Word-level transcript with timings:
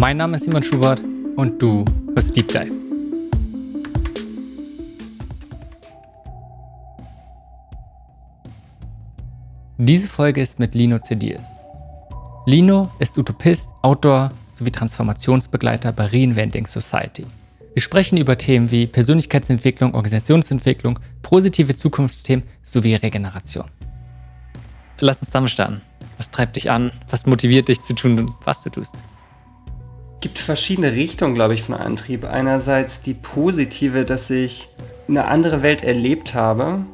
Mein 0.00 0.16
Name 0.16 0.36
ist 0.36 0.44
Simon 0.44 0.62
Schubert 0.62 1.02
und 1.34 1.60
du 1.60 1.84
hörst 2.14 2.36
Deep 2.36 2.46
Dive. 2.46 2.70
Diese 9.76 10.06
Folge 10.06 10.40
ist 10.40 10.60
mit 10.60 10.76
Lino 10.76 11.00
Cedirs. 11.00 11.42
Lino 12.46 12.92
ist 13.00 13.18
Utopist, 13.18 13.70
Autor 13.82 14.30
sowie 14.54 14.70
Transformationsbegleiter 14.70 15.90
bei 15.90 16.06
Reinventing 16.06 16.68
Society. 16.68 17.26
Wir 17.74 17.82
sprechen 17.82 18.18
über 18.18 18.38
Themen 18.38 18.70
wie 18.70 18.86
Persönlichkeitsentwicklung, 18.86 19.94
Organisationsentwicklung, 19.94 21.00
positive 21.22 21.74
Zukunftsthemen 21.74 22.44
sowie 22.62 22.94
Regeneration. 22.94 23.66
Lass 25.00 25.18
uns 25.18 25.32
damit 25.32 25.50
starten. 25.50 25.80
Was 26.18 26.30
treibt 26.30 26.54
dich 26.54 26.70
an? 26.70 26.92
Was 27.10 27.26
motiviert 27.26 27.66
dich 27.66 27.80
zu 27.80 27.96
tun, 27.96 28.30
was 28.44 28.62
du 28.62 28.70
tust? 28.70 28.94
Gibt 30.20 30.38
verschiedene 30.38 30.92
Richtungen, 30.92 31.34
glaube 31.34 31.54
ich, 31.54 31.62
von 31.62 31.74
Antrieb. 31.74 32.24
Einerseits 32.24 33.02
die 33.02 33.14
positive, 33.14 34.04
dass 34.04 34.30
ich 34.30 34.68
eine 35.06 35.28
andere 35.28 35.62
Welt 35.62 35.84
erlebt 35.84 36.34
habe, 36.34 36.84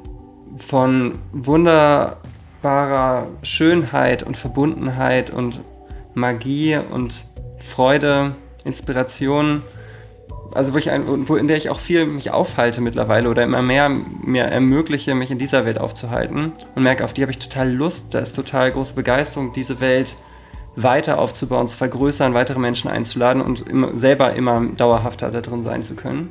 von 0.57 1.19
wunderbarer 1.33 3.27
Schönheit 3.43 4.23
und 4.23 4.37
Verbundenheit 4.37 5.31
und 5.31 5.63
Magie 6.15 6.79
und 6.91 7.25
Freude, 7.59 8.35
Inspiration. 8.65 9.63
Also 10.53 10.75
wo 10.75 10.79
ich 10.79 10.91
ein, 10.91 11.29
wo, 11.29 11.37
in 11.37 11.49
der 11.49 11.57
ich 11.57 11.71
auch 11.71 11.81
viel 11.81 12.07
mich 12.07 12.31
aufhalte 12.31 12.81
mittlerweile 12.81 13.31
oder 13.31 13.43
immer 13.43 13.63
mehr 13.63 13.89
mir 13.89 14.45
ermögliche, 14.45 15.15
mich 15.15 15.31
in 15.31 15.39
dieser 15.39 15.65
Welt 15.65 15.79
aufzuhalten. 15.79 16.53
Und 16.75 16.83
merke, 16.83 17.05
auf 17.05 17.15
die 17.15 17.23
habe 17.23 17.33
ich 17.33 17.39
total 17.39 17.73
Lust, 17.73 18.15
da 18.15 18.21
ist 18.21 18.35
total 18.35 18.71
große 18.71 18.95
Begeisterung, 18.95 19.53
diese 19.53 19.81
Welt 19.81 20.15
weiter 20.77 21.19
aufzubauen, 21.19 21.69
zu 21.69 21.77
vergrößern, 21.77 22.35
weitere 22.35 22.59
Menschen 22.59 22.91
einzuladen 22.91 23.43
und 23.43 23.69
immer, 23.69 23.97
selber 23.97 24.35
immer 24.35 24.67
dauerhafter 24.77 25.31
da 25.31 25.41
drin 25.41 25.63
sein 25.63 25.83
zu 25.83 25.95
können. 25.95 26.31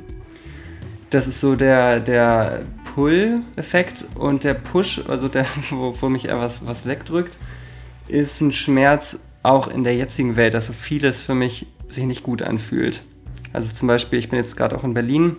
Das 1.10 1.26
ist 1.26 1.40
so 1.40 1.54
der, 1.54 2.00
der 2.00 2.62
Pull-Effekt 2.94 4.04
und 4.16 4.44
der 4.44 4.54
Push, 4.54 5.02
also 5.08 5.28
der, 5.28 5.46
wo, 5.70 5.94
wo 5.98 6.08
mich 6.08 6.26
eher 6.26 6.40
was, 6.40 6.66
was 6.66 6.86
wegdrückt, 6.86 7.36
ist 8.08 8.40
ein 8.40 8.52
Schmerz 8.52 9.20
auch 9.42 9.68
in 9.68 9.84
der 9.84 9.96
jetzigen 9.96 10.36
Welt, 10.36 10.54
dass 10.54 10.66
so 10.66 10.72
vieles 10.72 11.20
für 11.20 11.34
mich 11.34 11.66
sich 11.88 12.04
nicht 12.04 12.22
gut 12.22 12.42
anfühlt. 12.42 13.02
Also 13.52 13.74
zum 13.74 13.88
Beispiel, 13.88 14.18
ich 14.18 14.28
bin 14.28 14.38
jetzt 14.38 14.56
gerade 14.56 14.76
auch 14.76 14.84
in 14.84 14.94
Berlin 14.94 15.36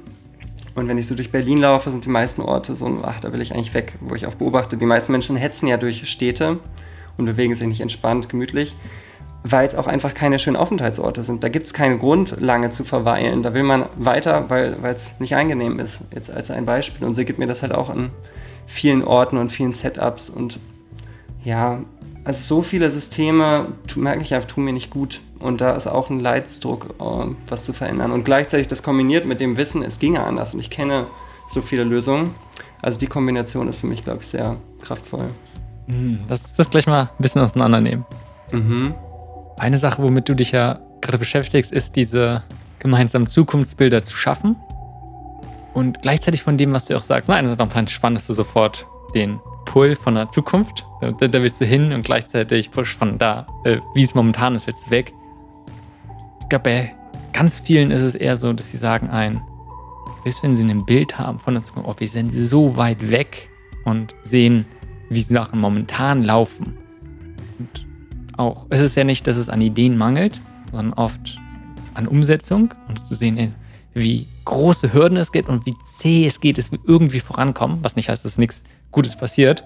und 0.76 0.88
wenn 0.88 0.98
ich 0.98 1.08
so 1.08 1.16
durch 1.16 1.32
Berlin 1.32 1.58
laufe, 1.58 1.90
sind 1.90 2.06
die 2.06 2.10
meisten 2.10 2.42
Orte 2.42 2.76
so, 2.76 3.00
ach, 3.04 3.20
da 3.20 3.32
will 3.34 3.42
ich 3.42 3.54
eigentlich 3.54 3.74
weg, 3.74 3.94
wo 4.02 4.16
ich 4.16 4.26
auch 4.26 4.36
beobachte, 4.36 4.78
die 4.78 4.86
meisten 4.86 5.12
Menschen 5.12 5.36
hetzen 5.36 5.68
ja 5.68 5.78
durch 5.78 6.08
Städte 6.10 6.60
und 7.18 7.26
bewegen 7.26 7.54
sich 7.54 7.68
nicht 7.68 7.82
entspannt, 7.82 8.30
gemütlich, 8.30 8.76
weil 9.44 9.68
es 9.68 9.76
auch 9.76 9.88
einfach 9.88 10.14
keine 10.14 10.40
schönen 10.40 10.56
Aufenthaltsorte 10.56 11.24
sind. 11.24 11.44
Da 11.44 11.50
gibt 11.50 11.68
es 11.68 11.74
keinen 11.74 12.00
Grund, 12.00 12.38
lange 12.40 12.70
zu 12.70 12.84
verweilen. 12.84 13.44
Da 13.44 13.54
will 13.54 13.64
man 13.64 13.86
weiter, 13.98 14.50
weil 14.50 14.78
es 14.84 15.20
nicht 15.20 15.36
angenehm 15.36 15.80
ist, 15.80 16.04
jetzt 16.14 16.32
als 16.32 16.52
ein 16.52 16.66
Beispiel. 16.66 17.06
Und 17.06 17.14
so 17.14 17.24
gibt 17.24 17.40
mir 17.40 17.48
das 17.48 17.62
halt 17.62 17.74
auch 17.74 17.90
an 17.90 18.12
vielen 18.68 19.04
Orten 19.04 19.38
und 19.38 19.52
vielen 19.52 19.74
Setups 19.74 20.30
und 20.30 20.60
ja, 21.44 21.82
also 22.26 22.56
so 22.56 22.62
viele 22.64 22.90
Systeme, 22.90 23.68
merke 23.96 24.24
ich 24.24 24.34
einfach, 24.34 24.50
tun 24.50 24.66
mir 24.66 24.74
nicht 24.74 24.90
gut. 24.90 25.22
Und 25.38 25.62
da 25.62 25.76
ist 25.76 25.86
auch 25.86 26.10
ein 26.10 26.20
Leidensdruck, 26.20 26.96
äh, 27.00 27.36
was 27.48 27.66
zu 27.66 27.72
verändern. 27.72 28.12
Und 28.12 28.26
gleichzeitig 28.26 28.68
das 28.68 28.82
kombiniert 28.82 29.26
mit 29.26 29.40
dem 29.40 29.58
Wissen, 29.58 29.84
es 29.84 30.00
ginge 30.00 30.24
anders. 30.24 30.56
Und 30.56 30.60
ich 30.60 30.72
kenne 30.72 31.06
so 31.50 31.62
viele 31.62 31.84
Lösungen. 31.84 32.32
Also 32.82 33.00
die 33.00 33.08
Kombination 33.08 33.68
ist 33.68 33.80
für 33.80 33.88
mich, 33.88 34.04
glaube 34.04 34.22
ich, 34.22 34.28
sehr 34.28 34.58
kraftvoll. 34.82 35.30
Hm, 35.88 36.20
Lass 36.28 36.42
uns 36.42 36.56
das 36.56 36.70
gleich 36.70 36.88
mal 36.88 37.02
ein 37.02 37.10
bisschen 37.20 37.42
auseinandernehmen. 37.42 38.06
Mhm. 38.52 38.94
Eine 39.58 39.78
Sache, 39.78 40.02
womit 40.02 40.28
du 40.28 40.34
dich 40.34 40.52
ja 40.52 40.80
gerade 41.02 41.18
beschäftigst, 41.18 41.72
ist 41.72 41.96
diese 41.96 42.44
gemeinsamen 42.80 43.28
Zukunftsbilder 43.28 44.04
zu 44.04 44.16
schaffen. 44.16 44.56
Und 45.74 46.02
gleichzeitig 46.02 46.44
von 46.44 46.58
dem, 46.58 46.74
was 46.74 46.86
du 46.86 46.96
auch 46.96 47.04
sagst, 47.04 47.30
na, 47.30 47.36
einerseits 47.36 47.74
fand 47.74 47.90
ich 47.90 47.96
spannend, 47.96 48.20
dass 48.20 48.28
du 48.28 48.34
sofort 48.34 48.88
den 49.14 49.40
Pull 49.66 49.96
von 49.96 50.16
der 50.16 50.30
Zukunft, 50.32 50.86
da, 51.02 51.12
da 51.12 51.42
willst 51.42 51.60
du 51.60 51.66
hin 51.66 51.92
und 51.92 52.04
gleichzeitig 52.04 52.72
Push 52.72 52.96
von 52.96 53.18
da, 53.18 53.46
äh, 53.64 53.78
wie 53.94 54.04
es 54.04 54.16
momentan 54.16 54.56
ist, 54.56 54.68
willst 54.68 54.88
du 54.88 54.92
weg 54.92 55.14
ich 56.46 56.50
glaube, 56.50 56.64
bei 56.64 56.96
ganz 57.34 57.60
vielen 57.60 57.90
ist 57.90 58.02
es 58.02 58.14
eher 58.14 58.38
so, 58.38 58.54
dass 58.54 58.70
sie 58.70 58.78
sagen 58.78 59.10
ein, 59.10 59.42
selbst 60.24 60.44
wenn 60.44 60.54
sie 60.54 60.64
ein 60.64 60.86
Bild 60.86 61.18
haben 61.18 61.40
von 61.40 61.56
der 61.56 61.64
Zukunft, 61.64 61.90
oh, 61.90 61.96
wir 61.98 62.08
sind 62.08 62.32
so 62.32 62.78
weit 62.78 63.10
weg 63.10 63.50
und 63.84 64.14
sehen, 64.22 64.68
wie 65.10 65.22
Sachen 65.22 65.60
momentan 65.60 66.24
laufen. 66.24 66.78
Und 67.60 67.86
auch, 68.38 68.66
es 68.70 68.82
ist 68.82 68.96
ja 68.96 69.04
nicht, 69.04 69.28
dass 69.28 69.38
es 69.38 69.50
an 69.50 69.62
Ideen 69.62 69.98
mangelt, 69.98 70.40
sondern 70.72 70.94
oft 70.94 71.40
an 71.94 72.08
Umsetzung 72.08 72.74
und 72.88 73.06
zu 73.08 73.16
sehen, 73.16 73.54
wie 73.94 74.28
große 74.44 74.94
Hürden 74.94 75.18
es 75.18 75.32
gibt 75.32 75.50
und 75.50 75.66
wie 75.66 75.74
zäh 75.84 76.26
es 76.26 76.42
geht, 76.42 76.58
es 76.58 76.70
irgendwie 76.86 77.20
vorankommen, 77.20 77.80
was 77.82 77.96
nicht 77.96 78.10
heißt, 78.10 78.26
dass 78.26 78.38
nichts 78.38 78.64
Gutes 78.92 79.16
passiert. 79.16 79.64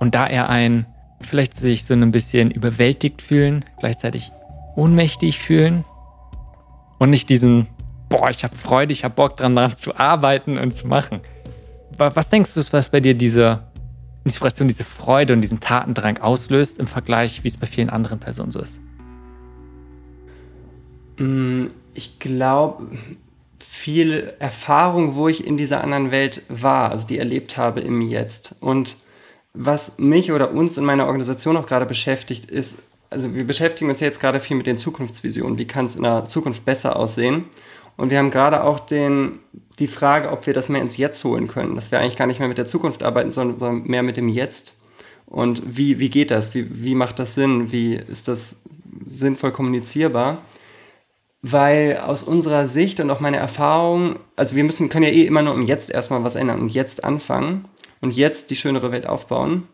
Und 0.00 0.14
da 0.14 0.26
er 0.26 0.48
ein, 0.48 0.86
vielleicht 1.20 1.56
sich 1.56 1.84
so 1.84 1.94
ein 1.94 2.10
bisschen 2.10 2.50
überwältigt 2.50 3.22
fühlen, 3.22 3.64
gleichzeitig 3.78 4.32
ohnmächtig 4.76 5.38
fühlen 5.38 5.84
und 6.98 7.10
nicht 7.10 7.30
diesen, 7.30 7.68
boah, 8.08 8.30
ich 8.30 8.42
habe 8.42 8.56
Freude, 8.56 8.92
ich 8.92 9.04
habe 9.04 9.14
Bock 9.14 9.36
dran, 9.36 9.54
daran 9.54 9.76
zu 9.76 9.96
arbeiten 9.96 10.58
und 10.58 10.72
zu 10.72 10.88
machen. 10.88 11.20
Was 11.96 12.30
denkst 12.30 12.52
du, 12.54 12.60
was 12.72 12.90
bei 12.90 12.98
dir 12.98 13.14
diese 13.14 13.60
Inspiration, 14.24 14.68
diese 14.68 14.84
Freude 14.84 15.34
und 15.34 15.40
diesen 15.40 15.60
Tatendrang 15.60 16.18
auslöst 16.18 16.78
im 16.78 16.86
Vergleich, 16.86 17.44
wie 17.44 17.48
es 17.48 17.56
bei 17.56 17.66
vielen 17.66 17.90
anderen 17.90 18.18
Personen 18.18 18.50
so 18.50 18.60
ist? 18.60 18.80
Mm, 21.18 21.66
ich 21.92 22.18
glaube, 22.18 22.88
viel 23.58 24.34
Erfahrung, 24.38 25.14
wo 25.14 25.28
ich 25.28 25.46
in 25.46 25.56
dieser 25.56 25.82
anderen 25.82 26.10
Welt 26.10 26.42
war, 26.48 26.90
also 26.90 27.06
die 27.06 27.18
erlebt 27.18 27.56
habe 27.56 27.80
im 27.80 28.00
Jetzt. 28.00 28.56
Und 28.60 28.96
was 29.52 29.98
mich 29.98 30.32
oder 30.32 30.52
uns 30.52 30.78
in 30.78 30.84
meiner 30.84 31.06
Organisation 31.06 31.56
auch 31.56 31.66
gerade 31.66 31.86
beschäftigt, 31.86 32.50
ist 32.50 32.78
also 33.14 33.34
wir 33.34 33.46
beschäftigen 33.46 33.90
uns 33.90 34.00
jetzt 34.00 34.20
gerade 34.20 34.40
viel 34.40 34.56
mit 34.56 34.66
den 34.66 34.76
Zukunftsvisionen. 34.76 35.56
Wie 35.56 35.66
kann 35.66 35.86
es 35.86 35.94
in 35.94 36.02
der 36.02 36.24
Zukunft 36.26 36.64
besser 36.64 36.96
aussehen? 36.96 37.44
Und 37.96 38.10
wir 38.10 38.18
haben 38.18 38.30
gerade 38.30 38.64
auch 38.64 38.80
den, 38.80 39.38
die 39.78 39.86
Frage, 39.86 40.30
ob 40.30 40.46
wir 40.46 40.54
das 40.54 40.68
mehr 40.68 40.82
ins 40.82 40.96
Jetzt 40.96 41.22
holen 41.24 41.48
können. 41.48 41.76
Dass 41.76 41.92
wir 41.92 42.00
eigentlich 42.00 42.16
gar 42.16 42.26
nicht 42.26 42.40
mehr 42.40 42.48
mit 42.48 42.58
der 42.58 42.66
Zukunft 42.66 43.02
arbeiten, 43.02 43.30
sondern, 43.30 43.82
mehr 43.84 44.02
mit 44.02 44.16
dem 44.16 44.28
Jetzt. 44.28 44.74
Und 45.26 45.62
wie, 45.64 45.98
wie 45.98 46.10
geht 46.10 46.30
das? 46.30 46.54
Wie, 46.54 46.84
wie 46.84 46.94
macht 46.94 47.18
das 47.18 47.34
Sinn? 47.34 47.72
Wie 47.72 47.94
ist 47.94 48.28
das 48.28 48.60
sinnvoll 49.06 49.52
kommunizierbar? 49.52 50.42
Weil 51.42 51.98
aus 51.98 52.22
unserer 52.22 52.66
Sicht 52.66 53.00
und 53.00 53.10
auch 53.10 53.20
meiner 53.20 53.38
Erfahrung, 53.38 54.18
also 54.34 54.56
wir 54.56 54.64
müssen, 54.64 54.88
können 54.88 55.04
ja 55.04 55.12
eh 55.12 55.26
immer 55.26 55.42
nur 55.42 55.54
im 55.54 55.62
Jetzt 55.62 55.90
erstmal 55.90 56.24
was 56.24 56.36
ändern 56.36 56.60
und 56.60 56.72
jetzt 56.72 57.04
anfangen 57.04 57.66
und 58.00 58.16
jetzt 58.16 58.50
die 58.50 58.56
schönere 58.56 58.92
Welt 58.92 59.06
aufbauen. 59.06 59.68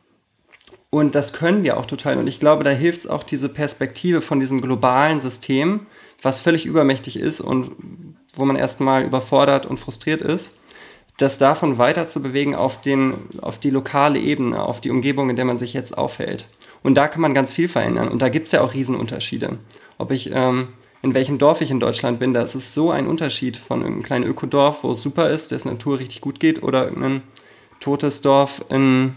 Und 0.90 1.14
das 1.14 1.32
können 1.32 1.62
wir 1.62 1.76
auch 1.76 1.86
total. 1.86 2.18
Und 2.18 2.26
ich 2.26 2.40
glaube, 2.40 2.64
da 2.64 2.70
hilft 2.70 3.00
es 3.00 3.06
auch 3.06 3.22
diese 3.22 3.48
Perspektive 3.48 4.20
von 4.20 4.40
diesem 4.40 4.60
globalen 4.60 5.20
System, 5.20 5.86
was 6.22 6.40
völlig 6.40 6.66
übermächtig 6.66 7.18
ist 7.18 7.40
und 7.40 7.72
wo 8.34 8.44
man 8.44 8.56
erstmal 8.56 9.04
überfordert 9.04 9.66
und 9.66 9.78
frustriert 9.78 10.20
ist, 10.20 10.58
das 11.16 11.38
davon 11.38 11.78
weiter 11.78 12.06
zu 12.06 12.22
bewegen 12.22 12.54
auf, 12.54 12.80
den, 12.80 13.14
auf 13.42 13.58
die 13.58 13.70
lokale 13.70 14.18
Ebene, 14.18 14.62
auf 14.62 14.80
die 14.80 14.90
Umgebung, 14.90 15.28
in 15.28 15.36
der 15.36 15.44
man 15.44 15.58
sich 15.58 15.74
jetzt 15.74 15.96
aufhält. 15.96 16.48
Und 16.82 16.94
da 16.94 17.08
kann 17.08 17.20
man 17.20 17.34
ganz 17.34 17.52
viel 17.52 17.68
verändern. 17.68 18.08
Und 18.08 18.22
da 18.22 18.30
gibt 18.30 18.46
es 18.46 18.52
ja 18.52 18.62
auch 18.62 18.72
Riesenunterschiede. 18.72 19.58
Ob 19.98 20.12
ich, 20.12 20.30
ähm, 20.32 20.68
in 21.02 21.12
welchem 21.12 21.36
Dorf 21.36 21.60
ich 21.60 21.70
in 21.70 21.80
Deutschland 21.80 22.18
bin, 22.20 22.32
da 22.32 22.40
ist 22.40 22.54
es 22.54 22.72
so 22.72 22.90
ein 22.90 23.06
Unterschied 23.06 23.58
von 23.58 23.84
einem 23.84 24.02
kleinen 24.02 24.24
Ökodorf, 24.24 24.82
wo 24.82 24.92
es 24.92 25.02
super 25.02 25.28
ist, 25.28 25.50
dessen 25.50 25.68
Natur 25.68 25.98
richtig 25.98 26.22
gut 26.22 26.40
geht, 26.40 26.62
oder 26.62 26.88
ein 26.88 27.22
totes 27.80 28.22
Dorf 28.22 28.64
in 28.70 29.14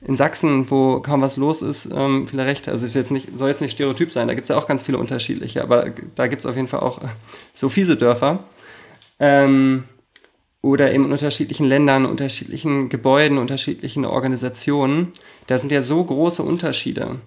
in 0.00 0.14
Sachsen, 0.14 0.70
wo 0.70 1.00
kaum 1.00 1.22
was 1.22 1.36
los 1.36 1.62
ist, 1.62 1.88
ähm, 1.92 2.26
viele. 2.26 2.70
Also 2.70 2.84
es 2.84 2.94
jetzt 2.94 3.10
nicht, 3.10 3.36
soll 3.36 3.48
jetzt 3.48 3.60
nicht 3.60 3.72
stereotyp 3.72 4.12
sein, 4.12 4.28
da 4.28 4.34
gibt 4.34 4.44
es 4.44 4.50
ja 4.50 4.56
auch 4.56 4.66
ganz 4.66 4.82
viele 4.82 4.98
unterschiedliche, 4.98 5.62
aber 5.62 5.90
da 6.14 6.26
gibt 6.26 6.40
es 6.40 6.46
auf 6.46 6.56
jeden 6.56 6.68
Fall 6.68 6.80
auch 6.80 7.00
so 7.54 7.68
fiese 7.68 7.96
Dörfer. 7.96 8.40
Ähm, 9.18 9.84
oder 10.62 10.90
in 10.90 11.10
unterschiedlichen 11.10 11.64
Ländern, 11.64 12.06
unterschiedlichen 12.06 12.88
Gebäuden, 12.88 13.38
unterschiedlichen 13.38 14.04
Organisationen. 14.04 15.12
Da 15.46 15.58
sind 15.58 15.70
ja 15.70 15.80
so 15.80 16.02
große 16.02 16.42
Unterschiede. 16.42 17.20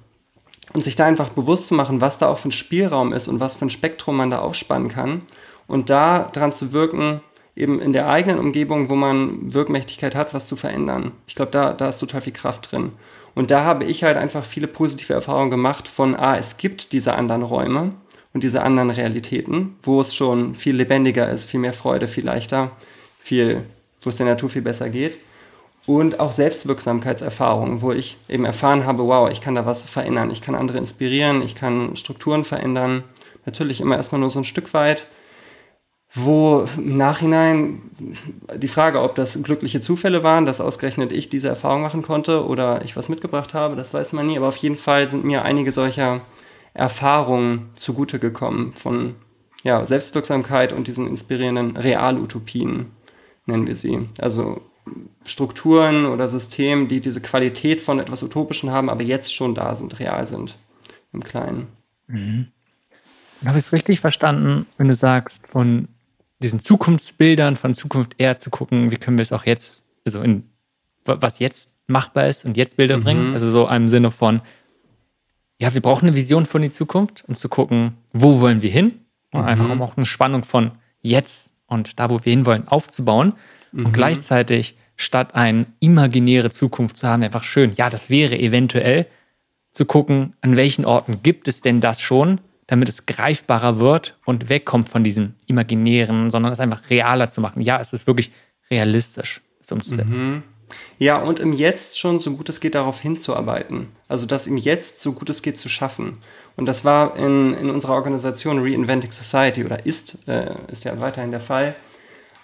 Und 0.74 0.84
sich 0.84 0.96
da 0.96 1.06
einfach 1.06 1.30
bewusst 1.30 1.68
zu 1.68 1.74
machen, 1.74 2.02
was 2.02 2.20
da 2.20 2.28
auch 2.28 2.38
für 2.38 2.50
ein 2.50 2.52
Spielraum 2.52 3.14
ist 3.14 3.28
und 3.28 3.40
was 3.40 3.56
für 3.56 3.66
ein 3.66 3.72
Spektrum 3.72 4.18
man 4.18 4.30
da 4.30 4.40
aufspannen 4.40 4.90
kann. 4.90 5.22
Und 5.68 5.90
da 5.90 6.30
dran 6.34 6.52
zu 6.52 6.74
wirken, 6.74 7.22
eben 7.56 7.82
in 7.82 7.94
der 7.94 8.08
eigenen 8.08 8.40
Umgebung, 8.40 8.90
wo 8.90 8.96
man 8.96 9.54
Wirkmächtigkeit 9.54 10.16
hat, 10.16 10.34
was 10.34 10.48
zu 10.48 10.56
verändern. 10.56 11.12
Ich 11.28 11.36
glaube, 11.36 11.52
da, 11.52 11.74
da 11.74 11.90
ist 11.90 11.98
total 11.98 12.22
viel 12.22 12.34
Kraft 12.34 12.72
drin. 12.72 12.92
Und 13.36 13.52
da 13.52 13.64
habe 13.64 13.86
ich 13.86 14.04
halt 14.04 14.18
einfach 14.18 14.44
viele 14.44 14.68
positive 14.68 15.14
Erfahrungen 15.14 15.52
gemacht 15.52 15.88
von, 15.88 16.16
ah, 16.16 16.38
es 16.38 16.58
gibt 16.58 16.94
diese 16.94 17.14
anderen 17.14 17.44
Räume 17.44 17.92
und 18.34 18.44
diese 18.44 18.64
anderen 18.64 18.90
Realitäten, 18.90 19.76
wo 19.82 20.02
es 20.02 20.16
schon 20.16 20.56
viel 20.56 20.76
lebendiger 20.76 21.30
ist, 21.30 21.50
viel 21.50 21.60
mehr 21.60 21.74
Freude, 21.74 22.08
viel 22.08 22.26
leichter, 22.26 22.72
viel, 23.20 23.64
wo 24.02 24.10
es 24.10 24.18
der 24.18 24.26
Natur 24.26 24.50
viel 24.50 24.62
besser 24.62 24.90
geht. 24.90 25.20
Und 25.86 26.20
auch 26.20 26.34
Selbstwirksamkeitserfahrungen, 26.34 27.82
wo 27.82 27.92
ich 27.92 28.18
eben 28.28 28.46
erfahren 28.46 28.86
habe, 28.86 29.08
wow, 29.08 29.30
ich 29.30 29.42
kann 29.42 29.56
da 29.56 29.66
was 29.66 29.86
verändern, 29.86 30.30
ich 30.30 30.42
kann 30.42 30.54
andere 30.54 30.78
inspirieren, 30.78 31.42
ich 31.42 31.56
kann 31.56 31.96
Strukturen 31.96 32.44
verändern, 32.44 33.04
natürlich 33.46 33.82
immer 33.82 33.98
erstmal 33.98 34.22
nur 34.22 34.30
so 34.30 34.40
ein 34.40 34.46
Stück 34.46 34.74
weit, 34.74 35.08
wo 36.14 36.66
im 36.78 36.98
Nachhinein 36.98 37.82
die 38.56 38.68
Frage, 38.68 39.02
ob 39.02 39.16
das 39.16 39.44
glückliche 39.44 39.80
Zufälle 39.80 40.24
waren, 40.24 40.46
dass 40.46 40.62
ausgerechnet 40.62 41.12
ich 41.12 41.30
diese 41.30 41.50
Erfahrung 41.50 41.82
machen 41.82 42.02
konnte 42.02 42.46
oder 42.46 42.84
ich 42.84 42.96
was 42.96 43.10
mitgebracht 43.10 43.54
habe, 43.54 43.76
das 43.76 43.94
weiß 43.94 44.14
man 44.14 44.26
nie. 44.26 44.38
Aber 44.38 44.48
auf 44.48 44.58
jeden 44.58 44.76
Fall 44.76 45.08
sind 45.08 45.24
mir 45.24 45.44
einige 45.44 45.72
solcher 45.72 46.22
Erfahrungen 46.74 47.70
zugute 47.76 48.18
gekommen 48.18 48.74
von 48.74 49.16
ja, 49.64 49.86
Selbstwirksamkeit 49.86 50.74
und 50.74 50.88
diesen 50.88 51.08
inspirierenden 51.08 51.78
Realutopien, 51.78 52.88
nennen 53.46 53.68
wir 53.68 53.76
sie. 53.76 54.10
Also 54.20 54.62
Strukturen 55.26 56.06
oder 56.06 56.28
Systemen, 56.28 56.88
die 56.88 57.02
diese 57.02 57.22
Qualität 57.22 57.82
von 57.82 58.00
etwas 58.00 58.24
Utopischen 58.24 58.72
haben, 58.72 58.90
aber 58.90 59.04
jetzt 59.04 59.36
schon 59.36 59.54
da 59.54 59.76
sind, 59.76 60.00
real 60.00 60.26
sind, 60.26 60.58
im 61.14 61.24
Kleinen. 61.24 61.68
Mhm. 62.08 62.48
Habe 63.46 63.60
ich 63.60 63.66
es 63.66 63.74
richtig 63.74 64.00
verstanden, 64.00 64.66
wenn 64.78 64.88
du 64.88 64.96
sagst, 64.96 65.48
von 65.48 65.88
diesen 66.42 66.62
Zukunftsbildern, 66.62 67.56
von 67.56 67.74
Zukunft 67.74 68.16
eher 68.18 68.38
zu 68.38 68.50
gucken, 68.50 68.92
wie 68.92 68.98
können 68.98 69.18
wir 69.18 69.24
es 69.24 69.34
auch 69.34 69.46
jetzt, 69.46 69.84
also 70.06 70.22
in 70.22 70.44
was 71.04 71.40
jetzt 71.40 71.74
machbar 71.88 72.28
ist 72.28 72.46
und 72.46 72.58
jetzt 72.58 72.78
Bilder 72.78 72.98
mhm. 72.98 73.04
bringen? 73.04 73.34
Also 73.34 73.50
so 73.50 73.68
im 73.68 73.88
Sinne 73.88 74.12
von, 74.12 74.42
ja, 75.60 75.74
wir 75.74 75.82
brauchen 75.82 76.08
eine 76.08 76.16
Vision 76.16 76.46
von 76.46 76.62
die 76.62 76.72
Zukunft, 76.72 77.24
um 77.28 77.36
zu 77.36 77.50
gucken, 77.50 77.98
wo 78.14 78.40
wollen 78.40 78.62
wir 78.62 78.70
hin? 78.70 79.00
Mhm. 79.34 79.42
Einfach 79.42 79.70
um 79.70 79.82
auch 79.82 79.98
eine 79.98 80.06
Spannung 80.06 80.44
von 80.44 80.72
jetzt 81.02 81.54
und 81.68 82.00
da, 82.00 82.10
wo 82.10 82.20
wir 82.24 82.32
hinwollen, 82.32 82.68
aufzubauen. 82.68 83.34
Mhm. 83.72 83.88
Und 83.88 83.92
gleichzeitig, 83.92 84.78
statt 84.96 85.36
eine 85.36 85.66
imaginäre 85.80 86.50
Zukunft 86.50 86.98
zu 86.98 87.08
haben, 87.08 87.24
einfach 87.24 87.44
schön, 87.44 87.72
ja, 87.74 87.90
das 87.90 88.10
wäre 88.10 88.38
eventuell, 88.38 89.08
zu 89.72 89.86
gucken, 89.86 90.34
an 90.42 90.56
welchen 90.56 90.84
Orten 90.84 91.22
gibt 91.22 91.48
es 91.48 91.62
denn 91.62 91.80
das 91.80 92.02
schon, 92.02 92.42
damit 92.70 92.88
es 92.88 93.08
greifbarer 93.08 93.80
wird 93.80 94.16
und 94.26 94.48
wegkommt 94.48 94.90
von 94.90 95.04
diesem 95.04 95.34
Imaginären, 95.48 96.30
sondern 96.30 96.52
es 96.54 96.60
einfach 96.60 96.88
realer 96.92 97.28
zu 97.28 97.42
machen. 97.42 97.62
Ja, 97.62 97.80
es 97.82 97.94
ist 97.94 98.06
wirklich 98.06 98.32
realistisch, 98.70 99.42
es 99.60 99.72
umzusetzen. 99.72 100.34
Mhm. 100.36 100.44
Ja, 101.00 101.18
und 101.18 101.40
im 101.40 101.52
Jetzt 101.52 101.98
schon 101.98 102.20
so 102.20 102.36
gut 102.36 102.48
es 102.48 102.60
geht 102.60 102.76
darauf 102.76 103.00
hinzuarbeiten. 103.00 103.88
Also 104.08 104.28
das 104.28 104.46
im 104.46 104.56
Jetzt 104.56 105.00
so 105.00 105.14
gut 105.14 105.32
es 105.32 105.42
geht 105.42 105.58
zu 105.58 105.68
schaffen. 105.68 106.18
Und 106.58 106.68
das 106.68 106.86
war 106.86 107.18
in, 107.18 107.56
in 107.56 107.72
unserer 107.72 107.94
Organisation 107.94 108.60
Reinventing 108.60 109.12
Society 109.12 109.66
oder 109.66 109.88
ist, 109.88 110.20
äh, 110.28 110.54
ist 110.68 110.84
ja 110.84 111.00
weiterhin 111.00 111.32
der 111.32 111.40
Fall. 111.40 111.76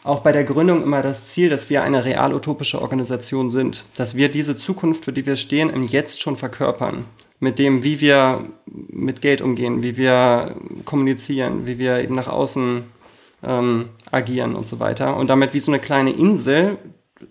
Auch 0.03 0.21
bei 0.21 0.31
der 0.31 0.43
Gründung 0.43 0.81
immer 0.81 1.03
das 1.03 1.25
Ziel, 1.27 1.49
dass 1.49 1.69
wir 1.69 1.83
eine 1.83 2.03
real-utopische 2.03 2.81
Organisation 2.81 3.51
sind. 3.51 3.85
Dass 3.95 4.15
wir 4.15 4.29
diese 4.29 4.57
Zukunft, 4.57 5.05
für 5.05 5.13
die 5.13 5.27
wir 5.27 5.35
stehen, 5.35 5.69
im 5.69 5.83
Jetzt 5.83 6.21
schon 6.21 6.35
verkörpern. 6.35 7.05
Mit 7.39 7.59
dem, 7.59 7.83
wie 7.83 7.99
wir 7.99 8.49
mit 8.65 9.21
Geld 9.21 9.41
umgehen, 9.41 9.83
wie 9.83 9.97
wir 9.97 10.55
kommunizieren, 10.85 11.67
wie 11.67 11.77
wir 11.77 11.99
eben 11.99 12.15
nach 12.15 12.27
außen 12.27 12.83
ähm, 13.43 13.89
agieren 14.11 14.55
und 14.55 14.67
so 14.67 14.79
weiter. 14.79 15.17
Und 15.17 15.29
damit 15.29 15.53
wie 15.53 15.59
so 15.59 15.71
eine 15.71 15.79
kleine 15.79 16.11
Insel 16.11 16.77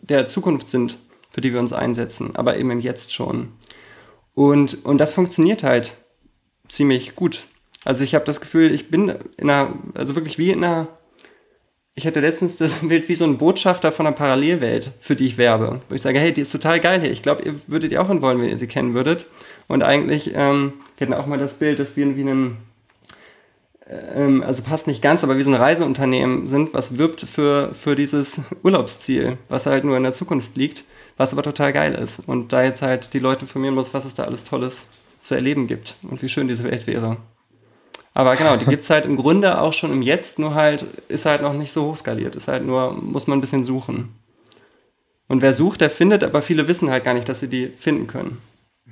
der 0.03 0.27
Zukunft 0.27 0.69
sind, 0.69 0.99
für 1.31 1.41
die 1.41 1.53
wir 1.53 1.61
uns 1.61 1.73
einsetzen, 1.73 2.37
aber 2.37 2.57
eben 2.57 2.71
im 2.71 2.81
Jetzt 2.81 3.13
schon. 3.13 3.49
Und, 4.35 4.85
und 4.85 4.99
das 4.99 5.13
funktioniert 5.13 5.63
halt 5.63 5.95
ziemlich 6.69 7.15
gut. 7.15 7.45
Also 7.85 8.05
ich 8.05 8.15
habe 8.15 8.25
das 8.25 8.41
Gefühl, 8.41 8.73
ich 8.73 8.91
bin 8.91 9.15
in 9.37 9.51
einer, 9.51 9.75
also 9.95 10.17
wirklich 10.17 10.39
wie 10.39 10.51
in 10.51 10.65
einer, 10.65 10.89
ich 11.95 12.07
hatte 12.07 12.21
letztens 12.21 12.57
das 12.57 12.75
Bild 12.89 13.09
wie 13.09 13.15
so 13.15 13.25
ein 13.25 13.39
Botschafter 13.39 13.93
von 13.93 14.07
einer 14.07 14.17
Parallelwelt, 14.17 14.93
für 15.01 15.17
die 15.17 15.27
ich 15.27 15.39
werbe. 15.39 15.81
Wo 15.89 15.95
ich 15.95 16.03
sage, 16.03 16.19
hey, 16.19 16.33
die 16.33 16.41
ist 16.41 16.53
total 16.53 16.81
geil 16.81 17.01
hier. 17.01 17.11
Ich 17.11 17.23
glaube, 17.23 17.43
ihr 17.43 17.55
würdet 17.67 17.93
die 17.93 17.99
auch 17.99 18.09
wollen, 18.09 18.41
wenn 18.41 18.49
ihr 18.49 18.57
sie 18.57 18.67
kennen 18.67 18.95
würdet. 18.95 19.27
Und 19.69 19.83
eigentlich, 19.83 20.33
ähm, 20.35 20.75
wir 20.97 21.07
hatten 21.07 21.19
auch 21.19 21.27
mal 21.27 21.39
das 21.39 21.55
Bild, 21.55 21.79
dass 21.79 21.97
wir 21.97 22.17
wie 22.17 22.21
einen 22.21 22.59
ähm, 23.89 24.43
also 24.43 24.63
passt 24.63 24.87
nicht 24.87 25.03
ganz, 25.03 25.25
aber 25.25 25.37
wie 25.37 25.43
so 25.43 25.51
ein 25.51 25.61
Reiseunternehmen 25.61 26.47
sind, 26.47 26.75
was 26.75 26.99
wirbt 26.99 27.21
für, 27.21 27.75
für 27.75 27.95
dieses 27.95 28.43
Urlaubsziel, 28.63 29.39
was 29.49 29.67
halt 29.67 29.85
nur 29.85 29.97
in 29.97 30.03
der 30.03 30.13
Zukunft 30.13 30.57
liegt, 30.57 30.85
was 31.17 31.33
aber 31.33 31.43
total 31.43 31.73
geil 31.73 31.95
ist. 31.95 32.27
Und 32.27 32.53
da 32.53 32.63
jetzt 32.63 32.83
halt 32.83 33.15
die 33.15 33.19
Leute 33.19 33.43
informieren 33.43 33.75
muss, 33.75 33.95
was 33.95 34.05
es 34.05 34.15
da 34.15 34.25
alles 34.25 34.45
Tolles 34.45 34.87
zu 35.21 35.35
erleben 35.35 35.67
gibt 35.67 35.97
und 36.03 36.23
wie 36.23 36.29
schön 36.29 36.49
diese 36.49 36.65
Welt 36.65 36.87
wäre. 36.87 37.17
Aber 38.17 38.37
genau, 38.37 38.57
die 38.57 38.67
gibt 38.67 38.85
es 38.85 38.91
halt 38.91 39.07
im 39.07 39.17
Grunde 39.17 39.61
auch 39.61 39.73
schon 39.73 39.93
im 39.93 40.03
Jetzt, 40.03 40.39
nur 40.39 40.55
halt 40.55 40.87
ist 41.09 41.27
halt 41.27 41.43
noch 41.43 41.53
nicht 41.53 41.73
so 41.73 41.87
hochskaliert. 41.87 42.37
Ist 42.37 42.47
halt 42.47 42.65
nur, 42.65 42.93
muss 42.93 43.27
man 43.27 43.39
ein 43.39 43.41
bisschen 43.41 43.65
suchen. 43.65 44.15
Und 45.27 45.43
wer 45.43 45.53
sucht, 45.53 45.81
der 45.81 45.91
findet, 45.91 46.23
aber 46.23 46.43
viele 46.43 46.69
wissen 46.69 46.91
halt 46.91 47.03
gar 47.03 47.15
nicht, 47.15 47.29
dass 47.29 47.41
sie 47.41 47.49
die 47.49 47.69
finden 47.77 48.07
können. 48.07 48.39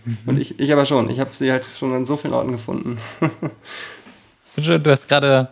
Mhm. 0.04 0.18
Und 0.26 0.38
ich, 0.38 0.58
ich 0.58 0.72
aber 0.72 0.84
schon. 0.84 1.10
Ich 1.10 1.20
habe 1.20 1.30
sie 1.34 1.50
halt 1.50 1.68
schon 1.76 1.92
an 1.92 2.04
so 2.04 2.16
vielen 2.16 2.34
Orten 2.34 2.52
gefunden. 2.52 2.98
Du 4.54 4.90
hast 4.90 5.08
gerade, 5.08 5.48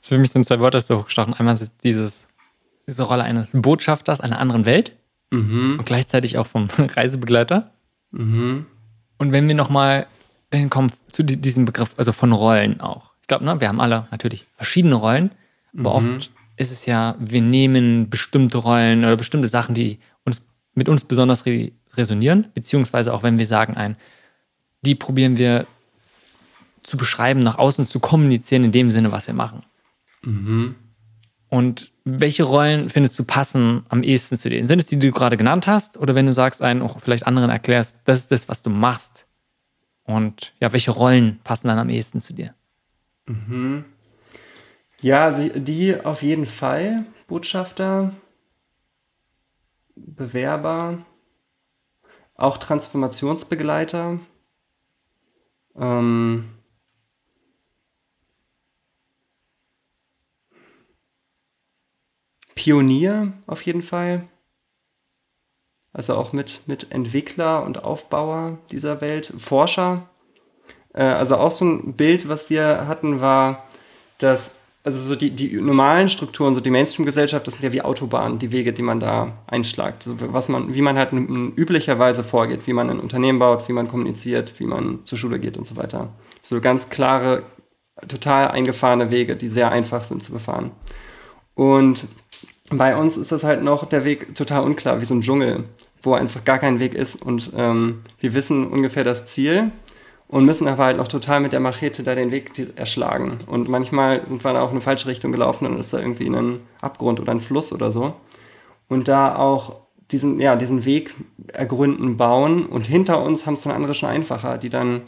für 0.00 0.18
mich 0.18 0.32
sind 0.32 0.44
zwei 0.44 0.58
Worte 0.58 0.80
so 0.80 0.98
hochgestochen. 0.98 1.32
Einmal 1.32 1.56
dieses, 1.84 2.26
diese 2.88 3.04
Rolle 3.04 3.22
eines 3.22 3.52
Botschafters 3.54 4.20
einer 4.20 4.40
anderen 4.40 4.66
Welt 4.66 4.96
mhm. 5.30 5.76
und 5.78 5.86
gleichzeitig 5.86 6.38
auch 6.38 6.48
vom 6.48 6.66
Reisebegleiter. 6.76 7.70
Mhm. 8.10 8.66
Und 9.18 9.30
wenn 9.30 9.46
wir 9.46 9.54
nochmal 9.54 10.08
dann 10.52 10.70
kommen 10.70 10.92
zu 11.10 11.22
diesem 11.22 11.64
Begriff, 11.64 11.94
also 11.96 12.12
von 12.12 12.32
Rollen 12.32 12.80
auch. 12.80 13.12
Ich 13.22 13.28
glaube, 13.28 13.44
ne, 13.44 13.60
wir 13.60 13.68
haben 13.68 13.80
alle 13.80 14.06
natürlich 14.10 14.44
verschiedene 14.54 14.94
Rollen, 14.94 15.30
aber 15.76 15.98
mhm. 16.00 16.10
oft 16.14 16.30
ist 16.56 16.70
es 16.70 16.86
ja, 16.86 17.16
wir 17.18 17.40
nehmen 17.40 18.10
bestimmte 18.10 18.58
Rollen 18.58 19.04
oder 19.04 19.16
bestimmte 19.16 19.48
Sachen, 19.48 19.74
die 19.74 19.98
uns 20.24 20.42
mit 20.74 20.88
uns 20.88 21.04
besonders 21.04 21.46
re 21.46 21.72
resonieren, 21.94 22.48
beziehungsweise 22.54 23.12
auch 23.12 23.22
wenn 23.22 23.38
wir 23.38 23.46
sagen, 23.46 23.76
ein, 23.76 23.96
die 24.82 24.94
probieren 24.94 25.36
wir 25.36 25.66
zu 26.82 26.96
beschreiben, 26.96 27.40
nach 27.40 27.58
außen 27.58 27.86
zu 27.86 28.00
kommunizieren, 28.00 28.64
in 28.64 28.72
dem 28.72 28.90
Sinne, 28.90 29.12
was 29.12 29.26
wir 29.26 29.34
machen. 29.34 29.62
Mhm. 30.22 30.74
Und 31.48 31.92
welche 32.04 32.44
Rollen 32.44 32.88
findest 32.88 33.18
du 33.18 33.24
passen 33.24 33.84
am 33.88 34.02
ehesten 34.02 34.36
zu 34.36 34.48
denen? 34.48 34.66
Sind 34.66 34.80
es 34.80 34.86
die, 34.86 34.98
die 34.98 35.08
du 35.08 35.12
gerade 35.12 35.36
genannt 35.36 35.66
hast? 35.66 35.98
Oder 35.98 36.14
wenn 36.14 36.26
du 36.26 36.32
sagst, 36.32 36.62
einen 36.62 36.82
auch 36.82 36.98
vielleicht 37.00 37.26
anderen 37.26 37.50
erklärst, 37.50 37.98
das 38.04 38.20
ist 38.20 38.32
das, 38.32 38.48
was 38.48 38.62
du 38.62 38.70
machst? 38.70 39.26
Und 40.04 40.54
ja, 40.60 40.72
welche 40.72 40.90
Rollen 40.90 41.40
passen 41.44 41.68
dann 41.68 41.78
am 41.78 41.90
ehesten 41.90 42.20
zu 42.20 42.32
dir? 42.32 42.54
Mhm. 43.26 43.84
Ja, 45.00 45.26
also 45.26 45.48
die 45.48 46.00
auf 46.00 46.22
jeden 46.22 46.46
Fall. 46.46 47.06
Botschafter, 47.28 48.12
Bewerber, 49.94 51.04
auch 52.34 52.58
Transformationsbegleiter. 52.58 54.18
Ähm, 55.76 56.50
Pionier 62.54 63.32
auf 63.46 63.62
jeden 63.62 63.82
Fall. 63.82 64.28
Also 65.92 66.14
auch 66.14 66.32
mit, 66.32 66.62
mit 66.66 66.90
Entwickler 66.92 67.64
und 67.64 67.84
Aufbauer 67.84 68.58
dieser 68.70 69.00
Welt, 69.00 69.32
Forscher. 69.36 70.08
Äh, 70.94 71.02
also 71.04 71.36
auch 71.36 71.52
so 71.52 71.64
ein 71.66 71.94
Bild, 71.94 72.28
was 72.28 72.50
wir 72.50 72.86
hatten, 72.86 73.20
war, 73.20 73.66
dass 74.18 74.61
also 74.84 75.00
so 75.00 75.14
die, 75.14 75.30
die 75.30 75.60
normalen 75.60 76.08
Strukturen, 76.08 76.54
so 76.54 76.60
die 76.60 76.70
Mainstream-Gesellschaft, 76.70 77.46
das 77.46 77.54
sind 77.54 77.62
ja 77.62 77.72
wie 77.72 77.82
Autobahnen, 77.82 78.38
die 78.38 78.50
Wege, 78.50 78.72
die 78.72 78.82
man 78.82 78.98
da 78.98 79.38
einschlagt. 79.46 80.06
Also 80.08 80.16
was 80.32 80.48
man, 80.48 80.74
wie 80.74 80.82
man 80.82 80.96
halt 80.96 81.12
üblicherweise 81.12 82.24
vorgeht, 82.24 82.66
wie 82.66 82.72
man 82.72 82.90
ein 82.90 82.98
Unternehmen 82.98 83.38
baut, 83.38 83.68
wie 83.68 83.72
man 83.72 83.86
kommuniziert, 83.86 84.58
wie 84.58 84.66
man 84.66 85.04
zur 85.04 85.18
Schule 85.18 85.38
geht 85.38 85.56
und 85.56 85.68
so 85.68 85.76
weiter. 85.76 86.12
So 86.42 86.60
ganz 86.60 86.88
klare, 86.88 87.44
total 88.08 88.48
eingefahrene 88.48 89.10
Wege, 89.10 89.36
die 89.36 89.48
sehr 89.48 89.70
einfach 89.70 90.02
sind 90.02 90.22
zu 90.22 90.32
befahren. 90.32 90.72
Und 91.54 92.06
bei 92.70 92.96
uns 92.96 93.16
ist 93.16 93.30
das 93.30 93.44
halt 93.44 93.62
noch 93.62 93.84
der 93.84 94.04
Weg 94.04 94.34
total 94.34 94.64
unklar, 94.64 95.00
wie 95.00 95.04
so 95.04 95.14
ein 95.14 95.22
Dschungel, 95.22 95.64
wo 96.02 96.14
einfach 96.14 96.44
gar 96.44 96.58
kein 96.58 96.80
Weg 96.80 96.94
ist. 96.94 97.22
Und 97.22 97.52
ähm, 97.56 98.00
wir 98.18 98.34
wissen 98.34 98.66
ungefähr 98.66 99.04
das 99.04 99.26
Ziel 99.26 99.70
und 100.32 100.46
müssen 100.46 100.66
aber 100.66 100.84
halt 100.84 100.96
noch 100.96 101.08
total 101.08 101.40
mit 101.40 101.52
der 101.52 101.60
Machete 101.60 102.02
da 102.02 102.14
den 102.14 102.32
Weg 102.32 102.52
erschlagen. 102.74 103.38
Und 103.48 103.68
manchmal 103.68 104.26
sind 104.26 104.42
wir 104.42 104.54
da 104.54 104.62
auch 104.62 104.70
in 104.70 104.76
eine 104.76 104.80
falsche 104.80 105.06
Richtung 105.06 105.30
gelaufen 105.30 105.66
und 105.66 105.78
ist 105.78 105.92
da 105.92 105.98
irgendwie 105.98 106.26
ein 106.26 106.60
Abgrund 106.80 107.20
oder 107.20 107.32
ein 107.32 107.40
Fluss 107.40 107.70
oder 107.70 107.92
so. 107.92 108.14
Und 108.88 109.08
da 109.08 109.36
auch 109.36 109.82
diesen, 110.10 110.40
ja, 110.40 110.56
diesen 110.56 110.86
Weg 110.86 111.14
ergründen, 111.48 112.16
bauen. 112.16 112.64
Und 112.64 112.86
hinter 112.86 113.22
uns 113.22 113.44
haben 113.44 113.54
es 113.54 113.62
dann 113.62 113.72
andere 113.74 113.92
schon 113.92 114.08
einfacher, 114.08 114.56
die 114.56 114.70
dann 114.70 115.02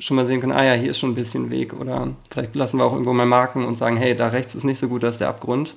schon 0.00 0.16
mal 0.16 0.26
sehen 0.26 0.40
können, 0.40 0.50
ah 0.50 0.64
ja, 0.64 0.72
hier 0.72 0.90
ist 0.90 0.98
schon 0.98 1.12
ein 1.12 1.14
bisschen 1.14 1.50
Weg. 1.50 1.72
Oder 1.72 2.08
vielleicht 2.32 2.56
lassen 2.56 2.78
wir 2.78 2.84
auch 2.84 2.94
irgendwo 2.94 3.12
mal 3.12 3.26
Marken 3.26 3.64
und 3.64 3.76
sagen, 3.76 3.96
hey, 3.96 4.16
da 4.16 4.26
rechts 4.26 4.56
ist 4.56 4.64
nicht 4.64 4.80
so 4.80 4.88
gut, 4.88 5.04
da 5.04 5.08
ist 5.08 5.20
der 5.20 5.28
Abgrund. 5.28 5.76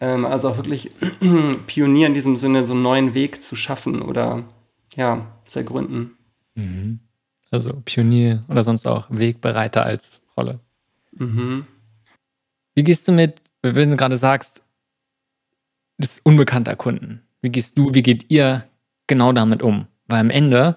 Ähm, 0.00 0.24
also 0.24 0.48
auch 0.48 0.56
wirklich 0.56 0.90
Pionier 1.66 2.06
in 2.06 2.14
diesem 2.14 2.38
Sinne, 2.38 2.64
so 2.64 2.72
einen 2.72 2.82
neuen 2.82 3.12
Weg 3.12 3.42
zu 3.42 3.56
schaffen 3.56 4.00
oder 4.00 4.44
ja, 4.94 5.26
zu 5.46 5.58
ergründen. 5.58 6.16
Mhm. 6.54 7.00
Also 7.56 7.72
Pionier 7.86 8.44
oder 8.48 8.62
sonst 8.62 8.86
auch 8.86 9.06
Wegbereiter 9.08 9.82
als 9.82 10.20
Rolle. 10.36 10.60
Mhm. 11.18 11.66
Wie 12.74 12.84
gehst 12.84 13.08
du 13.08 13.12
mit, 13.12 13.40
wenn 13.62 13.92
du 13.92 13.96
gerade 13.96 14.18
sagst, 14.18 14.62
das 15.96 16.18
unbekannte 16.18 16.70
Erkunden? 16.70 17.22
Wie 17.40 17.48
gehst 17.48 17.78
du, 17.78 17.94
wie 17.94 18.02
geht 18.02 18.30
ihr 18.30 18.64
genau 19.06 19.32
damit 19.32 19.62
um? 19.62 19.86
Weil 20.06 20.20
am 20.20 20.28
Ende 20.28 20.76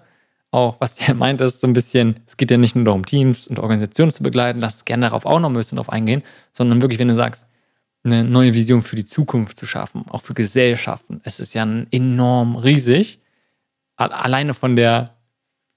auch, 0.51 0.79
was 0.79 1.05
ihr 1.05 1.13
meint, 1.15 1.41
ist 1.41 1.59
so 1.59 1.67
ein 1.67 1.73
bisschen, 1.73 2.21
es 2.25 2.37
geht 2.37 2.49
ja 2.49 2.55
nicht 2.55 2.77
nur 2.77 2.85
darum, 2.85 3.05
Teams 3.05 3.45
und 3.45 3.59
Organisationen 3.59 4.13
zu 4.13 4.23
begleiten, 4.23 4.59
lass 4.59 4.75
es 4.75 4.85
gerne 4.85 5.07
darauf 5.07 5.25
auch 5.25 5.41
noch 5.41 5.49
ein 5.49 5.55
bisschen 5.55 5.75
drauf 5.75 5.89
eingehen, 5.89 6.23
sondern 6.53 6.81
wirklich, 6.81 6.99
wenn 6.99 7.09
du 7.09 7.13
sagst, 7.13 7.45
eine 8.05 8.23
neue 8.23 8.53
Vision 8.53 8.81
für 8.81 8.95
die 8.95 9.03
Zukunft 9.03 9.57
zu 9.57 9.65
schaffen, 9.65 10.05
auch 10.09 10.21
für 10.21 10.33
Gesellschaften. 10.33 11.19
Es 11.25 11.41
ist 11.41 11.53
ja 11.53 11.67
enorm 11.91 12.55
riesig, 12.55 13.19
alleine 13.97 14.53
von 14.53 14.77
der 14.77 15.18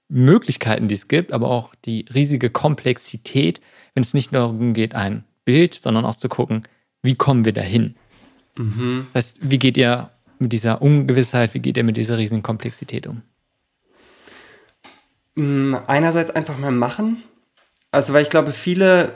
Möglichkeiten, 0.09 0.87
die 0.87 0.95
es 0.95 1.07
gibt, 1.07 1.31
aber 1.31 1.49
auch 1.49 1.73
die 1.85 2.05
riesige 2.13 2.49
Komplexität, 2.49 3.61
wenn 3.93 4.03
es 4.03 4.13
nicht 4.13 4.33
darum 4.33 4.73
geht, 4.73 4.95
ein 4.95 5.23
Bild, 5.45 5.73
sondern 5.73 6.05
auch 6.05 6.15
zu 6.15 6.29
gucken, 6.29 6.61
wie 7.01 7.15
kommen 7.15 7.45
wir 7.45 7.53
dahin? 7.53 7.95
Mhm. 8.57 9.07
Das 9.13 9.25
heißt, 9.25 9.49
wie 9.49 9.59
geht 9.59 9.77
ihr 9.77 10.11
mit 10.39 10.53
dieser 10.53 10.81
Ungewissheit, 10.81 11.53
wie 11.53 11.59
geht 11.59 11.77
ihr 11.77 11.83
mit 11.83 11.97
dieser 11.97 12.17
riesigen 12.17 12.43
Komplexität 12.43 13.07
um? 13.07 13.21
Mm, 15.35 15.75
einerseits 15.87 16.31
einfach 16.31 16.57
mal 16.57 16.71
machen. 16.71 17.23
Also, 17.91 18.13
weil 18.13 18.23
ich 18.23 18.29
glaube, 18.29 18.51
viele 18.53 19.13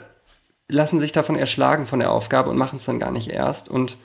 lassen 0.68 0.98
sich 0.98 1.12
davon 1.12 1.36
erschlagen 1.36 1.86
von 1.86 2.00
der 2.00 2.10
Aufgabe 2.10 2.50
und 2.50 2.56
machen 2.56 2.76
es 2.76 2.84
dann 2.84 2.98
gar 2.98 3.10
nicht 3.10 3.30
erst. 3.30 3.68
Und 3.68 3.96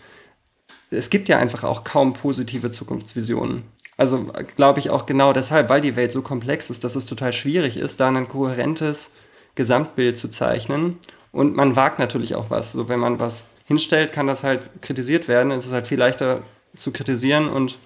es 0.91 1.09
gibt 1.09 1.29
ja 1.29 1.37
einfach 1.37 1.63
auch 1.63 1.83
kaum 1.83 2.13
positive 2.13 2.71
Zukunftsvisionen. 2.71 3.63
Also 3.97 4.27
glaube 4.55 4.79
ich 4.79 4.89
auch 4.89 5.05
genau 5.05 5.33
deshalb, 5.33 5.69
weil 5.69 5.81
die 5.81 5.95
Welt 5.95 6.11
so 6.11 6.21
komplex 6.21 6.69
ist, 6.69 6.83
dass 6.83 6.95
es 6.95 7.05
total 7.05 7.33
schwierig 7.33 7.77
ist, 7.77 7.99
da 7.99 8.07
ein 8.07 8.27
kohärentes 8.27 9.11
Gesamtbild 9.55 10.17
zu 10.17 10.29
zeichnen. 10.29 10.97
Und 11.31 11.55
man 11.55 11.75
wagt 11.75 11.99
natürlich 11.99 12.35
auch 12.35 12.49
was. 12.49 12.71
So, 12.71 12.89
wenn 12.89 12.99
man 12.99 13.19
was 13.19 13.47
hinstellt, 13.65 14.13
kann 14.13 14.27
das 14.27 14.43
halt 14.43 14.69
kritisiert 14.81 15.27
werden. 15.27 15.51
Es 15.51 15.65
ist 15.65 15.73
halt 15.73 15.87
viel 15.87 15.99
leichter 15.99 16.41
zu 16.75 16.91
kritisieren 16.91 17.49
und 17.49 17.77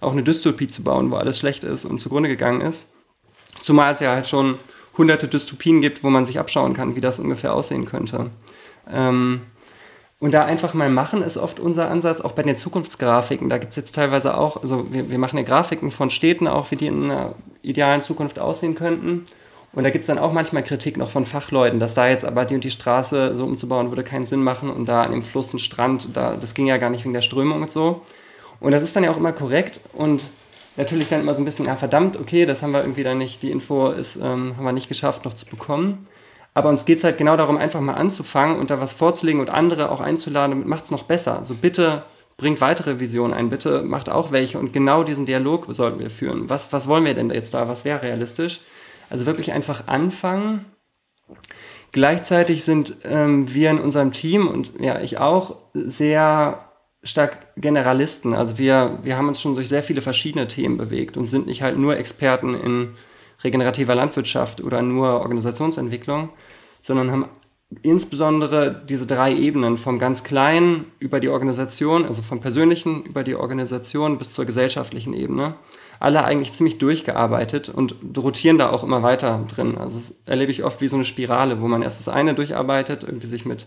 auch 0.00 0.12
eine 0.12 0.22
Dystopie 0.22 0.66
zu 0.66 0.82
bauen, 0.82 1.10
wo 1.10 1.16
alles 1.16 1.38
schlecht 1.38 1.64
ist 1.64 1.84
und 1.84 2.00
zugrunde 2.00 2.28
gegangen 2.28 2.60
ist. 2.60 2.92
Zumal 3.62 3.92
es 3.92 4.00
ja 4.00 4.12
halt 4.12 4.26
schon 4.26 4.58
hunderte 4.98 5.28
Dystopien 5.28 5.80
gibt, 5.80 6.02
wo 6.02 6.10
man 6.10 6.24
sich 6.24 6.38
abschauen 6.38 6.74
kann, 6.74 6.96
wie 6.96 7.00
das 7.00 7.18
ungefähr 7.18 7.54
aussehen 7.54 7.86
könnte. 7.86 8.30
Ähm, 8.90 9.42
und 10.22 10.32
da 10.32 10.44
einfach 10.44 10.72
mal 10.72 10.88
machen 10.88 11.20
ist 11.24 11.36
oft 11.36 11.58
unser 11.58 11.90
Ansatz, 11.90 12.20
auch 12.20 12.30
bei 12.30 12.44
den 12.44 12.56
Zukunftsgrafiken. 12.56 13.48
Da 13.48 13.58
gibt 13.58 13.70
es 13.70 13.76
jetzt 13.76 13.96
teilweise 13.96 14.38
auch, 14.38 14.62
also 14.62 14.86
wir, 14.92 15.10
wir 15.10 15.18
machen 15.18 15.36
ja 15.36 15.42
Grafiken 15.42 15.90
von 15.90 16.10
Städten 16.10 16.46
auch, 16.46 16.70
wie 16.70 16.76
die 16.76 16.86
in 16.86 17.10
einer 17.10 17.34
idealen 17.62 18.00
Zukunft 18.00 18.38
aussehen 18.38 18.76
könnten. 18.76 19.24
Und 19.72 19.82
da 19.82 19.90
gibt 19.90 20.04
es 20.04 20.06
dann 20.06 20.20
auch 20.20 20.32
manchmal 20.32 20.62
Kritik 20.62 20.96
noch 20.96 21.10
von 21.10 21.26
Fachleuten, 21.26 21.80
dass 21.80 21.94
da 21.94 22.06
jetzt 22.06 22.24
aber 22.24 22.44
die 22.44 22.54
und 22.54 22.62
die 22.62 22.70
Straße 22.70 23.34
so 23.34 23.44
umzubauen 23.44 23.90
würde 23.90 24.04
keinen 24.04 24.24
Sinn 24.24 24.44
machen 24.44 24.70
und 24.70 24.86
da 24.86 25.02
an 25.02 25.10
dem 25.10 25.24
Fluss 25.24 25.52
ein 25.54 25.58
Strand, 25.58 26.10
da, 26.16 26.36
das 26.36 26.54
ging 26.54 26.68
ja 26.68 26.76
gar 26.76 26.90
nicht 26.90 27.02
wegen 27.02 27.14
der 27.14 27.22
Strömung 27.22 27.60
und 27.60 27.72
so. 27.72 28.02
Und 28.60 28.70
das 28.70 28.84
ist 28.84 28.94
dann 28.94 29.02
ja 29.02 29.10
auch 29.10 29.16
immer 29.16 29.32
korrekt 29.32 29.80
und 29.92 30.22
natürlich 30.76 31.08
dann 31.08 31.22
immer 31.22 31.34
so 31.34 31.42
ein 31.42 31.44
bisschen, 31.44 31.64
ja 31.64 31.74
verdammt, 31.74 32.16
okay, 32.16 32.46
das 32.46 32.62
haben 32.62 32.70
wir 32.70 32.82
irgendwie 32.82 33.02
dann 33.02 33.18
nicht, 33.18 33.42
die 33.42 33.50
Info 33.50 33.88
ist, 33.88 34.14
ähm, 34.18 34.56
haben 34.56 34.64
wir 34.64 34.70
nicht 34.70 34.88
geschafft 34.88 35.24
noch 35.24 35.34
zu 35.34 35.46
bekommen. 35.46 36.06
Aber 36.54 36.68
uns 36.68 36.84
geht 36.84 36.98
es 36.98 37.04
halt 37.04 37.18
genau 37.18 37.36
darum, 37.36 37.56
einfach 37.56 37.80
mal 37.80 37.94
anzufangen 37.94 38.58
und 38.58 38.70
da 38.70 38.80
was 38.80 38.92
vorzulegen 38.92 39.40
und 39.40 39.50
andere 39.50 39.90
auch 39.90 40.00
einzuladen, 40.00 40.50
damit 40.50 40.66
macht 40.68 40.84
es 40.84 40.90
noch 40.90 41.04
besser. 41.04 41.38
Also 41.38 41.54
bitte 41.54 42.02
bringt 42.36 42.60
weitere 42.60 43.00
Visionen 43.00 43.32
ein, 43.32 43.48
bitte 43.48 43.82
macht 43.82 44.10
auch 44.10 44.32
welche 44.32 44.58
und 44.58 44.72
genau 44.72 45.02
diesen 45.02 45.26
Dialog 45.26 45.66
sollten 45.70 45.98
wir 45.98 46.10
führen. 46.10 46.50
Was, 46.50 46.72
was 46.72 46.88
wollen 46.88 47.04
wir 47.04 47.14
denn 47.14 47.30
jetzt 47.30 47.54
da? 47.54 47.68
Was 47.68 47.84
wäre 47.84 48.02
realistisch? 48.02 48.60
Also 49.08 49.26
wirklich 49.26 49.52
einfach 49.52 49.86
anfangen. 49.86 50.64
Gleichzeitig 51.92 52.64
sind 52.64 52.96
ähm, 53.04 53.52
wir 53.52 53.70
in 53.70 53.78
unserem 53.78 54.12
Team 54.12 54.48
und 54.48 54.72
ja, 54.80 55.00
ich 55.00 55.18
auch 55.18 55.56
sehr 55.74 56.72
stark 57.02 57.54
Generalisten. 57.56 58.34
Also 58.34 58.58
wir, 58.58 58.98
wir 59.02 59.16
haben 59.16 59.28
uns 59.28 59.40
schon 59.40 59.54
durch 59.54 59.68
sehr 59.68 59.82
viele 59.82 60.00
verschiedene 60.00 60.48
Themen 60.48 60.78
bewegt 60.78 61.16
und 61.16 61.26
sind 61.26 61.46
nicht 61.46 61.62
halt 61.62 61.76
nur 61.76 61.96
Experten 61.96 62.54
in 62.54 62.94
regenerativer 63.44 63.94
Landwirtschaft 63.94 64.62
oder 64.62 64.82
nur 64.82 65.20
Organisationsentwicklung, 65.20 66.30
sondern 66.80 67.10
haben 67.10 67.26
insbesondere 67.82 68.82
diese 68.86 69.06
drei 69.06 69.34
Ebenen 69.34 69.76
vom 69.76 69.98
ganz 69.98 70.24
Kleinen 70.24 70.86
über 70.98 71.20
die 71.20 71.28
Organisation, 71.28 72.04
also 72.04 72.22
vom 72.22 72.40
Persönlichen 72.40 73.02
über 73.04 73.22
die 73.24 73.34
Organisation 73.34 74.18
bis 74.18 74.32
zur 74.32 74.44
gesellschaftlichen 74.44 75.14
Ebene, 75.14 75.54
alle 75.98 76.24
eigentlich 76.24 76.52
ziemlich 76.52 76.78
durchgearbeitet 76.78 77.68
und 77.68 77.94
rotieren 78.18 78.58
da 78.58 78.70
auch 78.70 78.84
immer 78.84 79.02
weiter 79.02 79.44
drin. 79.54 79.78
Also 79.78 79.96
das 79.96 80.22
erlebe 80.26 80.50
ich 80.50 80.64
oft 80.64 80.80
wie 80.80 80.88
so 80.88 80.96
eine 80.96 81.04
Spirale, 81.04 81.60
wo 81.60 81.68
man 81.68 81.82
erst 81.82 82.00
das 82.00 82.08
eine 82.08 82.34
durcharbeitet, 82.34 83.04
irgendwie 83.04 83.28
sich 83.28 83.44
mit 83.44 83.66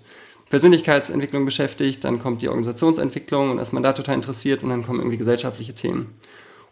Persönlichkeitsentwicklung 0.50 1.46
beschäftigt, 1.46 2.04
dann 2.04 2.22
kommt 2.22 2.42
die 2.42 2.50
Organisationsentwicklung 2.50 3.52
und 3.52 3.60
ist 3.60 3.74
man 3.74 3.84
da 3.84 3.94
total 3.94 4.16
interessiert 4.16 4.64
und 4.64 4.70
dann 4.70 4.84
kommen 4.86 5.00
irgendwie 5.00 5.18
gesellschaftliche 5.18 5.74
Themen. 5.74 6.14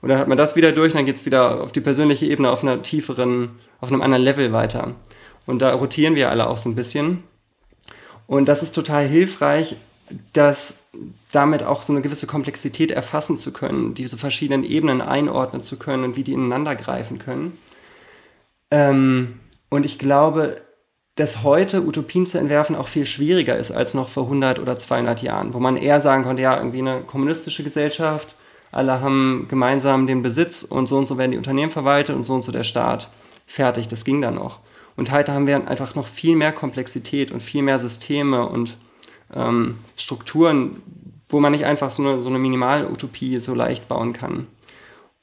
Und 0.03 0.10
dann 0.10 0.19
hat 0.19 0.27
man 0.27 0.38
das 0.38 0.57
wieder 0.57 0.74
durch 0.74 0.91
und 0.91 0.98
dann 0.98 1.05
geht 1.05 1.15
es 1.15 1.25
wieder 1.25 1.62
auf 1.62 1.72
die 1.72 1.79
persönliche 1.79 2.25
Ebene 2.25 2.51
auf 2.51 2.62
einer 2.62 2.81
tieferen, 2.81 3.51
auf 3.79 3.89
einem 3.89 4.01
anderen 4.01 4.22
Level 4.22 4.51
weiter. 4.51 4.95
Und 5.45 5.62
da 5.62 5.74
rotieren 5.74 6.15
wir 6.15 6.29
alle 6.29 6.48
auch 6.48 6.57
so 6.57 6.67
ein 6.67 6.75
bisschen. 6.75 7.24
Und 8.27 8.50
das 8.50 8.63
ist 8.63 8.75
total 8.75 9.07
hilfreich, 9.07 9.77
dass 10.33 10.79
damit 11.31 11.63
auch 11.63 11.83
so 11.83 11.93
eine 11.93 12.01
gewisse 12.01 12.27
Komplexität 12.27 12.91
erfassen 12.91 13.38
zu 13.38 13.53
können, 13.53 13.93
diese 13.93 14.17
verschiedenen 14.17 14.65
Ebenen 14.65 15.00
einordnen 15.00 15.62
zu 15.62 15.77
können 15.77 16.03
und 16.03 16.17
wie 16.17 16.24
die 16.24 16.33
ineinander 16.33 16.75
greifen 16.75 17.17
können. 17.17 17.57
Ähm, 18.72 19.39
und 19.69 19.86
ich 19.86 20.00
glaube, 20.00 20.60
dass 21.15 21.43
heute 21.43 21.81
Utopien 21.81 22.25
zu 22.25 22.38
entwerfen 22.39 22.75
auch 22.75 22.89
viel 22.89 23.05
schwieriger 23.05 23.55
ist 23.55 23.72
als 23.72 23.93
noch 23.93 24.10
vor 24.10 24.24
100 24.24 24.60
oder 24.60 24.75
200 24.75 25.22
Jahren, 25.22 25.53
wo 25.53 25.62
man 25.62 25.77
eher 25.77 26.01
sagen 26.01 26.24
konnte, 26.24 26.41
ja, 26.41 26.57
irgendwie 26.57 26.79
eine 26.79 27.03
kommunistische 27.03 27.63
Gesellschaft, 27.63 28.36
alle 28.74 29.01
haben 29.01 29.48
gemeinsam 29.50 30.08
den 30.08 30.22
Besitz 30.22 30.63
und 30.63 30.88
so 30.88 30.98
und 30.98 31.08
so 31.08 31.18
werden 31.18 31.32
die 31.32 31.38
Unternehmen 31.38 31.72
verwaltet 31.72 32.15
und 32.15 32.24
so 32.24 32.34
und 32.34 32.42
so 32.42 32.51
der 32.51 32.63
Staat. 32.63 33.10
Fertig, 33.46 33.88
das 33.88 34.06
ging 34.06 34.22
dann 34.22 34.36
noch. 34.36 34.60
Und 34.96 35.12
heute 35.12 35.34
haben 35.34 35.48
wir 35.48 35.68
einfach 35.68 35.96
noch 35.96 36.08
viel 36.08 36.36
mehr 36.36 36.51
Komplexität 36.51 37.32
und 37.32 37.42
viel 37.42 37.63
mehr 37.63 37.80
Systeme 37.80 38.48
und 38.48 38.77
ähm, 39.34 39.80
Strukturen, 39.96 40.82
wo 41.30 41.39
man 41.39 41.51
nicht 41.51 41.65
einfach 41.65 41.89
so 41.89 42.03
eine, 42.03 42.22
so 42.22 42.30
eine 42.30 42.39
Minimalutopie 42.39 43.38
so 43.38 43.56
leicht 43.56 43.88
bauen 43.88 44.13
kann. 44.13 44.48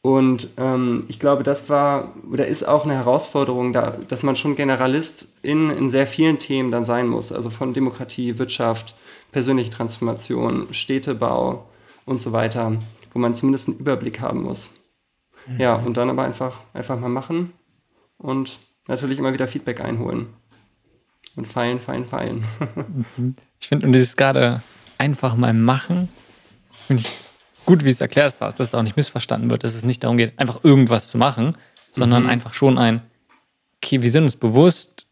Und 0.03 0.49
ähm, 0.57 1.05
ich 1.09 1.21
glaube, 1.21 1.43
das 1.43 1.69
war 1.69 2.15
oder 2.31 2.47
ist 2.47 2.67
auch 2.67 2.85
eine 2.85 2.95
Herausforderung, 2.95 3.73
da, 3.73 3.99
dass 4.09 4.23
man 4.23 4.35
schon 4.35 4.57
Generalist 4.57 5.29
in, 5.43 5.71
in 5.71 5.89
sehr 5.89 6.07
vielen 6.07 6.39
Themen 6.39 6.71
dann 6.71 6.85
sein 6.85 7.07
muss. 7.07 7.33
Also 7.33 7.51
von 7.51 7.75
Demokratie, 7.75 8.39
Wirtschaft, 8.39 8.95
persönliche 9.31 9.71
Transformation, 9.71 10.69
Städtebau 10.71 11.67
und 12.07 12.21
so 12.21 12.33
weiter, 12.33 12.79
wo 13.13 13.19
man 13.19 13.35
zumindest 13.35 13.69
einen 13.69 13.79
Überblick 13.79 14.21
haben 14.21 14.43
muss. 14.43 14.71
Mhm. 15.47 15.61
Ja, 15.61 15.75
und 15.77 15.97
dann 15.97 16.11
aber 16.11 16.25
einfach, 16.25 16.63
einfach 16.73 16.99
mal 16.99 17.09
machen 17.09 17.53
und 18.19 18.59
natürlich 18.87 19.19
immer 19.19 19.33
wieder 19.33 19.49
Feedback 19.49 19.81
einholen. 19.81 20.29
Und 21.37 21.47
feilen, 21.47 21.79
feilen, 21.79 22.07
feilen. 22.07 22.45
ich 23.61 23.69
finde, 23.69 23.87
und 23.87 23.93
dieses 23.93 24.17
gerade 24.17 24.63
einfach 24.99 25.37
mal 25.37 25.55
machen, 25.55 26.09
finde 26.87 27.03
ich 27.03 27.11
gut, 27.65 27.85
wie 27.85 27.91
es 27.91 28.01
erklärt 28.01 28.35
hast, 28.41 28.59
dass 28.59 28.69
es 28.69 28.75
auch 28.75 28.83
nicht 28.83 28.97
missverstanden 28.97 29.51
wird, 29.51 29.63
dass 29.63 29.75
es 29.75 29.85
nicht 29.85 30.03
darum 30.03 30.17
geht, 30.17 30.39
einfach 30.39 30.65
irgendwas 30.65 31.09
zu 31.09 31.19
machen, 31.19 31.57
sondern 31.93 32.25
mhm. 32.25 32.31
einfach 32.31 32.53
schon 32.53 32.79
ein, 32.79 33.03
okay, 33.77 34.03
wir 34.03 34.11
sind 34.11 34.25
uns 34.25 34.37
bewusst, 34.37 35.07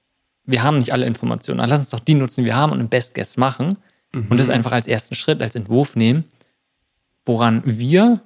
wir 0.45 0.63
haben 0.63 0.79
nicht 0.79 0.93
alle 0.93 1.07
Informationen, 1.07 1.59
dann 1.59 1.69
lass 1.69 1.81
uns 1.81 1.91
doch 1.91 2.01
die 2.01 2.15
nutzen, 2.15 2.41
die 2.41 2.47
wir 2.47 2.57
haben 2.57 2.73
und 2.73 2.81
ein 2.81 2.89
Best 2.89 3.15
Guess 3.15 3.37
machen 3.37 3.79
mhm. 4.13 4.27
und 4.29 4.41
das 4.41 4.49
einfach 4.49 4.73
als 4.73 4.87
ersten 4.87 5.15
Schritt, 5.15 5.41
als 5.41 5.55
Entwurf 5.55 5.95
nehmen, 5.95 6.25
woran 7.29 7.63
wir 7.65 8.21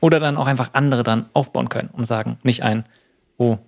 oder 0.00 0.20
dann 0.20 0.36
auch 0.36 0.46
einfach 0.46 0.70
andere 0.74 1.02
dann 1.02 1.28
aufbauen 1.32 1.68
können 1.68 1.90
und 1.92 2.04
sagen, 2.04 2.38
nicht 2.42 2.62
ein, 2.62 2.84
oh, 3.38 3.58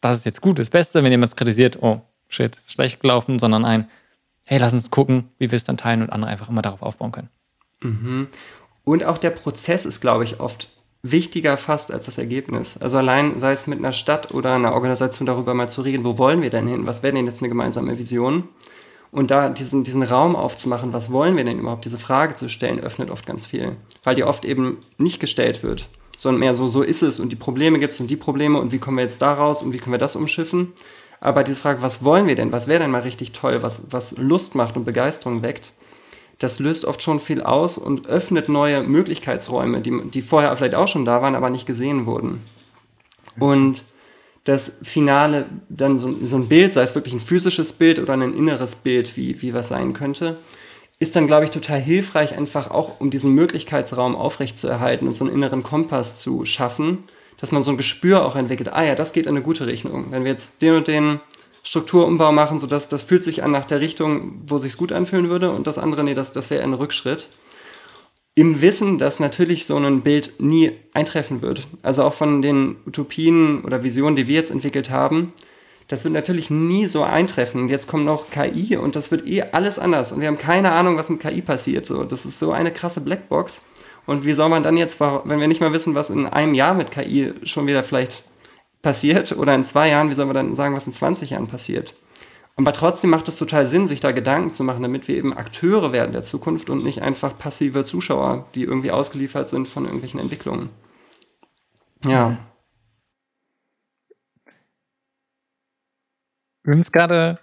das 0.00 0.18
ist 0.18 0.24
jetzt 0.24 0.40
gut, 0.40 0.58
das 0.58 0.70
Beste, 0.70 1.02
wenn 1.02 1.10
jemand 1.10 1.30
es 1.30 1.36
kritisiert, 1.36 1.82
oh, 1.82 2.00
shit, 2.28 2.56
ist 2.56 2.72
schlecht 2.72 3.00
gelaufen, 3.00 3.38
sondern 3.38 3.64
ein, 3.64 3.88
hey, 4.46 4.58
lass 4.58 4.72
uns 4.72 4.90
gucken, 4.90 5.28
wie 5.38 5.50
wir 5.50 5.56
es 5.56 5.64
dann 5.64 5.76
teilen 5.76 6.02
und 6.02 6.10
andere 6.10 6.30
einfach 6.30 6.48
immer 6.48 6.62
darauf 6.62 6.82
aufbauen 6.82 7.12
können. 7.12 7.28
Mhm. 7.82 8.28
Und 8.84 9.04
auch 9.04 9.18
der 9.18 9.30
Prozess 9.30 9.84
ist, 9.84 10.00
glaube 10.00 10.24
ich, 10.24 10.38
oft 10.38 10.68
wichtiger 11.02 11.56
fast 11.56 11.92
als 11.92 12.06
das 12.06 12.18
Ergebnis. 12.18 12.76
Also 12.76 12.98
allein 12.98 13.38
sei 13.38 13.52
es 13.52 13.66
mit 13.66 13.78
einer 13.78 13.92
Stadt 13.92 14.32
oder 14.32 14.54
einer 14.54 14.72
Organisation 14.72 15.26
darüber 15.26 15.54
mal 15.54 15.68
zu 15.68 15.82
reden, 15.82 16.04
wo 16.04 16.18
wollen 16.18 16.42
wir 16.42 16.50
denn 16.50 16.68
hin? 16.68 16.86
Was 16.86 17.02
wäre 17.02 17.14
denn 17.14 17.26
jetzt 17.26 17.40
eine 17.40 17.48
gemeinsame 17.48 17.98
Vision? 17.98 18.48
Und 19.16 19.30
da 19.30 19.48
diesen, 19.48 19.82
diesen 19.82 20.02
Raum 20.02 20.36
aufzumachen, 20.36 20.92
was 20.92 21.10
wollen 21.10 21.38
wir 21.38 21.44
denn 21.44 21.58
überhaupt, 21.58 21.86
diese 21.86 21.98
Frage 21.98 22.34
zu 22.34 22.50
stellen, 22.50 22.80
öffnet 22.80 23.10
oft 23.10 23.24
ganz 23.24 23.46
viel. 23.46 23.74
Weil 24.04 24.14
die 24.14 24.24
oft 24.24 24.44
eben 24.44 24.82
nicht 24.98 25.20
gestellt 25.20 25.62
wird, 25.62 25.88
sondern 26.18 26.40
mehr 26.40 26.52
so, 26.52 26.68
so 26.68 26.82
ist 26.82 27.02
es 27.02 27.18
und 27.18 27.30
die 27.30 27.36
Probleme 27.36 27.78
gibt 27.78 27.94
es 27.94 28.00
und 28.00 28.08
die 28.08 28.16
Probleme 28.16 28.60
und 28.60 28.72
wie 28.72 28.78
kommen 28.78 28.98
wir 28.98 29.04
jetzt 29.04 29.22
da 29.22 29.32
raus 29.32 29.62
und 29.62 29.72
wie 29.72 29.78
können 29.78 29.94
wir 29.94 29.98
das 29.98 30.16
umschiffen. 30.16 30.74
Aber 31.18 31.44
diese 31.44 31.62
Frage, 31.62 31.80
was 31.80 32.04
wollen 32.04 32.26
wir 32.26 32.34
denn, 32.34 32.52
was 32.52 32.68
wäre 32.68 32.80
denn 32.80 32.90
mal 32.90 33.00
richtig 33.00 33.32
toll, 33.32 33.62
was, 33.62 33.84
was 33.90 34.18
Lust 34.18 34.54
macht 34.54 34.76
und 34.76 34.84
Begeisterung 34.84 35.40
weckt, 35.40 35.72
das 36.38 36.58
löst 36.58 36.84
oft 36.84 37.00
schon 37.00 37.18
viel 37.18 37.40
aus 37.40 37.78
und 37.78 38.06
öffnet 38.08 38.50
neue 38.50 38.82
Möglichkeitsräume, 38.82 39.80
die, 39.80 40.10
die 40.10 40.20
vorher 40.20 40.54
vielleicht 40.56 40.74
auch 40.74 40.88
schon 40.88 41.06
da 41.06 41.22
waren, 41.22 41.36
aber 41.36 41.48
nicht 41.48 41.64
gesehen 41.64 42.04
wurden. 42.04 42.42
Und 43.40 43.82
das 44.46 44.78
Finale, 44.82 45.46
dann 45.68 45.98
so, 45.98 46.14
so 46.24 46.36
ein 46.36 46.46
Bild, 46.46 46.72
sei 46.72 46.82
es 46.82 46.94
wirklich 46.94 47.12
ein 47.12 47.20
physisches 47.20 47.72
Bild 47.72 47.98
oder 47.98 48.12
ein 48.12 48.32
inneres 48.32 48.76
Bild, 48.76 49.16
wie, 49.16 49.42
wie 49.42 49.52
was 49.52 49.68
sein 49.68 49.92
könnte, 49.92 50.38
ist 51.00 51.16
dann, 51.16 51.26
glaube 51.26 51.44
ich, 51.44 51.50
total 51.50 51.80
hilfreich, 51.80 52.38
einfach 52.38 52.70
auch 52.70 53.00
um 53.00 53.10
diesen 53.10 53.34
Möglichkeitsraum 53.34 54.14
aufrechtzuerhalten 54.14 55.08
und 55.08 55.14
so 55.14 55.24
einen 55.24 55.34
inneren 55.34 55.64
Kompass 55.64 56.20
zu 56.20 56.44
schaffen, 56.44 56.98
dass 57.38 57.50
man 57.50 57.64
so 57.64 57.72
ein 57.72 57.76
Gespür 57.76 58.24
auch 58.24 58.36
entwickelt, 58.36 58.72
ah 58.72 58.84
ja, 58.84 58.94
das 58.94 59.12
geht 59.12 59.26
in 59.26 59.30
eine 59.30 59.42
gute 59.42 59.66
Richtung. 59.66 60.12
Wenn 60.12 60.22
wir 60.22 60.30
jetzt 60.30 60.62
den 60.62 60.76
und 60.76 60.86
den 60.86 61.20
Strukturumbau 61.64 62.30
machen, 62.30 62.60
sodass 62.60 62.88
das 62.88 63.02
fühlt 63.02 63.24
sich 63.24 63.42
an 63.42 63.50
nach 63.50 63.64
der 63.64 63.80
Richtung, 63.80 64.42
wo 64.46 64.58
sich 64.58 64.76
gut 64.76 64.92
anfühlen 64.92 65.28
würde 65.28 65.50
und 65.50 65.66
das 65.66 65.78
andere, 65.78 66.04
nee, 66.04 66.14
das, 66.14 66.32
das 66.32 66.50
wäre 66.50 66.62
ein 66.62 66.72
Rückschritt. 66.72 67.30
Im 68.38 68.60
Wissen, 68.60 68.98
dass 68.98 69.18
natürlich 69.18 69.64
so 69.64 69.78
ein 69.78 70.02
Bild 70.02 70.34
nie 70.38 70.72
eintreffen 70.92 71.40
wird. 71.40 71.68
Also 71.82 72.04
auch 72.04 72.12
von 72.12 72.42
den 72.42 72.76
Utopien 72.86 73.64
oder 73.64 73.82
Visionen, 73.82 74.14
die 74.14 74.28
wir 74.28 74.34
jetzt 74.34 74.50
entwickelt 74.50 74.90
haben, 74.90 75.32
das 75.88 76.04
wird 76.04 76.12
natürlich 76.12 76.50
nie 76.50 76.86
so 76.86 77.02
eintreffen. 77.02 77.62
Und 77.62 77.68
jetzt 77.70 77.88
kommt 77.88 78.04
noch 78.04 78.30
KI 78.30 78.76
und 78.76 78.94
das 78.94 79.10
wird 79.10 79.26
eh 79.26 79.40
alles 79.52 79.78
anders. 79.78 80.12
Und 80.12 80.20
wir 80.20 80.28
haben 80.28 80.36
keine 80.36 80.72
Ahnung, 80.72 80.98
was 80.98 81.08
mit 81.08 81.20
KI 81.20 81.40
passiert. 81.40 81.86
So, 81.86 82.04
das 82.04 82.26
ist 82.26 82.38
so 82.38 82.52
eine 82.52 82.72
krasse 82.72 83.00
Blackbox. 83.00 83.62
Und 84.04 84.26
wie 84.26 84.34
soll 84.34 84.50
man 84.50 84.62
dann 84.62 84.76
jetzt, 84.76 85.00
wenn 85.00 85.40
wir 85.40 85.48
nicht 85.48 85.62
mal 85.62 85.72
wissen, 85.72 85.94
was 85.94 86.10
in 86.10 86.26
einem 86.26 86.52
Jahr 86.52 86.74
mit 86.74 86.90
KI 86.90 87.32
schon 87.44 87.66
wieder 87.66 87.82
vielleicht 87.82 88.24
passiert 88.82 89.32
oder 89.32 89.54
in 89.54 89.64
zwei 89.64 89.88
Jahren, 89.88 90.10
wie 90.10 90.14
soll 90.14 90.26
man 90.26 90.36
dann 90.36 90.54
sagen, 90.54 90.76
was 90.76 90.86
in 90.86 90.92
20 90.92 91.30
Jahren 91.30 91.46
passiert? 91.46 91.94
Aber 92.56 92.72
trotzdem 92.72 93.10
macht 93.10 93.28
es 93.28 93.36
total 93.36 93.66
Sinn, 93.66 93.86
sich 93.86 94.00
da 94.00 94.12
Gedanken 94.12 94.50
zu 94.50 94.64
machen, 94.64 94.82
damit 94.82 95.08
wir 95.08 95.16
eben 95.16 95.36
Akteure 95.36 95.92
werden 95.92 96.12
der 96.12 96.24
Zukunft 96.24 96.70
und 96.70 96.82
nicht 96.82 97.02
einfach 97.02 97.36
passive 97.36 97.84
Zuschauer, 97.84 98.48
die 98.54 98.62
irgendwie 98.62 98.90
ausgeliefert 98.90 99.48
sind 99.48 99.68
von 99.68 99.84
irgendwelchen 99.84 100.18
Entwicklungen. 100.18 100.70
Ja. 102.06 102.38
Wir 106.64 106.74
haben 106.74 106.82
gerade, 106.82 107.38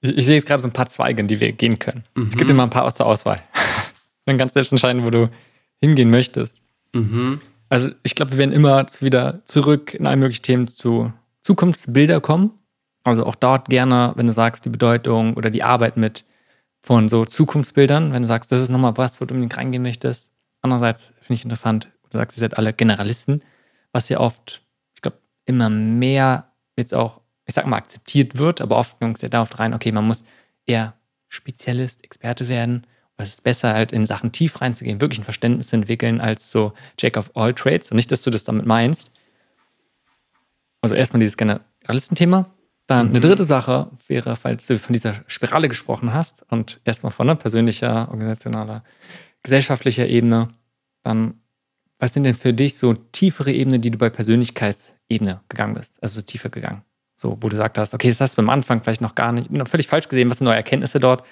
ich, 0.00 0.16
ich, 0.16 0.26
sehe 0.26 0.36
jetzt 0.36 0.46
gerade 0.46 0.62
so 0.62 0.68
ein 0.68 0.72
paar 0.72 0.88
Zweige, 0.88 1.20
in 1.20 1.28
die 1.28 1.40
wir 1.40 1.52
gehen 1.52 1.80
können. 1.80 2.04
Mhm. 2.14 2.28
Es 2.28 2.36
gibt 2.36 2.50
immer 2.50 2.62
ein 2.62 2.70
paar 2.70 2.86
aus 2.86 2.94
der 2.94 3.06
Auswahl. 3.06 3.42
Dann 4.26 4.38
kannst 4.38 4.54
du 4.54 4.60
selbst 4.60 4.72
entscheiden, 4.72 5.04
wo 5.04 5.10
du 5.10 5.28
hingehen 5.80 6.10
möchtest. 6.10 6.58
Mhm. 6.92 7.40
Also 7.68 7.90
ich 8.04 8.14
glaube, 8.14 8.32
wir 8.32 8.38
werden 8.38 8.52
immer 8.52 8.86
wieder 9.00 9.44
zurück 9.44 9.92
in 9.92 10.06
allen 10.06 10.20
möglichen 10.20 10.44
Themen 10.44 10.68
zu 10.68 11.12
Zukunftsbilder 11.42 12.20
kommen. 12.20 12.52
Also 13.04 13.26
auch 13.26 13.34
dort 13.34 13.68
gerne, 13.68 14.12
wenn 14.16 14.26
du 14.26 14.32
sagst, 14.32 14.64
die 14.64 14.70
Bedeutung 14.70 15.34
oder 15.34 15.50
die 15.50 15.62
Arbeit 15.62 15.96
mit 15.96 16.24
von 16.80 17.08
so 17.08 17.24
Zukunftsbildern, 17.24 18.12
wenn 18.12 18.22
du 18.22 18.28
sagst, 18.28 18.50
das 18.50 18.60
ist 18.60 18.70
nochmal 18.70 18.96
was, 18.96 19.20
wo 19.20 19.24
du 19.24 19.34
unbedingt 19.34 19.56
reingehen 19.56 19.82
möchtest. 19.82 20.30
Andererseits 20.62 21.12
finde 21.20 21.34
ich 21.34 21.44
interessant, 21.44 21.88
du 22.10 22.18
sagst, 22.18 22.36
ihr 22.36 22.40
seid 22.40 22.56
alle 22.56 22.72
Generalisten, 22.72 23.40
was 23.92 24.08
ja 24.08 24.20
oft, 24.20 24.62
ich 24.94 25.02
glaube, 25.02 25.18
immer 25.44 25.70
mehr 25.70 26.52
jetzt 26.76 26.94
auch, 26.94 27.20
ich 27.46 27.54
sag 27.54 27.66
mal, 27.66 27.76
akzeptiert 27.76 28.38
wird, 28.38 28.60
aber 28.60 28.76
oft 28.76 28.98
kommt 28.98 29.16
es 29.16 29.22
ja 29.22 29.28
darauf 29.28 29.58
rein, 29.58 29.74
okay, 29.74 29.92
man 29.92 30.06
muss 30.06 30.24
eher 30.66 30.94
Spezialist, 31.28 32.02
Experte 32.02 32.48
werden 32.48 32.86
es 33.16 33.28
ist 33.30 33.44
besser, 33.44 33.72
halt 33.72 33.92
in 33.92 34.06
Sachen 34.06 34.32
tief 34.32 34.60
reinzugehen, 34.60 35.00
wirklich 35.00 35.20
ein 35.20 35.24
Verständnis 35.24 35.68
zu 35.68 35.76
entwickeln, 35.76 36.20
als 36.20 36.50
so 36.50 36.72
Jack 36.98 37.16
of 37.16 37.30
all 37.34 37.54
Trades. 37.54 37.90
Und 37.90 37.96
nicht, 37.96 38.10
dass 38.10 38.22
du 38.22 38.30
das 38.30 38.44
damit 38.44 38.66
meinst. 38.66 39.10
Also 40.80 40.94
erstmal 40.94 41.20
dieses 41.20 41.36
Generalistenthema. 41.36 42.46
Dann 42.86 43.06
mhm. 43.06 43.12
eine 43.12 43.20
dritte 43.20 43.44
Sache 43.44 43.90
wäre, 44.08 44.36
falls 44.36 44.66
du 44.66 44.78
von 44.78 44.92
dieser 44.92 45.14
Spirale 45.26 45.68
gesprochen 45.68 46.12
hast 46.12 46.44
und 46.50 46.80
erstmal 46.84 47.12
von 47.12 47.28
einer 47.28 47.38
persönlicher, 47.38 48.08
organisationaler, 48.10 48.84
gesellschaftlicher 49.42 50.06
Ebene, 50.06 50.48
dann 51.02 51.40
was 51.98 52.12
sind 52.12 52.24
denn 52.24 52.34
für 52.34 52.52
dich 52.52 52.76
so 52.76 52.94
tiefere 52.94 53.52
Ebenen, 53.52 53.80
die 53.80 53.90
du 53.90 53.98
bei 53.98 54.10
Persönlichkeitsebene 54.10 55.40
gegangen 55.48 55.74
bist? 55.74 56.02
Also 56.02 56.20
so 56.20 56.26
tiefer 56.26 56.50
gegangen. 56.50 56.82
So, 57.16 57.38
wo 57.40 57.48
du 57.48 57.50
gesagt 57.50 57.78
hast, 57.78 57.94
okay, 57.94 58.08
das 58.08 58.20
hast 58.20 58.34
du 58.34 58.42
beim 58.42 58.50
Anfang 58.50 58.82
vielleicht 58.82 59.00
noch 59.00 59.14
gar 59.14 59.32
nicht, 59.32 59.50
noch 59.50 59.68
völlig 59.68 59.86
falsch 59.86 60.08
gesehen, 60.08 60.28
was 60.28 60.38
sind 60.38 60.46
neue 60.46 60.56
Erkenntnisse 60.56 60.98
dort? 60.98 61.24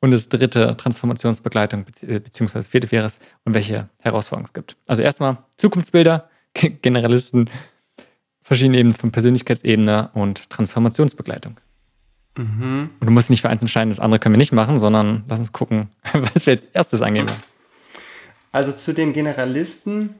Und 0.00 0.10
das 0.10 0.28
dritte, 0.28 0.76
Transformationsbegleitung, 0.76 1.84
beziehungsweise 1.84 2.68
vierte 2.68 2.92
wäre 2.92 3.06
es, 3.06 3.20
und 3.44 3.54
welche 3.54 3.88
Herausforderungen 4.00 4.46
es 4.46 4.52
gibt. 4.52 4.76
Also 4.86 5.02
erstmal 5.02 5.38
Zukunftsbilder, 5.56 6.28
Generalisten, 6.82 7.48
verschiedene 8.44 8.78
Ebenen 8.78 8.94
von 8.94 9.10
Persönlichkeitsebene 9.10 10.10
und 10.14 10.48
Transformationsbegleitung. 10.50 11.56
Mhm. 12.36 12.90
Und 13.00 13.06
du 13.06 13.10
musst 13.10 13.30
nicht 13.30 13.40
für 13.40 13.48
eins 13.48 13.62
entscheiden, 13.62 13.90
das 13.90 13.98
andere 13.98 14.20
können 14.20 14.34
wir 14.34 14.38
nicht 14.38 14.52
machen, 14.52 14.76
sondern 14.76 15.24
lass 15.28 15.40
uns 15.40 15.52
gucken, 15.52 15.88
was 16.12 16.46
wir 16.46 16.52
als 16.52 16.64
erstes 16.72 17.02
angehen 17.02 17.28
wollen. 17.28 17.42
Also 18.52 18.70
zu 18.70 18.92
den 18.92 19.12
Generalisten 19.12 20.14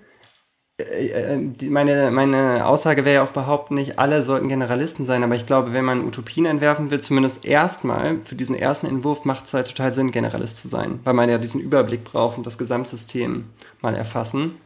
äh, 0.76 1.34
äh, 1.34 1.68
meine, 1.68 2.10
meine 2.10 2.66
Aussage 2.66 3.04
wäre 3.04 3.16
ja 3.16 3.22
auch 3.22 3.30
behaupten, 3.30 3.74
nicht 3.74 3.98
alle 3.98 4.22
sollten 4.22 4.48
Generalisten 4.48 5.06
sein, 5.06 5.22
aber 5.22 5.36
ich 5.36 5.46
glaube, 5.46 5.72
wenn 5.72 5.84
man 5.84 6.04
Utopien 6.04 6.46
entwerfen 6.46 6.90
will, 6.90 6.98
zumindest 6.98 7.44
erstmal, 7.44 8.18
für 8.22 8.34
diesen 8.34 8.56
ersten 8.56 8.86
Entwurf 8.86 9.24
macht 9.24 9.46
es 9.46 9.54
halt 9.54 9.68
total 9.68 9.92
Sinn, 9.92 10.10
Generalist 10.10 10.56
zu 10.56 10.66
sein, 10.66 10.98
weil 11.04 11.14
man 11.14 11.28
ja 11.28 11.38
diesen 11.38 11.60
Überblick 11.60 12.02
braucht 12.02 12.38
und 12.38 12.46
das 12.46 12.58
Gesamtsystem 12.58 13.44
mal 13.82 13.94
erfassen. 13.94 14.56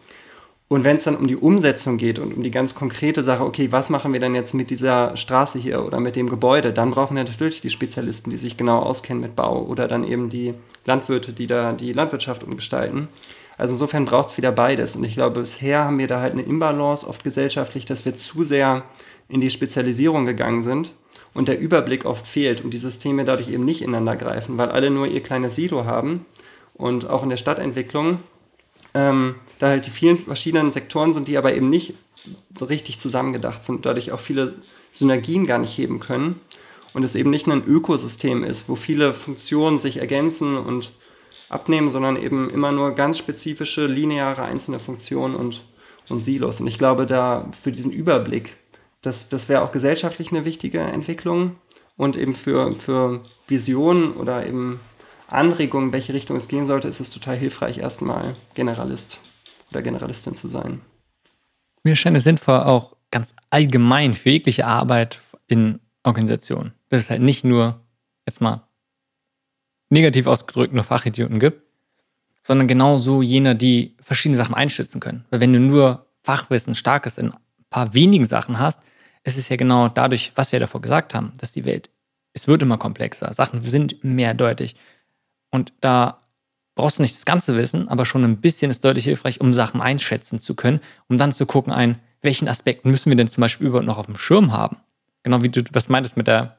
Und 0.68 0.85
wenn 0.85 0.96
es 0.96 1.04
dann 1.04 1.16
um 1.16 1.26
die 1.26 1.37
Umsetzung 1.37 1.96
geht 1.96 2.18
und 2.18 2.37
um 2.37 2.42
die 2.42 2.50
ganz 2.50 2.74
konkrete 2.74 3.22
Sache, 3.22 3.42
okay, 3.42 3.72
was 3.72 3.88
machen 3.88 4.12
wir 4.12 4.20
denn 4.20 4.35
jetzt 4.35 4.52
mit 4.52 4.68
dieser 4.68 5.16
Straße 5.16 5.59
hier 5.59 5.83
oder 5.83 5.98
mit 5.98 6.14
dem 6.14 6.28
Gebäude, 6.28 6.74
dann 6.74 6.90
brauchen 6.90 7.16
wir 7.16 7.24
natürlich 7.24 7.62
die 7.62 7.70
Spezialisten, 7.70 8.31
die 8.31 8.37
sich 8.37 8.59
genau 8.59 8.81
auskennen 8.81 9.22
mit 9.22 9.35
Bau 9.35 9.62
oder 9.62 9.88
dann 9.88 10.04
eben 10.04 10.28
die 10.28 10.52
Landwirte, 10.85 11.33
die 11.33 11.46
da 11.46 11.72
die 11.72 11.94
Landwirtschaft 11.94 12.44
umgestalten. 12.44 13.09
Also 13.57 13.72
insofern 13.74 14.04
braucht 14.04 14.28
es 14.28 14.37
wieder 14.37 14.52
beides. 14.52 14.94
Und 14.94 15.04
ich 15.04 15.14
glaube, 15.14 15.40
bisher 15.40 15.85
haben 15.85 15.98
wir 15.98 16.07
da 16.07 16.20
halt 16.20 16.35
eine 16.35 16.42
Imbalance, 16.42 17.07
oft 17.09 17.24
gesellschaftlich, 17.24 17.87
dass 17.87 18.04
wir 18.04 18.14
zu 18.14 18.44
sehr 18.44 18.85
in 19.31 19.40
die 19.40 19.50
Spezialisierung 19.50 20.26
gegangen 20.26 20.61
sind 20.61 20.92
und 21.33 21.48
der 21.48 21.59
Überblick 21.59 22.04
oft 22.04 22.26
fehlt 22.26 22.62
und 22.62 22.74
die 22.74 22.78
Systeme 22.78 23.24
dadurch 23.24 23.50
eben 23.50 23.64
nicht 23.64 23.81
ineinander 23.81 24.16
greifen, 24.16 24.59
weil 24.59 24.70
alle 24.70 24.90
nur 24.90 25.07
ihr 25.07 25.22
kleines 25.22 25.54
Silo 25.54 25.87
haben. 25.87 26.26
Und 26.74 27.09
auch 27.09 27.24
in 27.24 27.28
der 27.28 27.37
Stadtentwicklung, 27.37 28.20
ähm, 28.98 29.37
da 29.61 29.68
halt 29.68 29.87
die 29.87 29.90
vielen 29.90 30.18
verschiedenen 30.18 30.72
Sektoren 30.72 31.12
sind, 31.12 31.28
die 31.28 31.38
aber 31.38 31.54
eben 31.54 31.70
nicht 31.70 31.94
so 32.58 32.64
richtig 32.64 32.98
zusammengedacht 32.98 33.62
sind, 33.62 33.87
dadurch 33.87 34.11
auch 34.11 34.18
viele 34.18 34.56
Synergien 34.90 35.46
gar 35.46 35.58
nicht 35.58 35.78
heben 35.78 36.00
können. 36.00 36.40
Und 36.94 37.04
es 37.04 37.14
eben 37.14 37.30
nicht 37.30 37.46
ein 37.46 37.64
Ökosystem 37.64 38.42
ist, 38.42 38.68
wo 38.68 38.74
viele 38.74 39.14
Funktionen 39.14 39.78
sich 39.78 39.98
ergänzen 39.98 40.56
und 40.56 40.92
abnehmen, 41.48 41.90
sondern 41.90 42.16
eben 42.16 42.50
immer 42.50 42.72
nur 42.72 42.92
ganz 42.92 43.18
spezifische, 43.18 43.87
lineare 43.87 44.42
einzelne 44.42 44.80
Funktionen 44.80 45.37
und, 45.37 45.62
und 46.08 46.20
Silos. 46.20 46.61
Und 46.61 46.66
ich 46.66 46.78
glaube, 46.78 47.06
da 47.06 47.48
für 47.62 47.70
diesen 47.70 47.92
Überblick, 47.92 48.56
das, 49.02 49.28
das 49.28 49.48
wäre 49.48 49.62
auch 49.62 49.70
gesellschaftlich 49.70 50.32
eine 50.32 50.44
wichtige 50.44 50.80
Entwicklung 50.80 51.56
und 51.96 52.16
eben 52.16 52.34
für, 52.34 52.74
für 52.74 53.20
Visionen 53.46 54.14
oder 54.14 54.44
eben 54.44 54.80
Anregungen, 55.29 55.93
welche 55.93 56.14
Richtung 56.14 56.37
es 56.37 56.49
gehen 56.49 56.67
sollte, 56.67 56.88
ist 56.88 57.01
es 57.01 57.11
total 57.11 57.37
hilfreich, 57.37 57.79
erstmal 57.79 58.35
Generalist 58.55 59.21
oder 59.71 59.83
Generalistin 59.83 60.35
zu 60.35 60.49
sein. 60.49 60.81
Mir 61.85 61.97
scheint 61.97 62.17
es 62.17 62.25
sinnvoll, 62.25 62.61
auch 62.61 62.97
ganz 63.11 63.35
allgemein 63.51 64.14
für 64.14 64.31
jegliche 64.31 64.67
Arbeit 64.67 65.21
in 65.47 65.81
Organisationen. 66.03 66.73
Das 66.88 67.01
ist 67.01 67.11
halt 67.11 67.23
nicht 67.23 67.45
nur 67.45 67.81
jetzt 68.27 68.41
mal 68.41 68.69
negativ 69.91 70.27
ausgedrückt 70.27 70.75
nur 70.75 70.85
Fachidioten 70.85 71.41
gibt, 71.41 71.62
sondern 72.43 72.69
genauso 72.69 73.23
jener, 73.23 73.55
die 73.55 73.97
verschiedene 74.01 74.37
Sachen 74.37 74.55
einschätzen 74.55 75.01
können. 75.01 75.25
Weil 75.31 75.41
wenn 75.41 75.53
du 75.53 75.61
nur 75.61 76.07
Fachwissen 76.23 76.75
starkes 76.75 77.19
in 77.19 77.33
ein 77.33 77.38
paar 77.71 77.95
wenigen 77.95 78.27
Sachen 78.27 78.59
hast, 78.59 78.83
ist 79.25 79.38
es 79.38 79.49
ja 79.49 79.57
genau 79.57 79.88
dadurch, 79.88 80.33
was 80.35 80.53
wir 80.53 80.61
davor 80.61 80.81
gesagt 80.81 81.14
haben, 81.14 81.33
dass 81.38 81.53
die 81.53 81.64
Welt, 81.64 81.91
es 82.33 82.49
wird 82.49 82.62
immer 82.62 82.79
komplexer, 82.79 83.33
Sachen 83.33 83.62
sind 83.62 84.03
mehrdeutig. 84.05 84.77
Und 85.50 85.72
da 85.80 86.22
brauchst 86.74 86.98
du 86.98 87.02
nicht 87.02 87.14
das 87.14 87.24
ganze 87.24 87.56
Wissen, 87.56 87.88
aber 87.88 88.04
schon 88.04 88.24
ein 88.24 88.40
bisschen 88.40 88.70
ist 88.70 88.84
deutlich 88.84 89.04
hilfreich, 89.04 89.40
um 89.40 89.52
Sachen 89.52 89.80
einschätzen 89.80 90.38
zu 90.38 90.54
können, 90.54 90.80
um 91.08 91.18
dann 91.18 91.32
zu 91.32 91.46
gucken, 91.46 91.72
ein, 91.72 91.98
welchen 92.22 92.48
Aspekten 92.48 92.90
müssen 92.90 93.11
wir 93.11 93.16
denn 93.16 93.28
zum 93.28 93.40
Beispiel 93.40 93.66
überhaupt 93.66 93.87
noch 93.87 93.98
auf 93.98 94.06
dem 94.06 94.16
Schirm 94.16 94.52
haben. 94.52 94.78
Genau 95.22 95.42
wie 95.42 95.48
du 95.48 95.62
was 95.72 95.88
meintest 95.88 96.16
mit 96.16 96.26
der 96.26 96.58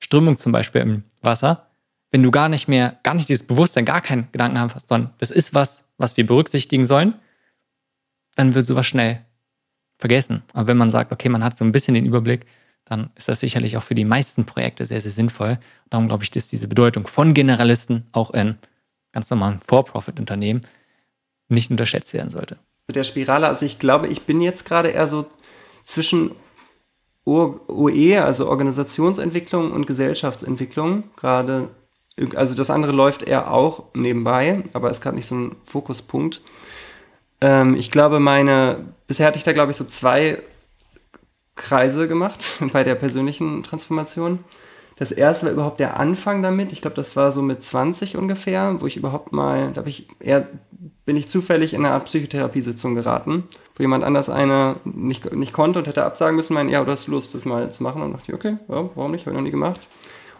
Strömung 0.00 0.36
zum 0.36 0.52
Beispiel 0.52 0.80
im 0.80 1.04
Wasser 1.22 1.66
wenn 2.12 2.22
du 2.22 2.30
gar 2.30 2.48
nicht 2.48 2.68
mehr, 2.68 2.98
gar 3.02 3.14
nicht 3.14 3.28
dieses 3.28 3.44
Bewusstsein, 3.44 3.86
gar 3.86 4.02
keinen 4.02 4.28
Gedanken 4.30 4.60
hast, 4.60 4.88
sondern 4.88 5.12
das 5.18 5.30
ist 5.30 5.54
was, 5.54 5.82
was 5.96 6.16
wir 6.16 6.26
berücksichtigen 6.26 6.86
sollen, 6.86 7.14
dann 8.36 8.54
wird 8.54 8.66
sowas 8.66 8.86
schnell 8.86 9.24
vergessen. 9.98 10.42
Aber 10.52 10.68
wenn 10.68 10.76
man 10.76 10.90
sagt, 10.90 11.10
okay, 11.10 11.30
man 11.30 11.42
hat 11.42 11.56
so 11.56 11.64
ein 11.64 11.72
bisschen 11.72 11.94
den 11.94 12.04
Überblick, 12.06 12.44
dann 12.84 13.10
ist 13.14 13.28
das 13.28 13.40
sicherlich 13.40 13.76
auch 13.76 13.82
für 13.82 13.94
die 13.94 14.04
meisten 14.04 14.44
Projekte 14.44 14.86
sehr, 14.86 15.00
sehr 15.00 15.10
sinnvoll. 15.10 15.58
Darum 15.90 16.08
glaube 16.08 16.24
ich, 16.24 16.30
dass 16.30 16.48
diese 16.48 16.68
Bedeutung 16.68 17.06
von 17.06 17.34
Generalisten 17.34 18.06
auch 18.12 18.32
in 18.32 18.58
ganz 19.12 19.30
normalen 19.30 19.60
For-Profit-Unternehmen 19.60 20.62
nicht 21.48 21.70
unterschätzt 21.70 22.12
werden 22.14 22.30
sollte. 22.30 22.58
Der 22.92 23.04
Spirale, 23.04 23.46
also 23.46 23.64
ich 23.64 23.78
glaube, 23.78 24.08
ich 24.08 24.22
bin 24.22 24.40
jetzt 24.40 24.64
gerade 24.64 24.88
eher 24.88 25.06
so 25.06 25.26
zwischen 25.84 26.34
OE, 27.24 28.18
also 28.18 28.48
Organisationsentwicklung 28.48 29.70
und 29.70 29.86
Gesellschaftsentwicklung, 29.86 31.04
gerade 31.16 31.70
also 32.34 32.54
das 32.54 32.70
andere 32.70 32.92
läuft 32.92 33.22
eher 33.22 33.50
auch 33.50 33.84
nebenbei, 33.94 34.64
aber 34.74 34.90
ist 34.90 35.00
gerade 35.00 35.16
nicht 35.16 35.26
so 35.26 35.34
ein 35.34 35.56
Fokuspunkt. 35.62 36.42
Ähm, 37.40 37.74
ich 37.74 37.90
glaube, 37.90 38.20
meine, 38.20 38.84
bisher 39.06 39.26
hatte 39.26 39.38
ich 39.38 39.44
da, 39.44 39.52
glaube 39.52 39.70
ich, 39.70 39.76
so 39.76 39.84
zwei 39.84 40.42
Kreise 41.54 42.08
gemacht 42.08 42.44
bei 42.72 42.84
der 42.84 42.94
persönlichen 42.94 43.62
Transformation. 43.62 44.40
das 44.96 45.12
erste 45.12 45.46
war 45.46 45.52
überhaupt 45.52 45.80
der 45.80 45.98
Anfang 45.98 46.42
damit. 46.42 46.72
Ich 46.72 46.80
glaube, 46.80 46.96
das 46.96 47.16
war 47.16 47.32
so 47.32 47.42
mit 47.42 47.62
20 47.62 48.16
ungefähr, 48.16 48.80
wo 48.80 48.86
ich 48.86 48.96
überhaupt 48.96 49.32
mal, 49.32 49.72
da 49.72 49.84
ich 49.84 50.08
eher, 50.20 50.48
bin 51.04 51.16
ich 51.16 51.28
zufällig 51.28 51.74
in 51.74 51.84
eine 51.84 51.94
Art 51.94 52.04
Psychotherapiesitzung 52.04 52.94
geraten, 52.94 53.44
wo 53.76 53.82
jemand 53.82 54.04
anders 54.04 54.30
eine 54.30 54.76
nicht, 54.84 55.32
nicht 55.32 55.52
konnte 55.52 55.78
und 55.80 55.88
hätte 55.88 56.04
absagen 56.04 56.36
müssen, 56.36 56.54
meinen, 56.54 56.68
ja, 56.68 56.84
du 56.84 56.92
hast 56.92 57.08
Lust, 57.08 57.34
das 57.34 57.44
mal 57.44 57.70
zu 57.70 57.82
machen. 57.82 58.02
Und 58.02 58.12
dachte 58.12 58.24
ich, 58.28 58.34
okay, 58.34 58.56
ja, 58.68 58.88
warum 58.94 59.10
nicht, 59.12 59.26
habe 59.26 59.32
ich 59.32 59.36
noch 59.36 59.44
nie 59.44 59.50
gemacht. 59.50 59.80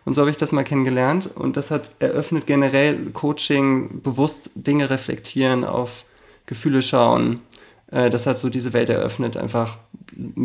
Und 0.04 0.14
so 0.14 0.22
habe 0.22 0.30
ich 0.30 0.36
das 0.36 0.52
mal 0.52 0.64
kennengelernt 0.64 1.30
und 1.34 1.56
das 1.56 1.70
hat 1.70 1.90
eröffnet 2.00 2.46
generell 2.46 3.10
Coaching, 3.10 4.02
bewusst 4.02 4.50
Dinge 4.54 4.90
reflektieren, 4.90 5.64
auf 5.64 6.04
Gefühle 6.46 6.82
schauen. 6.82 7.40
Äh, 7.90 8.10
das 8.10 8.26
hat 8.26 8.38
so 8.38 8.48
diese 8.48 8.72
Welt 8.72 8.90
eröffnet, 8.90 9.36
einfach 9.36 9.78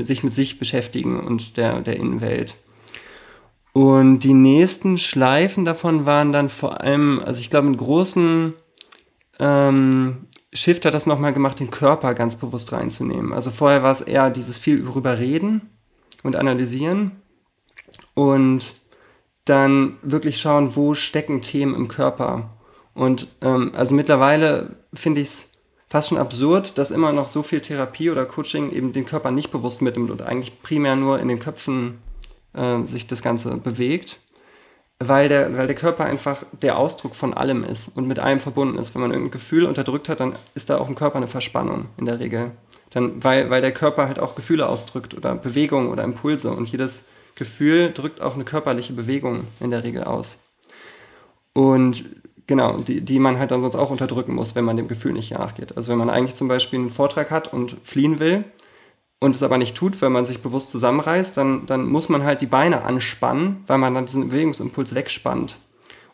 sich 0.01 0.23
mit 0.23 0.33
sich 0.33 0.59
beschäftigen 0.59 1.19
und 1.19 1.57
der, 1.57 1.81
der 1.81 1.97
Innenwelt. 1.97 2.55
Und 3.73 4.19
die 4.19 4.33
nächsten 4.33 4.97
Schleifen 4.97 5.65
davon 5.65 6.05
waren 6.05 6.31
dann 6.31 6.49
vor 6.49 6.81
allem, 6.81 7.21
also 7.23 7.39
ich 7.39 7.49
glaube, 7.49 7.67
einen 7.67 7.77
großen 7.77 8.53
ähm, 9.39 10.27
Shift 10.53 10.85
hat 10.85 10.93
das 10.93 11.05
nochmal 11.05 11.33
gemacht, 11.33 11.59
den 11.59 11.69
Körper 11.69 12.13
ganz 12.13 12.37
bewusst 12.37 12.71
reinzunehmen. 12.71 13.33
Also 13.33 13.51
vorher 13.51 13.83
war 13.83 13.91
es 13.91 14.01
eher 14.01 14.29
dieses 14.29 14.57
viel 14.57 14.83
darüber 14.83 15.19
reden 15.19 15.69
und 16.23 16.35
analysieren 16.35 17.11
und 18.13 18.73
dann 19.45 19.97
wirklich 20.01 20.39
schauen, 20.39 20.75
wo 20.75 20.93
stecken 20.93 21.41
Themen 21.41 21.75
im 21.75 21.87
Körper. 21.87 22.57
Und 22.93 23.27
ähm, 23.41 23.71
also 23.75 23.93
mittlerweile 23.93 24.77
finde 24.93 25.21
ich 25.21 25.27
es 25.27 25.51
fast 25.89 26.09
schon 26.09 26.17
absurd, 26.17 26.77
dass 26.77 26.91
immer 26.91 27.13
noch 27.13 27.27
so 27.27 27.43
viel 27.43 27.61
Therapie 27.61 28.09
oder 28.09 28.25
Coaching 28.25 28.71
eben 28.71 28.93
den 28.93 29.05
Körper 29.05 29.31
nicht 29.31 29.51
bewusst 29.51 29.81
mitnimmt 29.81 30.11
und 30.11 30.21
eigentlich 30.21 30.61
primär 30.61 30.95
nur 30.95 31.19
in 31.19 31.27
den 31.27 31.39
Köpfen 31.39 31.99
äh, 32.53 32.83
sich 32.85 33.07
das 33.07 33.21
Ganze 33.21 33.57
bewegt, 33.57 34.19
weil 34.99 35.29
der, 35.29 35.55
weil 35.55 35.67
der 35.67 35.75
Körper 35.75 36.05
einfach 36.05 36.43
der 36.61 36.77
Ausdruck 36.77 37.15
von 37.15 37.33
allem 37.33 37.63
ist 37.63 37.95
und 37.95 38.07
mit 38.07 38.19
allem 38.19 38.39
verbunden 38.39 38.77
ist. 38.77 38.95
Wenn 38.95 39.01
man 39.01 39.11
irgendein 39.11 39.31
Gefühl 39.31 39.65
unterdrückt 39.65 40.09
hat, 40.09 40.19
dann 40.19 40.35
ist 40.55 40.69
da 40.69 40.77
auch 40.77 40.89
im 40.89 40.95
Körper 40.95 41.17
eine 41.17 41.27
Verspannung 41.27 41.85
in 41.97 42.05
der 42.05 42.19
Regel. 42.19 42.51
Dann, 42.89 43.23
weil, 43.23 43.49
weil 43.49 43.61
der 43.61 43.73
Körper 43.73 44.07
halt 44.07 44.19
auch 44.19 44.35
Gefühle 44.35 44.67
ausdrückt 44.67 45.13
oder 45.13 45.35
Bewegungen 45.35 45.89
oder 45.89 46.03
Impulse 46.03 46.51
und 46.51 46.67
jedes 46.69 47.05
Gefühl 47.35 47.93
drückt 47.93 48.21
auch 48.21 48.33
eine 48.33 48.43
körperliche 48.43 48.93
Bewegung 48.93 49.45
in 49.59 49.69
der 49.69 49.83
Regel 49.83 50.03
aus. 50.03 50.39
Und 51.53 52.05
genau, 52.47 52.77
die, 52.77 53.01
die 53.01 53.19
man 53.19 53.37
halt 53.37 53.51
dann 53.51 53.61
sonst 53.61 53.75
auch 53.75 53.91
unterdrücken 53.91 54.33
muss, 54.33 54.55
wenn 54.55 54.65
man 54.65 54.77
dem 54.77 54.87
Gefühl 54.87 55.13
nicht 55.13 55.31
nachgeht. 55.31 55.77
Also 55.77 55.91
wenn 55.91 55.99
man 55.99 56.09
eigentlich 56.09 56.35
zum 56.35 56.47
Beispiel 56.47 56.79
einen 56.79 56.89
Vortrag 56.89 57.29
hat 57.29 57.53
und 57.53 57.77
fliehen 57.83 58.19
will, 58.19 58.45
und 59.19 59.35
es 59.35 59.43
aber 59.43 59.57
nicht 59.57 59.75
tut, 59.75 60.01
wenn 60.01 60.11
man 60.11 60.25
sich 60.25 60.41
bewusst 60.41 60.71
zusammenreißt, 60.71 61.35
dann, 61.37 61.65
dann 61.65 61.87
muss 61.87 62.09
man 62.09 62.23
halt 62.23 62.41
die 62.41 62.45
Beine 62.45 62.83
anspannen, 62.83 63.63
weil 63.65 63.79
man 63.79 63.95
dann 63.95 64.05
diesen 64.05 64.29
Bewegungsimpuls 64.29 64.93
wegspannt. 64.93 65.57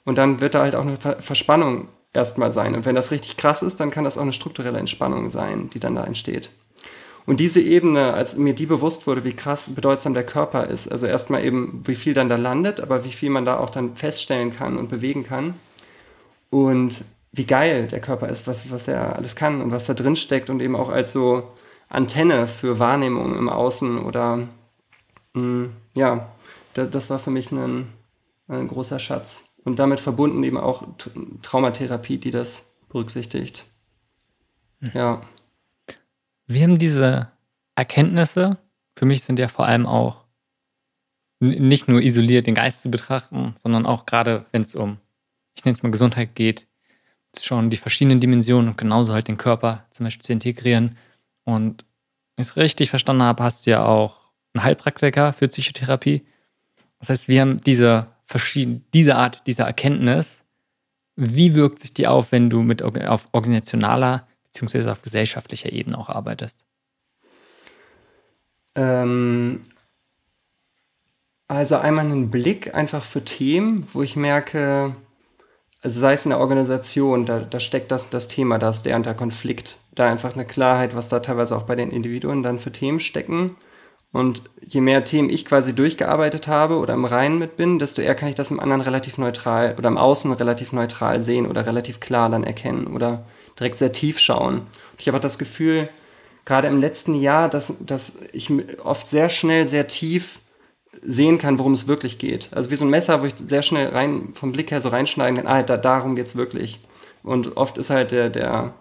Und 0.06 0.18
dann 0.18 0.40
wird 0.40 0.56
da 0.56 0.62
halt 0.62 0.76
auch 0.76 0.86
eine 0.86 0.98
Verspannung 0.98 1.90
erstmal 2.14 2.52
sein. 2.52 2.76
Und 2.76 2.86
wenn 2.86 2.96
das 2.96 3.12
richtig 3.12 3.38
krass 3.38 3.62
ist, 3.62 3.80
dann 3.80 3.92
kann 3.92 4.04
das 4.04 4.18
auch 4.18 4.24
eine 4.24 4.34
strukturelle 4.34 4.80
Entspannung 4.80 5.30
sein, 5.30 5.70
die 5.70 5.80
dann 5.80 5.96
da 5.96 6.04
entsteht. 6.04 6.52
Und 7.26 7.40
diese 7.40 7.62
Ebene, 7.62 8.14
als 8.14 8.36
mir 8.36 8.54
die 8.54 8.66
bewusst 8.66 9.08
wurde, 9.08 9.24
wie 9.24 9.34
krass 9.34 9.70
bedeutsam 9.74 10.14
der 10.14 10.26
Körper 10.26 10.68
ist, 10.68 10.90
also 10.90 11.08
erstmal 11.08 11.44
eben, 11.44 11.82
wie 11.86 11.96
viel 11.96 12.14
dann 12.14 12.28
da 12.28 12.36
landet, 12.36 12.82
aber 12.82 13.06
wie 13.06 13.12
viel 13.12 13.30
man 13.30 13.46
da 13.46 13.58
auch 13.58 13.70
dann 13.70 13.96
feststellen 13.96 14.54
kann 14.54 14.78
und 14.78 14.90
bewegen 14.90 15.24
kann. 15.24 15.56
Und 16.54 17.04
wie 17.32 17.48
geil 17.48 17.88
der 17.88 18.00
Körper 18.00 18.30
ist, 18.30 18.46
was, 18.46 18.70
was 18.70 18.88
er 18.88 19.16
alles 19.16 19.36
kann 19.36 19.60
und 19.60 19.72
was 19.72 19.88
da 19.88 19.96
drin 19.96 20.16
steckt 20.16 20.52
und 20.52 20.62
eben 20.62 20.76
auch 20.76 20.90
als 20.90 21.12
so 21.12 21.52
Antenne 21.90 22.46
für 22.46 22.78
Wahrnehmung 22.78 23.36
im 23.36 23.50
Außen 23.50 23.98
oder 23.98 24.48
mh, 25.34 25.42
mm, 25.42 25.74
ja, 25.96 26.32
da, 26.76 26.86
das 26.86 27.10
war 27.10 27.18
für 27.18 27.32
mich 27.32 27.52
ein, 27.52 27.88
ein, 28.48 28.68
großer 28.68 29.00
Schatz. 29.00 29.46
Und 29.64 29.80
damit 29.80 30.00
verbunden 30.00 30.44
eben 30.44 30.58
auch 30.58 30.84
Traumatherapie, 31.42 32.20
die 32.20 32.30
das 32.30 32.66
berücksichtigt. 32.88 33.66
Mhm. 34.80 34.92
Ja. 34.94 35.22
Wir 36.46 36.62
haben 36.62 36.78
diese 36.78 37.32
Erkenntnisse, 37.74 38.58
für 38.96 39.06
mich 39.06 39.24
sind 39.24 39.40
ja 39.40 39.48
vor 39.48 39.66
allem 39.66 39.88
auch 39.88 40.26
nicht 41.40 41.88
nur 41.88 42.00
isoliert 42.00 42.46
den 42.46 42.54
Geist 42.54 42.84
zu 42.84 42.92
betrachten, 42.92 43.56
sondern 43.58 43.88
auch 43.88 44.06
gerade, 44.06 44.46
wenn 44.52 44.62
es 44.62 44.76
um, 44.76 45.00
ich 45.56 45.66
nenne 45.66 45.76
es 45.76 45.84
mal 45.84 45.92
Gesundheit 45.92 46.36
geht, 46.36 46.68
schon 47.40 47.70
die 47.70 47.78
verschiedenen 47.78 48.20
Dimensionen 48.20 48.70
und 48.70 48.78
genauso 48.78 49.14
halt 49.14 49.28
den 49.28 49.38
Körper 49.38 49.86
zum 49.92 50.06
Beispiel 50.06 50.24
zu 50.24 50.34
integrieren 50.34 50.98
und 51.44 51.86
wenn 52.36 52.44
ich 52.44 52.50
es 52.50 52.58
richtig 52.58 52.90
verstanden 52.90 53.24
habe, 53.24 53.44
hast 53.44 53.66
du 53.66 53.72
ja 53.72 53.86
auch 53.86 54.22
einen 54.54 54.64
Heilpraktiker 54.64 55.34
für 55.34 55.48
Psychotherapie. 55.48 56.24
Das 57.00 57.10
heißt, 57.10 57.28
wir 57.28 57.42
haben 57.42 57.58
diese 57.62 58.08
diese 58.94 59.16
Art 59.16 59.46
dieser 59.46 59.66
Erkenntnis. 59.66 60.44
Wie 61.16 61.54
wirkt 61.54 61.80
sich 61.80 61.94
die 61.94 62.08
auf, 62.08 62.32
wenn 62.32 62.50
du 62.50 62.64
mit 62.64 62.82
auf 62.82 63.30
organisationaler 63.32 64.28
bzw. 64.46 64.90
auf 64.90 65.02
gesellschaftlicher 65.04 65.72
Ebene 65.72 65.98
auch 65.98 66.10
arbeitest? 66.10 66.58
Ähm, 68.76 69.62
also 71.48 71.76
einmal 71.76 72.06
einen 72.06 72.32
Blick 72.32 72.74
einfach 72.74 73.04
für 73.04 73.24
Themen, 73.24 73.86
wo 73.94 74.02
ich 74.02 74.16
merke, 74.16 74.96
also 75.84 76.00
sei 76.00 76.14
es 76.14 76.26
in 76.26 76.30
der 76.30 76.40
Organisation, 76.40 77.26
da, 77.26 77.40
da 77.42 77.60
steckt 77.60 77.92
das, 77.92 78.10
das 78.10 78.30
Thema, 78.30 78.58
da 78.58 78.70
ist 78.70 78.84
der 78.84 78.96
und 78.96 79.06
der 79.06 79.14
Konflikt, 79.14 79.78
da 79.94 80.10
einfach 80.10 80.34
eine 80.34 80.46
Klarheit, 80.46 80.96
was 80.96 81.10
da 81.10 81.20
teilweise 81.20 81.58
auch 81.58 81.64
bei 81.64 81.76
den 81.76 81.92
Individuen 81.92 82.42
dann 82.42 82.60
für 82.60 82.72
Themen 82.72 83.02
stecken. 83.02 83.58
Und 84.14 84.44
je 84.62 84.80
mehr 84.80 85.04
Themen 85.04 85.30
ich 85.30 85.44
quasi 85.44 85.76
durchgearbeitet 85.76 86.48
habe 86.48 86.78
oder 86.78 86.94
im 86.94 87.04
Reinen 87.04 87.40
mit 87.40 87.58
bin, 87.58 87.80
desto 87.80 88.02
eher 88.02 88.16
kann 88.16 88.30
ich 88.30 88.36
das 88.36 88.52
im 88.52 88.60
anderen 88.60 88.82
relativ 88.82 89.18
neutral 89.18 89.76
oder 89.78 89.90
im 89.90 89.98
Außen 89.98 90.32
relativ 90.32 90.72
neutral 90.72 91.20
sehen 91.20 91.48
oder 91.48 91.66
relativ 91.66 92.00
klar 92.00 92.30
dann 92.30 92.44
erkennen 92.44 92.88
oder 92.88 93.26
direkt 93.60 93.80
sehr 93.80 93.92
tief 93.92 94.20
schauen. 94.20 94.68
Ich 94.98 95.08
habe 95.08 95.18
auch 95.18 95.22
das 95.22 95.40
Gefühl, 95.40 95.90
gerade 96.46 96.68
im 96.68 96.80
letzten 96.80 97.16
Jahr, 97.16 97.50
dass, 97.50 97.84
dass 97.84 98.22
ich 98.32 98.52
oft 98.84 99.08
sehr 99.08 99.30
schnell, 99.30 99.68
sehr 99.68 99.88
tief 99.88 100.40
sehen 101.02 101.38
kann, 101.38 101.58
worum 101.58 101.74
es 101.74 101.88
wirklich 101.88 102.20
geht. 102.20 102.50
Also 102.54 102.72
wie 102.72 102.76
so 102.76 102.86
ein 102.86 102.92
Messer, 102.92 103.22
wo 103.22 103.26
ich 103.26 103.34
sehr 103.46 103.62
schnell 103.62 103.90
rein 103.90 104.30
vom 104.34 104.52
Blick 104.52 104.72
her 104.72 104.80
so 104.80 104.90
reinschneiden 104.90 105.38
kann, 105.38 105.48
ah, 105.48 105.64
da, 105.64 105.78
darum 105.78 106.16
geht 106.16 106.28
es 106.28 106.36
wirklich. 106.36 106.80
Und 107.24 107.58
oft 107.58 107.78
ist 107.78 107.90
halt 107.90 108.12
der, 108.12 108.30
der 108.30 108.74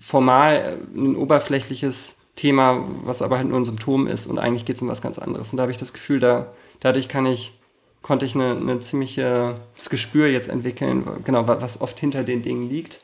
formal 0.00 0.78
ein 0.94 1.16
oberflächliches 1.16 2.16
Thema, 2.36 2.84
was 3.04 3.22
aber 3.22 3.38
halt 3.38 3.48
nur 3.48 3.58
ein 3.58 3.64
Symptom 3.64 4.06
ist 4.06 4.26
und 4.26 4.38
eigentlich 4.38 4.64
geht 4.64 4.76
es 4.76 4.82
um 4.82 4.88
was 4.88 5.02
ganz 5.02 5.18
anderes. 5.18 5.52
Und 5.52 5.58
da 5.58 5.62
habe 5.62 5.72
ich 5.72 5.78
das 5.78 5.92
Gefühl, 5.92 6.20
da, 6.20 6.52
dadurch 6.80 7.08
kann 7.08 7.26
ich, 7.26 7.58
konnte 8.02 8.26
ich 8.26 8.34
eine, 8.34 8.56
eine 8.56 8.78
ziemliche 8.78 9.56
das 9.76 9.90
Gespür 9.90 10.28
jetzt 10.28 10.48
entwickeln, 10.48 11.04
genau, 11.24 11.46
was 11.48 11.80
oft 11.80 11.98
hinter 11.98 12.22
den 12.22 12.42
Dingen 12.42 12.68
liegt. 12.68 13.00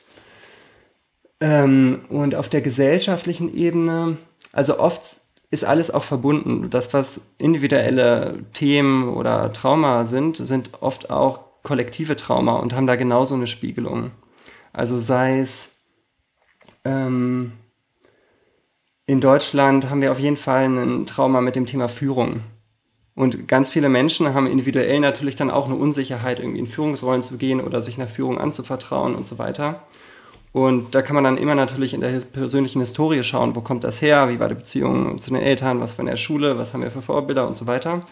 Ähm, 1.40 2.04
und 2.08 2.34
auf 2.36 2.48
der 2.48 2.60
gesellschaftlichen 2.60 3.54
Ebene, 3.54 4.16
also 4.52 4.78
oft 4.78 5.16
ist 5.54 5.64
alles 5.64 5.90
auch 5.90 6.04
verbunden. 6.04 6.68
Das, 6.68 6.92
was 6.92 7.22
individuelle 7.38 8.44
Themen 8.52 9.08
oder 9.08 9.52
Trauma 9.52 10.04
sind, 10.04 10.36
sind 10.36 10.70
oft 10.80 11.10
auch 11.10 11.40
kollektive 11.62 12.16
Trauma 12.16 12.56
und 12.56 12.74
haben 12.74 12.86
da 12.86 12.96
genauso 12.96 13.34
eine 13.34 13.46
Spiegelung. 13.46 14.10
Also 14.72 14.98
sei 14.98 15.40
es 15.40 15.78
ähm, 16.84 17.52
in 19.06 19.20
Deutschland 19.20 19.90
haben 19.90 20.02
wir 20.02 20.12
auf 20.12 20.18
jeden 20.18 20.36
Fall 20.36 20.64
ein 20.64 21.06
Trauma 21.06 21.40
mit 21.40 21.56
dem 21.56 21.66
Thema 21.66 21.88
Führung. 21.88 22.40
Und 23.14 23.46
ganz 23.46 23.70
viele 23.70 23.88
Menschen 23.88 24.34
haben 24.34 24.46
individuell 24.46 24.98
natürlich 24.98 25.36
dann 25.36 25.50
auch 25.50 25.66
eine 25.66 25.76
Unsicherheit, 25.76 26.40
irgendwie 26.40 26.58
in 26.58 26.66
Führungsrollen 26.66 27.22
zu 27.22 27.36
gehen 27.36 27.60
oder 27.60 27.80
sich 27.80 27.96
nach 27.96 28.08
Führung 28.08 28.38
anzuvertrauen 28.38 29.14
und 29.14 29.26
so 29.26 29.38
weiter. 29.38 29.82
Und 30.54 30.94
da 30.94 31.02
kann 31.02 31.16
man 31.16 31.24
dann 31.24 31.36
immer 31.36 31.56
natürlich 31.56 31.94
in 31.94 32.00
der 32.00 32.20
persönlichen 32.20 32.78
Historie 32.78 33.24
schauen, 33.24 33.56
wo 33.56 33.60
kommt 33.60 33.82
das 33.82 34.00
her, 34.00 34.28
wie 34.28 34.38
war 34.38 34.48
die 34.48 34.54
Beziehung 34.54 35.18
zu 35.18 35.30
den 35.30 35.42
Eltern, 35.42 35.80
was 35.80 35.98
war 35.98 36.04
in 36.04 36.10
der 36.10 36.16
Schule, 36.16 36.56
was 36.56 36.72
haben 36.72 36.82
wir 36.84 36.92
für 36.92 37.02
Vorbilder 37.02 37.48
und 37.48 37.56
so 37.56 37.66
weiter. 37.66 38.02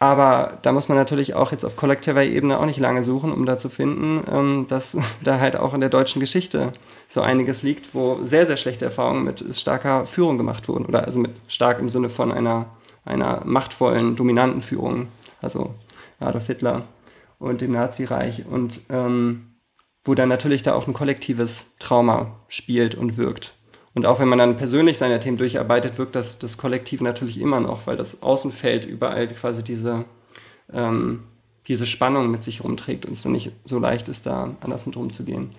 Aber 0.00 0.58
da 0.62 0.72
muss 0.72 0.88
man 0.88 0.98
natürlich 0.98 1.34
auch 1.34 1.52
jetzt 1.52 1.64
auf 1.64 1.76
kollektiver 1.76 2.24
Ebene 2.24 2.58
auch 2.58 2.66
nicht 2.66 2.80
lange 2.80 3.04
suchen, 3.04 3.32
um 3.32 3.46
da 3.46 3.58
zu 3.58 3.68
finden, 3.68 4.24
ähm, 4.28 4.66
dass 4.68 4.98
da 5.22 5.38
halt 5.38 5.54
auch 5.54 5.72
in 5.72 5.80
der 5.80 5.88
deutschen 5.88 6.18
Geschichte 6.18 6.72
so 7.06 7.20
einiges 7.20 7.62
liegt, 7.62 7.94
wo 7.94 8.18
sehr, 8.24 8.44
sehr 8.44 8.56
schlechte 8.56 8.86
Erfahrungen 8.86 9.22
mit 9.22 9.44
starker 9.54 10.04
Führung 10.04 10.38
gemacht 10.38 10.66
wurden. 10.66 10.84
Oder 10.84 11.04
also 11.04 11.20
mit 11.20 11.30
stark 11.46 11.78
im 11.78 11.88
Sinne 11.88 12.08
von 12.08 12.32
einer, 12.32 12.66
einer 13.04 13.42
machtvollen, 13.44 14.16
dominanten 14.16 14.62
Führung. 14.62 15.06
Also 15.40 15.76
Adolf 16.18 16.48
Hitler 16.48 16.82
und 17.38 17.60
dem 17.60 17.70
Nazireich. 17.70 18.46
Und 18.50 18.80
ähm, 18.90 19.51
wo 20.04 20.14
dann 20.14 20.28
natürlich 20.28 20.62
da 20.62 20.74
auch 20.74 20.86
ein 20.86 20.94
kollektives 20.94 21.66
Trauma 21.78 22.38
spielt 22.48 22.94
und 22.94 23.16
wirkt. 23.16 23.54
Und 23.94 24.06
auch 24.06 24.20
wenn 24.20 24.28
man 24.28 24.38
dann 24.38 24.56
persönlich 24.56 24.98
seine 24.98 25.20
Themen 25.20 25.36
durcharbeitet, 25.36 25.98
wirkt 25.98 26.16
das, 26.16 26.38
das 26.38 26.56
Kollektiv 26.56 27.00
natürlich 27.02 27.40
immer 27.40 27.60
noch, 27.60 27.86
weil 27.86 27.96
das 27.96 28.22
Außenfeld 28.22 28.84
überall 28.84 29.28
quasi 29.28 29.62
diese, 29.62 30.06
ähm, 30.72 31.24
diese 31.68 31.86
Spannung 31.86 32.30
mit 32.30 32.42
sich 32.42 32.64
rumträgt 32.64 33.04
und 33.04 33.12
es 33.12 33.22
dann 33.22 33.32
nicht 33.32 33.52
so 33.64 33.78
leicht 33.78 34.08
ist, 34.08 34.26
da 34.26 34.56
anders 34.60 34.86
mit 34.86 34.96
umzugehen. 34.96 35.50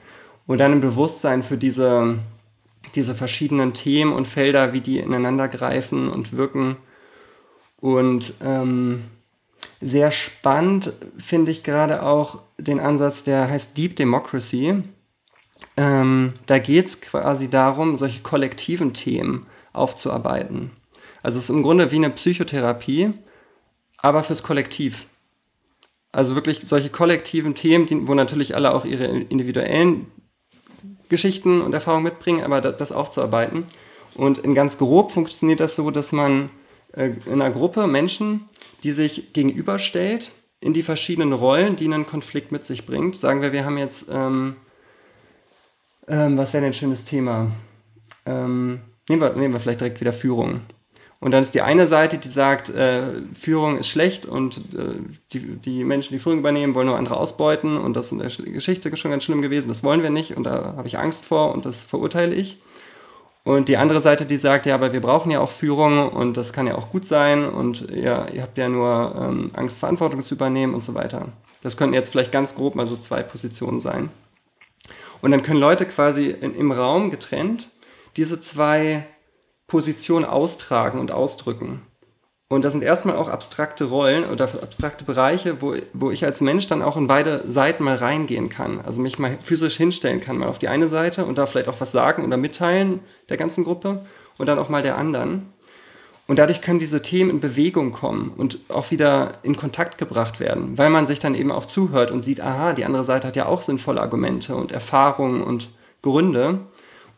Und 0.48 0.58
dann 0.58 0.72
ein 0.72 0.82
Bewusstsein 0.82 1.44
für 1.44 1.58
diese, 1.58 2.18
diese 2.96 3.16
verschiedenen 3.16 3.74
Themen 3.74 4.12
und 4.12 4.28
Felder, 4.28 4.74
wie 4.74 4.82
die 4.82 4.98
ineinander 4.98 5.48
greifen 5.48 6.10
und 6.10 6.36
wirken. 6.36 6.78
Und 7.80 8.34
ähm, 8.44 9.04
Sehr 9.84 10.12
spannend 10.12 10.94
finde 11.18 11.52
ich 11.52 11.64
gerade 11.64 12.04
auch 12.04 12.42
den 12.58 12.80
Ansatz, 12.80 13.26
der 13.26 13.50
heißt 13.50 13.78
Deep 13.78 13.98
Democracy. 13.98 14.82
Ähm, 15.76 16.34
da 16.46 16.58
geht 16.60 16.86
es 16.86 17.02
quasi 17.02 17.50
darum, 17.50 17.98
solche 17.98 18.22
kollektiven 18.22 18.94
Themen 18.94 19.46
aufzuarbeiten. 19.74 20.72
Also 21.22 21.38
es 21.38 21.46
ist 21.46 21.50
im 21.50 21.64
Grunde 21.64 21.92
wie 21.92 21.98
eine 21.98 22.12
Psychotherapie, 22.12 23.12
aber 23.98 24.24
fürs 24.24 24.44
Kollektiv. 24.44 25.08
Also 26.14 26.36
wirklich 26.36 26.62
solche 26.62 26.90
kollektiven 26.90 27.56
Themen, 27.56 27.86
die, 27.86 28.08
wo 28.08 28.14
natürlich 28.14 28.56
alle 28.56 28.74
auch 28.74 28.86
ihre 28.86 29.06
individuellen 29.06 30.08
Geschichten 31.10 31.62
und 31.62 31.74
Erfahrungen 31.74 32.04
mitbringen, 32.04 32.44
aber 32.44 32.62
das 32.62 32.92
aufzuarbeiten. 32.94 33.66
Und 34.16 34.38
in 34.38 34.54
ganz 34.54 34.78
grob 34.78 35.12
funktioniert 35.12 35.60
das 35.60 35.76
so, 35.76 35.92
dass 35.92 36.12
man 36.12 36.50
äh, 36.94 37.12
in 37.26 37.42
einer 37.42 37.52
Gruppe 37.52 37.88
Menschen, 37.88 38.48
die 38.84 38.92
sich 38.92 39.34
gegenüberstellt, 39.34 40.32
in 40.60 40.74
die 40.74 40.84
verschiedenen 40.84 41.34
Rollen, 41.34 41.76
die 41.76 41.86
einen 41.86 42.06
Konflikt 42.06 42.52
mit 42.52 42.64
sich 42.66 42.86
bringt. 42.86 43.18
Sagen 43.18 43.42
wir, 43.42 43.52
wir 43.52 43.66
haben 43.66 43.78
jetzt, 43.78 44.08
ähm, 44.10 44.56
ähm, 46.08 46.38
was 46.38 46.54
wäre 46.54 46.62
denn 46.62 46.72
ein 46.72 46.74
schönes 46.74 47.06
Thema? 47.06 47.52
Ähm, 48.26 48.80
nehmen, 49.10 49.22
wir, 49.22 49.34
nehmen 49.34 49.54
wir 49.54 49.60
vielleicht 49.60 49.82
direkt 49.82 50.00
wieder 50.00 50.14
Führung. 50.14 50.62
Und 51.20 51.32
dann 51.32 51.42
ist 51.42 51.56
die 51.56 51.62
eine 51.62 51.88
Seite, 51.88 52.18
die 52.18 52.28
sagt, 52.28 52.70
äh, 52.70 53.22
Führung 53.34 53.78
ist 53.78 53.88
schlecht 53.88 54.26
und 54.26 54.58
äh, 54.76 54.96
die, 55.32 55.40
die 55.40 55.86
Menschen, 55.86 56.12
die 56.14 56.20
Führung 56.20 56.40
übernehmen, 56.40 56.76
wollen 56.76 56.88
nur 56.88 56.98
andere 56.98 57.16
ausbeuten 57.16 57.78
und 57.78 57.96
das 57.96 58.08
ist 58.08 58.12
in 58.12 58.20
der 58.20 58.54
Geschichte 58.54 58.94
schon 58.98 59.12
ganz 59.12 59.24
schlimm 59.24 59.42
gewesen, 59.42 59.70
das 59.70 59.86
wollen 59.86 60.04
wir 60.04 60.10
nicht 60.10 60.36
und 60.36 60.44
da 60.44 60.76
habe 60.76 60.86
ich 60.86 60.98
Angst 60.98 61.24
vor 61.24 61.54
und 61.54 61.66
das 61.66 61.86
verurteile 61.86 62.36
ich. 62.36 62.58
Und 63.46 63.68
die 63.68 63.76
andere 63.76 64.00
Seite, 64.00 64.26
die 64.26 64.38
sagt, 64.38 64.66
ja, 64.66 64.76
aber 64.76 64.94
wir 64.94 65.02
brauchen 65.02 65.30
ja 65.30 65.42
auch 65.42 65.52
Führung 65.52 66.10
und 66.10 66.38
das 66.38 66.54
kann 66.54 66.66
ja 66.66 66.76
auch 66.76 66.90
gut 66.90 67.06
sein 67.06 67.46
und 67.46 67.92
ja, 67.92 68.26
ihr 68.30 68.42
habt 68.42 68.58
ja 68.58 68.70
nur 68.70 69.14
ähm, 69.20 69.52
Angst, 69.56 69.80
Verantwortung 69.80 70.24
zu 70.24 70.36
übernehmen 70.36 70.74
und 70.74 70.82
so 70.82 70.94
weiter. 70.94 71.28
Das 71.62 71.76
könnten 71.76 71.94
jetzt 71.94 72.12
vielleicht 72.12 72.32
ganz 72.32 72.56
grob 72.56 72.76
mal 72.76 72.88
so 72.88 72.96
zwei 72.96 73.22
Positionen 73.22 73.82
sein. 73.82 74.10
Und 75.22 75.32
dann 75.32 75.44
können 75.44 75.60
Leute 75.60 75.86
quasi 75.86 76.30
in, 76.30 76.56
im 76.56 76.72
Raum 76.72 77.12
getrennt 77.12 77.70
diese 78.16 78.40
zwei 78.40 79.06
Position 79.68 80.24
austragen 80.24 81.00
und 81.00 81.12
ausdrücken. 81.12 81.82
Und 82.54 82.64
das 82.64 82.74
sind 82.74 82.84
erstmal 82.84 83.16
auch 83.16 83.30
abstrakte 83.30 83.86
Rollen 83.86 84.30
oder 84.30 84.44
abstrakte 84.44 85.04
Bereiche, 85.06 85.64
wo, 85.64 85.74
wo 85.94 86.12
ich 86.12 86.24
als 86.24 86.40
Mensch 86.40 86.68
dann 86.68 86.84
auch 86.84 86.98
in 86.98 87.08
beide 87.08 87.50
Seiten 87.50 87.84
mal 87.84 87.96
reingehen 87.96 88.50
kann. 88.50 88.80
Also 88.82 89.02
mich 89.02 89.18
mal 89.18 89.40
physisch 89.42 89.76
hinstellen 89.78 90.22
kann, 90.22 90.38
mal 90.38 90.48
auf 90.48 90.60
die 90.60 90.68
eine 90.68 90.88
Seite 90.88 91.26
und 91.26 91.40
da 91.40 91.48
vielleicht 91.48 91.68
auch 91.68 91.82
was 91.82 91.92
sagen 91.92 92.24
oder 92.24 92.38
mitteilen 92.38 93.00
der 93.30 93.38
ganzen 93.38 93.64
Gruppe 93.64 94.06
und 94.38 94.46
dann 94.46 94.60
auch 94.60 94.70
mal 94.70 94.84
der 94.84 95.00
anderen. 95.00 95.52
Und 96.28 96.38
dadurch 96.38 96.62
können 96.62 96.78
diese 96.78 97.02
Themen 97.02 97.32
in 97.32 97.40
Bewegung 97.40 97.92
kommen 97.92 98.32
und 98.38 98.60
auch 98.70 98.92
wieder 98.92 99.40
in 99.42 99.58
Kontakt 99.58 99.98
gebracht 99.98 100.40
werden, 100.40 100.78
weil 100.78 100.92
man 100.92 101.08
sich 101.08 101.18
dann 101.18 101.34
eben 101.34 101.52
auch 101.52 101.66
zuhört 101.66 102.12
und 102.12 102.22
sieht, 102.22 102.40
aha, 102.40 102.74
die 102.74 102.86
andere 102.86 103.04
Seite 103.04 103.30
hat 103.30 103.36
ja 103.36 103.48
auch 103.48 103.64
sinnvolle 103.64 104.00
Argumente 104.00 104.56
und 104.56 104.72
Erfahrungen 104.72 105.42
und 105.42 105.72
Gründe 106.04 106.60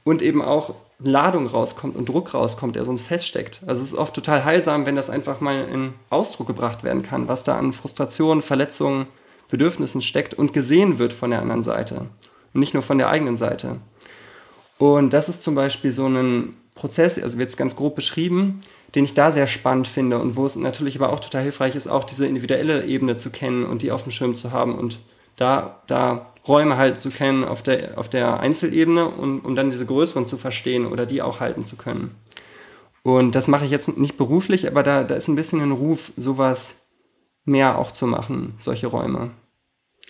und 0.05 0.21
eben 0.21 0.41
auch 0.41 0.75
Ladung 0.99 1.47
rauskommt 1.47 1.97
und 1.97 2.07
Druck 2.07 2.33
rauskommt, 2.33 2.77
der 2.77 2.85
sonst 2.85 3.01
feststeckt. 3.01 3.61
Also 3.67 3.81
es 3.81 3.89
ist 3.89 3.97
oft 3.97 4.13
total 4.13 4.45
heilsam, 4.45 4.85
wenn 4.85 4.95
das 4.95 5.09
einfach 5.09 5.41
mal 5.41 5.65
in 5.65 5.93
Ausdruck 6.09 6.47
gebracht 6.47 6.85
werden 6.85 7.03
kann, 7.03 7.27
was 7.27 7.43
da 7.43 7.57
an 7.57 7.73
Frustrationen, 7.73 8.41
Verletzungen, 8.41 9.07
Bedürfnissen 9.49 10.01
steckt 10.01 10.33
und 10.33 10.53
gesehen 10.53 10.99
wird 10.99 11.11
von 11.11 11.31
der 11.31 11.41
anderen 11.41 11.63
Seite 11.63 12.05
und 12.53 12.59
nicht 12.59 12.73
nur 12.73 12.83
von 12.83 12.97
der 12.97 13.09
eigenen 13.09 13.35
Seite. 13.35 13.77
Und 14.77 15.11
das 15.11 15.27
ist 15.27 15.43
zum 15.43 15.55
Beispiel 15.55 15.91
so 15.91 16.07
ein 16.07 16.55
Prozess, 16.75 17.21
also 17.21 17.37
wird 17.37 17.49
es 17.49 17.57
ganz 17.57 17.75
grob 17.75 17.95
beschrieben, 17.95 18.59
den 18.93 19.05
ich 19.05 19.13
da 19.13 19.31
sehr 19.31 19.47
spannend 19.47 19.87
finde 19.87 20.19
und 20.19 20.35
wo 20.35 20.45
es 20.45 20.55
natürlich 20.55 20.95
aber 20.97 21.11
auch 21.11 21.19
total 21.19 21.43
hilfreich 21.43 21.75
ist, 21.75 21.87
auch 21.87 22.03
diese 22.03 22.27
individuelle 22.27 22.85
Ebene 22.85 23.17
zu 23.17 23.29
kennen 23.29 23.65
und 23.65 23.81
die 23.81 23.91
auf 23.91 24.03
dem 24.03 24.11
Schirm 24.11 24.35
zu 24.35 24.51
haben 24.51 24.75
und 24.77 24.99
da, 25.35 25.81
da 25.87 26.33
Räume 26.47 26.77
halt 26.77 26.99
zu 26.99 27.09
kennen 27.09 27.43
auf 27.43 27.63
der, 27.63 27.97
auf 27.97 28.09
der 28.09 28.39
Einzelebene, 28.39 29.07
und, 29.07 29.41
um 29.41 29.55
dann 29.55 29.71
diese 29.71 29.85
größeren 29.85 30.25
zu 30.25 30.37
verstehen 30.37 30.85
oder 30.85 31.05
die 31.05 31.21
auch 31.21 31.39
halten 31.39 31.65
zu 31.65 31.75
können. 31.75 32.15
Und 33.03 33.35
das 33.35 33.47
mache 33.47 33.65
ich 33.65 33.71
jetzt 33.71 33.97
nicht 33.97 34.17
beruflich, 34.17 34.67
aber 34.67 34.83
da, 34.83 35.03
da 35.03 35.15
ist 35.15 35.27
ein 35.27 35.35
bisschen 35.35 35.61
ein 35.61 35.71
Ruf, 35.71 36.11
sowas 36.17 36.85
mehr 37.43 37.77
auch 37.77 37.91
zu 37.91 38.07
machen, 38.07 38.55
solche 38.59 38.87
Räume. 38.87 39.31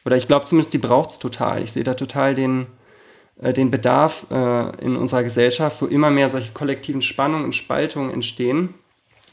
Oder 0.06 0.18
ich 0.18 0.28
glaube 0.28 0.46
zumindest, 0.46 0.74
die 0.74 0.78
braucht 0.78 1.12
es 1.12 1.20
total. 1.20 1.64
Ich 1.64 1.74
sehe 1.74 1.84
da 1.84 1.96
total 1.96 2.36
den, 2.36 2.68
äh, 3.42 3.54
den 3.54 3.72
Bedarf 3.72 4.28
äh, 4.32 4.76
in 4.84 4.96
unserer 4.96 5.24
Gesellschaft, 5.24 5.82
wo 5.82 5.88
immer 5.88 6.12
mehr 6.12 6.30
solche 6.30 6.54
kollektiven 6.54 7.02
Spannungen 7.02 7.46
und 7.46 7.56
Spaltungen 7.56 8.12
entstehen 8.12 8.74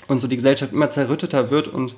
und 0.08 0.20
so 0.20 0.28
die 0.28 0.36
Gesellschaft 0.36 0.72
immer 0.72 0.88
zerrütteter 0.88 1.50
wird 1.50 1.68
und 1.68 1.96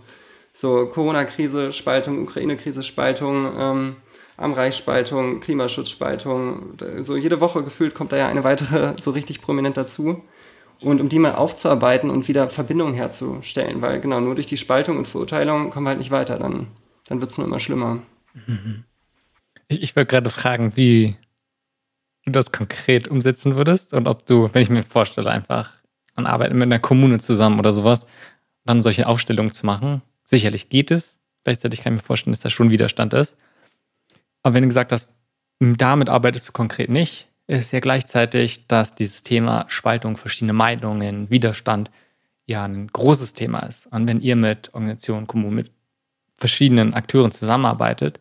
so 0.55 0.87
Corona-Krise, 0.87 1.73
Spaltung, 1.73 2.23
Ukraine-Krise, 2.23 2.83
Spaltung, 2.83 3.53
ähm, 3.59 3.97
Amreichspaltung, 4.37 5.41
Klimaschutzspaltung. 5.41 6.73
So 7.03 7.17
jede 7.17 7.41
Woche 7.41 7.63
gefühlt 7.63 7.95
kommt 7.95 8.13
da 8.13 8.17
ja 8.17 8.29
eine 8.29 8.45
weitere 8.45 8.95
so 8.99 9.11
richtig 9.11 9.41
prominent 9.41 9.77
dazu. 9.77 10.23
Und 10.81 11.01
um 11.01 11.09
die 11.09 11.19
mal 11.19 11.35
aufzuarbeiten 11.35 12.11
und 12.11 12.27
wieder 12.29 12.49
Verbindungen 12.49 12.95
herzustellen, 12.95 13.81
weil 13.81 14.01
genau 14.01 14.21
nur 14.21 14.35
durch 14.35 14.47
die 14.47 14.57
Spaltung 14.57 14.99
und 14.99 15.07
Verurteilung 15.07 15.71
kommen 15.71 15.87
wir 15.87 15.91
halt 15.91 15.99
nicht 15.99 16.11
weiter, 16.11 16.39
dann, 16.39 16.67
dann 17.09 17.21
wird 17.21 17.31
es 17.31 17.39
nur 17.39 17.47
immer 17.47 17.61
schlimmer. 17.61 18.03
Ich, 19.67 19.81
ich 19.81 19.97
wollte 19.97 20.11
gerade 20.11 20.29
fragen, 20.29 20.77
wie 20.77 21.17
du 22.27 22.33
das 22.33 22.53
konkret 22.53 23.09
umsetzen 23.09 23.57
würdest 23.57 23.95
und 23.95 24.07
ob 24.07 24.27
du, 24.27 24.51
wenn 24.53 24.61
ich 24.61 24.69
mir 24.69 24.83
vorstelle, 24.83 25.31
einfach 25.31 25.73
an 26.15 26.27
Arbeiten 26.27 26.57
mit 26.57 26.65
einer 26.65 26.79
Kommune 26.79 27.19
zusammen 27.19 27.59
oder 27.59 27.73
sowas, 27.73 28.05
dann 28.67 28.83
solche 28.83 29.07
Aufstellungen 29.07 29.53
zu 29.53 29.65
machen. 29.65 30.03
Sicherlich 30.25 30.69
geht 30.69 30.91
es. 30.91 31.21
Gleichzeitig 31.45 31.83
kann 31.83 31.95
ich 31.95 32.03
mir 32.03 32.07
vorstellen, 32.07 32.33
dass 32.33 32.41
da 32.41 32.51
schon 32.51 32.71
Widerstand 32.71 33.15
ist. 33.15 33.37
Aber 34.43 34.55
wenn 34.55 34.63
du 34.63 34.69
gesagt 34.69 34.93
hast, 34.93 35.15
damit 35.59 36.09
arbeitest 36.09 36.49
du 36.49 36.53
konkret 36.53 36.91
nicht, 36.91 37.29
ist 37.47 37.73
ja 37.73 37.81
gleichzeitig, 37.81 38.67
dass 38.67 38.95
dieses 38.95 39.23
Thema 39.23 39.67
Spaltung, 39.69 40.17
verschiedene 40.17 40.55
Meinungen, 40.55 41.29
Widerstand 41.31 41.91
ja 42.47 42.65
ein 42.65 42.89
großes 42.89 43.35
Thema 43.35 43.61
ist. 43.61 43.87
Und 43.87 44.09
wenn 44.09 44.21
ihr 44.21 44.37
mit 44.37 44.73
Organisationen, 44.75 45.27
Kommunen, 45.27 45.57
mit 45.57 45.71
verschiedenen 46.37 46.95
Akteuren 46.95 47.31
zusammenarbeitet, 47.31 48.19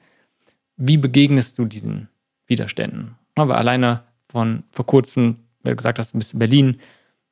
wie 0.75 0.97
begegnest 0.97 1.57
du 1.57 1.65
diesen 1.65 2.09
Widerständen? 2.47 3.15
Aber 3.35 3.57
alleine 3.57 4.03
von 4.29 4.63
vor 4.71 4.85
kurzem, 4.85 5.37
wie 5.63 5.71
du 5.71 5.75
gesagt 5.75 5.99
hast, 5.99 6.13
bis 6.13 6.37
Berlin, 6.37 6.79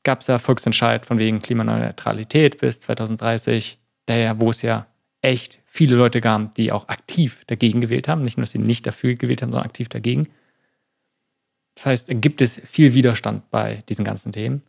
gab 0.03 0.21
es 0.21 0.27
ja 0.27 0.39
Volksentscheid 0.39 1.05
von 1.05 1.19
wegen 1.19 1.41
Klimaneutralität 1.41 2.59
bis 2.59 2.79
2030, 2.81 3.77
daher, 4.05 4.39
wo 4.39 4.49
es 4.49 4.61
ja 4.61 4.87
echt 5.21 5.59
viele 5.65 5.95
Leute 5.95 6.21
gab, 6.21 6.55
die 6.55 6.71
auch 6.71 6.89
aktiv 6.89 7.43
dagegen 7.47 7.81
gewählt 7.81 8.07
haben. 8.07 8.23
Nicht 8.23 8.37
nur, 8.37 8.43
dass 8.43 8.51
sie 8.51 8.59
nicht 8.59 8.87
dafür 8.87 9.15
gewählt 9.15 9.41
haben, 9.41 9.51
sondern 9.51 9.67
aktiv 9.67 9.89
dagegen. 9.89 10.27
Das 11.75 11.85
heißt, 11.85 12.07
gibt 12.09 12.41
es 12.41 12.59
viel 12.59 12.93
Widerstand 12.93 13.49
bei 13.49 13.83
diesen 13.87 14.03
ganzen 14.03 14.31
Themen. 14.31 14.63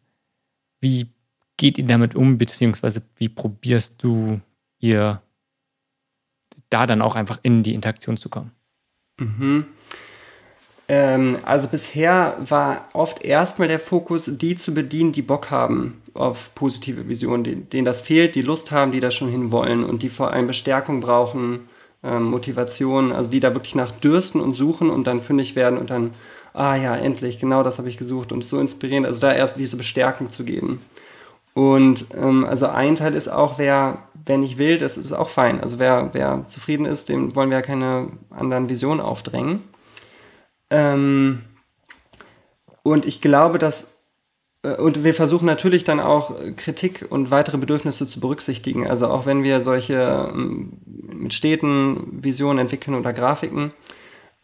Wie 0.80 1.08
geht 1.56 1.78
ihr 1.78 1.86
damit 1.86 2.14
um, 2.14 2.38
beziehungsweise 2.38 3.02
wie 3.16 3.28
probierst 3.28 4.02
du 4.02 4.40
ihr 4.78 5.22
da 6.70 6.86
dann 6.86 7.02
auch 7.02 7.14
einfach 7.14 7.38
in 7.42 7.62
die 7.62 7.74
Interaktion 7.74 8.16
zu 8.16 8.28
kommen? 8.28 8.52
Mhm. 9.18 9.66
Ähm, 10.88 11.38
also 11.44 11.68
bisher 11.68 12.36
war 12.40 12.88
oft 12.94 13.24
erstmal 13.24 13.68
der 13.68 13.78
Fokus, 13.78 14.30
die 14.38 14.56
zu 14.56 14.74
bedienen, 14.74 15.12
die 15.12 15.22
Bock 15.22 15.50
haben 15.50 16.01
auf 16.14 16.54
positive 16.54 17.08
Visionen, 17.08 17.68
denen 17.70 17.84
das 17.84 18.00
fehlt, 18.00 18.34
die 18.34 18.42
Lust 18.42 18.70
haben, 18.70 18.92
die 18.92 19.00
da 19.00 19.10
schon 19.10 19.28
hinwollen 19.28 19.84
und 19.84 20.02
die 20.02 20.08
vor 20.08 20.32
allem 20.32 20.46
Bestärkung 20.46 21.00
brauchen, 21.00 21.68
ähm, 22.02 22.24
Motivation, 22.24 23.12
also 23.12 23.30
die 23.30 23.40
da 23.40 23.54
wirklich 23.54 23.74
nach 23.74 23.92
dürsten 23.92 24.40
und 24.40 24.54
suchen 24.54 24.90
und 24.90 25.06
dann 25.06 25.22
fündig 25.22 25.56
werden 25.56 25.78
und 25.78 25.90
dann, 25.90 26.10
ah 26.52 26.74
ja, 26.74 26.96
endlich, 26.96 27.38
genau 27.38 27.62
das 27.62 27.78
habe 27.78 27.88
ich 27.88 27.96
gesucht 27.96 28.32
und 28.32 28.44
so 28.44 28.60
inspirierend, 28.60 29.06
also 29.06 29.20
da 29.20 29.32
erst 29.32 29.58
diese 29.58 29.76
Bestärkung 29.76 30.28
zu 30.28 30.44
geben. 30.44 30.80
Und 31.54 32.06
ähm, 32.14 32.44
also 32.44 32.66
ein 32.66 32.96
Teil 32.96 33.14
ist 33.14 33.28
auch, 33.28 33.58
wer, 33.58 34.04
wer 34.24 34.38
nicht 34.38 34.58
will, 34.58 34.78
das 34.78 34.96
ist 34.96 35.12
auch 35.12 35.28
fein. 35.28 35.60
Also 35.60 35.78
wer, 35.78 36.10
wer 36.12 36.44
zufrieden 36.46 36.86
ist, 36.86 37.08
dem 37.08 37.36
wollen 37.36 37.50
wir 37.50 37.58
ja 37.58 37.62
keine 37.62 38.08
anderen 38.30 38.68
Visionen 38.70 39.00
aufdrängen. 39.00 39.62
Ähm, 40.70 41.42
und 42.82 43.04
ich 43.04 43.20
glaube, 43.20 43.58
dass 43.58 43.98
und 44.62 45.02
wir 45.02 45.12
versuchen 45.12 45.46
natürlich 45.46 45.82
dann 45.82 45.98
auch 45.98 46.36
Kritik 46.56 47.06
und 47.10 47.30
weitere 47.30 47.58
Bedürfnisse 47.58 48.06
zu 48.06 48.20
berücksichtigen. 48.20 48.86
Also 48.86 49.08
auch 49.08 49.26
wenn 49.26 49.42
wir 49.42 49.60
solche 49.60 50.30
ähm, 50.32 50.74
mit 50.86 51.34
Städten 51.34 52.22
Visionen 52.22 52.60
entwickeln 52.60 52.94
oder 52.94 53.12
Grafiken, 53.12 53.72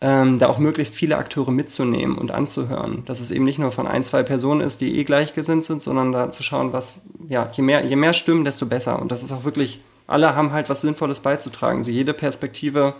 ähm, 0.00 0.38
da 0.38 0.48
auch 0.48 0.59
möglichst 0.59 0.94
viele 0.94 1.16
Akteure 1.16 1.50
mitzunehmen 1.50 2.18
und 2.18 2.31
anzuhören. 2.31 3.04
Dass 3.07 3.20
es 3.20 3.31
eben 3.31 3.44
nicht 3.44 3.59
nur 3.59 3.70
von 3.70 3.87
ein, 3.87 4.04
zwei 4.04 4.22
Personen 4.22 4.61
ist, 4.61 4.81
die 4.81 4.98
eh 4.98 5.04
gleichgesinnt 5.04 5.64
sind, 5.64 5.83
sondern 5.83 6.12
da 6.12 6.28
zu 6.28 6.42
schauen, 6.42 6.72
was, 6.72 7.00
ja, 7.28 7.50
je 7.52 7.62
mehr, 7.62 7.85
je 7.85 7.96
mehr 7.96 8.12
Stimmen, 8.12 8.44
desto 8.44 8.66
besser. 8.66 9.00
Und 9.00 9.11
das 9.12 9.22
ist 9.22 9.33
auch 9.33 9.44
wirklich, 9.44 9.81
alle 10.07 10.35
haben 10.35 10.52
halt 10.52 10.68
was 10.68 10.83
Sinnvolles 10.83 11.20
beizutragen. 11.20 11.83
So 11.83 11.90
jede 11.90 12.14
Perspektive 12.14 12.94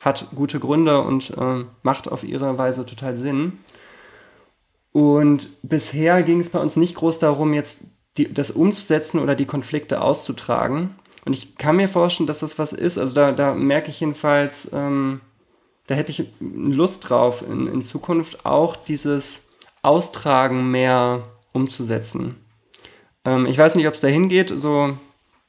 hat 0.00 0.26
gute 0.34 0.58
Gründe 0.58 1.00
und 1.00 1.30
äh, 1.36 1.64
macht 1.82 2.10
auf 2.10 2.24
ihre 2.24 2.58
Weise 2.58 2.84
total 2.84 3.16
Sinn. 3.16 3.58
Und 4.92 5.48
bisher 5.62 6.22
ging 6.22 6.40
es 6.40 6.50
bei 6.50 6.58
uns 6.58 6.76
nicht 6.76 6.94
groß 6.94 7.18
darum, 7.18 7.54
jetzt 7.54 7.84
die, 8.18 8.32
das 8.32 8.50
umzusetzen 8.50 9.18
oder 9.20 9.34
die 9.34 9.46
Konflikte 9.46 10.02
auszutragen, 10.02 10.94
Und 11.24 11.32
ich 11.32 11.56
kann 11.56 11.76
mir 11.76 11.88
vorstellen, 11.88 12.26
dass 12.26 12.40
das 12.40 12.58
was 12.58 12.72
ist. 12.72 12.98
Also 12.98 13.14
da, 13.14 13.32
da 13.32 13.54
merke 13.54 13.90
ich 13.90 14.00
jedenfalls, 14.00 14.70
ähm, 14.72 15.20
da 15.86 15.94
hätte 15.94 16.10
ich 16.10 16.24
Lust 16.40 17.08
drauf, 17.08 17.44
in, 17.48 17.66
in 17.68 17.82
Zukunft 17.82 18.44
auch 18.44 18.76
dieses 18.76 19.48
Austragen 19.82 20.70
mehr 20.70 21.22
umzusetzen. 21.52 22.36
Ähm, 23.24 23.46
ich 23.46 23.56
weiß 23.56 23.76
nicht, 23.76 23.86
ob 23.86 23.94
es 23.94 24.00
dahin 24.00 24.28
geht. 24.28 24.50
So, 24.50 24.96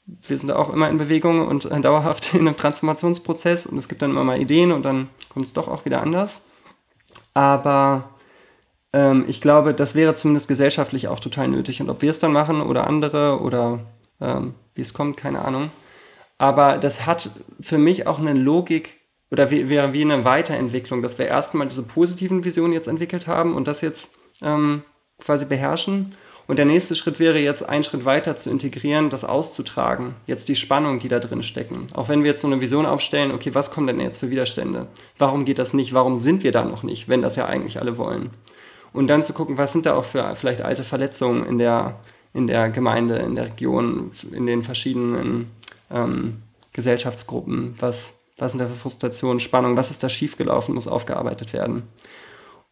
wir 0.05 0.37
sind 0.37 0.49
da 0.49 0.55
auch 0.55 0.71
immer 0.71 0.89
in 0.89 0.97
Bewegung 0.97 1.47
und 1.47 1.65
äh, 1.65 1.81
dauerhaft 1.81 2.33
in 2.33 2.41
einem 2.41 2.57
Transformationsprozess 2.57 3.65
und 3.65 3.77
es 3.77 3.89
gibt 3.89 4.01
dann 4.01 4.11
immer 4.11 4.23
mal 4.23 4.39
Ideen 4.39 4.71
und 4.71 4.83
dann 4.83 5.09
kommt 5.29 5.47
es 5.47 5.53
doch 5.53 5.67
auch 5.67 5.85
wieder 5.85 6.01
anders. 6.01 6.43
Aber 7.33 8.12
ähm, 8.93 9.25
ich 9.27 9.41
glaube, 9.41 9.73
das 9.73 9.95
wäre 9.95 10.15
zumindest 10.15 10.47
gesellschaftlich 10.47 11.07
auch 11.07 11.19
total 11.19 11.47
nötig. 11.47 11.81
Und 11.81 11.89
ob 11.89 12.01
wir 12.01 12.09
es 12.09 12.19
dann 12.19 12.31
machen 12.31 12.61
oder 12.61 12.87
andere 12.87 13.41
oder 13.41 13.79
ähm, 14.21 14.53
wie 14.75 14.81
es 14.81 14.93
kommt, 14.93 15.17
keine 15.17 15.43
Ahnung. 15.43 15.71
Aber 16.37 16.77
das 16.77 17.05
hat 17.05 17.31
für 17.59 17.77
mich 17.77 18.07
auch 18.07 18.19
eine 18.19 18.33
Logik 18.33 18.99
oder 19.31 19.49
wäre 19.49 19.93
wie 19.93 20.03
eine 20.03 20.25
Weiterentwicklung, 20.25 21.01
dass 21.01 21.17
wir 21.17 21.25
erstmal 21.25 21.67
diese 21.67 21.83
positiven 21.83 22.43
Visionen 22.43 22.73
jetzt 22.73 22.87
entwickelt 22.87 23.27
haben 23.27 23.55
und 23.55 23.67
das 23.67 23.81
jetzt 23.81 24.13
ähm, 24.43 24.83
quasi 25.19 25.45
beherrschen. 25.45 26.15
Und 26.45 26.57
der 26.57 26.65
nächste 26.65 26.95
Schritt 26.95 27.19
wäre 27.19 27.39
jetzt, 27.39 27.67
einen 27.67 27.85
Schritt 27.85 28.05
weiter 28.05 28.35
zu 28.35 28.49
integrieren, 28.49 29.09
das 29.09 29.23
auszutragen. 29.23 30.15
Jetzt 30.27 30.49
die 30.49 30.55
Spannung, 30.55 30.99
die 30.99 31.07
da 31.07 31.19
drin 31.19 31.41
stecken. 31.41 31.87
Auch 31.93 32.09
wenn 32.09 32.23
wir 32.23 32.31
jetzt 32.31 32.41
so 32.41 32.47
eine 32.47 32.59
Vision 32.59 32.85
aufstellen, 32.85 33.31
okay, 33.31 33.55
was 33.55 33.71
kommen 33.71 33.87
denn 33.87 34.01
jetzt 34.01 34.19
für 34.19 34.29
Widerstände? 34.29 34.87
Warum 35.17 35.45
geht 35.45 35.57
das 35.57 35.73
nicht? 35.73 35.93
Warum 35.93 36.17
sind 36.17 36.43
wir 36.43 36.51
da 36.51 36.65
noch 36.65 36.83
nicht, 36.83 37.07
wenn 37.07 37.21
das 37.21 37.37
ja 37.37 37.45
eigentlich 37.45 37.79
alle 37.79 37.97
wollen? 37.97 38.31
Und 38.93 39.07
dann 39.07 39.23
zu 39.23 39.33
gucken, 39.33 39.57
was 39.57 39.73
sind 39.73 39.85
da 39.85 39.95
auch 39.95 40.05
für 40.05 40.35
vielleicht 40.35 40.61
alte 40.61 40.83
Verletzungen 40.83 41.45
in 41.45 41.57
der, 41.57 41.99
in 42.33 42.47
der 42.47 42.69
Gemeinde, 42.69 43.17
in 43.17 43.35
der 43.35 43.45
Region, 43.45 44.11
in 44.31 44.45
den 44.45 44.63
verschiedenen 44.63 45.51
ähm, 45.91 46.43
Gesellschaftsgruppen. 46.73 47.75
Was, 47.79 48.13
was 48.37 48.51
sind 48.51 48.59
da 48.59 48.67
für 48.67 48.75
Frustrationen, 48.75 49.39
Spannungen? 49.39 49.77
Was 49.77 49.91
ist 49.91 50.03
da 50.03 50.09
schiefgelaufen, 50.09 50.75
muss 50.75 50.87
aufgearbeitet 50.87 51.53
werden. 51.53 51.83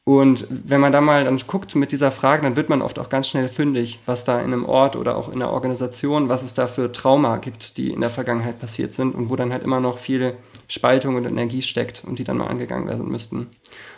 Und 0.03 0.47
wenn 0.49 0.81
man 0.81 0.91
da 0.91 0.99
mal 0.99 1.25
dann 1.25 1.38
guckt 1.45 1.75
mit 1.75 1.91
dieser 1.91 2.10
Frage, 2.10 2.41
dann 2.41 2.55
wird 2.55 2.69
man 2.69 2.81
oft 2.81 2.97
auch 2.97 3.10
ganz 3.10 3.27
schnell 3.27 3.47
fündig, 3.47 3.99
was 4.07 4.23
da 4.23 4.39
in 4.39 4.51
einem 4.51 4.65
Ort 4.65 4.95
oder 4.95 5.15
auch 5.15 5.27
in 5.27 5.36
einer 5.36 5.51
Organisation, 5.51 6.27
was 6.27 6.41
es 6.41 6.55
da 6.55 6.65
für 6.65 6.91
Trauma 6.91 7.38
gibt, 7.38 7.77
die 7.77 7.91
in 7.91 8.01
der 8.01 8.10
Vergangenheit 8.10 8.60
passiert 8.60 8.93
sind 8.93 9.13
und 9.13 9.29
wo 9.29 9.36
dann 9.36 9.51
halt 9.53 9.63
immer 9.63 9.79
noch 9.79 9.99
viel 9.99 10.34
Spaltung 10.67 11.15
und 11.15 11.25
Energie 11.25 11.62
steckt 11.62 12.03
und 12.03 12.17
die 12.17 12.23
dann 12.23 12.38
mal 12.38 12.47
angegangen 12.47 12.88
werden 12.88 13.10
müssten. 13.10 13.51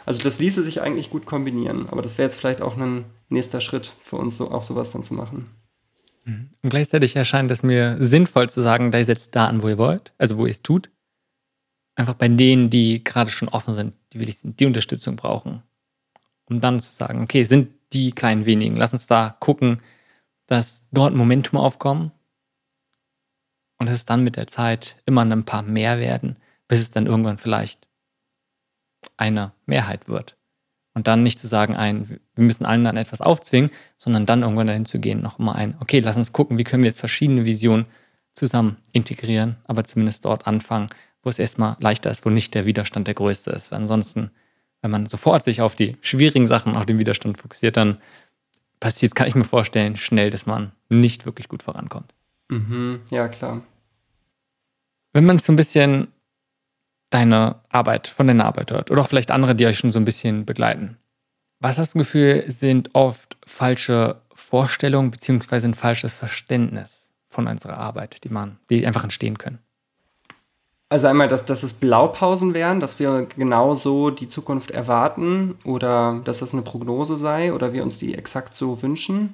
Also 0.05 0.21
das 0.21 0.39
ließe 0.39 0.63
sich 0.63 0.81
eigentlich 0.81 1.09
gut 1.09 1.25
kombinieren, 1.25 1.87
aber 1.89 2.01
das 2.01 2.17
wäre 2.17 2.27
jetzt 2.27 2.35
vielleicht 2.39 2.61
auch 2.61 2.77
ein 2.77 3.05
nächster 3.29 3.61
Schritt 3.61 3.93
für 4.01 4.17
uns, 4.17 4.37
so 4.37 4.51
auch 4.51 4.63
sowas 4.63 4.91
dann 4.91 5.03
zu 5.03 5.13
machen. 5.13 5.49
Und 6.61 6.69
gleichzeitig 6.69 7.15
erscheint 7.15 7.51
es 7.51 7.63
mir 7.63 7.97
sinnvoll 7.99 8.49
zu 8.49 8.61
sagen, 8.61 8.91
da 8.91 8.97
ihr 8.97 9.05
setzt 9.05 9.35
da 9.35 9.47
an, 9.47 9.61
wo 9.61 9.69
ihr 9.69 9.77
wollt, 9.77 10.13
also 10.17 10.37
wo 10.37 10.45
ihr 10.45 10.51
es 10.51 10.61
tut. 10.61 10.89
Einfach 11.95 12.15
bei 12.15 12.27
denen, 12.27 12.69
die 12.69 13.03
gerade 13.03 13.29
schon 13.29 13.49
offen 13.49 13.75
sind, 13.75 13.93
die 14.13 14.19
willig 14.19 14.39
sind, 14.39 14.59
die 14.59 14.65
Unterstützung 14.65 15.15
brauchen 15.15 15.63
um 16.45 16.61
dann 16.61 16.79
zu 16.79 16.91
sagen, 16.91 17.21
okay, 17.21 17.43
sind 17.43 17.71
die 17.93 18.11
kleinen 18.11 18.45
wenigen, 18.45 18.75
lass 18.75 18.93
uns 18.93 19.07
da 19.07 19.35
gucken, 19.39 19.77
dass 20.47 20.87
dort 20.91 21.13
Momentum 21.13 21.59
aufkommen 21.59 22.11
und 23.77 23.87
dass 23.87 23.95
es 23.95 24.05
dann 24.05 24.23
mit 24.23 24.35
der 24.35 24.47
Zeit 24.47 24.97
immer 25.05 25.21
ein 25.21 25.45
paar 25.45 25.63
mehr 25.63 25.99
werden, 25.99 26.37
bis 26.67 26.81
es 26.81 26.91
dann 26.91 27.07
irgendwann 27.07 27.37
vielleicht 27.37 27.87
eine 29.17 29.52
Mehrheit 29.65 30.08
wird. 30.08 30.36
Und 30.95 31.08
dann 31.08 31.23
nicht 31.23 31.39
zu 31.39 31.47
sagen, 31.47 31.76
ein, 31.76 32.08
wir 32.08 32.43
müssen 32.43 32.65
allen 32.65 32.84
dann 32.84 32.97
etwas 32.97 33.21
aufzwingen, 33.21 33.71
sondern 33.97 34.26
dann 34.26 34.43
irgendwann 34.43 34.67
dahin 34.67 34.86
zu 34.86 34.99
gehen, 34.99 35.21
noch 35.21 35.39
mal 35.39 35.54
ein, 35.54 35.76
okay, 35.80 35.99
lass 35.99 36.17
uns 36.17 36.34
gucken, 36.34 36.60
wie 36.60 36.63
können 36.63 36.84
wir 36.84 36.89
jetzt 36.89 36.99
verschiedene 36.99 37.45
Visionen 37.45 37.88
zusammen 38.34 38.78
integrieren, 38.91 39.56
aber 39.65 39.84
zumindest 39.84 40.26
dort 40.26 40.45
anfangen, 40.45 40.88
wo 41.23 41.30
es 41.30 41.39
erstmal 41.39 41.78
leichter 41.80 42.12
ist, 42.12 42.26
wo 42.26 42.30
nicht 42.30 42.54
der 42.54 42.65
Widerstand 42.65 43.08
der 43.08 43.15
größte 43.15 43.52
ist. 43.52 43.71
Weil 43.71 43.80
ansonsten 43.80 44.32
wenn 44.84 44.91
man 44.91 45.06
sofort 45.08 45.45
sich 45.45 45.62
auf 45.62 45.76
die 45.76 45.95
schwierigen 46.02 46.45
Sachen, 46.45 46.76
auf 46.76 46.86
den 46.86 46.99
Widerstand 46.99 47.39
fokussiert, 47.39 47.78
dann 47.78 47.99
passiert, 48.82 49.15
kann 49.15 49.28
ich 49.28 49.34
mir 49.34 49.45
vorstellen, 49.45 49.95
schnell, 49.95 50.30
dass 50.30 50.45
man 50.45 50.73
nicht 50.89 51.26
wirklich 51.26 51.47
gut 51.47 51.63
vorankommt. 51.63 52.13
Mhm, 52.49 52.99
ja, 53.10 53.30
klar. 53.30 53.62
Wenn 55.13 55.26
man 55.26 55.39
so 55.39 55.54
ein 55.54 55.56
bisschen 55.56 56.10
deine 57.13 57.58
Arbeit, 57.69 58.08
von 58.08 58.28
deiner 58.28 58.45
Arbeit 58.45 58.71
hört 58.71 58.89
oder 58.89 59.02
auch 59.02 59.08
vielleicht 59.08 59.32
andere, 59.32 59.56
die 59.56 59.65
euch 59.65 59.78
schon 59.78 59.91
so 59.91 59.99
ein 59.99 60.06
bisschen 60.06 60.45
begleiten, 60.45 60.97
was 61.60 61.78
hast 61.78 61.93
du 61.93 61.99
Gefühl, 61.99 62.43
sind 62.47 62.89
oft 62.93 63.38
falsche 63.45 64.21
Vorstellungen 64.34 65.12
beziehungsweise 65.12 65.67
ein 65.67 65.76
falsches 65.76 66.15
Verständnis 66.15 67.10
von 67.30 67.47
unserer 67.47 67.78
Arbeit, 67.78 68.23
die 68.23 68.30
man, 68.30 68.58
die 68.69 68.86
einfach 68.86 69.04
entstehen 69.04 69.38
können? 69.38 69.60
Also 70.89 71.08
einmal, 71.08 71.28
dass, 71.28 71.45
dass 71.45 71.63
es 71.63 71.73
Blaupausen 71.73 72.54
wären, 72.54 72.80
dass 72.80 72.99
wir 72.99 73.28
genau 73.36 73.73
so 73.73 74.10
die 74.10 74.28
Zukunft 74.28 74.71
erwarten 74.71 75.56
oder 75.63 76.21
dass 76.23 76.39
das 76.39 76.54
eine 76.54 76.62
Prognose 76.62 77.17
sei 77.17 77.54
oder 77.54 77.73
wir 77.73 77.84
uns 77.84 77.97
die 77.97 78.13
exakt 78.15 78.54
so 78.54 78.82
wünschen. 78.82 79.34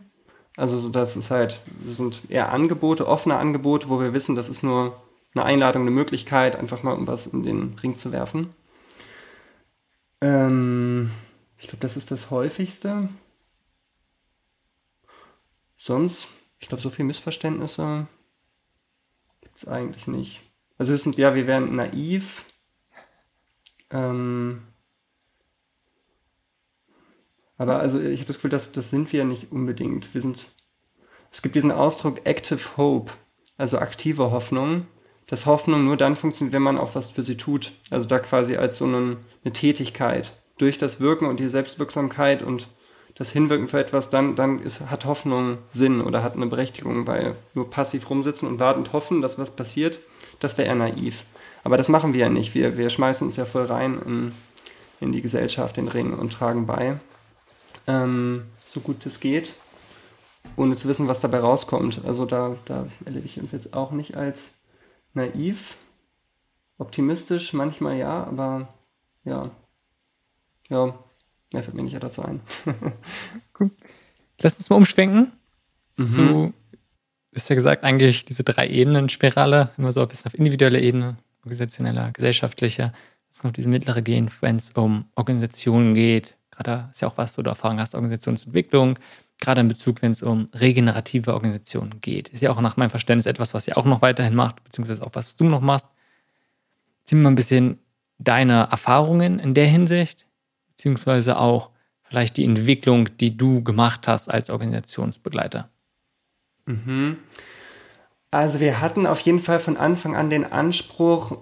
Also 0.56 0.88
das 0.90 1.18
ist 1.18 1.32
halt, 1.32 1.62
sind 1.88 2.22
eher 2.30 2.54
Angebote, 2.54 3.08
offene 3.08 3.38
Angebote, 3.38 3.90
wo 3.90 4.00
wir 4.00 4.14
wissen, 4.14 4.36
das 4.36 4.50
ist 4.50 4.64
nur 4.64 4.96
eine 5.34 5.46
Einladung, 5.46 5.84
eine 5.84 5.92
Möglichkeit, 5.92 6.56
einfach 6.56 6.84
mal 6.84 6.96
um 6.96 7.08
was 7.08 7.28
in 7.28 7.44
den 7.44 7.76
Ring 7.82 7.96
zu 7.96 8.12
werfen. 8.12 8.54
Ähm, 10.22 11.12
ich 11.58 11.68
glaube, 11.68 11.82
das 11.82 11.98
ist 11.98 12.12
das 12.12 12.32
häufigste. 12.32 13.10
Sonst, 15.78 16.28
ich 16.60 16.68
glaube, 16.68 16.82
so 16.82 16.90
viele 16.90 17.08
Missverständnisse 17.08 18.08
gibt 19.42 19.58
es 19.58 19.68
eigentlich 19.68 20.08
nicht. 20.08 20.42
Also 20.78 20.94
höchstens, 20.94 21.18
ja, 21.18 21.36
wir 21.36 21.48
wären 21.48 21.76
naiv. 21.76 22.46
Ähm, 23.92 24.64
aber 27.58 27.80
also 27.80 28.00
ich 28.00 28.22
habe 28.22 28.28
das 28.28 28.38
Gefühl, 28.38 28.50
dass, 28.50 28.72
das 28.72 28.90
sind 28.90 29.12
wir 29.12 29.26
nicht 29.26 29.52
unbedingt. 29.52 30.14
Wir 30.14 30.22
sind. 30.22 30.48
Es 31.32 31.42
gibt 31.42 31.56
diesen 31.56 31.72
Ausdruck 31.72 32.26
Active 32.26 32.78
Hope, 32.78 33.12
also 33.58 33.78
aktive 33.78 34.32
Hoffnung, 34.32 34.88
dass 35.30 35.46
Hoffnung 35.46 35.86
nur 35.86 35.96
dann 35.96 36.16
funktioniert, 36.16 36.54
wenn 36.54 36.64
man 36.64 36.78
auch 36.78 36.96
was 36.96 37.12
für 37.12 37.24
sie 37.24 37.38
tut. 37.38 37.72
Also 37.92 38.08
da 38.08 38.18
quasi 38.18 38.58
als 38.58 38.80
so 38.80 38.86
eine, 38.86 39.18
eine 39.44 39.54
Tätigkeit. 39.54 40.34
Durch 40.58 40.78
das 40.78 41.00
Wirken 41.00 41.28
und 41.28 41.40
die 41.40 41.48
Selbstwirksamkeit 41.48 42.42
und 42.42 42.68
das 43.14 43.32
Hinwirken 43.32 43.68
für 43.68 43.80
etwas, 43.80 44.10
dann, 44.10 44.36
dann 44.36 44.60
ist, 44.60 44.90
hat 44.90 45.06
Hoffnung 45.06 45.60
Sinn 45.72 46.02
oder 46.02 46.24
hat 46.24 46.36
eine 46.36 46.48
Berechtigung, 46.48 47.06
weil 47.06 47.36
nur 47.54 47.70
passiv 47.70 48.10
rumsitzen 48.10 48.48
und 48.48 48.60
warten 48.60 48.80
und 48.80 48.94
hoffen, 48.94 49.22
dass 49.22 49.38
was 49.38 49.56
passiert, 49.56 50.02
das 50.40 50.58
wäre 50.58 50.68
eher 50.68 50.76
naiv. 50.76 51.26
Aber 51.64 51.78
das 51.78 51.90
machen 51.90 52.14
wir 52.14 52.22
ja 52.22 52.30
nicht. 52.30 52.56
Wir, 52.56 52.78
wir 52.78 52.90
schmeißen 52.90 53.28
uns 53.28 53.38
ja 53.38 53.46
voll 53.46 53.66
rein 53.66 54.02
in, 54.06 54.32
in 55.00 55.12
die 55.12 55.22
Gesellschaft, 55.22 55.78
den 55.78 55.90
Ring 55.90 56.14
und 56.14 56.34
tragen 56.34 56.66
bei, 56.66 57.00
ähm, 57.88 58.46
so 58.68 58.80
gut 58.80 59.06
es 59.06 59.20
geht, 59.20 59.54
ohne 60.56 60.76
zu 60.76 60.88
wissen, 60.88 61.08
was 61.08 61.20
dabei 61.20 61.40
rauskommt. 61.40 62.02
Also 62.06 62.26
da, 62.26 62.56
da 62.66 62.88
erlebe 63.06 63.28
ich 63.28 63.40
uns 63.40 63.52
jetzt 63.52 63.74
auch 63.74 63.92
nicht 63.92 64.16
als 64.18 64.52
naiv, 65.14 65.76
optimistisch 66.78 67.54
manchmal 67.54 67.98
ja, 67.98 68.24
aber 68.24 68.70
ja, 69.24 69.52
ja, 70.70 70.94
mehr 71.52 71.64
fällt 71.64 71.76
mir 71.76 71.84
nicht 71.84 72.02
dazu 72.02 72.24
ein. 72.24 72.42
Gut. 73.54 73.72
Lass 74.42 74.54
uns 74.54 74.70
mal 74.70 74.78
umschwenken 74.78 75.32
mhm. 75.98 76.06
zu, 76.06 76.22
du 76.22 77.36
hast 77.36 77.50
ja 77.50 77.56
gesagt, 77.56 77.84
eigentlich 77.84 78.26
diese 78.26 78.44
drei 78.44 78.68
Ebenen-Spirale, 78.68 79.72
immer 79.78 79.92
so 79.92 80.02
ein 80.02 80.08
bisschen 80.08 80.28
auf 80.28 80.38
individueller 80.38 80.80
Ebene, 80.80 81.18
organisationeller, 81.40 82.12
gesellschaftlicher. 82.12 82.94
Jetzt 83.28 83.42
kommt 83.42 83.58
diese 83.58 83.70
mittlere 83.70 84.02
gehen, 84.02 84.30
wenn 84.42 84.56
es 84.56 84.72
um 84.72 85.06
Organisationen 85.16 85.94
geht. 85.94 86.36
Gerade 86.52 86.90
ist 86.92 87.02
ja 87.02 87.08
auch 87.08 87.18
was, 87.18 87.38
wo 87.38 87.42
du 87.42 87.50
Erfahrung 87.50 87.80
hast, 87.80 87.96
Organisationsentwicklung. 87.96 88.98
Gerade 89.40 89.62
in 89.62 89.68
Bezug, 89.68 90.02
wenn 90.02 90.12
es 90.12 90.22
um 90.22 90.50
regenerative 90.54 91.34
Organisationen 91.34 92.02
geht. 92.02 92.28
Ist 92.30 92.44
ja 92.44 92.52
auch 92.52 92.62
nach 92.62 92.78
meinem 92.78 92.90
Verständnis 92.90 93.26
etwas, 93.26 93.54
was 93.54 93.68
ihr 93.68 93.78
auch 93.78 93.86
noch 93.86 94.02
weiterhin 94.02 94.36
macht, 94.36 94.64
beziehungsweise 94.64 95.06
auch 95.06 95.16
was, 95.16 95.28
was 95.28 95.36
du 95.38 95.46
noch 95.46 95.62
machst. 95.62 95.88
Zieh 97.06 97.16
mal 97.16 97.30
ein 97.30 97.36
bisschen 97.36 97.80
deine 98.18 98.68
Erfahrungen 98.70 99.40
in 99.40 99.54
der 99.54 99.68
Hinsicht 99.68 100.28
beziehungsweise 100.80 101.38
auch 101.38 101.72
vielleicht 102.04 102.38
die 102.38 102.46
Entwicklung, 102.46 103.10
die 103.18 103.36
du 103.36 103.62
gemacht 103.64 104.08
hast 104.08 104.30
als 104.30 104.50
Organisationsbegleiter? 104.50 105.70
Mhm. 106.66 107.18
Also 108.32 108.62
wir 108.62 108.80
hatten 108.80 109.06
auf 109.06 109.20
jeden 109.20 109.42
Fall 109.42 109.60
von 109.60 109.76
Anfang 109.76 110.16
an 110.16 110.30
den 110.30 110.50
Anspruch, 110.50 111.38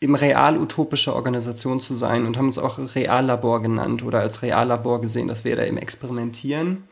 im 0.00 0.14
real 0.14 0.56
utopische 0.56 1.14
Organisation 1.14 1.80
zu 1.80 1.94
sein 1.94 2.26
und 2.26 2.38
haben 2.38 2.46
uns 2.46 2.58
auch 2.58 2.78
Reallabor 2.78 3.60
genannt 3.60 4.02
oder 4.02 4.20
als 4.20 4.42
Reallabor 4.42 5.00
gesehen, 5.02 5.28
dass 5.28 5.44
wir 5.44 5.54
da 5.56 5.64
eben 5.64 5.76
experimentieren. 5.76 6.84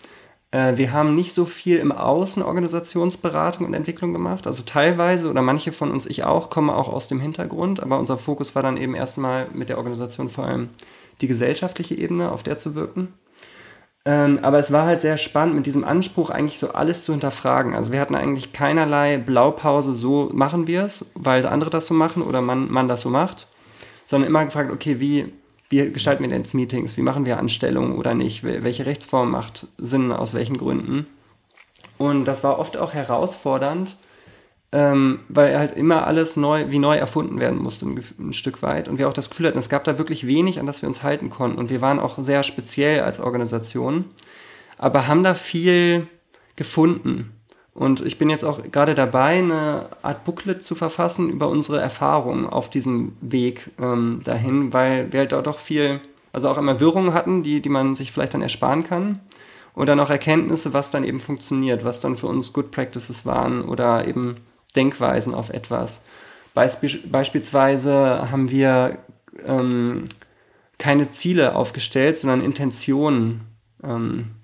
Äh, 0.50 0.76
wir 0.76 0.92
haben 0.92 1.14
nicht 1.14 1.32
so 1.32 1.46
viel 1.46 1.78
im 1.78 1.90
Außen 1.90 2.42
Organisationsberatung 2.42 3.66
und 3.66 3.74
Entwicklung 3.74 4.12
gemacht. 4.12 4.46
Also 4.46 4.62
teilweise 4.64 5.30
oder 5.30 5.40
manche 5.40 5.72
von 5.72 5.90
uns, 5.90 6.04
ich 6.04 6.24
auch, 6.24 6.50
kommen 6.50 6.68
auch 6.68 6.88
aus 6.88 7.08
dem 7.08 7.20
Hintergrund, 7.20 7.80
aber 7.80 7.98
unser 7.98 8.18
Fokus 8.18 8.54
war 8.54 8.62
dann 8.62 8.76
eben 8.76 8.94
erstmal 8.94 9.48
mit 9.54 9.70
der 9.70 9.78
Organisation 9.78 10.28
vor 10.28 10.44
allem 10.44 10.68
die 11.22 11.28
gesellschaftliche 11.28 11.94
Ebene, 11.94 12.30
auf 12.30 12.42
der 12.42 12.58
zu 12.58 12.74
wirken. 12.74 13.14
Ähm, 14.08 14.38
aber 14.40 14.58
es 14.58 14.72
war 14.72 14.86
halt 14.86 15.02
sehr 15.02 15.18
spannend, 15.18 15.54
mit 15.54 15.66
diesem 15.66 15.84
Anspruch 15.84 16.30
eigentlich 16.30 16.58
so 16.58 16.70
alles 16.70 17.04
zu 17.04 17.12
hinterfragen. 17.12 17.74
Also 17.74 17.92
wir 17.92 18.00
hatten 18.00 18.14
eigentlich 18.14 18.54
keinerlei 18.54 19.18
Blaupause, 19.18 19.92
so 19.92 20.30
machen 20.32 20.66
wir 20.66 20.84
es, 20.84 21.10
weil 21.14 21.44
andere 21.44 21.68
das 21.68 21.88
so 21.88 21.92
machen 21.92 22.22
oder 22.22 22.40
man, 22.40 22.72
man 22.72 22.88
das 22.88 23.02
so 23.02 23.10
macht, 23.10 23.48
sondern 24.06 24.30
immer 24.30 24.46
gefragt, 24.46 24.72
okay, 24.72 24.98
wie, 24.98 25.30
wie 25.68 25.92
gestalten 25.92 26.22
wir 26.22 26.30
denn 26.30 26.40
jetzt 26.40 26.54
Meetings, 26.54 26.96
wie 26.96 27.02
machen 27.02 27.26
wir 27.26 27.38
Anstellungen 27.38 27.98
oder 27.98 28.14
nicht, 28.14 28.44
welche 28.44 28.86
Rechtsform 28.86 29.30
macht 29.30 29.66
Sinn, 29.76 30.10
aus 30.10 30.32
welchen 30.32 30.56
Gründen. 30.56 31.06
Und 31.98 32.24
das 32.24 32.42
war 32.42 32.58
oft 32.58 32.78
auch 32.78 32.94
herausfordernd, 32.94 33.94
ähm, 34.70 35.20
weil 35.28 35.58
halt 35.58 35.72
immer 35.72 36.06
alles 36.06 36.36
neu, 36.36 36.66
wie 36.68 36.78
neu 36.78 36.96
erfunden 36.96 37.40
werden 37.40 37.58
musste, 37.58 37.86
ein, 37.86 38.04
ein, 38.18 38.32
Stück 38.34 38.62
weit. 38.62 38.88
Und 38.88 38.98
wir 38.98 39.08
auch 39.08 39.14
das 39.14 39.30
Gefühl 39.30 39.46
hatten, 39.46 39.58
es 39.58 39.70
gab 39.70 39.84
da 39.84 39.98
wirklich 39.98 40.26
wenig, 40.26 40.60
an 40.60 40.66
das 40.66 40.82
wir 40.82 40.88
uns 40.88 41.02
halten 41.02 41.30
konnten. 41.30 41.58
Und 41.58 41.70
wir 41.70 41.80
waren 41.80 41.98
auch 41.98 42.18
sehr 42.18 42.42
speziell 42.42 43.00
als 43.00 43.18
Organisation, 43.18 44.04
aber 44.76 45.08
haben 45.08 45.24
da 45.24 45.34
viel 45.34 46.06
gefunden. 46.56 47.32
Und 47.72 48.04
ich 48.04 48.18
bin 48.18 48.28
jetzt 48.28 48.44
auch 48.44 48.60
gerade 48.70 48.94
dabei, 48.94 49.38
eine 49.38 49.88
Art 50.02 50.24
Booklet 50.24 50.62
zu 50.62 50.74
verfassen 50.74 51.30
über 51.30 51.48
unsere 51.48 51.80
Erfahrungen 51.80 52.44
auf 52.44 52.68
diesem 52.68 53.12
Weg 53.20 53.70
ähm, 53.80 54.20
dahin, 54.24 54.74
weil 54.74 55.12
wir 55.12 55.20
halt 55.20 55.32
da 55.32 55.40
doch 55.40 55.60
viel, 55.60 56.00
also 56.32 56.48
auch 56.50 56.58
immer 56.58 56.80
Wirrungen 56.80 57.14
hatten, 57.14 57.42
die, 57.42 57.62
die 57.62 57.68
man 57.68 57.94
sich 57.94 58.12
vielleicht 58.12 58.34
dann 58.34 58.42
ersparen 58.42 58.84
kann. 58.84 59.20
Und 59.74 59.86
dann 59.86 60.00
auch 60.00 60.10
Erkenntnisse, 60.10 60.74
was 60.74 60.90
dann 60.90 61.04
eben 61.04 61.20
funktioniert, 61.20 61.84
was 61.84 62.00
dann 62.00 62.16
für 62.16 62.26
uns 62.26 62.52
Good 62.52 62.72
Practices 62.72 63.24
waren 63.24 63.62
oder 63.62 64.08
eben 64.08 64.38
Denkweisen 64.78 65.34
auf 65.34 65.50
etwas. 65.50 66.02
Beisp 66.54 66.84
beispielsweise 67.10 68.30
haben 68.30 68.50
wir 68.50 68.98
ähm, 69.44 70.04
keine 70.78 71.10
Ziele 71.10 71.56
aufgestellt, 71.56 72.16
sondern 72.16 72.40
Intentionen 72.40 73.40
ähm, 73.82 74.36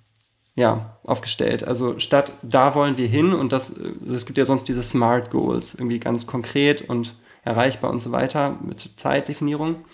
ja, 0.57 0.99
aufgestellt. 1.05 1.65
Also 1.65 1.99
statt 1.99 2.33
da 2.43 2.75
wollen 2.75 2.97
wir 2.97 3.07
hin 3.07 3.33
und 3.33 3.53
das, 3.53 3.71
es 3.71 4.27
gibt 4.27 4.39
ja 4.39 4.45
sonst 4.45 4.65
diese 4.69 4.83
Smart 4.83 5.31
Goals, 5.31 5.75
irgendwie 5.75 5.99
ganz 5.99 6.27
konkret 6.27 6.83
und 6.83 7.15
erreichbar 7.45 7.91
und 7.91 8.01
so 8.01 8.13
weiter 8.13 8.59
mit 8.63 8.91
Zeitdefinierung. 8.97 9.85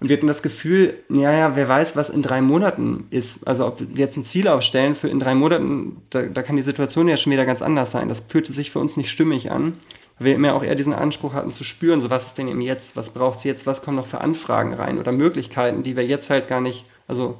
Und 0.00 0.08
wir 0.08 0.16
hatten 0.16 0.26
das 0.26 0.42
Gefühl, 0.42 0.98
ja, 1.08 1.32
ja, 1.32 1.56
wer 1.56 1.68
weiß, 1.68 1.96
was 1.96 2.10
in 2.10 2.22
drei 2.22 2.40
Monaten 2.40 3.06
ist. 3.10 3.46
Also 3.46 3.66
ob 3.66 3.80
wir 3.80 4.04
jetzt 4.04 4.16
ein 4.16 4.24
Ziel 4.24 4.48
aufstellen 4.48 4.94
für 4.94 5.08
in 5.08 5.20
drei 5.20 5.34
Monaten, 5.34 6.02
da, 6.10 6.22
da 6.22 6.42
kann 6.42 6.56
die 6.56 6.62
Situation 6.62 7.08
ja 7.08 7.16
schon 7.16 7.32
wieder 7.32 7.46
ganz 7.46 7.62
anders 7.62 7.92
sein. 7.92 8.08
Das 8.08 8.26
fühlte 8.28 8.52
sich 8.52 8.70
für 8.70 8.80
uns 8.80 8.96
nicht 8.96 9.10
stimmig 9.10 9.50
an. 9.50 9.74
Weil 10.18 10.26
wir 10.26 10.34
immer 10.34 10.54
auch 10.54 10.62
eher 10.62 10.74
diesen 10.74 10.94
Anspruch 10.94 11.34
hatten 11.34 11.50
zu 11.50 11.64
spüren, 11.64 12.00
so 12.00 12.10
was 12.10 12.26
ist 12.26 12.38
denn 12.38 12.48
eben 12.48 12.60
jetzt, 12.60 12.96
was 12.96 13.10
braucht 13.10 13.38
es 13.38 13.44
jetzt, 13.44 13.66
was 13.66 13.82
kommen 13.82 13.96
noch 13.96 14.06
für 14.06 14.20
Anfragen 14.20 14.72
rein 14.72 14.98
oder 14.98 15.10
Möglichkeiten, 15.10 15.82
die 15.82 15.96
wir 15.96 16.06
jetzt 16.06 16.30
halt 16.30 16.48
gar 16.48 16.60
nicht, 16.60 16.84
also 17.08 17.38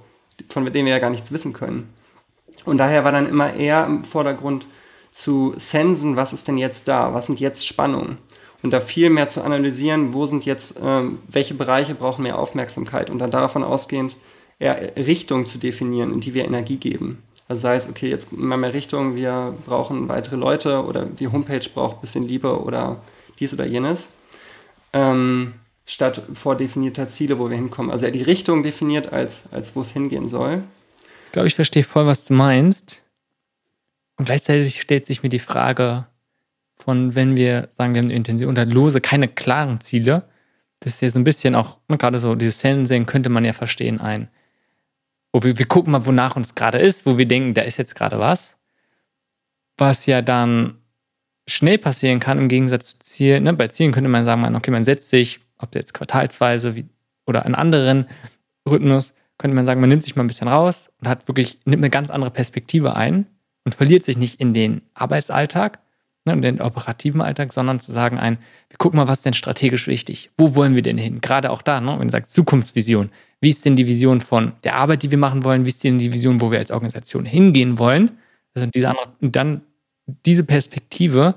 von 0.49 0.65
denen 0.65 0.87
wir 0.87 0.93
ja 0.93 0.99
gar 0.99 1.11
nichts 1.11 1.31
wissen 1.31 1.53
können. 1.53 1.93
Und 2.65 2.79
daher 2.79 3.05
war 3.05 3.13
dann 3.13 3.29
immer 3.29 3.55
eher 3.55 3.87
im 3.87 4.05
Vordergrund 4.05 4.67
zu 5.13 5.55
sensen, 5.57 6.17
was 6.17 6.33
ist 6.33 6.49
denn 6.49 6.59
jetzt 6.59 6.89
da, 6.89 7.15
was 7.15 7.27
sind 7.27 7.39
jetzt 7.39 7.67
Spannungen 7.67 8.19
und 8.65 8.71
da 8.71 8.81
viel 8.81 9.11
mehr 9.11 9.29
zu 9.29 9.45
analysieren, 9.45 10.15
wo 10.15 10.25
sind 10.27 10.47
jetzt, 10.47 10.81
ähm, 10.83 11.19
welche 11.31 11.53
Bereiche 11.53 11.95
brauchen 11.95 12.23
mehr 12.23 12.39
Aufmerksamkeit 12.39 13.11
und 13.11 13.19
dann 13.19 13.31
davon 13.31 13.63
ausgehend 13.63 14.17
eher 14.59 14.97
Richtung 14.97 15.45
zu 15.45 15.59
definieren, 15.59 16.15
in 16.15 16.21
die 16.21 16.33
wir 16.33 16.47
Energie 16.47 16.79
geben. 16.79 17.23
Also 17.47 17.61
sei 17.61 17.77
es, 17.77 17.91
okay, 17.91 18.09
jetzt 18.09 18.33
mal 18.33 18.57
mehr 18.57 18.73
Richtung, 18.73 19.17
wir 19.17 19.55
brauchen 19.67 20.09
weitere 20.09 20.37
Leute 20.37 20.83
oder 20.83 21.05
die 21.05 21.29
Homepage 21.29 21.61
braucht 21.75 21.99
ein 21.99 22.01
bisschen 22.01 22.27
Liebe 22.27 22.59
oder 22.59 23.03
dies 23.39 23.53
oder 23.53 23.67
jenes, 23.67 24.13
ähm, 24.95 25.53
statt 25.85 26.23
vordefinierter 26.33 27.07
Ziele, 27.07 27.39
wo 27.39 27.51
wir 27.51 27.57
hinkommen. 27.59 27.91
Also 27.91 28.07
eher 28.07 28.13
die 28.13 28.23
Richtung 28.23 28.63
definiert, 28.63 29.13
als, 29.13 29.53
als 29.53 29.77
wo 29.77 29.83
es 29.83 29.91
hingehen 29.91 30.31
soll. 30.31 30.63
Ich 31.27 31.33
glaube, 31.33 31.49
ich 31.49 31.55
verstehe 31.55 31.85
voll, 31.85 32.07
was 32.07 32.25
du 32.25 32.33
meinst. 32.33 33.03
Und 34.17 34.25
gleichzeitig 34.25 34.81
stellt 34.81 35.05
sich 35.05 35.23
mir 35.23 35.29
die 35.29 35.39
Frage, 35.39 36.07
von, 36.85 37.17
wenn 37.17 37.37
wir 37.37 37.69
sagen, 37.71 37.95
wir 37.95 38.01
haben 38.01 38.09
eine 38.09 38.15
Intention 38.15 38.51
oder 38.51 38.67
lose, 38.67 39.01
keine 39.01 39.27
klaren 39.27 39.81
Ziele. 39.81 40.25
Das 40.81 40.95
ist 40.95 41.01
ja 41.01 41.09
so 41.09 41.19
ein 41.19 41.25
bisschen 41.25 41.55
auch, 41.55 41.79
ne, 41.89 41.97
gerade 41.97 42.19
so 42.19 42.35
dieses 42.35 42.61
Sensing 42.61 43.07
könnte 43.07 43.31
man 43.31 43.45
ja 43.45 43.55
verstehen, 43.55 44.01
ein, 44.01 44.29
wo 45.33 45.43
wir, 45.43 45.59
wir 45.59 45.67
gucken 45.67 45.93
mal, 45.93 46.05
wonach 46.05 46.37
uns 46.37 46.55
gerade 46.55 46.79
ist, 46.79 47.07
wo 47.07 47.17
wir 47.17 47.27
denken, 47.27 47.55
da 47.55 47.63
ist 47.63 47.79
jetzt 47.79 47.95
gerade 47.95 48.19
was. 48.19 48.59
Was 49.79 50.05
ja 50.07 50.21
dann 50.21 50.79
schnell 51.49 51.79
passieren 51.79 52.21
kann 52.21 52.39
im 52.39 52.49
Gegensatz 52.49 52.93
zu 52.93 52.99
Zielen. 53.01 53.45
Ne? 53.45 53.55
Bei 53.55 53.69
Zielen 53.69 53.93
könnte 53.93 54.11
man 54.11 54.25
sagen, 54.25 54.55
okay, 54.55 54.71
man 54.71 54.85
setzt 54.85 55.09
sich, 55.09 55.41
ob 55.59 55.75
jetzt 55.75 55.95
quartalsweise 55.95 56.77
wie, 56.77 56.87
oder 57.27 57.47
einen 57.47 57.55
anderen 57.55 58.07
Rhythmus, 58.69 59.15
könnte 59.39 59.57
man 59.57 59.67
sagen, 59.67 59.81
man 59.81 59.89
nimmt 59.89 60.03
sich 60.03 60.17
mal 60.17 60.25
ein 60.25 60.29
bisschen 60.29 60.49
raus 60.49 60.91
und 61.01 61.09
hat 61.09 61.29
wirklich, 61.29 61.59
nimmt 61.65 61.83
eine 61.83 61.91
ganz 61.91 62.11
andere 62.11 62.31
Perspektive 62.31 62.95
ein 62.95 63.27
und 63.65 63.75
verliert 63.75 64.05
sich 64.05 64.17
nicht 64.17 64.39
in 64.39 64.55
den 64.55 64.83
Arbeitsalltag, 64.93 65.81
ne, 66.25 66.41
den 66.41 66.61
operativen 66.61 67.21
Alltag, 67.21 67.53
sondern 67.53 67.81
zu 67.81 67.93
sagen, 67.93 68.19
ein, 68.19 68.39
wir 68.69 68.79
gucken 68.79 68.97
mal, 68.97 69.09
was 69.09 69.23
denn 69.23 69.35
strategisch 69.35 69.87
wichtig? 69.87 70.31
Wo 70.37 70.55
wollen 70.55 70.75
wir 70.75 70.83
denn 70.83 70.99
hin? 70.99 71.21
Gerade 71.21 71.51
auch 71.51 71.63
da, 71.63 71.81
ne, 71.81 71.97
wenn 71.99 72.09
du 72.09 72.13
sagst 72.13 72.33
Zukunftsvision. 72.33 73.11
Wie 73.41 73.51
ist 73.51 73.65
denn 73.65 73.77
die 73.77 73.87
Vision 73.87 74.21
von 74.21 74.53
der 74.65 74.77
Arbeit, 74.77 75.03
die 75.03 75.11
wir 75.11 75.19
machen 75.19 75.45
wollen? 75.45 75.65
Wie 75.65 75.69
ist 75.69 75.85
denn 75.85 75.99
die 75.99 76.13
Vision, 76.13 76.41
wo 76.41 76.51
wir 76.51 76.59
als 76.59 76.71
Organisation 76.71 77.25
hingehen 77.25 77.79
wollen? 77.79 78.13
Also 78.55 78.67
diese 78.69 78.89
andere, 78.89 79.09
dann 79.21 79.63
diese 80.07 80.45
Perspektive 80.45 81.35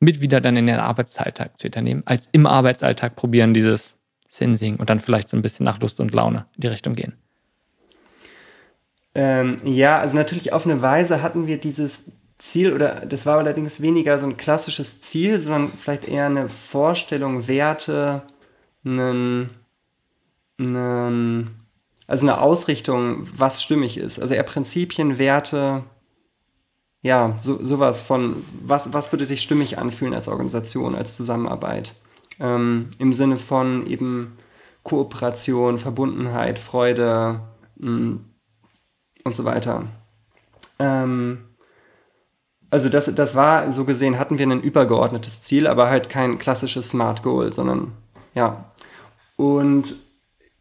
mit 0.00 0.20
wieder 0.20 0.40
dann 0.40 0.56
in 0.56 0.66
den 0.66 0.76
Arbeitsalltag 0.76 1.58
zu 1.58 1.68
unternehmen, 1.68 2.02
als 2.04 2.28
im 2.32 2.46
Arbeitsalltag 2.46 3.16
probieren, 3.16 3.54
dieses 3.54 3.96
Sensing 4.28 4.76
und 4.76 4.90
dann 4.90 5.00
vielleicht 5.00 5.28
so 5.28 5.36
ein 5.36 5.42
bisschen 5.42 5.64
nach 5.64 5.80
Lust 5.80 6.00
und 6.00 6.12
Laune 6.12 6.46
in 6.56 6.62
die 6.62 6.66
Richtung 6.66 6.94
gehen. 6.94 7.14
Ähm, 9.14 9.58
ja, 9.64 9.98
also 9.98 10.18
natürlich 10.18 10.52
auf 10.52 10.66
eine 10.66 10.82
Weise 10.82 11.22
hatten 11.22 11.46
wir 11.46 11.58
dieses 11.58 12.12
Ziel, 12.38 12.72
oder 12.72 13.06
das 13.06 13.24
war 13.24 13.38
allerdings 13.38 13.80
weniger 13.80 14.18
so 14.18 14.26
ein 14.26 14.36
klassisches 14.36 15.00
Ziel, 15.00 15.38
sondern 15.38 15.68
vielleicht 15.68 16.06
eher 16.06 16.26
eine 16.26 16.48
Vorstellung, 16.48 17.48
Werte, 17.48 18.22
einen, 18.84 19.50
einen, 20.58 21.60
also 22.06 22.26
eine 22.26 22.40
Ausrichtung, 22.40 23.26
was 23.36 23.62
stimmig 23.62 23.96
ist. 23.96 24.18
Also 24.18 24.34
eher 24.34 24.42
Prinzipien, 24.42 25.18
Werte, 25.18 25.84
ja, 27.02 27.38
so, 27.40 27.64
sowas 27.64 28.00
von, 28.00 28.44
was, 28.60 28.92
was 28.92 29.12
würde 29.12 29.26
sich 29.26 29.40
stimmig 29.40 29.78
anfühlen 29.78 30.12
als 30.12 30.28
Organisation, 30.28 30.94
als 30.94 31.16
Zusammenarbeit. 31.16 31.94
Ähm, 32.38 32.88
Im 32.98 33.14
Sinne 33.14 33.38
von 33.38 33.86
eben 33.86 34.36
Kooperation, 34.82 35.78
Verbundenheit, 35.78 36.58
Freude 36.58 37.40
mh, 37.76 37.90
mm, 37.90 38.24
und 39.24 39.34
so 39.34 39.44
weiter. 39.44 39.86
Ähm, 40.78 41.38
also 42.76 42.90
das, 42.90 43.10
das 43.14 43.34
war, 43.34 43.72
so 43.72 43.86
gesehen, 43.86 44.18
hatten 44.18 44.38
wir 44.38 44.46
ein 44.46 44.60
übergeordnetes 44.60 45.40
Ziel, 45.40 45.66
aber 45.66 45.88
halt 45.88 46.10
kein 46.10 46.38
klassisches 46.38 46.90
Smart 46.90 47.22
Goal, 47.22 47.50
sondern 47.54 47.92
ja. 48.34 48.66
Und 49.36 49.96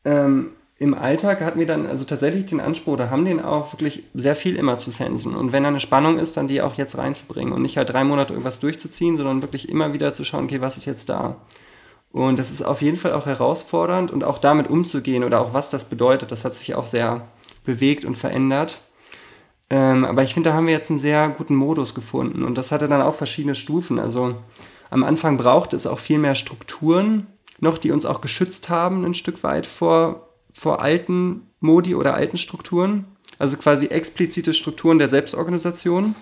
ähm, 0.05 0.51
im 0.78 0.93
Alltag 0.93 1.41
hatten 1.41 1.59
wir 1.59 1.66
dann 1.66 1.86
also 1.86 2.05
tatsächlich 2.05 2.45
den 2.45 2.61
Anspruch, 2.61 2.93
oder 2.93 3.09
haben 3.09 3.26
den 3.26 3.43
auch 3.43 3.74
wirklich 3.74 4.03
sehr 4.13 4.38
viel 4.38 4.55
immer 4.55 4.78
zu 4.78 4.91
sensen. 4.91 5.36
Und 5.36 5.51
wenn 5.51 5.63
da 5.63 5.68
eine 5.68 5.82
Spannung 5.82 6.18
ist, 6.18 6.38
dann 6.38 6.47
die 6.47 6.61
auch 6.61 6.76
jetzt 6.76 6.97
reinzubringen 6.97 7.51
und 7.51 7.61
nicht 7.61 7.76
halt 7.76 7.89
drei 7.89 8.05
Monate 8.05 8.32
irgendwas 8.32 8.61
durchzuziehen, 8.61 9.18
sondern 9.18 9.41
wirklich 9.41 9.68
immer 9.68 9.91
wieder 9.91 10.13
zu 10.13 10.24
schauen, 10.24 10.45
okay, 10.45 10.61
was 10.61 10.78
ist 10.78 10.86
jetzt 10.86 11.09
da? 11.09 11.36
Und 12.13 12.39
das 12.39 12.49
ist 12.49 12.61
auf 12.61 12.82
jeden 12.82 12.95
Fall 12.95 13.11
auch 13.11 13.26
herausfordernd 13.26 14.09
und 14.09 14.24
auch 14.24 14.38
damit 14.38 14.70
umzugehen 14.70 15.26
oder 15.26 15.41
auch 15.41 15.53
was 15.53 15.70
das 15.70 15.84
bedeutet, 15.84 16.32
das 16.32 16.45
hat 16.45 16.53
sich 16.53 16.76
auch 16.76 16.88
sehr 16.88 17.28
bewegt 17.66 18.05
und 18.05 18.18
verändert. 18.18 18.80
Ähm, 19.70 20.05
aber 20.05 20.24
ich 20.24 20.34
finde, 20.34 20.49
da 20.49 20.55
haben 20.55 20.68
wir 20.68 20.74
jetzt 20.74 20.89
einen 20.89 20.99
sehr 20.99 21.30
guten 21.30 21.55
Modus 21.55 21.95
gefunden 21.95 22.43
und 22.43 22.55
das 22.55 22.72
hatte 22.72 22.88
dann 22.88 23.01
auch 23.01 23.16
verschiedene 23.16 23.55
Stufen. 23.55 23.99
Also 23.99 24.36
am 24.89 25.03
Anfang 25.03 25.38
brauchte 25.38 25.76
es 25.76 25.88
auch 25.88 25.99
viel 25.99 26.20
mehr 26.20 26.36
Strukturen 26.36 27.28
noch, 27.59 27.78
die 27.78 27.91
uns 27.91 28.05
auch 28.05 28.22
geschützt 28.22 28.70
haben, 28.70 29.05
ein 29.05 29.13
Stück 29.13 29.43
weit 29.43 29.66
vor, 29.66 30.30
vor 30.53 30.82
alten 30.82 31.47
Modi 31.59 31.95
oder 31.95 32.13
alten 32.13 32.38
Strukturen. 32.38 33.05
Also 33.39 33.57
quasi 33.57 33.88
explizite 33.88 34.53
Strukturen 34.53 34.99
der 34.99 35.07
Selbstorganisation 35.07 36.16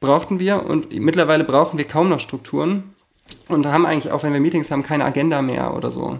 brauchten 0.00 0.40
wir 0.40 0.64
und 0.64 0.92
mittlerweile 0.92 1.44
brauchen 1.44 1.78
wir 1.78 1.86
kaum 1.86 2.08
noch 2.08 2.20
Strukturen 2.20 2.94
und 3.48 3.66
haben 3.66 3.86
eigentlich 3.86 4.12
auch, 4.12 4.22
wenn 4.22 4.32
wir 4.32 4.40
Meetings 4.40 4.70
haben, 4.70 4.82
keine 4.82 5.04
Agenda 5.04 5.42
mehr 5.42 5.74
oder 5.74 5.90
so 5.90 6.18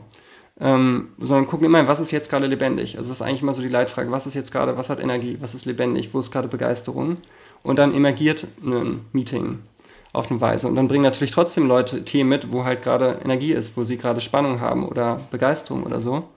ähm, 0.60 1.08
sondern 1.18 1.48
gucken 1.48 1.66
immer, 1.66 1.88
was 1.88 2.00
ist 2.00 2.10
jetzt 2.10 2.30
gerade 2.30 2.46
lebendig. 2.46 2.96
Also 2.96 3.10
das 3.10 3.20
ist 3.20 3.22
eigentlich 3.22 3.42
immer 3.42 3.52
so 3.52 3.62
die 3.62 3.68
Leitfrage, 3.68 4.10
was 4.10 4.26
ist 4.26 4.34
jetzt 4.34 4.52
gerade, 4.52 4.76
was 4.76 4.90
hat 4.90 5.00
Energie, 5.00 5.36
was 5.40 5.54
ist 5.54 5.64
lebendig, 5.64 6.14
wo 6.14 6.20
ist 6.20 6.30
gerade 6.30 6.48
Begeisterung. 6.48 7.16
Und 7.62 7.78
dann 7.78 7.94
emergiert 7.94 8.46
ein 8.62 9.06
Meeting 9.12 9.60
auf 10.12 10.30
eine 10.30 10.40
Weise. 10.40 10.68
Und 10.68 10.76
dann 10.76 10.86
bringen 10.86 11.02
natürlich 11.02 11.32
trotzdem 11.32 11.66
Leute 11.66 12.04
Themen 12.04 12.30
mit, 12.30 12.52
wo 12.52 12.64
halt 12.64 12.82
gerade 12.82 13.20
Energie 13.24 13.52
ist, 13.52 13.76
wo 13.76 13.84
sie 13.84 13.96
gerade 13.96 14.20
Spannung 14.20 14.60
haben 14.60 14.86
oder 14.86 15.20
Begeisterung 15.30 15.82
oder 15.82 16.00
so. 16.00 16.28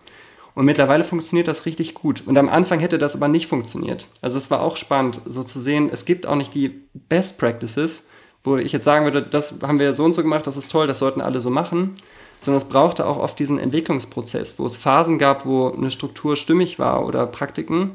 Und 0.55 0.65
mittlerweile 0.65 1.03
funktioniert 1.03 1.47
das 1.47 1.68
richtig 1.68 1.93
gut. 1.93 2.24
Und 2.26 2.36
am 2.39 2.49
Anfang 2.49 2.80
hätte 2.80 2.97
das 2.97 3.15
aber 3.15 3.28
nicht 3.28 3.45
funktioniert. 3.45 4.07
Also 4.24 4.39
es 4.39 4.49
war 4.49 4.61
auch 4.61 4.76
spannend, 4.76 5.22
so 5.26 5.43
zu 5.43 5.59
sehen, 5.59 5.89
es 5.93 6.05
gibt 6.05 6.26
auch 6.26 6.36
nicht 6.36 6.55
die 6.55 6.70
Best 6.95 7.39
Practices, 7.39 8.07
wo 8.43 8.57
ich 8.57 8.72
jetzt 8.72 8.86
sagen 8.86 9.05
würde, 9.05 9.22
das 9.22 9.59
haben 9.61 9.80
wir 9.80 9.93
so 9.93 10.03
und 10.03 10.13
so 10.13 10.24
gemacht, 10.24 10.47
das 10.47 10.57
ist 10.57 10.72
toll, 10.72 10.88
das 10.88 10.97
sollten 10.97 11.22
alle 11.22 11.41
so 11.41 11.51
machen, 11.51 11.97
sondern 12.40 12.58
es 12.58 12.70
brauchte 12.70 13.06
auch 13.06 13.18
oft 13.18 13.38
diesen 13.40 13.60
Entwicklungsprozess, 13.60 14.60
wo 14.60 14.66
es 14.66 14.78
Phasen 14.78 15.18
gab, 15.18 15.46
wo 15.46 15.72
eine 15.72 15.92
Struktur 15.92 16.36
stimmig 16.36 16.80
war 16.80 17.06
oder 17.06 17.26
Praktiken, 17.28 17.92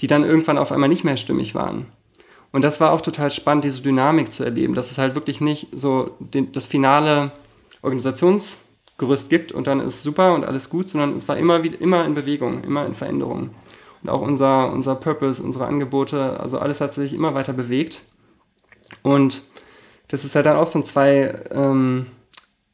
die 0.00 0.06
dann 0.06 0.24
irgendwann 0.24 0.58
auf 0.58 0.72
einmal 0.72 0.88
nicht 0.88 1.04
mehr 1.04 1.16
stimmig 1.16 1.54
waren. 1.54 1.86
Und 2.52 2.62
das 2.62 2.80
war 2.80 2.92
auch 2.92 3.00
total 3.00 3.30
spannend, 3.30 3.64
diese 3.64 3.82
Dynamik 3.82 4.32
zu 4.32 4.44
erleben, 4.44 4.74
dass 4.74 4.90
es 4.90 4.98
halt 4.98 5.14
wirklich 5.14 5.40
nicht 5.40 5.68
so 5.72 6.16
den, 6.18 6.52
das 6.52 6.66
finale 6.66 7.32
Organisationsgerüst 7.82 9.30
gibt 9.30 9.52
und 9.52 9.66
dann 9.66 9.80
ist 9.80 10.02
super 10.02 10.34
und 10.34 10.44
alles 10.44 10.68
gut, 10.68 10.88
sondern 10.88 11.14
es 11.14 11.28
war 11.28 11.36
immer, 11.36 11.62
immer 11.64 12.04
in 12.04 12.14
Bewegung, 12.14 12.64
immer 12.64 12.86
in 12.86 12.94
Veränderung. 12.94 13.50
Und 14.02 14.08
auch 14.08 14.20
unser, 14.20 14.72
unser 14.72 14.96
Purpose, 14.96 15.42
unsere 15.42 15.66
Angebote, 15.66 16.40
also 16.40 16.58
alles 16.58 16.80
hat 16.80 16.92
sich 16.94 17.12
immer 17.12 17.34
weiter 17.34 17.52
bewegt. 17.52 18.02
Und 19.02 19.42
das 20.08 20.24
ist 20.24 20.34
halt 20.34 20.46
dann 20.46 20.56
auch 20.56 20.66
so 20.66 20.78
ein 20.80 20.84
zwei, 20.84 21.34
ähm, 21.52 22.06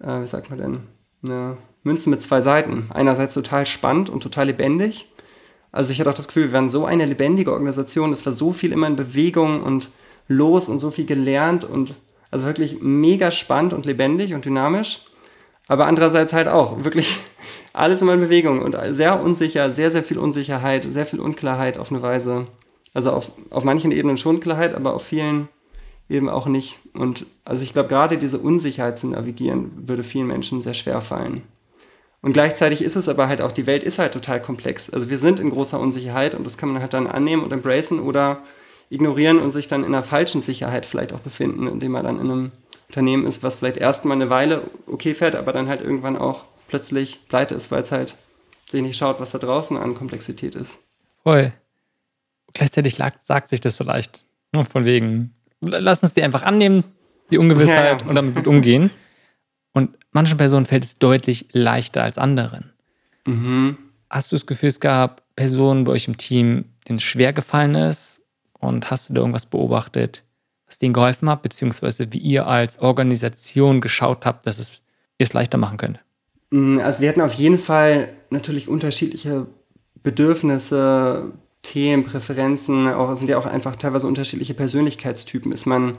äh, 0.01 0.23
wie 0.23 0.27
sagt 0.27 0.49
man 0.49 0.59
denn, 0.59 0.79
eine 1.25 1.57
Münze 1.83 2.11
mit 2.11 2.21
zwei 2.21 2.41
Seiten. 2.41 2.87
Einerseits 2.93 3.35
total 3.35 3.67
spannend 3.67 4.11
und 4.11 4.23
total 4.23 4.47
lebendig 4.47 5.09
also 5.77 5.93
ich 5.93 6.01
hatte 6.01 6.09
auch 6.09 6.15
das 6.15 6.29
Gefühl, 6.29 6.45
wir 6.45 6.53
waren 6.55 6.71
so 6.71 6.87
eine 6.87 7.05
lebendige 7.05 7.53
Organisation, 7.53 8.11
es 8.11 8.25
war 8.25 8.33
so 8.33 8.55
viel 8.55 8.73
immer 8.73 8.87
in 8.87 8.97
Bewegung 8.97 9.63
und 9.63 9.91
los 10.27 10.71
und 10.71 10.79
so 10.79 10.91
viel 10.91 11.05
gelernt 11.05 11.65
und 11.65 11.97
also 12.31 12.47
wirklich 12.47 12.79
mega 12.81 13.31
spannend 13.31 13.75
und 13.75 13.85
lebendig 13.85 14.33
und 14.33 14.47
dynamisch. 14.47 15.03
Aber 15.69 15.87
andererseits 15.87 16.33
halt 16.33 16.49
auch 16.49 16.83
wirklich 16.83 17.19
alles 17.75 18.01
immer 18.01 18.15
in 18.15 18.21
Bewegung 18.21 18.63
und 18.63 18.75
sehr 18.89 19.23
unsicher, 19.23 19.71
sehr, 19.71 19.91
sehr 19.91 20.03
viel 20.03 20.17
Unsicherheit, 20.17 20.87
sehr 20.89 21.05
viel 21.05 21.21
Unklarheit 21.21 21.77
auf 21.77 21.91
eine 21.91 22.01
Weise. 22.01 22.47
Also 22.95 23.11
auf, 23.11 23.31
auf 23.51 23.65
manchen 23.65 23.93
Ebenen 23.93 24.17
schon 24.17 24.41
Klarheit, 24.41 24.75
aber 24.75 24.95
auf 24.95 25.05
vielen 25.05 25.49
eben 26.09 26.29
auch 26.29 26.47
nicht. 26.47 26.79
Und 26.93 27.27
also 27.45 27.63
ich 27.63 27.73
glaube, 27.73 27.89
gerade 27.89 28.19
diese 28.19 28.39
Unsicherheit 28.39 28.99
zu 28.99 29.09
navigieren, 29.09 29.89
würde 29.89 30.03
vielen 30.03 30.27
Menschen 30.27 30.63
sehr 30.63 30.75
schwer 30.75 31.01
fallen. 31.01 31.43
Und 32.23 32.33
gleichzeitig 32.33 32.83
ist 32.83 32.97
es 32.97 33.09
aber 33.09 33.29
halt 33.29 33.41
auch, 33.41 33.53
die 33.53 33.67
Welt 33.67 33.83
ist 33.83 33.99
halt 33.99 34.13
total 34.13 34.41
komplex. 34.41 34.91
Also 34.91 35.11
wir 35.11 35.19
sind 35.19 35.39
in 35.39 35.51
großer 35.51 35.79
Unsicherheit 35.79 36.35
und 36.35 36.45
das 36.45 36.57
kann 36.59 36.71
man 36.71 36.81
halt 36.81 36.95
dann 36.95 37.07
annehmen 37.07 37.43
und 37.43 37.53
embracen 37.53 38.01
oder 38.01 38.43
ignorieren 38.91 39.39
und 39.39 39.51
sich 39.51 39.69
dann 39.69 39.85
in 39.85 39.95
einer 39.95 40.03
falschen 40.03 40.41
Sicherheit 40.41 40.87
vielleicht 40.87 41.13
auch 41.13 41.21
befinden, 41.21 41.67
indem 41.67 41.93
man 41.93 42.05
dann 42.05 42.21
in 42.21 42.31
einem 42.31 42.53
Unternehmen 42.89 43.27
ist, 43.27 43.43
was 43.43 43.57
vielleicht 43.57 43.77
erstmal 43.77 44.17
eine 44.17 44.31
Weile 44.31 44.63
okay 44.87 45.15
fährt, 45.15 45.35
aber 45.35 45.53
dann 45.53 45.69
halt 45.69 45.81
irgendwann 45.81 46.17
auch 46.17 46.45
plötzlich 46.69 47.27
pleite 47.29 47.55
ist, 47.55 47.71
weil 47.71 47.83
es 47.83 47.93
halt 47.93 48.17
sich 48.69 48.83
nicht 48.83 48.97
schaut, 48.97 49.21
was 49.21 49.33
da 49.33 49.39
draußen 49.39 49.77
an 49.77 49.95
Komplexität 49.95 50.55
ist. 50.55 50.79
Voll. 51.23 51.53
Gleichzeitig 52.55 52.97
sagt 53.23 53.49
sich 53.49 53.61
das 53.61 53.77
so 53.77 53.85
leicht. 53.85 54.25
Von 54.71 54.85
wegen, 54.85 55.35
lass 55.61 56.03
uns 56.03 56.15
die 56.15 56.23
einfach 56.23 56.43
annehmen, 56.43 56.85
die 57.31 57.39
Ungewissheit 57.39 58.03
ja, 58.03 58.09
und 58.09 58.15
damit 58.15 58.35
gut 58.35 58.47
umgehen. 58.47 58.91
Und 59.73 59.91
manchen 60.13 60.39
Personen 60.39 60.65
fällt 60.65 60.85
es 60.85 60.99
deutlich 60.99 61.49
leichter 61.53 62.03
als 62.03 62.19
anderen. 62.19 62.73
Mhm. 63.27 63.77
Hast 64.09 64.33
du 64.33 64.37
das 64.37 64.47
Gefühl, 64.47 64.69
es 64.69 64.81
gab 64.81 65.23
Personen 65.37 65.85
bei 65.85 65.93
euch 65.93 66.09
im 66.09 66.17
Team, 66.17 66.65
denen 66.89 66.97
es 66.97 67.03
schwer 67.03 67.33
gefallen 67.33 67.75
ist? 67.75 68.23
Und 68.59 68.91
hast 68.91 69.09
du 69.09 69.15
da 69.15 69.21
irgendwas 69.21 69.47
beobachtet, 69.47 70.25
was 70.67 70.79
denen 70.79 70.95
geholfen 70.95 71.29
hat, 71.29 71.43
beziehungsweise 71.43 72.11
wie 72.13 72.19
ihr 72.19 72.47
als 72.47 72.79
Organisation 72.79 73.81
geschaut 73.81 74.25
habt, 74.25 74.47
dass 74.47 74.59
es 74.59 74.83
ihr 75.19 75.27
es 75.27 75.33
leichter 75.33 75.59
machen 75.59 75.77
könnt? 75.77 76.01
Mm, 76.51 76.79
also 76.79 77.03
wir 77.03 77.09
hatten 77.09 77.21
auf 77.21 77.35
jeden 77.35 77.59
Fall 77.59 78.09
natürlich 78.31 78.69
unterschiedliche 78.69 79.47
Bedürfnisse, 80.03 81.33
Themen, 81.67 82.05
Präferenzen, 82.05 82.89
auch 82.89 83.15
sind 83.17 83.29
ja 83.29 83.39
auch 83.39 83.47
einfach 83.47 83.77
teilweise 83.77 84.07
unterschiedliche 84.07 84.55
Persönlichkeitstypen. 84.55 85.53
Ist 85.53 85.67
man 85.67 85.99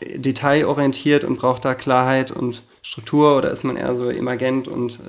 detailorientiert 0.00 1.24
und 1.24 1.38
braucht 1.38 1.64
da 1.64 1.74
Klarheit 1.74 2.30
und 2.30 2.62
Struktur 2.82 3.36
oder 3.36 3.50
ist 3.50 3.64
man 3.64 3.76
eher 3.76 3.94
so 3.96 4.08
emergent 4.08 4.66
und 4.66 5.00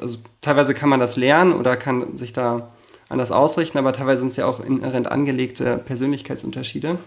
also 0.00 0.18
teilweise 0.40 0.74
kann 0.74 0.88
man 0.88 0.98
das 0.98 1.16
lernen 1.16 1.52
oder 1.52 1.76
kann 1.76 2.16
sich 2.16 2.32
da 2.32 2.72
anders 3.08 3.30
ausrichten, 3.30 3.78
aber 3.78 3.92
teilweise 3.92 4.20
sind 4.20 4.30
es 4.30 4.36
ja 4.36 4.46
auch 4.46 4.60
inhärent 4.60 5.10
angelegte 5.10 5.78
Persönlichkeitsunterschiede. 5.78 6.98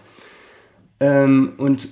Ähm, 1.00 1.52
und 1.58 1.88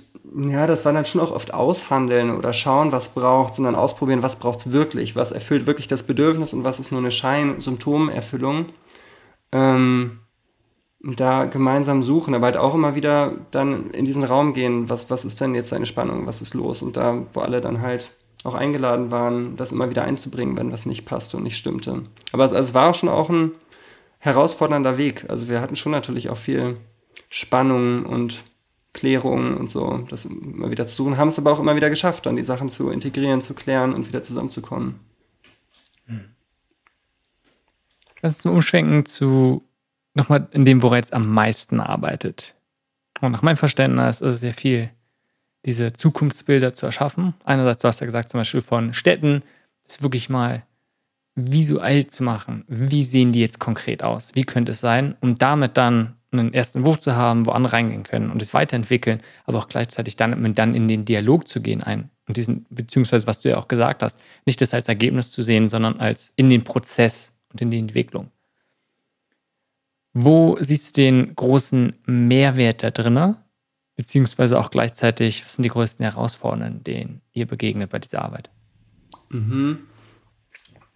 ja, 0.48 0.66
das 0.66 0.84
war 0.84 0.92
dann 0.92 1.04
schon 1.04 1.20
auch 1.20 1.32
oft 1.32 1.52
aushandeln 1.52 2.34
oder 2.34 2.52
schauen, 2.52 2.90
was 2.90 3.10
braucht, 3.10 3.54
sondern 3.54 3.74
ausprobieren, 3.74 4.22
was 4.22 4.36
braucht 4.36 4.60
es 4.60 4.72
wirklich, 4.72 5.16
was 5.16 5.32
erfüllt 5.32 5.66
wirklich 5.66 5.86
das 5.86 6.02
Bedürfnis 6.02 6.54
und 6.54 6.64
was 6.64 6.80
ist 6.80 6.92
nur 6.92 7.00
eine 7.00 7.10
Schein-Symptomerfüllung. 7.10 8.66
Ähm, 9.52 10.20
da 11.02 11.46
gemeinsam 11.46 12.02
suchen, 12.02 12.34
aber 12.34 12.46
halt 12.46 12.56
auch 12.56 12.74
immer 12.74 12.94
wieder 12.94 13.34
dann 13.50 13.90
in 13.90 14.04
diesen 14.04 14.24
Raum 14.24 14.52
gehen, 14.52 14.90
was, 14.90 15.08
was 15.08 15.24
ist 15.24 15.40
denn 15.40 15.54
jetzt 15.54 15.70
seine 15.70 15.86
Spannung, 15.86 16.26
was 16.26 16.42
ist 16.42 16.54
los? 16.54 16.82
Und 16.82 16.96
da, 16.96 17.22
wo 17.32 17.40
alle 17.40 17.60
dann 17.60 17.80
halt 17.80 18.10
auch 18.44 18.54
eingeladen 18.54 19.10
waren, 19.10 19.56
das 19.56 19.72
immer 19.72 19.90
wieder 19.90 20.04
einzubringen, 20.04 20.56
wenn 20.56 20.72
was 20.72 20.86
nicht 20.86 21.06
passte 21.06 21.36
und 21.36 21.42
nicht 21.42 21.56
stimmte. 21.56 22.02
Aber 22.32 22.44
es, 22.44 22.52
also 22.52 22.70
es 22.70 22.74
war 22.74 22.92
schon 22.94 23.08
auch 23.08 23.30
ein 23.30 23.52
herausfordernder 24.18 24.98
Weg. 24.98 25.24
Also 25.28 25.48
wir 25.48 25.60
hatten 25.60 25.76
schon 25.76 25.92
natürlich 25.92 26.28
auch 26.28 26.38
viel 26.38 26.76
Spannung 27.28 28.04
und 28.04 28.44
Klärung 28.92 29.56
und 29.56 29.70
so, 29.70 30.04
das 30.08 30.24
immer 30.24 30.70
wieder 30.70 30.86
zu 30.86 30.96
suchen, 30.96 31.16
haben 31.16 31.28
es 31.28 31.38
aber 31.38 31.52
auch 31.52 31.60
immer 31.60 31.76
wieder 31.76 31.90
geschafft, 31.90 32.26
dann 32.26 32.36
die 32.36 32.42
Sachen 32.42 32.68
zu 32.68 32.90
integrieren, 32.90 33.40
zu 33.40 33.54
klären 33.54 33.94
und 33.94 34.08
wieder 34.08 34.22
zusammenzukommen. 34.22 34.98
Hm. 36.06 36.24
Lass 38.20 38.44
uns 38.44 38.52
umschwenken 38.52 39.06
zu 39.06 39.62
nochmal 40.14 40.48
in 40.52 40.64
dem, 40.64 40.82
wo 40.82 40.88
er 40.88 40.96
jetzt 40.96 41.12
am 41.12 41.28
meisten 41.28 41.80
arbeitet. 41.80 42.56
Und 43.20 43.32
nach 43.32 43.42
meinem 43.42 43.56
Verständnis 43.56 44.20
ist 44.20 44.34
es 44.34 44.40
sehr 44.40 44.54
viel, 44.54 44.90
diese 45.66 45.92
Zukunftsbilder 45.92 46.72
zu 46.72 46.86
erschaffen. 46.86 47.34
Einerseits, 47.44 47.82
du 47.82 47.88
hast 47.88 48.00
ja 48.00 48.06
gesagt, 48.06 48.30
zum 48.30 48.40
Beispiel 48.40 48.62
von 48.62 48.94
Städten, 48.94 49.42
das 49.84 50.02
wirklich 50.02 50.30
mal 50.30 50.62
visuell 51.34 52.06
zu 52.06 52.22
machen. 52.22 52.64
Wie 52.66 53.04
sehen 53.04 53.32
die 53.32 53.40
jetzt 53.40 53.58
konkret 53.58 54.02
aus? 54.02 54.34
Wie 54.34 54.44
könnte 54.44 54.72
es 54.72 54.80
sein? 54.80 55.16
Um 55.20 55.36
damit 55.36 55.76
dann 55.76 56.16
einen 56.32 56.54
ersten 56.54 56.78
Entwurf 56.78 56.98
zu 56.98 57.16
haben, 57.16 57.46
wo 57.46 57.50
andere 57.50 57.72
reingehen 57.72 58.04
können 58.04 58.30
und 58.30 58.40
es 58.40 58.54
weiterentwickeln, 58.54 59.20
aber 59.46 59.58
auch 59.58 59.68
gleichzeitig 59.68 60.16
dann, 60.16 60.54
dann 60.54 60.74
in 60.74 60.86
den 60.86 61.04
Dialog 61.04 61.48
zu 61.48 61.60
gehen 61.60 61.82
ein. 61.82 62.10
Und 62.28 62.36
diesen, 62.36 62.66
beziehungsweise 62.70 63.26
was 63.26 63.40
du 63.40 63.48
ja 63.48 63.58
auch 63.58 63.68
gesagt 63.68 64.02
hast, 64.02 64.18
nicht 64.46 64.60
das 64.60 64.72
als 64.72 64.86
Ergebnis 64.86 65.32
zu 65.32 65.42
sehen, 65.42 65.68
sondern 65.68 65.98
als 65.98 66.32
in 66.36 66.48
den 66.48 66.62
Prozess 66.62 67.36
und 67.52 67.60
in 67.60 67.70
die 67.70 67.78
Entwicklung. 67.78 68.30
Wo 70.12 70.56
siehst 70.60 70.96
du 70.96 71.02
den 71.02 71.34
großen 71.34 71.94
Mehrwert 72.06 72.82
da 72.82 72.90
drin? 72.90 73.36
Beziehungsweise 73.96 74.58
auch 74.58 74.70
gleichzeitig, 74.70 75.44
was 75.44 75.54
sind 75.54 75.62
die 75.62 75.68
größten 75.68 76.04
Herausforderungen, 76.04 76.82
denen 76.82 77.20
ihr 77.32 77.46
begegnet 77.46 77.90
bei 77.90 77.98
dieser 77.98 78.22
Arbeit? 78.22 78.50
Mhm. 79.28 79.78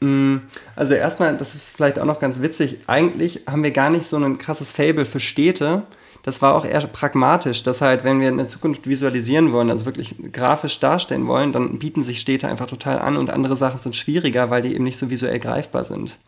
Mm, 0.00 0.38
also 0.74 0.94
erstmal, 0.94 1.36
das 1.36 1.54
ist 1.54 1.70
vielleicht 1.70 1.98
auch 1.98 2.04
noch 2.04 2.18
ganz 2.18 2.42
witzig, 2.42 2.80
eigentlich 2.86 3.42
haben 3.46 3.62
wir 3.62 3.70
gar 3.70 3.90
nicht 3.90 4.06
so 4.06 4.16
ein 4.16 4.38
krasses 4.38 4.72
Fable 4.72 5.04
für 5.04 5.20
Städte. 5.20 5.84
Das 6.24 6.40
war 6.40 6.54
auch 6.54 6.64
eher 6.64 6.80
pragmatisch, 6.86 7.62
dass 7.62 7.82
halt, 7.82 8.02
wenn 8.02 8.18
wir 8.18 8.28
eine 8.28 8.46
Zukunft 8.46 8.88
visualisieren 8.88 9.52
wollen, 9.52 9.70
also 9.70 9.84
wirklich 9.84 10.16
grafisch 10.32 10.80
darstellen 10.80 11.26
wollen, 11.26 11.52
dann 11.52 11.78
bieten 11.78 12.02
sich 12.02 12.18
Städte 12.18 12.48
einfach 12.48 12.66
total 12.66 12.98
an 12.98 13.16
und 13.16 13.30
andere 13.30 13.56
Sachen 13.56 13.80
sind 13.80 13.94
schwieriger, 13.94 14.48
weil 14.48 14.62
die 14.62 14.74
eben 14.74 14.84
nicht 14.84 14.96
so 14.96 15.10
visuell 15.10 15.38
greifbar 15.38 15.84
sind. 15.84 16.18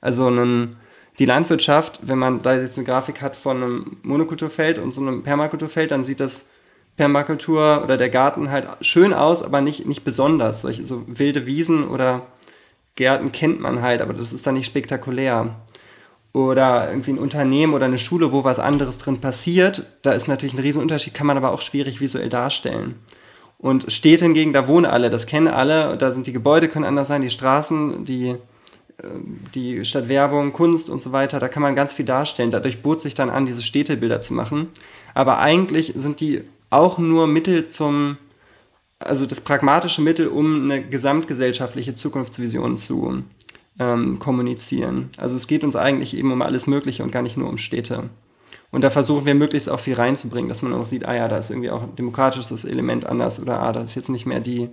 Also 0.00 0.28
ein 0.30 0.76
die 1.20 1.26
Landwirtschaft, 1.26 2.00
wenn 2.02 2.18
man 2.18 2.40
da 2.40 2.54
jetzt 2.54 2.78
eine 2.78 2.86
Grafik 2.86 3.20
hat 3.20 3.36
von 3.36 3.58
einem 3.58 3.96
Monokulturfeld 4.02 4.78
und 4.78 4.92
so 4.92 5.02
einem 5.02 5.22
Permakulturfeld, 5.22 5.90
dann 5.90 6.02
sieht 6.02 6.18
das 6.18 6.46
Permakultur 6.96 7.82
oder 7.84 7.98
der 7.98 8.08
Garten 8.08 8.50
halt 8.50 8.66
schön 8.80 9.12
aus, 9.12 9.42
aber 9.42 9.60
nicht, 9.60 9.86
nicht 9.86 10.02
besonders. 10.02 10.62
Solche 10.62 10.86
so 10.86 11.04
wilde 11.06 11.44
Wiesen 11.44 11.86
oder 11.86 12.26
Gärten 12.96 13.32
kennt 13.32 13.60
man 13.60 13.82
halt, 13.82 14.00
aber 14.00 14.14
das 14.14 14.32
ist 14.32 14.46
dann 14.46 14.54
nicht 14.54 14.64
spektakulär. 14.64 15.56
Oder 16.32 16.88
irgendwie 16.88 17.12
ein 17.12 17.18
Unternehmen 17.18 17.74
oder 17.74 17.84
eine 17.84 17.98
Schule, 17.98 18.32
wo 18.32 18.44
was 18.44 18.58
anderes 18.58 18.96
drin 18.96 19.20
passiert, 19.20 19.84
da 20.00 20.12
ist 20.12 20.26
natürlich 20.26 20.54
ein 20.54 20.60
Riesenunterschied, 20.60 21.12
kann 21.12 21.26
man 21.26 21.36
aber 21.36 21.52
auch 21.52 21.60
schwierig 21.60 22.00
visuell 22.00 22.30
darstellen. 22.30 22.94
Und 23.58 23.92
Städte 23.92 24.24
hingegen, 24.24 24.54
da 24.54 24.66
wohnen 24.68 24.86
alle, 24.86 25.10
das 25.10 25.26
kennen 25.26 25.48
alle, 25.48 25.98
da 25.98 26.12
sind 26.12 26.26
die 26.26 26.32
Gebäude 26.32 26.68
können 26.68 26.86
anders 26.86 27.08
sein, 27.08 27.20
die 27.20 27.28
Straßen, 27.28 28.06
die 28.06 28.36
die 29.54 29.84
Stadtwerbung, 29.84 30.52
Kunst 30.52 30.90
und 30.90 31.02
so 31.02 31.12
weiter, 31.12 31.38
da 31.38 31.48
kann 31.48 31.62
man 31.62 31.74
ganz 31.74 31.92
viel 31.92 32.04
darstellen. 32.04 32.50
Dadurch 32.50 32.82
bot 32.82 33.00
sich 33.00 33.14
dann 33.14 33.30
an, 33.30 33.46
diese 33.46 33.62
Städtebilder 33.62 34.20
zu 34.20 34.34
machen. 34.34 34.68
Aber 35.14 35.38
eigentlich 35.38 35.92
sind 35.96 36.20
die 36.20 36.42
auch 36.70 36.98
nur 36.98 37.26
Mittel 37.26 37.68
zum, 37.68 38.16
also 38.98 39.26
das 39.26 39.40
pragmatische 39.40 40.02
Mittel, 40.02 40.28
um 40.28 40.64
eine 40.64 40.82
gesamtgesellschaftliche 40.82 41.94
Zukunftsvision 41.94 42.76
zu 42.76 43.24
ähm, 43.78 44.18
kommunizieren. 44.18 45.10
Also 45.16 45.36
es 45.36 45.46
geht 45.46 45.64
uns 45.64 45.76
eigentlich 45.76 46.16
eben 46.16 46.32
um 46.32 46.42
alles 46.42 46.66
Mögliche 46.66 47.02
und 47.02 47.10
gar 47.10 47.22
nicht 47.22 47.36
nur 47.36 47.48
um 47.48 47.58
Städte. 47.58 48.10
Und 48.70 48.84
da 48.84 48.90
versuchen 48.90 49.26
wir 49.26 49.34
möglichst 49.34 49.68
auch 49.68 49.80
viel 49.80 49.94
reinzubringen, 49.94 50.48
dass 50.48 50.62
man 50.62 50.72
auch 50.74 50.86
sieht, 50.86 51.06
ah 51.06 51.14
ja, 51.14 51.26
da 51.26 51.38
ist 51.38 51.50
irgendwie 51.50 51.70
auch 51.70 51.82
ein 51.82 51.96
demokratisches 51.96 52.64
Element 52.64 53.04
anders 53.04 53.40
oder 53.40 53.60
ah, 53.60 53.72
da 53.72 53.80
ist 53.82 53.96
jetzt 53.96 54.10
nicht 54.10 54.26
mehr 54.26 54.40
die 54.40 54.68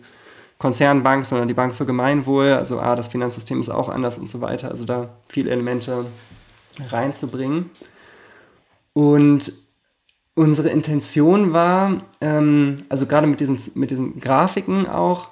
Konzernbank, 0.58 1.26
sondern 1.26 1.48
die 1.48 1.54
Bank 1.54 1.76
für 1.76 1.86
Gemeinwohl. 1.86 2.50
Also 2.50 2.80
ah, 2.80 2.96
das 2.96 3.08
Finanzsystem 3.08 3.62
ist 3.62 3.70
auch 3.70 3.90
anders 3.90 4.18
und 4.18 4.30
so 4.30 4.42
weiter. 4.42 4.70
Also 4.70 4.86
da 4.86 5.10
viele 5.28 5.52
Elemente 5.52 6.06
reinzubringen. 6.90 7.70
Und 8.94 9.54
unsere 10.34 10.70
Intention 10.70 11.54
war, 11.54 12.02
ähm, 12.22 12.78
also 12.90 13.06
gerade 13.06 13.28
mit 13.28 13.40
diesen, 13.40 13.62
mit 13.76 13.92
diesen 13.92 14.20
Grafiken 14.20 14.88
auch, 14.88 15.30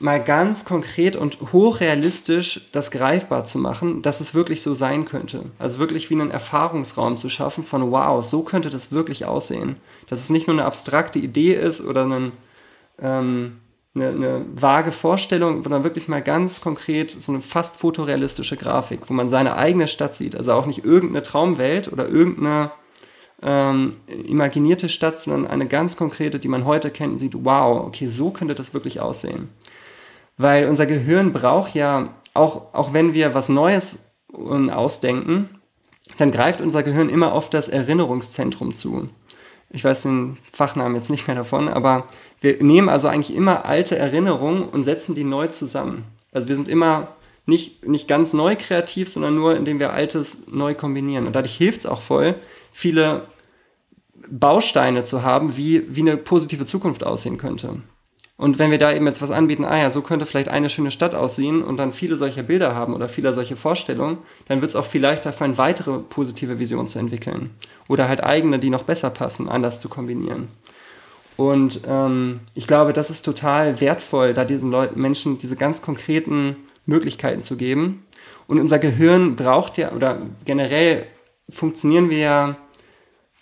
mal 0.00 0.22
ganz 0.22 0.64
konkret 0.64 1.14
und 1.14 1.38
hochrealistisch 1.52 2.68
das 2.72 2.90
greifbar 2.90 3.44
zu 3.44 3.58
machen, 3.58 4.00
dass 4.02 4.20
es 4.20 4.34
wirklich 4.34 4.62
so 4.62 4.74
sein 4.74 5.04
könnte. 5.04 5.44
Also 5.58 5.78
wirklich 5.78 6.08
wie 6.08 6.14
einen 6.14 6.30
Erfahrungsraum 6.30 7.16
zu 7.16 7.28
schaffen 7.28 7.64
von, 7.64 7.90
wow, 7.90 8.24
so 8.24 8.42
könnte 8.42 8.70
das 8.70 8.92
wirklich 8.92 9.26
aussehen. 9.26 9.76
Dass 10.08 10.20
es 10.20 10.30
nicht 10.30 10.46
nur 10.46 10.56
eine 10.56 10.64
abstrakte 10.64 11.18
Idee 11.18 11.54
ist 11.54 11.82
oder 11.82 12.04
einen, 12.04 12.32
ähm, 13.00 13.58
eine, 13.94 14.08
eine 14.08 14.46
vage 14.54 14.92
Vorstellung, 14.92 15.62
sondern 15.62 15.84
wirklich 15.84 16.08
mal 16.08 16.22
ganz 16.22 16.60
konkret 16.60 17.10
so 17.10 17.32
eine 17.32 17.40
fast 17.40 17.76
fotorealistische 17.76 18.56
Grafik, 18.56 19.00
wo 19.08 19.14
man 19.14 19.28
seine 19.28 19.56
eigene 19.56 19.88
Stadt 19.88 20.14
sieht. 20.14 20.36
Also 20.36 20.52
auch 20.52 20.66
nicht 20.66 20.84
irgendeine 20.84 21.22
Traumwelt 21.22 21.92
oder 21.92 22.08
irgendeine 22.08 22.70
ähm, 23.42 23.96
imaginierte 24.08 24.88
Stadt, 24.88 25.18
sondern 25.18 25.50
eine 25.50 25.66
ganz 25.66 25.96
konkrete, 25.96 26.38
die 26.38 26.48
man 26.48 26.66
heute 26.66 26.90
kennt 26.90 27.12
und 27.12 27.18
sieht, 27.18 27.34
wow, 27.44 27.86
okay, 27.86 28.06
so 28.06 28.30
könnte 28.30 28.54
das 28.54 28.74
wirklich 28.74 29.00
aussehen. 29.00 29.48
Weil 30.36 30.66
unser 30.66 30.86
Gehirn 30.86 31.32
braucht 31.32 31.74
ja, 31.74 32.14
auch, 32.32 32.72
auch 32.74 32.92
wenn 32.92 33.14
wir 33.14 33.34
was 33.34 33.48
Neues 33.48 34.10
ähm, 34.32 34.70
ausdenken, 34.70 35.60
dann 36.18 36.30
greift 36.30 36.60
unser 36.60 36.82
Gehirn 36.82 37.08
immer 37.08 37.32
auf 37.32 37.50
das 37.50 37.68
Erinnerungszentrum 37.68 38.74
zu. 38.74 39.08
Ich 39.70 39.84
weiß 39.84 40.02
den 40.02 40.36
Fachnamen 40.52 40.96
jetzt 40.96 41.10
nicht 41.10 41.26
mehr 41.26 41.36
davon, 41.36 41.68
aber 41.68 42.06
wir 42.40 42.62
nehmen 42.62 42.88
also 42.88 43.08
eigentlich 43.08 43.36
immer 43.36 43.64
alte 43.64 43.96
Erinnerungen 43.96 44.64
und 44.64 44.84
setzen 44.84 45.14
die 45.14 45.24
neu 45.24 45.48
zusammen. 45.48 46.04
Also 46.32 46.48
wir 46.48 46.56
sind 46.56 46.68
immer 46.68 47.08
nicht, 47.46 47.86
nicht 47.86 48.08
ganz 48.08 48.32
neu 48.32 48.56
kreativ, 48.56 49.08
sondern 49.08 49.34
nur 49.34 49.56
indem 49.56 49.78
wir 49.78 49.92
Altes 49.92 50.46
neu 50.50 50.74
kombinieren. 50.74 51.26
Und 51.26 51.34
dadurch 51.34 51.56
hilft 51.56 51.80
es 51.80 51.86
auch 51.86 52.00
voll, 52.00 52.34
viele 52.72 53.26
Bausteine 54.30 55.02
zu 55.02 55.22
haben, 55.22 55.56
wie, 55.56 55.84
wie 55.94 56.00
eine 56.00 56.16
positive 56.16 56.64
Zukunft 56.64 57.04
aussehen 57.04 57.38
könnte. 57.38 57.76
Und 58.36 58.58
wenn 58.58 58.70
wir 58.70 58.78
da 58.78 58.90
eben 58.90 59.06
jetzt 59.06 59.20
was 59.20 59.32
anbieten, 59.32 59.66
ah 59.66 59.76
ja, 59.76 59.90
so 59.90 60.00
könnte 60.00 60.24
vielleicht 60.24 60.48
eine 60.48 60.70
schöne 60.70 60.90
Stadt 60.90 61.14
aussehen 61.14 61.62
und 61.62 61.76
dann 61.76 61.92
viele 61.92 62.16
solcher 62.16 62.42
Bilder 62.42 62.74
haben 62.74 62.94
oder 62.94 63.10
viele 63.10 63.34
solche 63.34 63.54
Vorstellungen, 63.54 64.16
dann 64.48 64.62
wird 64.62 64.70
es 64.70 64.76
auch 64.76 64.86
viel 64.86 65.02
leichter 65.02 65.34
fallen, 65.34 65.58
weitere 65.58 65.98
positive 65.98 66.58
Visionen 66.58 66.88
zu 66.88 66.98
entwickeln. 66.98 67.50
Oder 67.86 68.08
halt 68.08 68.24
eigene, 68.24 68.58
die 68.58 68.70
noch 68.70 68.84
besser 68.84 69.10
passen, 69.10 69.46
anders 69.46 69.80
zu 69.80 69.90
kombinieren. 69.90 70.48
Und 71.40 71.80
ähm, 71.88 72.40
ich 72.52 72.66
glaube, 72.66 72.92
das 72.92 73.08
ist 73.08 73.22
total 73.22 73.80
wertvoll, 73.80 74.34
da 74.34 74.44
diesen 74.44 74.70
Leuten, 74.70 75.00
Menschen 75.00 75.38
diese 75.38 75.56
ganz 75.56 75.80
konkreten 75.80 76.54
Möglichkeiten 76.84 77.40
zu 77.40 77.56
geben. 77.56 78.04
Und 78.46 78.60
unser 78.60 78.78
Gehirn 78.78 79.36
braucht 79.36 79.78
ja, 79.78 79.92
oder 79.92 80.20
generell 80.44 81.06
funktionieren 81.48 82.10
wir 82.10 82.18
ja, 82.18 82.56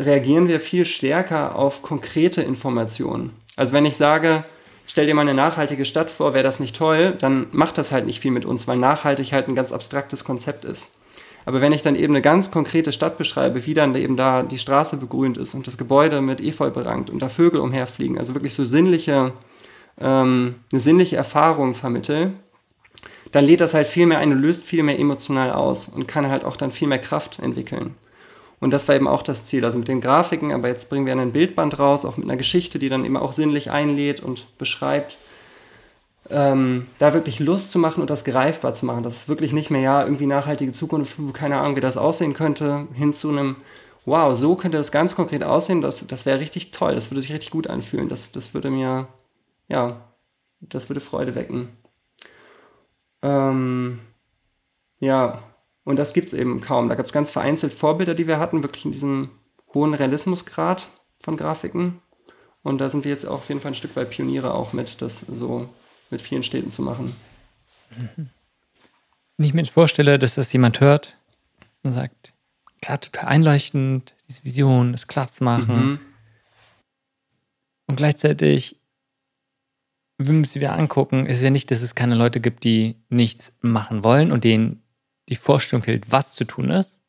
reagieren 0.00 0.46
wir 0.46 0.60
viel 0.60 0.84
stärker 0.84 1.56
auf 1.56 1.82
konkrete 1.82 2.40
Informationen. 2.40 3.32
Also 3.56 3.72
wenn 3.72 3.84
ich 3.84 3.96
sage, 3.96 4.44
stell 4.86 5.06
dir 5.06 5.14
mal 5.16 5.22
eine 5.22 5.34
nachhaltige 5.34 5.84
Stadt 5.84 6.12
vor, 6.12 6.34
wäre 6.34 6.44
das 6.44 6.60
nicht 6.60 6.76
toll, 6.76 7.16
dann 7.18 7.48
macht 7.50 7.78
das 7.78 7.90
halt 7.90 8.06
nicht 8.06 8.20
viel 8.20 8.30
mit 8.30 8.44
uns, 8.44 8.68
weil 8.68 8.78
nachhaltig 8.78 9.32
halt 9.32 9.48
ein 9.48 9.56
ganz 9.56 9.72
abstraktes 9.72 10.24
Konzept 10.24 10.64
ist. 10.64 10.92
Aber 11.48 11.62
wenn 11.62 11.72
ich 11.72 11.80
dann 11.80 11.96
eben 11.96 12.12
eine 12.12 12.20
ganz 12.20 12.50
konkrete 12.50 12.92
Stadt 12.92 13.16
beschreibe, 13.16 13.64
wie 13.64 13.72
dann 13.72 13.94
eben 13.94 14.18
da 14.18 14.42
die 14.42 14.58
Straße 14.58 14.98
begrünt 14.98 15.38
ist 15.38 15.54
und 15.54 15.66
das 15.66 15.78
Gebäude 15.78 16.20
mit 16.20 16.42
Efeu 16.42 16.68
berankt 16.68 17.08
und 17.08 17.22
da 17.22 17.30
Vögel 17.30 17.60
umherfliegen, 17.60 18.18
also 18.18 18.34
wirklich 18.34 18.52
so 18.52 18.64
sinnliche, 18.64 19.32
ähm, 19.98 20.56
eine 20.70 20.80
sinnliche 20.82 21.16
Erfahrung 21.16 21.72
vermittel, 21.72 22.34
dann 23.32 23.46
lädt 23.46 23.62
das 23.62 23.72
halt 23.72 23.86
viel 23.86 24.04
mehr 24.04 24.18
ein 24.18 24.30
und 24.30 24.40
löst 24.40 24.62
viel 24.66 24.82
mehr 24.82 24.98
emotional 24.98 25.50
aus 25.50 25.88
und 25.88 26.06
kann 26.06 26.28
halt 26.28 26.44
auch 26.44 26.58
dann 26.58 26.70
viel 26.70 26.86
mehr 26.86 26.98
Kraft 26.98 27.38
entwickeln. 27.38 27.94
Und 28.60 28.74
das 28.74 28.86
war 28.86 28.94
eben 28.94 29.08
auch 29.08 29.22
das 29.22 29.46
Ziel. 29.46 29.64
Also 29.64 29.78
mit 29.78 29.88
den 29.88 30.02
Grafiken, 30.02 30.52
aber 30.52 30.68
jetzt 30.68 30.90
bringen 30.90 31.06
wir 31.06 31.16
ein 31.16 31.32
Bildband 31.32 31.78
raus, 31.78 32.04
auch 32.04 32.18
mit 32.18 32.26
einer 32.26 32.36
Geschichte, 32.36 32.78
die 32.78 32.90
dann 32.90 33.06
eben 33.06 33.16
auch 33.16 33.32
sinnlich 33.32 33.70
einlädt 33.70 34.20
und 34.20 34.58
beschreibt. 34.58 35.16
Ähm, 36.30 36.86
da 36.98 37.14
wirklich 37.14 37.40
Lust 37.40 37.72
zu 37.72 37.78
machen 37.78 38.02
und 38.02 38.10
das 38.10 38.24
greifbar 38.24 38.74
zu 38.74 38.84
machen. 38.84 39.02
Das 39.02 39.16
ist 39.16 39.28
wirklich 39.28 39.52
nicht 39.52 39.70
mehr, 39.70 39.80
ja, 39.80 40.04
irgendwie 40.04 40.26
nachhaltige 40.26 40.72
Zukunft, 40.72 41.16
keine 41.32 41.58
Ahnung, 41.58 41.76
wie 41.76 41.80
das 41.80 41.96
aussehen 41.96 42.34
könnte, 42.34 42.86
hin 42.92 43.14
zu 43.14 43.30
einem, 43.30 43.56
wow, 44.04 44.36
so 44.36 44.54
könnte 44.54 44.76
das 44.76 44.92
ganz 44.92 45.14
konkret 45.14 45.42
aussehen, 45.42 45.80
das, 45.80 46.06
das 46.06 46.26
wäre 46.26 46.40
richtig 46.40 46.70
toll, 46.70 46.94
das 46.94 47.10
würde 47.10 47.22
sich 47.22 47.32
richtig 47.32 47.50
gut 47.50 47.66
anfühlen. 47.66 48.08
Das, 48.08 48.30
das 48.32 48.52
würde 48.52 48.70
mir, 48.70 49.08
ja, 49.68 50.02
das 50.60 50.90
würde 50.90 51.00
Freude 51.00 51.34
wecken. 51.34 51.70
Ähm, 53.22 54.00
ja, 55.00 55.42
und 55.84 55.98
das 55.98 56.12
gibt 56.12 56.28
es 56.28 56.34
eben 56.34 56.60
kaum. 56.60 56.88
Da 56.88 56.94
gab 56.94 57.06
es 57.06 57.12
ganz 57.12 57.30
vereinzelt 57.30 57.72
Vorbilder, 57.72 58.14
die 58.14 58.26
wir 58.26 58.38
hatten, 58.38 58.62
wirklich 58.62 58.84
in 58.84 58.92
diesem 58.92 59.30
hohen 59.72 59.94
Realismusgrad 59.94 60.88
von 61.20 61.36
Grafiken. 61.36 62.00
Und 62.62 62.80
da 62.80 62.90
sind 62.90 63.04
wir 63.04 63.12
jetzt 63.12 63.24
auch 63.24 63.36
auf 63.36 63.48
jeden 63.48 63.60
Fall 63.60 63.70
ein 63.70 63.74
Stück 63.74 63.96
weit 63.96 64.10
Pioniere 64.10 64.52
auch 64.52 64.72
mit, 64.72 65.00
das 65.00 65.20
so 65.20 65.68
mit 66.10 66.22
vielen 66.22 66.42
Städten 66.42 66.70
zu 66.70 66.82
machen. 66.82 67.14
Wenn 69.36 69.46
ich 69.46 69.54
mir 69.54 69.64
vorstelle, 69.66 70.18
dass 70.18 70.34
das 70.34 70.52
jemand 70.52 70.80
hört 70.80 71.16
und 71.82 71.92
sagt, 71.92 72.32
klar, 72.80 73.00
total 73.00 73.26
einleuchtend, 73.26 74.14
diese 74.28 74.44
Vision, 74.44 74.92
das 74.92 75.06
klar 75.06 75.28
zu 75.28 75.44
machen. 75.44 75.86
Mhm. 75.86 76.00
Und 77.86 77.96
gleichzeitig 77.96 78.78
wir 80.18 80.32
müssen 80.32 80.60
wir 80.60 80.72
angucken, 80.72 81.26
ist 81.26 81.42
ja 81.42 81.50
nicht, 81.50 81.70
dass 81.70 81.80
es 81.80 81.94
keine 81.94 82.16
Leute 82.16 82.40
gibt, 82.40 82.64
die 82.64 82.96
nichts 83.08 83.52
machen 83.60 84.02
wollen 84.02 84.32
und 84.32 84.44
denen 84.44 84.82
die 85.28 85.36
Vorstellung 85.36 85.82
fehlt, 85.82 86.10
was 86.10 86.34
zu 86.34 86.44
tun 86.44 86.70
ist, 86.70 87.00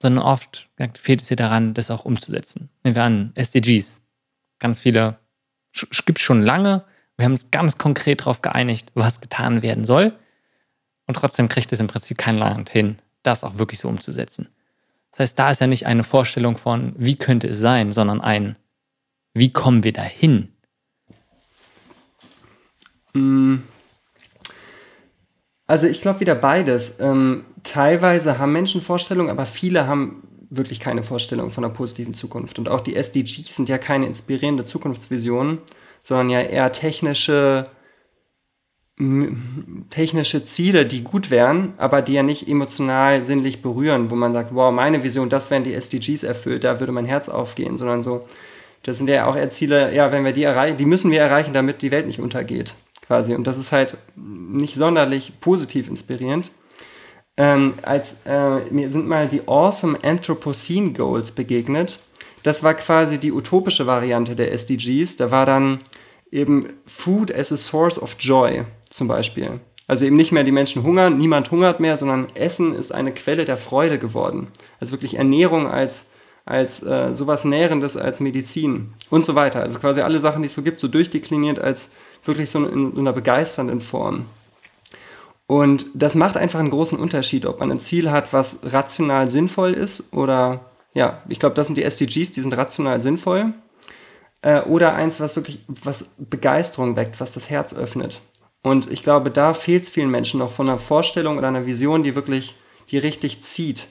sondern 0.00 0.24
oft 0.24 0.70
fehlt 0.94 1.20
es 1.20 1.28
ja 1.28 1.36
daran, 1.36 1.74
das 1.74 1.90
auch 1.90 2.04
umzusetzen. 2.04 2.70
Nehmen 2.82 2.96
wir 2.96 3.02
an, 3.02 3.32
SDGs. 3.34 4.00
Ganz 4.58 4.78
viele 4.78 5.18
gibt 6.06 6.18
es 6.18 6.24
schon 6.24 6.42
lange. 6.42 6.84
Wir 7.16 7.24
haben 7.24 7.32
uns 7.32 7.50
ganz 7.50 7.78
konkret 7.78 8.20
darauf 8.20 8.42
geeinigt, 8.42 8.90
was 8.94 9.20
getan 9.20 9.62
werden 9.62 9.84
soll. 9.84 10.12
Und 11.06 11.14
trotzdem 11.16 11.48
kriegt 11.48 11.72
es 11.72 11.80
im 11.80 11.86
Prinzip 11.86 12.18
kein 12.18 12.38
Land 12.38 12.70
hin, 12.70 12.98
das 13.22 13.44
auch 13.44 13.58
wirklich 13.58 13.78
so 13.78 13.88
umzusetzen. 13.88 14.48
Das 15.10 15.20
heißt, 15.20 15.38
da 15.38 15.50
ist 15.50 15.60
ja 15.60 15.66
nicht 15.66 15.86
eine 15.86 16.02
Vorstellung 16.02 16.56
von, 16.56 16.94
wie 16.96 17.16
könnte 17.16 17.48
es 17.48 17.60
sein, 17.60 17.92
sondern 17.92 18.20
ein, 18.20 18.56
wie 19.32 19.52
kommen 19.52 19.84
wir 19.84 19.92
dahin? 19.92 20.52
Mm. 23.12 23.58
Also 25.66 25.86
ich 25.86 26.02
glaube 26.02 26.20
wieder 26.20 26.34
beides. 26.34 26.98
Ähm, 27.00 27.44
teilweise 27.62 28.38
haben 28.38 28.52
Menschen 28.52 28.80
Vorstellungen, 28.80 29.30
aber 29.30 29.46
viele 29.46 29.86
haben 29.86 30.26
wirklich 30.50 30.80
keine 30.80 31.02
Vorstellung 31.02 31.50
von 31.50 31.64
einer 31.64 31.72
positiven 31.72 32.14
Zukunft. 32.14 32.58
Und 32.58 32.68
auch 32.68 32.80
die 32.80 32.96
SDGs 32.96 33.56
sind 33.56 33.68
ja 33.68 33.78
keine 33.78 34.06
inspirierende 34.06 34.64
Zukunftsvision, 34.64 35.58
sondern 36.04 36.30
ja 36.30 36.40
eher 36.40 36.70
technische, 36.70 37.64
technische 39.90 40.44
Ziele, 40.44 40.86
die 40.86 41.02
gut 41.02 41.30
wären, 41.30 41.74
aber 41.78 42.00
die 42.00 42.12
ja 42.12 42.22
nicht 42.22 42.48
emotional 42.48 43.22
sinnlich 43.22 43.60
berühren, 43.60 44.12
wo 44.12 44.14
man 44.14 44.32
sagt, 44.32 44.54
wow, 44.54 44.72
meine 44.72 45.02
Vision, 45.02 45.28
das 45.28 45.50
wären 45.50 45.64
die 45.64 45.74
SDGs 45.74 46.22
erfüllt, 46.22 46.62
da 46.62 46.78
würde 46.78 46.92
mein 46.92 47.06
Herz 47.06 47.28
aufgehen, 47.28 47.76
sondern 47.76 48.04
so, 48.04 48.24
das 48.84 48.98
sind 48.98 49.08
ja 49.08 49.26
auch 49.26 49.34
eher 49.34 49.50
Ziele, 49.50 49.92
ja, 49.92 50.12
wenn 50.12 50.24
wir 50.24 50.32
die 50.32 50.44
erreichen, 50.44 50.76
die 50.76 50.84
müssen 50.84 51.10
wir 51.10 51.20
erreichen, 51.20 51.52
damit 51.52 51.82
die 51.82 51.90
Welt 51.90 52.06
nicht 52.06 52.20
untergeht 52.20 52.76
quasi. 53.06 53.34
Und 53.34 53.46
das 53.46 53.58
ist 53.58 53.72
halt 53.72 53.96
nicht 54.14 54.76
sonderlich 54.76 55.32
positiv 55.40 55.88
inspirierend. 55.88 56.52
Ähm, 57.36 57.74
als 57.82 58.18
äh, 58.26 58.60
mir 58.70 58.90
sind 58.90 59.08
mal 59.08 59.26
die 59.26 59.48
Awesome 59.48 59.98
Anthropocene 60.04 60.92
Goals 60.92 61.32
begegnet. 61.32 61.98
Das 62.44 62.62
war 62.62 62.74
quasi 62.74 63.18
die 63.18 63.32
utopische 63.32 63.86
Variante 63.86 64.36
der 64.36 64.52
SDGs. 64.52 65.16
Da 65.16 65.30
war 65.30 65.46
dann 65.46 65.80
eben 66.30 66.68
Food 66.84 67.34
as 67.34 67.50
a 67.52 67.56
Source 67.56 68.00
of 68.00 68.16
Joy 68.20 68.64
zum 68.90 69.08
Beispiel. 69.08 69.60
Also 69.86 70.04
eben 70.04 70.16
nicht 70.16 70.30
mehr 70.30 70.44
die 70.44 70.52
Menschen 70.52 70.82
hungern, 70.82 71.16
niemand 71.16 71.50
hungert 71.50 71.80
mehr, 71.80 71.96
sondern 71.96 72.28
Essen 72.34 72.74
ist 72.74 72.92
eine 72.92 73.12
Quelle 73.12 73.46
der 73.46 73.56
Freude 73.56 73.98
geworden. 73.98 74.48
Also 74.78 74.92
wirklich 74.92 75.16
Ernährung 75.16 75.66
als, 75.66 76.06
als 76.44 76.82
äh, 76.82 77.14
sowas 77.14 77.46
Nährendes 77.46 77.96
als 77.96 78.20
Medizin 78.20 78.92
und 79.08 79.24
so 79.24 79.34
weiter. 79.34 79.60
Also 79.60 79.78
quasi 79.78 80.02
alle 80.02 80.20
Sachen, 80.20 80.42
die 80.42 80.46
es 80.46 80.54
so 80.54 80.62
gibt, 80.62 80.80
so 80.80 80.88
durchdekliniert 80.88 81.58
als 81.58 81.88
wirklich 82.24 82.50
so 82.50 82.66
in, 82.66 82.92
in 82.92 82.98
einer 82.98 83.14
begeisternden 83.14 83.80
Form. 83.80 84.26
Und 85.46 85.86
das 85.94 86.14
macht 86.14 86.36
einfach 86.36 86.60
einen 86.60 86.70
großen 86.70 86.98
Unterschied, 86.98 87.46
ob 87.46 87.60
man 87.60 87.70
ein 87.70 87.78
Ziel 87.78 88.10
hat, 88.10 88.34
was 88.34 88.58
rational 88.64 89.28
sinnvoll 89.28 89.72
ist 89.72 90.12
oder, 90.12 90.60
ja, 90.94 91.22
ich 91.28 91.38
glaube, 91.38 91.54
das 91.54 91.66
sind 91.66 91.76
die 91.76 91.82
SDGs, 91.82 92.32
die 92.32 92.42
sind 92.42 92.56
rational 92.56 93.00
sinnvoll. 93.00 93.52
Äh, 94.42 94.62
oder 94.62 94.94
eins, 94.94 95.20
was 95.20 95.36
wirklich, 95.36 95.60
was 95.68 96.14
Begeisterung 96.18 96.96
weckt, 96.96 97.20
was 97.20 97.34
das 97.34 97.50
Herz 97.50 97.74
öffnet. 97.74 98.20
Und 98.62 98.90
ich 98.90 99.02
glaube, 99.02 99.30
da 99.30 99.52
fehlt 99.52 99.82
es 99.82 99.90
vielen 99.90 100.10
Menschen 100.10 100.38
noch 100.38 100.52
von 100.52 100.68
einer 100.68 100.78
Vorstellung 100.78 101.36
oder 101.36 101.48
einer 101.48 101.66
Vision, 101.66 102.02
die 102.02 102.14
wirklich, 102.14 102.54
die 102.90 102.98
richtig 102.98 103.42
zieht. 103.42 103.88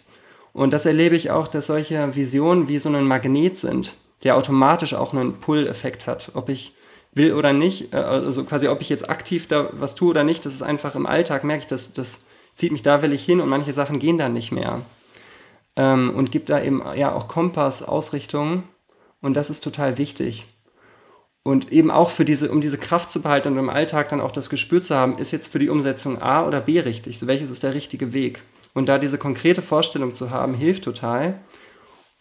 Und 0.54 0.72
das 0.72 0.86
erlebe 0.86 1.16
ich 1.16 1.30
auch, 1.30 1.48
dass 1.48 1.68
solche 1.68 2.16
Visionen 2.16 2.68
wie 2.68 2.80
so 2.80 2.90
ein 2.90 3.06
Magnet 3.06 3.58
sind, 3.58 3.96
der 4.24 4.38
automatisch 4.38 4.94
auch 4.94 5.14
einen 5.14 5.40
Pull-Effekt 5.40 6.08
hat. 6.08 6.32
Ob 6.34 6.50
ich 6.50 6.74
will 7.14 7.34
oder 7.34 7.54
nicht, 7.54 7.94
äh, 7.94 7.98
also 7.98 8.44
quasi 8.46 8.68
ob 8.68 8.82
ich 8.82 8.90
jetzt 8.90 9.10
aktiv 9.10 9.48
da 9.48 9.70
was 9.74 9.96
tue 9.96 10.10
oder 10.10 10.24
nicht, 10.24 10.46
das 10.46 10.54
ist 10.54 10.64
einfach 10.64 10.96
im 10.96 11.06
Alltag, 11.06 11.44
merke 11.44 11.64
ich, 11.64 11.68
das, 11.68 11.94
das 11.94 12.22
zieht 12.56 12.72
mich 12.72 12.84
da 12.84 13.02
will 13.02 13.14
ich 13.14 13.26
hin 13.26 13.42
und 13.42 13.50
manche 13.50 13.74
Sachen 13.74 14.00
gehen 14.00 14.18
dann 14.18 14.34
nicht 14.34 14.52
mehr. 14.52 14.82
Ähm, 15.76 16.14
und 16.16 16.32
gibt 16.32 16.50
da 16.50 16.62
eben 16.62 16.84
ja 16.96 17.14
auch 17.14 17.28
Kompass, 17.28 17.84
Ausrichtung 17.84 18.64
und 19.22 19.36
das 19.36 19.50
ist 19.50 19.64
total 19.64 19.98
wichtig. 19.98 20.46
Und 21.44 21.72
eben 21.72 21.92
auch 21.92 22.10
für 22.10 22.24
diese, 22.24 22.52
um 22.52 22.62
diese 22.62 22.78
Kraft 22.78 23.10
zu 23.12 23.22
behalten 23.22 23.50
und 23.50 23.58
im 23.58 23.70
Alltag 23.70 24.10
dann 24.10 24.22
auch 24.22 24.32
das 24.32 24.50
Gespür 24.50 24.82
zu 24.82 24.96
haben, 24.96 25.18
ist 25.18 25.32
jetzt 25.32 25.52
für 25.52 25.60
die 25.60 25.70
Umsetzung 25.70 26.22
A 26.22 26.46
oder 26.46 26.62
B 26.62 26.80
richtig? 26.80 27.20
So, 27.20 27.28
welches 27.28 27.50
ist 27.50 27.64
der 27.64 27.74
richtige 27.74 28.14
Weg? 28.14 28.42
Und 28.74 28.88
da 28.88 28.98
diese 28.98 29.18
konkrete 29.18 29.62
Vorstellung 29.62 30.14
zu 30.14 30.30
haben, 30.30 30.54
hilft 30.54 30.86
total. 30.86 31.40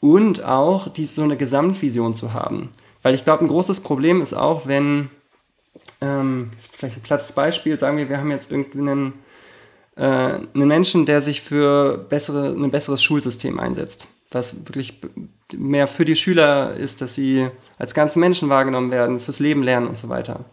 Und 0.01 0.45
auch 0.45 0.89
die, 0.89 1.07
so 1.07 1.23
eine 1.23 1.37
Gesamtvision 1.37 2.15
zu 2.15 2.33
haben. 2.33 2.71
Weil 3.03 3.15
ich 3.15 3.25
glaube, 3.25 3.45
ein 3.45 3.49
großes 3.49 3.81
Problem 3.81 4.21
ist 4.21 4.35
auch, 4.35 4.67
wenn, 4.67 5.11
ähm, 6.01 6.51
vielleicht 6.59 6.97
ein 6.97 7.03
plattes 7.03 7.33
Beispiel, 7.33 7.79
sagen 7.79 7.97
wir, 7.97 8.09
wir 8.09 8.19
haben 8.19 8.31
jetzt 8.31 8.51
irgendwie 8.51 8.81
einen, 8.81 9.13
äh, 9.97 10.03
einen 10.03 10.69
Menschen, 10.69 11.07
der 11.07 11.21
sich 11.21 11.43
für 11.43 11.99
bessere, 11.99 12.49
ein 12.49 12.71
besseres 12.71 13.03
Schulsystem 13.03 13.61
einsetzt, 13.61 14.09
was 14.31 14.67
wirklich 14.67 15.01
mehr 15.55 15.87
für 15.87 16.05
die 16.05 16.17
Schüler 16.17 16.75
ist, 16.75 17.01
dass 17.01 17.15
sie 17.15 17.49
als 17.79 17.95
ganze 17.95 18.19
Menschen 18.19 18.49
wahrgenommen 18.49 18.91
werden, 18.91 19.21
fürs 19.21 19.41
Leben 19.41 19.63
lernen 19.63 19.89
und 19.89 19.99
so 19.99 20.09
weiter. 20.09 20.45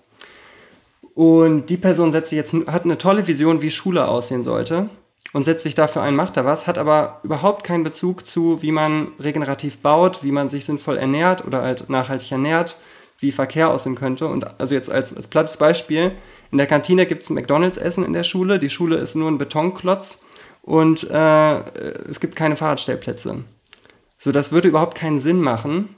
Und 1.16 1.68
die 1.68 1.78
Person 1.78 2.12
setzt 2.12 2.30
sich 2.30 2.38
jetzt, 2.38 2.54
hat 2.68 2.86
eine 2.86 2.98
tolle 2.98 3.28
Vision, 3.28 3.62
wie 3.62 3.72
Schule 3.72 4.08
aussehen 4.08 4.44
sollte 4.44 4.90
und 5.34 5.44
setzt 5.44 5.64
sich 5.64 5.76
dafür 5.76 6.02
ein, 6.02 6.16
macht 6.16 6.38
da 6.38 6.46
was, 6.46 6.66
hat 6.66 6.78
aber 6.78 7.20
überhaupt 7.24 7.64
keinen 7.64 7.84
Bezug 7.84 8.26
zu, 8.26 8.62
wie 8.62 8.72
man 8.72 9.10
regenerativ 9.20 9.80
baut, 9.80 10.24
wie 10.24 10.32
man 10.32 10.50
sich 10.50 10.66
sinnvoll 10.66 10.98
ernährt 10.98 11.46
oder 11.46 11.62
halt 11.62 11.90
nachhaltig 11.90 12.32
ernährt, 12.32 12.78
wie 13.20 13.32
Verkehr 13.32 13.70
aussehen 13.70 13.96
könnte. 13.96 14.28
Und 14.28 14.60
also 14.60 14.76
jetzt 14.76 14.90
als, 14.90 15.16
als 15.16 15.28
plattes 15.28 15.58
Beispiel, 15.58 16.14
in 16.52 16.58
der 16.58 16.68
Kantine 16.68 17.06
gibt 17.06 17.24
es 17.24 17.30
McDonalds-Essen 17.30 18.04
in 18.04 18.14
der 18.14 18.24
Schule. 18.24 18.60
Die 18.60 18.70
Schule 18.70 18.98
ist 18.98 19.16
nur 19.16 19.30
ein 19.30 19.38
Betonklotz 19.38 20.20
und 20.62 21.10
äh, 21.10 21.60
es 22.10 22.20
gibt 22.20 22.36
keine 22.36 22.56
Fahrradstellplätze. 22.56 23.44
So, 24.18 24.32
das 24.32 24.52
würde 24.52 24.68
überhaupt 24.68 24.96
keinen 24.96 25.20
Sinn 25.20 25.42
machen. 25.42 25.96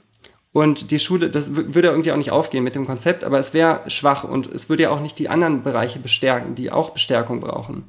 Und 0.52 0.90
die 0.90 0.98
Schule, 0.98 1.30
das 1.30 1.56
würde 1.56 1.88
irgendwie 1.88 2.12
auch 2.12 2.16
nicht 2.16 2.30
aufgehen 2.30 2.62
mit 2.62 2.74
dem 2.74 2.86
Konzept, 2.86 3.24
aber 3.24 3.38
es 3.38 3.54
wäre 3.54 3.80
schwach 3.86 4.24
und 4.24 4.52
es 4.52 4.68
würde 4.68 4.84
ja 4.84 4.90
auch 4.90 5.00
nicht 5.00 5.18
die 5.18 5.30
anderen 5.30 5.62
Bereiche 5.62 5.98
bestärken, 5.98 6.54
die 6.54 6.70
auch 6.70 6.90
Bestärkung 6.90 7.40
brauchen. 7.40 7.84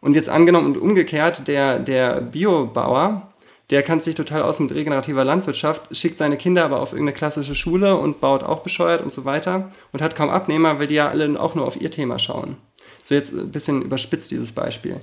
Und 0.00 0.14
jetzt 0.14 0.30
angenommen 0.30 0.68
und 0.68 0.78
umgekehrt, 0.78 1.46
der, 1.46 1.78
der 1.78 2.22
Biobauer, 2.22 3.29
der 3.70 3.82
kann 3.82 4.00
sich 4.00 4.16
total 4.16 4.42
aus 4.42 4.58
mit 4.58 4.72
regenerativer 4.72 5.24
Landwirtschaft, 5.24 5.96
schickt 5.96 6.18
seine 6.18 6.36
Kinder 6.36 6.64
aber 6.64 6.80
auf 6.80 6.92
irgendeine 6.92 7.16
klassische 7.16 7.54
Schule 7.54 7.96
und 7.96 8.20
baut 8.20 8.42
auch 8.42 8.60
bescheuert 8.60 9.02
und 9.02 9.12
so 9.12 9.24
weiter 9.24 9.68
und 9.92 10.02
hat 10.02 10.16
kaum 10.16 10.28
Abnehmer, 10.28 10.78
weil 10.78 10.88
die 10.88 10.94
ja 10.94 11.08
alle 11.08 11.40
auch 11.40 11.54
nur 11.54 11.66
auf 11.66 11.80
ihr 11.80 11.90
Thema 11.90 12.18
schauen. 12.18 12.56
So 13.04 13.14
jetzt 13.14 13.32
ein 13.32 13.50
bisschen 13.50 13.82
überspitzt 13.82 14.30
dieses 14.30 14.52
Beispiel. 14.52 14.96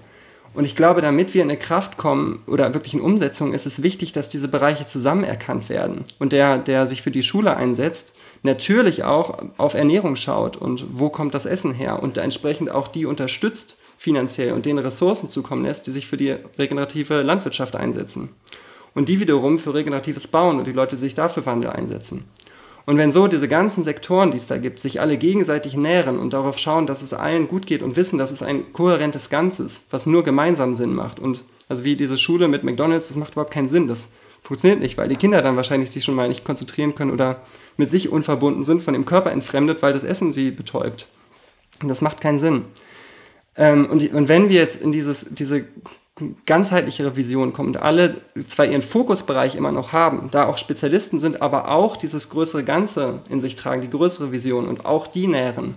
Und 0.53 0.65
ich 0.65 0.75
glaube, 0.75 1.01
damit 1.01 1.33
wir 1.33 1.43
in 1.43 1.49
eine 1.49 1.59
Kraft 1.59 1.97
kommen 1.97 2.41
oder 2.47 2.73
wirklich 2.73 2.93
in 2.93 3.01
Umsetzung, 3.01 3.53
ist 3.53 3.65
es 3.67 3.83
wichtig, 3.83 4.11
dass 4.11 4.29
diese 4.29 4.47
Bereiche 4.47 4.85
zusammen 4.85 5.23
erkannt 5.23 5.69
werden. 5.69 6.03
Und 6.19 6.31
der, 6.31 6.57
der 6.57 6.87
sich 6.87 7.01
für 7.01 7.11
die 7.11 7.21
Schule 7.21 7.55
einsetzt, 7.55 8.13
natürlich 8.43 9.03
auch 9.03 9.37
auf 9.57 9.75
Ernährung 9.75 10.15
schaut 10.15 10.57
und 10.57 10.85
wo 10.91 11.09
kommt 11.09 11.35
das 11.35 11.45
Essen 11.45 11.73
her 11.73 12.01
und 12.01 12.17
entsprechend 12.17 12.71
auch 12.71 12.87
die 12.87 13.05
unterstützt, 13.05 13.77
finanziell 13.97 14.53
und 14.53 14.65
denen 14.65 14.79
Ressourcen 14.79 15.27
zukommen 15.27 15.65
lässt, 15.65 15.87
die 15.87 15.91
sich 15.91 16.07
für 16.07 16.17
die 16.17 16.35
regenerative 16.57 17.23
Landwirtschaft 17.23 17.75
einsetzen. 17.75 18.29
Und 18.93 19.09
die 19.09 19.19
wiederum 19.19 19.59
für 19.59 19.73
regeneratives 19.73 20.27
Bauen 20.27 20.57
und 20.59 20.65
die 20.65 20.71
Leute 20.71 20.97
sich 20.97 21.15
dafür 21.15 21.45
Wandel 21.45 21.71
einsetzen. 21.71 22.25
Und 22.87 22.97
wenn 22.97 23.11
so 23.11 23.27
diese 23.27 23.49
ganzen 23.49 23.83
Sektoren, 23.83 24.31
die 24.31 24.37
es 24.37 24.47
da 24.47 24.57
gibt, 24.57 24.79
sich 24.79 25.01
alle 25.01 25.17
gegenseitig 25.17 25.75
nähren 25.75 26.17
und 26.17 26.31
darauf 26.31 26.57
schauen, 26.57 26.87
dass 26.87 27.01
es 27.01 27.13
allen 27.13 27.49
gut 27.49 27.67
geht 27.67 27.81
und 27.83 27.97
wissen, 27.97 28.17
dass 28.17 28.31
es 28.31 28.41
ein 28.41 28.71
kohärentes 28.71 29.29
Ganzes, 29.29 29.87
was 29.91 30.05
nur 30.05 30.23
gemeinsam 30.23 30.73
Sinn 30.73 30.95
macht. 30.95 31.19
Und 31.19 31.43
also 31.67 31.83
wie 31.83 31.97
diese 31.97 32.17
Schule 32.17 32.47
mit 32.47 32.63
McDonalds, 32.63 33.09
das 33.09 33.17
macht 33.17 33.33
überhaupt 33.33 33.53
keinen 33.53 33.67
Sinn. 33.67 33.89
Das 33.89 34.07
funktioniert 34.41 34.79
nicht, 34.79 34.97
weil 34.97 35.09
die 35.09 35.17
Kinder 35.17 35.41
dann 35.41 35.57
wahrscheinlich 35.57 35.91
sich 35.91 36.05
schon 36.05 36.15
mal 36.15 36.29
nicht 36.29 36.45
konzentrieren 36.45 36.95
können 36.95 37.11
oder 37.11 37.41
mit 37.75 37.89
sich 37.89 38.09
unverbunden 38.09 38.63
sind, 38.63 38.81
von 38.81 38.93
dem 38.93 39.05
Körper 39.05 39.31
entfremdet, 39.31 39.81
weil 39.81 39.91
das 39.91 40.05
Essen 40.05 40.31
sie 40.31 40.51
betäubt. 40.51 41.09
Und 41.81 41.89
das 41.89 41.99
macht 41.99 42.21
keinen 42.21 42.39
Sinn. 42.39 42.63
Ähm, 43.57 43.87
und, 43.87 44.13
und 44.13 44.29
wenn 44.29 44.49
wir 44.49 44.57
jetzt 44.57 44.81
in 44.81 44.91
dieses, 44.91 45.33
diese 45.33 45.65
ganzheitlichere 46.45 47.15
Vision 47.15 47.53
kommen 47.53 47.69
und 47.69 47.81
alle 47.81 48.21
zwar 48.47 48.65
ihren 48.65 48.81
Fokusbereich 48.81 49.55
immer 49.55 49.71
noch 49.71 49.93
haben, 49.93 50.29
da 50.31 50.47
auch 50.47 50.57
Spezialisten 50.57 51.19
sind, 51.19 51.41
aber 51.41 51.69
auch 51.69 51.97
dieses 51.97 52.29
größere 52.29 52.63
Ganze 52.63 53.21
in 53.29 53.41
sich 53.41 53.55
tragen, 53.55 53.81
die 53.81 53.89
größere 53.89 54.31
Vision 54.31 54.67
und 54.67 54.85
auch 54.85 55.07
die 55.07 55.27
nähren, 55.27 55.75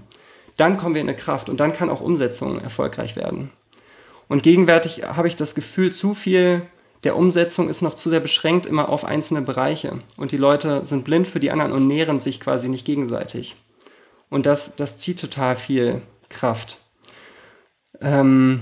dann 0.56 0.78
kommen 0.78 0.94
wir 0.94 1.02
in 1.02 1.08
eine 1.08 1.16
Kraft 1.16 1.48
und 1.48 1.60
dann 1.60 1.74
kann 1.74 1.90
auch 1.90 2.00
Umsetzung 2.00 2.60
erfolgreich 2.60 3.16
werden. 3.16 3.50
Und 4.28 4.42
gegenwärtig 4.42 5.02
habe 5.04 5.28
ich 5.28 5.36
das 5.36 5.54
Gefühl, 5.54 5.92
zu 5.92 6.14
viel 6.14 6.62
der 7.04 7.16
Umsetzung 7.16 7.70
ist 7.70 7.80
noch 7.80 7.94
zu 7.94 8.10
sehr 8.10 8.20
beschränkt 8.20 8.66
immer 8.66 8.90
auf 8.90 9.06
einzelne 9.06 9.40
Bereiche 9.40 10.00
und 10.18 10.32
die 10.32 10.36
Leute 10.36 10.84
sind 10.84 11.04
blind 11.04 11.26
für 11.26 11.40
die 11.40 11.50
anderen 11.50 11.72
und 11.72 11.86
nähren 11.86 12.20
sich 12.20 12.40
quasi 12.40 12.68
nicht 12.68 12.84
gegenseitig. 12.84 13.56
Und 14.28 14.46
das, 14.46 14.76
das 14.76 14.98
zieht 14.98 15.18
total 15.18 15.56
viel 15.56 16.02
Kraft. 16.28 16.79
Ähm, 18.00 18.60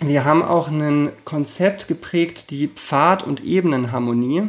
wir 0.00 0.24
haben 0.24 0.42
auch 0.42 0.68
ein 0.68 1.12
Konzept 1.24 1.88
geprägt, 1.88 2.50
die 2.50 2.68
Pfad- 2.68 3.24
und 3.24 3.44
Ebenenharmonie. 3.44 4.48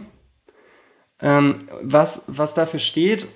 Ähm, 1.22 1.60
was, 1.82 2.24
was 2.28 2.54
dafür 2.54 2.80
steht, 2.80 3.28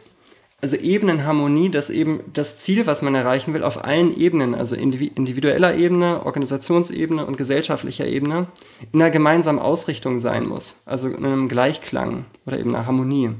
also 0.60 0.76
Ebenenharmonie, 0.76 1.70
dass 1.70 1.92
eben 1.92 2.22
das 2.34 2.58
Ziel, 2.58 2.88
was 2.88 3.04
man 3.04 3.14
erreichen 3.14 3.54
will, 3.54 3.64
auf 3.64 3.86
allen 3.86 4.18
Ebenen, 4.18 4.56
also 4.56 4.76
individueller 4.76 5.76
Ebene, 5.76 6.26
Organisationsebene 6.26 7.26
und 7.26 7.38
gesellschaftlicher 7.38 8.08
Ebene, 8.08 8.48
in 8.92 9.00
einer 9.00 9.12
gemeinsamen 9.12 9.60
Ausrichtung 9.60 10.20
sein 10.20 10.48
muss. 10.48 10.76
Also 10.86 11.10
in 11.10 11.24
einem 11.24 11.48
Gleichklang 11.48 12.26
oder 12.48 12.60
eben 12.60 12.74
einer 12.74 12.88
Harmonie. 12.88 13.32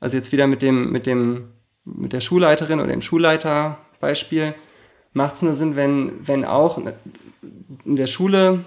Also 0.00 0.16
jetzt 0.16 0.32
wieder 0.32 0.46
mit 0.46 0.62
dem, 0.62 0.90
mit 0.90 1.06
dem, 1.06 1.48
mit 1.84 2.14
der 2.14 2.20
Schulleiterin 2.20 2.80
oder 2.80 2.90
dem 2.90 3.02
Schulleiter 3.02 3.76
Beispiel 4.00 4.54
macht 5.12 5.36
es 5.36 5.42
nur 5.42 5.54
Sinn, 5.54 5.76
wenn, 5.76 6.12
wenn 6.26 6.44
auch 6.44 6.80
in 7.84 7.96
der 7.96 8.06
Schule 8.06 8.64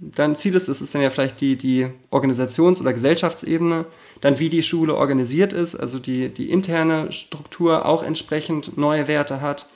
dein 0.00 0.34
Ziel 0.34 0.54
ist, 0.54 0.68
das 0.68 0.80
ist 0.80 0.94
dann 0.94 1.02
ja 1.02 1.10
vielleicht 1.10 1.40
die, 1.40 1.56
die 1.56 1.88
Organisations- 2.10 2.80
oder 2.80 2.92
Gesellschaftsebene, 2.92 3.86
dann 4.20 4.38
wie 4.38 4.48
die 4.48 4.62
Schule 4.62 4.94
organisiert 4.94 5.52
ist, 5.52 5.76
also 5.76 5.98
die, 5.98 6.28
die 6.28 6.50
interne 6.50 7.12
Struktur 7.12 7.86
auch 7.86 8.02
entsprechend 8.02 8.76
neue 8.76 9.08
Werte 9.08 9.40
hat, 9.40 9.68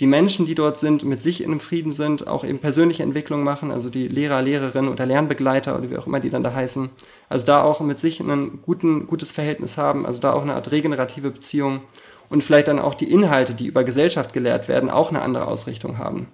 die 0.00 0.06
Menschen, 0.06 0.44
die 0.44 0.56
dort 0.56 0.76
sind, 0.76 1.04
mit 1.04 1.20
sich 1.20 1.40
in 1.40 1.50
einem 1.50 1.60
Frieden 1.60 1.92
sind, 1.92 2.26
auch 2.26 2.44
eben 2.44 2.58
persönliche 2.58 3.04
Entwicklung 3.04 3.44
machen, 3.44 3.70
also 3.70 3.90
die 3.90 4.08
Lehrer, 4.08 4.42
Lehrerinnen 4.42 4.90
oder 4.90 5.06
Lernbegleiter 5.06 5.78
oder 5.78 5.88
wie 5.88 5.96
auch 5.96 6.08
immer 6.08 6.18
die 6.18 6.30
dann 6.30 6.42
da 6.42 6.52
heißen, 6.52 6.90
also 7.28 7.46
da 7.46 7.62
auch 7.62 7.80
mit 7.80 8.00
sich 8.00 8.18
ein 8.18 8.58
guten, 8.62 9.06
gutes 9.06 9.30
Verhältnis 9.30 9.78
haben, 9.78 10.04
also 10.04 10.20
da 10.20 10.32
auch 10.32 10.42
eine 10.42 10.54
Art 10.54 10.72
regenerative 10.72 11.30
Beziehung 11.30 11.82
und 12.28 12.42
vielleicht 12.42 12.68
dann 12.68 12.78
auch 12.78 12.94
die 12.94 13.10
Inhalte, 13.10 13.54
die 13.54 13.66
über 13.66 13.84
Gesellschaft 13.84 14.32
gelehrt 14.32 14.68
werden, 14.68 14.90
auch 14.90 15.10
eine 15.10 15.22
andere 15.22 15.46
Ausrichtung 15.46 15.98
haben. 15.98 16.28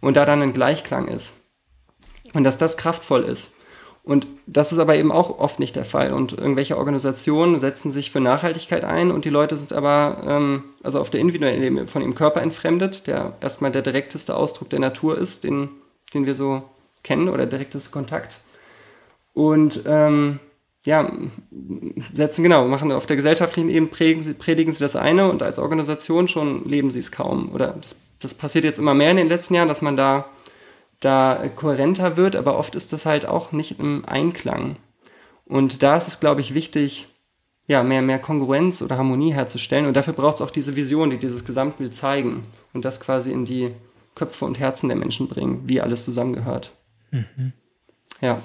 Und 0.00 0.16
da 0.16 0.24
dann 0.24 0.42
ein 0.42 0.52
Gleichklang 0.52 1.08
ist. 1.08 1.36
Und 2.34 2.44
dass 2.44 2.58
das 2.58 2.76
kraftvoll 2.76 3.24
ist. 3.24 3.56
Und 4.06 4.28
das 4.46 4.70
ist 4.70 4.78
aber 4.78 4.94
eben 4.94 5.10
auch 5.10 5.40
oft 5.40 5.58
nicht 5.58 5.74
der 5.74 5.84
Fall. 5.84 6.12
Und 6.12 6.32
irgendwelche 6.32 6.78
Organisationen 6.78 7.58
setzen 7.58 7.90
sich 7.90 8.12
für 8.12 8.20
Nachhaltigkeit 8.20 8.84
ein 8.84 9.10
und 9.10 9.24
die 9.24 9.30
Leute 9.30 9.56
sind 9.56 9.72
aber 9.72 10.22
ähm, 10.24 10.62
also 10.84 11.00
auf 11.00 11.10
der 11.10 11.20
individuellen 11.20 11.60
Ebene 11.60 11.86
von 11.88 12.02
ihrem 12.02 12.14
Körper 12.14 12.40
entfremdet, 12.40 13.08
der 13.08 13.34
erstmal 13.40 13.72
der 13.72 13.82
direkteste 13.82 14.36
Ausdruck 14.36 14.70
der 14.70 14.78
Natur 14.78 15.18
ist, 15.18 15.42
den, 15.42 15.70
den 16.14 16.24
wir 16.24 16.34
so 16.34 16.62
kennen 17.02 17.28
oder 17.28 17.38
der 17.38 17.58
direkteste 17.58 17.90
Kontakt. 17.90 18.38
Und 19.34 19.80
ähm, 19.86 20.38
ja, 20.86 21.10
setzen 22.14 22.42
genau, 22.42 22.66
machen 22.66 22.92
auf 22.92 23.06
der 23.06 23.16
gesellschaftlichen 23.16 23.68
Ebene 23.68 23.88
predigen 23.88 24.22
sie, 24.22 24.34
predigen 24.34 24.72
sie 24.72 24.80
das 24.80 24.96
eine 24.96 25.30
und 25.30 25.42
als 25.42 25.58
Organisation 25.58 26.28
schon 26.28 26.68
leben 26.68 26.90
sie 26.90 27.00
es 27.00 27.12
kaum. 27.12 27.52
Oder 27.52 27.76
das, 27.80 27.96
das 28.20 28.34
passiert 28.34 28.64
jetzt 28.64 28.78
immer 28.78 28.94
mehr 28.94 29.10
in 29.10 29.16
den 29.16 29.28
letzten 29.28 29.54
Jahren, 29.54 29.68
dass 29.68 29.82
man 29.82 29.96
da, 29.96 30.26
da 31.00 31.50
kohärenter 31.54 32.16
wird, 32.16 32.36
aber 32.36 32.56
oft 32.56 32.74
ist 32.74 32.92
das 32.92 33.04
halt 33.04 33.26
auch 33.26 33.52
nicht 33.52 33.78
im 33.78 34.04
Einklang. 34.06 34.76
Und 35.44 35.82
da 35.82 35.96
ist 35.96 36.08
es, 36.08 36.20
glaube 36.20 36.40
ich, 36.40 36.54
wichtig, 36.54 37.08
ja, 37.66 37.82
mehr, 37.82 38.02
mehr 38.02 38.20
Kongruenz 38.20 38.80
oder 38.80 38.96
Harmonie 38.96 39.34
herzustellen. 39.34 39.86
Und 39.86 39.96
dafür 39.96 40.12
braucht 40.12 40.36
es 40.36 40.40
auch 40.40 40.50
diese 40.50 40.76
Vision, 40.76 41.10
die 41.10 41.18
dieses 41.18 41.44
Gesamtbild 41.44 41.94
zeigen 41.94 42.44
und 42.72 42.84
das 42.84 43.00
quasi 43.00 43.32
in 43.32 43.44
die 43.44 43.72
Köpfe 44.14 44.44
und 44.44 44.60
Herzen 44.60 44.88
der 44.88 44.96
Menschen 44.96 45.28
bringen, 45.28 45.62
wie 45.66 45.80
alles 45.80 46.04
zusammengehört. 46.04 46.74
Mhm. 47.10 47.52
Ja. 48.20 48.40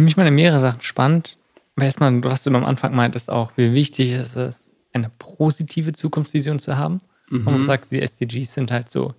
Für 0.00 0.04
mich 0.04 0.16
waren 0.16 0.32
mehrere 0.32 0.60
Sachen 0.60 0.80
spannend. 0.80 1.36
Erstmal, 1.78 2.22
du 2.22 2.30
hast 2.30 2.46
du 2.46 2.50
am 2.54 2.64
Anfang 2.64 2.94
meintest 2.94 3.28
auch, 3.28 3.52
wie 3.56 3.74
wichtig 3.74 4.12
es 4.12 4.34
ist, 4.34 4.70
eine 4.94 5.10
positive 5.18 5.92
Zukunftsvision 5.92 6.58
zu 6.58 6.78
haben. 6.78 7.02
Mhm. 7.28 7.46
Und 7.46 7.58
du 7.58 7.64
sagst, 7.64 7.92
die 7.92 8.00
SDGs 8.00 8.54
sind 8.54 8.72
halt 8.72 8.88
so 8.88 9.12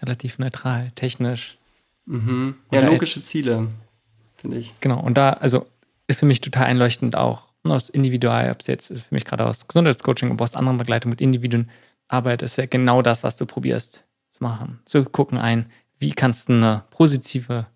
relativ 0.00 0.38
neutral, 0.38 0.90
technisch. 0.94 1.58
Mhm. 2.06 2.54
Ja, 2.72 2.80
logische 2.80 3.20
ist, 3.20 3.26
Ziele, 3.26 3.68
finde 4.36 4.56
ich. 4.56 4.72
Genau, 4.80 4.98
und 5.00 5.18
da, 5.18 5.34
also 5.34 5.66
ist 6.06 6.20
für 6.20 6.24
mich 6.24 6.40
total 6.40 6.64
einleuchtend 6.64 7.14
auch 7.14 7.42
aus 7.64 7.90
Individual, 7.90 8.52
ob 8.52 8.62
es 8.62 8.68
jetzt 8.68 8.90
ist 8.90 9.08
für 9.08 9.14
mich 9.14 9.26
gerade 9.26 9.44
aus 9.44 9.68
Gesundheitscoaching, 9.68 10.30
aber 10.30 10.44
aus 10.44 10.54
anderen 10.54 10.78
Begleitung 10.78 11.10
mit 11.10 11.20
Individuen 11.20 11.68
arbeitet, 12.08 12.46
ist 12.46 12.56
ja 12.56 12.64
genau 12.64 13.02
das, 13.02 13.22
was 13.22 13.36
du 13.36 13.44
probierst 13.44 14.02
zu 14.30 14.42
machen. 14.42 14.80
Zu 14.86 15.04
gucken 15.04 15.36
ein, 15.36 15.66
wie 15.98 16.12
kannst 16.12 16.48
du 16.48 16.54
eine 16.54 16.84
positive 16.88 17.66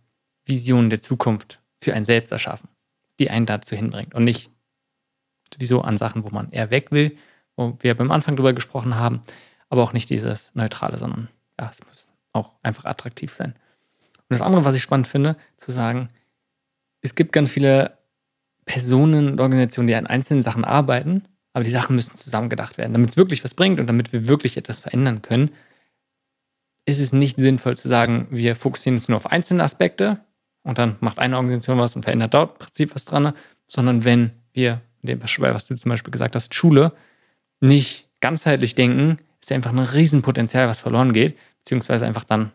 Vision 0.46 0.88
der 0.88 1.00
Zukunft 1.00 1.60
für 1.86 1.94
ein 1.94 2.04
Selbst 2.04 2.32
erschaffen, 2.32 2.68
die 3.20 3.30
einen 3.30 3.46
dazu 3.46 3.76
hinbringt 3.76 4.12
und 4.12 4.24
nicht 4.24 4.50
sowieso 5.54 5.82
an 5.82 5.98
Sachen, 5.98 6.24
wo 6.24 6.30
man 6.30 6.50
eher 6.50 6.70
weg 6.72 6.90
will, 6.90 7.16
wo 7.54 7.78
wir 7.78 7.94
beim 7.94 8.10
Anfang 8.10 8.34
drüber 8.34 8.52
gesprochen 8.52 8.96
haben, 8.96 9.22
aber 9.68 9.84
auch 9.84 9.92
nicht 9.92 10.10
dieses 10.10 10.50
Neutrale, 10.54 10.98
sondern 10.98 11.28
ja, 11.60 11.70
es 11.70 11.86
muss 11.86 12.10
auch 12.32 12.54
einfach 12.64 12.86
attraktiv 12.86 13.32
sein. 13.32 13.52
Und 14.16 14.24
das 14.30 14.40
andere, 14.40 14.64
was 14.64 14.74
ich 14.74 14.82
spannend 14.82 15.06
finde, 15.06 15.36
zu 15.58 15.70
sagen, 15.70 16.08
es 17.02 17.14
gibt 17.14 17.30
ganz 17.32 17.52
viele 17.52 17.96
Personen 18.64 19.28
und 19.28 19.40
Organisationen, 19.40 19.86
die 19.86 19.94
an 19.94 20.08
einzelnen 20.08 20.42
Sachen 20.42 20.64
arbeiten, 20.64 21.22
aber 21.52 21.62
die 21.62 21.70
Sachen 21.70 21.94
müssen 21.94 22.16
zusammengedacht 22.16 22.78
werden. 22.78 22.94
Damit 22.94 23.10
es 23.10 23.16
wirklich 23.16 23.44
was 23.44 23.54
bringt 23.54 23.78
und 23.78 23.86
damit 23.86 24.12
wir 24.12 24.26
wirklich 24.26 24.56
etwas 24.56 24.80
verändern 24.80 25.22
können, 25.22 25.50
ist 26.84 27.00
es 27.00 27.12
nicht 27.12 27.38
sinnvoll 27.38 27.76
zu 27.76 27.86
sagen, 27.86 28.26
wir 28.32 28.56
fokussieren 28.56 28.96
uns 28.96 29.08
nur 29.08 29.18
auf 29.18 29.26
einzelne 29.26 29.62
Aspekte 29.62 30.25
und 30.66 30.78
dann 30.78 30.96
macht 30.98 31.20
eine 31.20 31.36
Organisation 31.36 31.78
was 31.78 31.94
und 31.94 32.02
verändert 32.02 32.34
dort 32.34 32.54
im 32.54 32.58
Prinzip 32.58 32.94
was 32.94 33.04
dran, 33.04 33.32
sondern 33.68 34.04
wenn 34.04 34.32
wir, 34.52 34.80
was 35.02 35.66
du 35.66 35.76
zum 35.76 35.88
Beispiel 35.88 36.10
gesagt 36.10 36.34
hast, 36.34 36.54
Schule, 36.54 36.92
nicht 37.60 38.08
ganzheitlich 38.20 38.74
denken, 38.74 39.18
ist 39.40 39.50
ja 39.50 39.56
einfach 39.56 39.72
ein 39.72 39.78
Riesenpotenzial, 39.78 40.66
was 40.66 40.80
verloren 40.80 41.12
geht, 41.12 41.38
beziehungsweise 41.60 42.04
einfach 42.04 42.24
dann 42.24 42.50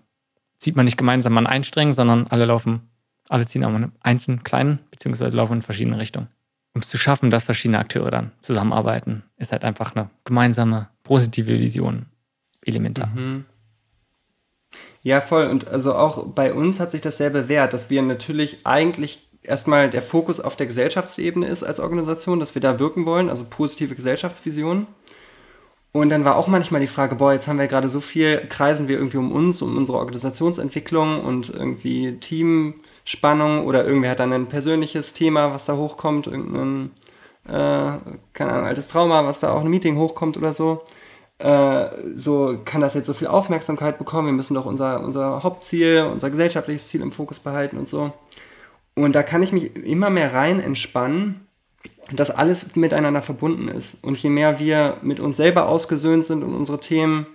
zieht 0.57 0.75
man 0.75 0.85
nicht 0.85 0.97
gemeinsam 0.97 1.37
an 1.37 1.47
einen 1.47 1.63
Streng, 1.63 1.93
sondern 1.93 2.27
alle 2.27 2.43
laufen, 2.45 2.81
alle 3.29 3.45
ziehen 3.45 3.63
an 3.63 3.75
einem 3.75 3.91
einzelnen 4.01 4.43
kleinen, 4.43 4.79
beziehungsweise 4.91 5.35
laufen 5.35 5.53
in 5.53 5.61
verschiedene 5.61 5.99
Richtungen. 5.99 6.27
Um 6.73 6.81
es 6.81 6.89
zu 6.89 6.97
schaffen, 6.97 7.31
dass 7.31 7.45
verschiedene 7.45 7.79
Akteure 7.79 8.11
dann 8.11 8.31
zusammenarbeiten, 8.41 9.23
ist 9.37 9.53
halt 9.53 9.63
einfach 9.63 9.95
eine 9.95 10.09
gemeinsame, 10.25 10.89
positive 11.03 11.57
Vision 11.59 12.07
elementar. 12.61 13.07
Mhm. 13.07 13.45
Ja, 15.01 15.21
voll. 15.21 15.47
Und 15.47 15.67
also 15.67 15.95
auch 15.95 16.27
bei 16.27 16.53
uns 16.53 16.79
hat 16.79 16.91
sich 16.91 17.01
das 17.01 17.17
sehr 17.17 17.29
bewährt, 17.29 17.73
dass 17.73 17.89
wir 17.89 18.01
natürlich 18.01 18.65
eigentlich 18.65 19.27
erstmal 19.43 19.89
der 19.89 20.01
Fokus 20.01 20.39
auf 20.39 20.55
der 20.55 20.67
Gesellschaftsebene 20.67 21.47
ist 21.47 21.63
als 21.63 21.79
Organisation, 21.79 22.39
dass 22.39 22.55
wir 22.55 22.61
da 22.61 22.79
wirken 22.79 23.05
wollen, 23.05 23.29
also 23.29 23.45
positive 23.49 23.95
Gesellschaftsvisionen. 23.95 24.87
Und 25.93 26.09
dann 26.09 26.23
war 26.23 26.37
auch 26.37 26.47
manchmal 26.47 26.79
die 26.79 26.87
Frage, 26.87 27.15
boah, 27.15 27.33
jetzt 27.33 27.49
haben 27.49 27.59
wir 27.59 27.67
gerade 27.67 27.89
so 27.89 27.99
viel, 27.99 28.47
kreisen 28.47 28.87
wir 28.87 28.97
irgendwie 28.97 29.17
um 29.17 29.31
uns, 29.33 29.61
um 29.61 29.75
unsere 29.75 29.97
Organisationsentwicklung 29.97 31.21
und 31.21 31.49
irgendwie 31.49 32.17
Teamspannung 32.17 33.65
oder 33.65 33.85
irgendwer 33.85 34.11
hat 34.11 34.21
dann 34.21 34.31
ein 34.31 34.47
persönliches 34.47 35.13
Thema, 35.13 35.53
was 35.53 35.65
da 35.65 35.75
hochkommt, 35.75 36.27
irgendein, 36.27 36.91
äh, 37.45 37.97
keine 38.33 38.51
Ahnung, 38.53 38.67
altes 38.67 38.87
Trauma, 38.87 39.25
was 39.25 39.41
da 39.41 39.51
auch 39.51 39.61
ein 39.61 39.69
Meeting 39.69 39.97
hochkommt 39.97 40.37
oder 40.37 40.53
so. 40.53 40.81
Äh, 41.41 41.89
so 42.15 42.59
kann 42.65 42.81
das 42.81 42.93
jetzt 42.93 43.07
so 43.07 43.13
viel 43.13 43.27
Aufmerksamkeit 43.27 43.97
bekommen, 43.97 44.27
wir 44.27 44.33
müssen 44.33 44.53
doch 44.53 44.65
unser, 44.65 45.01
unser 45.01 45.43
Hauptziel, 45.43 46.07
unser 46.11 46.29
gesellschaftliches 46.29 46.87
Ziel 46.87 47.01
im 47.01 47.11
Fokus 47.11 47.39
behalten 47.39 47.77
und 47.77 47.89
so. 47.89 48.13
Und 48.95 49.13
da 49.13 49.23
kann 49.23 49.41
ich 49.41 49.51
mich 49.51 49.75
immer 49.75 50.09
mehr 50.09 50.33
rein 50.33 50.59
entspannen 50.59 51.47
dass 52.11 52.31
alles 52.31 52.75
miteinander 52.75 53.21
verbunden 53.21 53.67
ist. 53.67 54.03
Und 54.03 54.17
je 54.17 54.29
mehr 54.29 54.59
wir 54.59 54.97
mit 55.01 55.19
uns 55.19 55.37
selber 55.37 55.67
ausgesöhnt 55.67 56.25
sind 56.25 56.43
und 56.43 56.53
unsere 56.53 56.79
Themen 56.79 57.25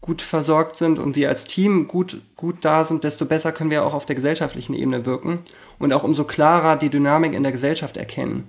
gut 0.00 0.22
versorgt 0.22 0.76
sind 0.76 0.98
und 0.98 1.14
wir 1.14 1.28
als 1.28 1.44
Team 1.44 1.86
gut, 1.86 2.22
gut 2.36 2.56
da 2.62 2.84
sind, 2.84 3.04
desto 3.04 3.26
besser 3.26 3.52
können 3.52 3.70
wir 3.70 3.84
auch 3.84 3.92
auf 3.92 4.06
der 4.06 4.16
gesellschaftlichen 4.16 4.74
Ebene 4.74 5.04
wirken 5.04 5.40
und 5.78 5.92
auch 5.92 6.04
umso 6.04 6.24
klarer 6.24 6.76
die 6.76 6.88
Dynamik 6.88 7.34
in 7.34 7.42
der 7.42 7.52
Gesellschaft 7.52 7.96
erkennen. 7.96 8.48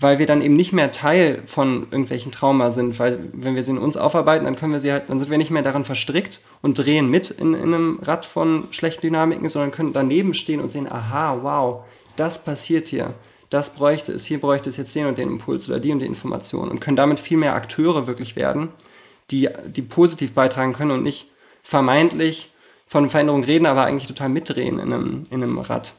Weil 0.00 0.18
wir 0.18 0.26
dann 0.26 0.42
eben 0.42 0.54
nicht 0.54 0.72
mehr 0.72 0.92
Teil 0.92 1.42
von 1.46 1.84
irgendwelchen 1.90 2.30
Trauma 2.30 2.70
sind, 2.70 2.98
weil 2.98 3.30
wenn 3.32 3.56
wir 3.56 3.62
sie 3.62 3.72
in 3.72 3.78
uns 3.78 3.96
aufarbeiten, 3.96 4.44
dann 4.44 4.54
können 4.54 4.72
wir 4.72 4.80
sie 4.80 4.92
halt, 4.92 5.08
dann 5.08 5.18
sind 5.18 5.30
wir 5.30 5.38
nicht 5.38 5.50
mehr 5.50 5.62
daran 5.62 5.84
verstrickt 5.84 6.40
und 6.62 6.78
drehen 6.78 7.10
mit 7.10 7.30
in, 7.30 7.54
in 7.54 7.74
einem 7.74 7.98
Rad 8.02 8.24
von 8.24 8.68
schlechten 8.70 9.02
Dynamiken, 9.02 9.48
sondern 9.48 9.72
können 9.72 9.92
daneben 9.92 10.34
stehen 10.34 10.60
und 10.60 10.70
sehen, 10.70 10.90
aha, 10.90 11.38
wow, 11.42 11.84
das 12.16 12.44
passiert 12.44 12.88
hier 12.88 13.14
das 13.50 13.74
bräuchte 13.74 14.12
es, 14.12 14.26
hier 14.26 14.40
bräuchte 14.40 14.68
es 14.68 14.76
jetzt 14.76 14.94
den 14.94 15.06
und 15.06 15.18
den 15.18 15.28
Impuls 15.28 15.68
oder 15.68 15.80
die 15.80 15.92
und 15.92 16.00
die 16.00 16.06
Information 16.06 16.68
und 16.68 16.80
können 16.80 16.96
damit 16.96 17.20
viel 17.20 17.38
mehr 17.38 17.54
Akteure 17.54 18.06
wirklich 18.06 18.36
werden, 18.36 18.68
die, 19.30 19.48
die 19.66 19.82
positiv 19.82 20.34
beitragen 20.34 20.72
können 20.72 20.90
und 20.90 21.02
nicht 21.02 21.30
vermeintlich 21.62 22.52
von 22.86 23.08
Veränderung 23.08 23.44
reden, 23.44 23.66
aber 23.66 23.84
eigentlich 23.84 24.06
total 24.06 24.28
mitdrehen 24.28 24.78
in 24.78 24.92
einem, 24.92 25.22
in 25.30 25.42
einem 25.42 25.58
Rad. 25.58 25.94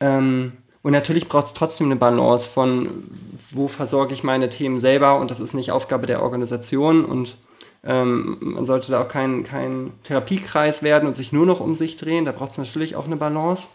Ähm, 0.00 0.52
und 0.86 0.92
natürlich 0.92 1.26
braucht 1.26 1.48
es 1.48 1.52
trotzdem 1.52 1.88
eine 1.88 1.96
Balance 1.96 2.48
von, 2.48 3.02
wo 3.50 3.66
versorge 3.66 4.14
ich 4.14 4.22
meine 4.22 4.48
Themen 4.48 4.78
selber 4.78 5.18
und 5.18 5.32
das 5.32 5.40
ist 5.40 5.52
nicht 5.52 5.72
Aufgabe 5.72 6.06
der 6.06 6.22
Organisation 6.22 7.04
und 7.04 7.38
ähm, 7.82 8.36
man 8.38 8.66
sollte 8.66 8.92
da 8.92 9.02
auch 9.02 9.08
kein, 9.08 9.42
kein 9.42 9.90
Therapiekreis 10.04 10.84
werden 10.84 11.08
und 11.08 11.14
sich 11.14 11.32
nur 11.32 11.44
noch 11.44 11.58
um 11.58 11.74
sich 11.74 11.96
drehen, 11.96 12.24
da 12.24 12.30
braucht 12.30 12.52
es 12.52 12.58
natürlich 12.58 12.94
auch 12.94 13.06
eine 13.06 13.16
Balance. 13.16 13.70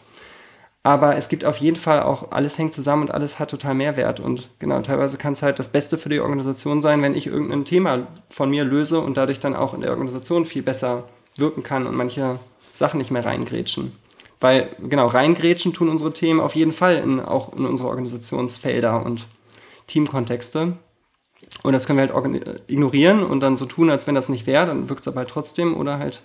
Aber 0.83 1.17
es 1.17 1.27
gibt 1.27 1.43
auf 1.43 1.57
jeden 1.57 1.75
Fall 1.75 2.01
auch, 2.01 2.31
alles 2.31 2.57
hängt 2.57 2.73
zusammen 2.73 3.01
und 3.01 3.11
alles 3.11 3.39
hat 3.39 3.51
total 3.51 3.75
Mehrwert. 3.75 4.21
Und 4.21 4.49
genau, 4.59 4.79
teilweise 4.79 5.17
kann 5.17 5.33
es 5.33 5.41
halt 5.41 5.59
das 5.59 5.67
Beste 5.67 5.97
für 5.97 6.07
die 6.07 6.21
Organisation 6.21 6.81
sein, 6.81 7.01
wenn 7.01 7.13
ich 7.13 7.27
irgendein 7.27 7.65
Thema 7.65 8.07
von 8.29 8.49
mir 8.49 8.63
löse 8.63 9.01
und 9.01 9.17
dadurch 9.17 9.39
dann 9.39 9.53
auch 9.53 9.73
in 9.73 9.81
der 9.81 9.91
Organisation 9.91 10.45
viel 10.45 10.61
besser 10.61 11.03
wirken 11.35 11.61
kann 11.61 11.87
und 11.87 11.95
manche 11.95 12.39
Sachen 12.73 12.99
nicht 12.99 13.11
mehr 13.11 13.25
reingrätschen. 13.25 13.91
Weil, 14.41 14.75
genau, 14.79 15.07
reingrätschen 15.07 15.71
tun 15.71 15.87
unsere 15.87 16.11
Themen 16.11 16.39
auf 16.39 16.55
jeden 16.55 16.71
Fall 16.71 16.95
in, 16.95 17.19
auch 17.19 17.53
in 17.53 17.65
unsere 17.65 17.87
Organisationsfelder 17.89 19.05
und 19.05 19.27
Teamkontexte. 19.87 20.77
Und 21.63 21.73
das 21.73 21.85
können 21.85 21.99
wir 21.99 22.07
halt 22.07 22.67
ignorieren 22.67 23.23
und 23.23 23.39
dann 23.39 23.55
so 23.55 23.65
tun, 23.65 23.89
als 23.89 24.07
wenn 24.07 24.15
das 24.15 24.29
nicht 24.29 24.47
wäre, 24.47 24.65
dann 24.65 24.89
wirkt 24.89 25.01
es 25.01 25.07
aber 25.07 25.19
halt 25.19 25.29
trotzdem 25.29 25.75
oder 25.75 25.99
halt 25.99 26.23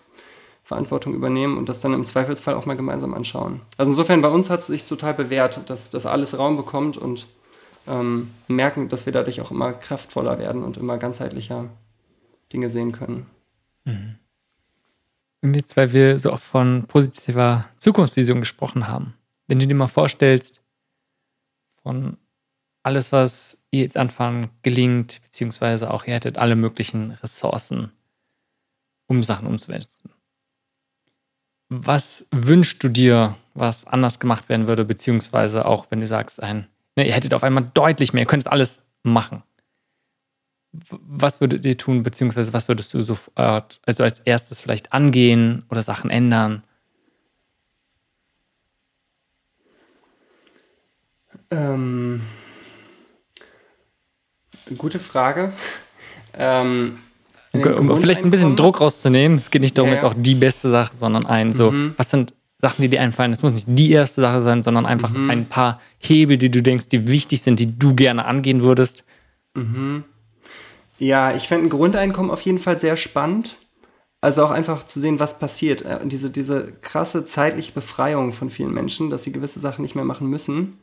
Verantwortung 0.64 1.14
übernehmen 1.14 1.58
und 1.58 1.68
das 1.68 1.80
dann 1.80 1.92
im 1.92 2.04
Zweifelsfall 2.04 2.54
auch 2.54 2.66
mal 2.66 2.76
gemeinsam 2.76 3.14
anschauen. 3.14 3.60
Also 3.76 3.92
insofern 3.92 4.22
bei 4.22 4.28
uns 4.28 4.50
hat 4.50 4.60
es 4.60 4.66
sich 4.66 4.86
total 4.86 5.14
bewährt, 5.14 5.68
dass 5.68 5.90
das 5.90 6.06
alles 6.06 6.38
Raum 6.38 6.56
bekommt 6.56 6.96
und 6.96 7.26
ähm, 7.86 8.30
merken, 8.48 8.88
dass 8.88 9.06
wir 9.06 9.12
dadurch 9.12 9.40
auch 9.40 9.50
immer 9.50 9.72
kraftvoller 9.72 10.38
werden 10.38 10.64
und 10.64 10.76
immer 10.76 10.98
ganzheitlicher 10.98 11.68
Dinge 12.52 12.70
sehen 12.70 12.92
können. 12.92 13.26
Mhm. 13.84 14.16
Jetzt, 15.42 15.76
weil 15.76 15.92
wir 15.92 16.18
so 16.18 16.32
oft 16.32 16.42
von 16.42 16.86
positiver 16.86 17.68
Zukunftsvision 17.76 18.40
gesprochen 18.40 18.88
haben, 18.88 19.14
wenn 19.46 19.58
du 19.58 19.66
dir 19.66 19.74
mal 19.74 19.86
vorstellst, 19.86 20.62
von 21.82 22.16
alles, 22.82 23.12
was 23.12 23.64
ihr 23.70 23.82
jetzt 23.82 23.96
anfangen, 23.96 24.50
gelingt, 24.62 25.20
beziehungsweise 25.22 25.92
auch 25.92 26.04
ihr 26.04 26.14
hättet 26.14 26.38
alle 26.38 26.56
möglichen 26.56 27.12
Ressourcen, 27.12 27.92
um 29.06 29.22
Sachen 29.22 29.46
umzusetzen 29.46 30.10
was 31.68 32.26
wünschst 32.30 32.82
du 32.82 32.88
dir, 32.88 33.36
was 33.54 33.86
anders 33.86 34.20
gemacht 34.20 34.48
werden 34.48 34.68
würde, 34.68 34.84
beziehungsweise 34.84 35.64
auch, 35.64 35.86
wenn 35.90 36.00
du 36.00 36.06
sagst, 36.06 36.42
ein, 36.42 36.68
ne, 36.96 37.06
ihr 37.06 37.14
hättet 37.14 37.34
auf 37.34 37.42
einmal 37.42 37.70
deutlich 37.74 38.12
mehr, 38.12 38.22
ihr 38.22 38.26
könntest 38.26 38.50
alles 38.50 38.82
machen. 39.02 39.42
Was 40.90 41.40
würdet 41.40 41.64
ihr 41.64 41.76
tun, 41.76 42.02
beziehungsweise 42.02 42.52
was 42.52 42.68
würdest 42.68 42.92
du 42.94 43.02
sofort, 43.02 43.80
also 43.86 44.02
als 44.02 44.20
erstes 44.20 44.60
vielleicht 44.60 44.92
angehen 44.92 45.64
oder 45.70 45.82
Sachen 45.82 46.10
ändern? 46.10 46.62
Ähm, 51.50 52.20
gute 54.76 54.98
Frage. 54.98 55.52
Ähm, 56.34 56.98
um, 57.52 57.90
um 57.90 58.00
vielleicht 58.00 58.24
ein 58.24 58.30
bisschen 58.30 58.56
Druck 58.56 58.80
rauszunehmen, 58.80 59.38
es 59.38 59.50
geht 59.50 59.62
nicht 59.62 59.78
darum, 59.78 59.90
ja, 59.90 59.96
ja. 59.96 60.02
jetzt 60.02 60.12
auch 60.12 60.20
die 60.20 60.34
beste 60.34 60.68
Sache, 60.68 60.94
sondern 60.94 61.24
ein 61.24 61.52
so, 61.52 61.70
mhm. 61.70 61.94
was 61.96 62.10
sind 62.10 62.34
Sachen, 62.58 62.82
die 62.82 62.88
dir 62.88 63.00
einfallen? 63.00 63.32
Es 63.32 63.42
muss 63.42 63.52
nicht 63.52 63.66
die 63.68 63.92
erste 63.92 64.22
Sache 64.22 64.40
sein, 64.40 64.62
sondern 64.62 64.86
einfach 64.86 65.10
mhm. 65.10 65.30
ein 65.30 65.46
paar 65.46 65.80
Hebel, 65.98 66.36
die 66.36 66.50
du 66.50 66.62
denkst, 66.62 66.88
die 66.88 67.06
wichtig 67.08 67.42
sind, 67.42 67.60
die 67.60 67.78
du 67.78 67.94
gerne 67.94 68.24
angehen 68.24 68.62
würdest. 68.62 69.04
Mhm. 69.54 70.04
Ja, 70.98 71.34
ich 71.34 71.48
fände 71.48 71.66
ein 71.66 71.70
Grundeinkommen 71.70 72.30
auf 72.30 72.40
jeden 72.42 72.58
Fall 72.58 72.78
sehr 72.78 72.96
spannend. 72.96 73.56
Also 74.20 74.44
auch 74.44 74.50
einfach 74.50 74.82
zu 74.82 74.98
sehen, 74.98 75.20
was 75.20 75.38
passiert. 75.38 75.82
Äh, 75.82 76.06
diese, 76.06 76.30
diese 76.30 76.72
krasse 76.80 77.24
zeitliche 77.24 77.72
Befreiung 77.72 78.32
von 78.32 78.50
vielen 78.50 78.72
Menschen, 78.72 79.10
dass 79.10 79.22
sie 79.22 79.32
gewisse 79.32 79.60
Sachen 79.60 79.82
nicht 79.82 79.94
mehr 79.94 80.04
machen 80.04 80.28
müssen, 80.28 80.78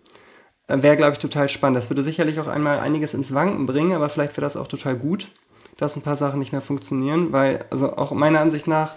äh, 0.67 0.81
wäre, 0.81 0.95
glaube 0.95 1.13
ich, 1.13 1.19
total 1.19 1.49
spannend. 1.49 1.77
Das 1.77 1.89
würde 1.89 2.03
sicherlich 2.03 2.39
auch 2.39 2.47
einmal 2.47 2.79
einiges 2.79 3.13
ins 3.13 3.33
Wanken 3.33 3.65
bringen, 3.65 3.93
aber 3.93 4.09
vielleicht 4.09 4.33
wäre 4.33 4.45
das 4.45 4.55
auch 4.55 4.67
total 4.67 4.95
gut 4.95 5.29
dass 5.77 5.95
ein 5.95 6.01
paar 6.01 6.15
Sachen 6.15 6.39
nicht 6.39 6.51
mehr 6.51 6.61
funktionieren, 6.61 7.31
weil, 7.31 7.65
also 7.69 7.95
auch 7.97 8.11
meiner 8.11 8.39
Ansicht 8.39 8.67
nach, 8.67 8.95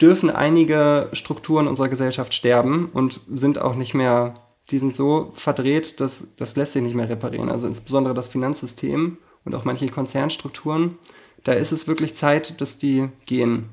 dürfen 0.00 0.30
einige 0.30 1.08
Strukturen 1.12 1.66
unserer 1.66 1.88
Gesellschaft 1.88 2.34
sterben 2.34 2.90
und 2.92 3.20
sind 3.28 3.60
auch 3.60 3.74
nicht 3.74 3.94
mehr, 3.94 4.34
die 4.70 4.78
sind 4.78 4.94
so 4.94 5.30
verdreht, 5.34 6.00
dass 6.00 6.28
das 6.36 6.56
lässt 6.56 6.74
sich 6.74 6.82
nicht 6.82 6.94
mehr 6.94 7.08
reparieren. 7.08 7.50
Also 7.50 7.66
insbesondere 7.66 8.14
das 8.14 8.28
Finanzsystem 8.28 9.18
und 9.44 9.54
auch 9.54 9.64
manche 9.64 9.88
Konzernstrukturen, 9.88 10.98
da 11.44 11.52
ist 11.52 11.72
es 11.72 11.86
wirklich 11.86 12.14
Zeit, 12.14 12.60
dass 12.60 12.78
die 12.78 13.08
gehen. 13.26 13.68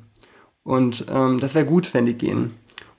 Und 0.63 1.05
ähm, 1.09 1.39
das 1.39 1.55
wäre 1.55 1.65
gut, 1.65 1.93
wenn 1.93 2.05
die 2.05 2.13
gehen. 2.13 2.53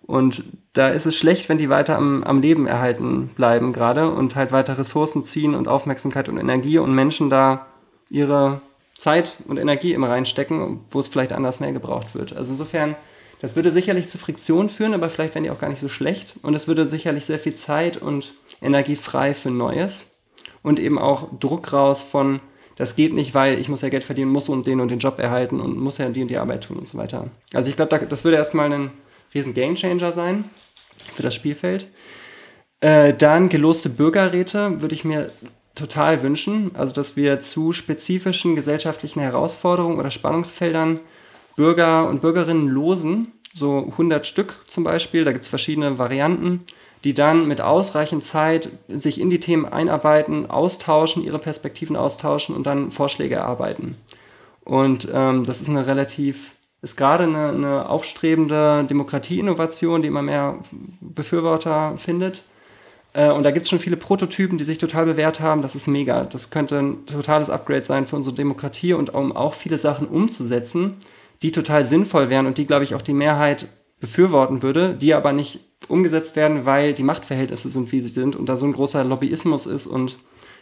Und 0.06 0.44
da 0.72 0.88
ist 0.88 1.06
es 1.06 1.16
schlecht, 1.16 1.48
wenn 1.48 1.58
die 1.58 1.68
weiter 1.68 1.96
am, 1.96 2.22
am 2.22 2.40
Leben 2.40 2.66
erhalten 2.66 3.28
bleiben 3.34 3.72
gerade 3.72 4.10
und 4.10 4.36
halt 4.36 4.52
weiter 4.52 4.78
Ressourcen 4.78 5.24
ziehen 5.24 5.54
und 5.54 5.66
Aufmerksamkeit 5.66 6.28
und 6.28 6.38
Energie 6.38 6.78
und 6.78 6.94
Menschen 6.94 7.28
da 7.28 7.66
ihre 8.08 8.60
Zeit 8.96 9.38
und 9.48 9.58
Energie 9.58 9.92
immer 9.92 10.08
reinstecken, 10.08 10.80
wo 10.90 11.00
es 11.00 11.08
vielleicht 11.08 11.32
anders 11.32 11.58
mehr 11.58 11.72
gebraucht 11.72 12.14
wird. 12.14 12.36
Also 12.36 12.52
insofern, 12.52 12.94
das 13.40 13.56
würde 13.56 13.72
sicherlich 13.72 14.06
zu 14.08 14.16
Friktion 14.16 14.68
führen, 14.68 14.94
aber 14.94 15.10
vielleicht 15.10 15.34
wären 15.34 15.44
die 15.44 15.50
auch 15.50 15.58
gar 15.58 15.70
nicht 15.70 15.80
so 15.80 15.88
schlecht. 15.88 16.36
Und 16.42 16.54
es 16.54 16.68
würde 16.68 16.86
sicherlich 16.86 17.26
sehr 17.26 17.40
viel 17.40 17.54
Zeit 17.54 17.96
und 17.96 18.34
Energie 18.62 18.96
frei 18.96 19.34
für 19.34 19.50
Neues. 19.50 20.12
und 20.62 20.80
eben 20.80 20.98
auch 20.98 21.28
Druck 21.38 21.72
raus 21.72 22.02
von, 22.02 22.40
das 22.76 22.94
geht 22.94 23.14
nicht, 23.14 23.34
weil 23.34 23.58
ich 23.60 23.68
muss 23.68 23.82
ja 23.82 23.88
Geld 23.88 24.04
verdienen, 24.04 24.30
muss 24.30 24.48
und 24.48 24.66
den 24.66 24.80
und 24.80 24.90
den 24.90 24.98
Job 24.98 25.18
erhalten 25.18 25.60
und 25.60 25.78
muss 25.78 25.98
ja 25.98 26.08
die 26.08 26.22
und 26.22 26.28
die 26.28 26.38
Arbeit 26.38 26.64
tun 26.64 26.78
und 26.78 26.86
so 26.86 26.98
weiter. 26.98 27.28
Also 27.52 27.70
ich 27.70 27.76
glaube, 27.76 28.06
das 28.06 28.24
würde 28.24 28.36
erstmal 28.36 28.72
ein 28.72 28.90
riesen 29.34 29.54
Gamechanger 29.54 30.12
sein 30.12 30.44
für 31.14 31.22
das 31.22 31.34
Spielfeld. 31.34 31.88
Äh, 32.80 33.14
dann 33.14 33.48
geloste 33.48 33.88
Bürgerräte 33.88 34.82
würde 34.82 34.94
ich 34.94 35.04
mir 35.04 35.30
total 35.74 36.22
wünschen. 36.22 36.72
Also, 36.74 36.94
dass 36.94 37.16
wir 37.16 37.40
zu 37.40 37.72
spezifischen 37.72 38.56
gesellschaftlichen 38.56 39.20
Herausforderungen 39.20 39.98
oder 39.98 40.10
Spannungsfeldern 40.10 41.00
Bürger 41.54 42.08
und 42.08 42.20
Bürgerinnen 42.20 42.68
losen, 42.68 43.32
so 43.54 43.86
100 43.92 44.26
Stück 44.26 44.62
zum 44.66 44.84
Beispiel, 44.84 45.24
da 45.24 45.32
gibt 45.32 45.44
es 45.44 45.48
verschiedene 45.48 45.98
Varianten, 45.98 46.64
die 47.06 47.14
dann 47.14 47.46
mit 47.46 47.60
ausreichend 47.60 48.24
Zeit 48.24 48.68
sich 48.88 49.20
in 49.20 49.30
die 49.30 49.38
Themen 49.38 49.64
einarbeiten, 49.64 50.50
austauschen, 50.50 51.22
ihre 51.22 51.38
Perspektiven 51.38 51.94
austauschen 51.94 52.56
und 52.56 52.66
dann 52.66 52.90
Vorschläge 52.90 53.36
erarbeiten. 53.36 53.94
Und 54.64 55.08
ähm, 55.12 55.44
das 55.44 55.60
ist 55.60 55.68
eine 55.68 55.86
relativ, 55.86 56.56
ist 56.82 56.96
gerade 56.96 57.22
eine, 57.22 57.50
eine 57.50 57.88
aufstrebende 57.88 58.84
Demokratieinnovation, 58.90 60.02
die 60.02 60.08
immer 60.08 60.22
mehr 60.22 60.58
Befürworter 61.00 61.96
findet. 61.96 62.42
Äh, 63.12 63.30
und 63.30 63.44
da 63.44 63.52
gibt 63.52 63.66
es 63.66 63.70
schon 63.70 63.78
viele 63.78 63.96
Prototypen, 63.96 64.58
die 64.58 64.64
sich 64.64 64.78
total 64.78 65.06
bewährt 65.06 65.38
haben. 65.38 65.62
Das 65.62 65.76
ist 65.76 65.86
mega. 65.86 66.24
Das 66.24 66.50
könnte 66.50 66.80
ein 66.80 67.06
totales 67.06 67.50
Upgrade 67.50 67.84
sein 67.84 68.06
für 68.06 68.16
unsere 68.16 68.34
Demokratie 68.34 68.94
und 68.94 69.14
um 69.14 69.30
auch 69.30 69.54
viele 69.54 69.78
Sachen 69.78 70.08
umzusetzen, 70.08 70.96
die 71.42 71.52
total 71.52 71.86
sinnvoll 71.86 72.30
wären 72.30 72.46
und 72.46 72.58
die, 72.58 72.66
glaube 72.66 72.82
ich, 72.82 72.96
auch 72.96 73.02
die 73.02 73.12
Mehrheit 73.12 73.68
befürworten 74.00 74.64
würde, 74.64 74.94
die 74.94 75.14
aber 75.14 75.32
nicht 75.32 75.60
umgesetzt 75.88 76.36
werden, 76.36 76.64
weil 76.66 76.94
die 76.94 77.02
Machtverhältnisse 77.02 77.68
sind, 77.68 77.92
wie 77.92 78.00
sie 78.00 78.08
sind 78.08 78.36
und 78.36 78.48
da 78.48 78.56
so 78.56 78.66
ein 78.66 78.72
großer 78.72 79.04
Lobbyismus 79.04 79.66
ist 79.66 79.86
und 79.86 80.18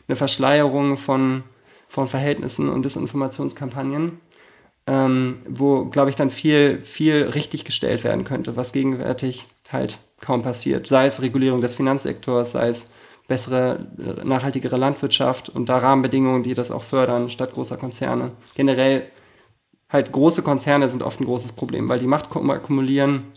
eine 0.08 0.16
Verschleierung 0.16 0.96
von, 0.96 1.44
von 1.88 2.08
Verhältnissen 2.08 2.68
und 2.68 2.84
Desinformationskampagnen, 2.84 4.20
ähm, 4.86 5.38
wo, 5.48 5.86
glaube 5.86 6.10
ich, 6.10 6.16
dann 6.16 6.30
viel, 6.30 6.82
viel 6.82 7.30
richtig 7.34 7.64
gestellt 7.64 8.04
werden 8.04 8.24
könnte, 8.24 8.56
was 8.56 8.72
gegenwärtig 8.72 9.46
halt 9.70 9.98
kaum 10.20 10.42
passiert. 10.42 10.86
Sei 10.86 11.06
es 11.06 11.22
Regulierung 11.22 11.60
des 11.60 11.74
Finanzsektors, 11.74 12.52
sei 12.52 12.68
es 12.68 12.90
bessere, 13.26 13.86
nachhaltigere 14.22 14.76
Landwirtschaft 14.76 15.48
und 15.48 15.68
da 15.68 15.78
Rahmenbedingungen, 15.78 16.42
die 16.42 16.54
das 16.54 16.70
auch 16.70 16.82
fördern, 16.82 17.30
statt 17.30 17.54
großer 17.54 17.78
Konzerne. 17.78 18.32
Generell 18.54 19.08
halt 19.88 20.12
große 20.12 20.42
Konzerne 20.42 20.88
sind 20.88 21.02
oft 21.02 21.20
ein 21.20 21.24
großes 21.24 21.52
Problem, 21.52 21.88
weil 21.88 21.98
die 21.98 22.06
Macht 22.06 22.26
akkumulieren 22.36 23.32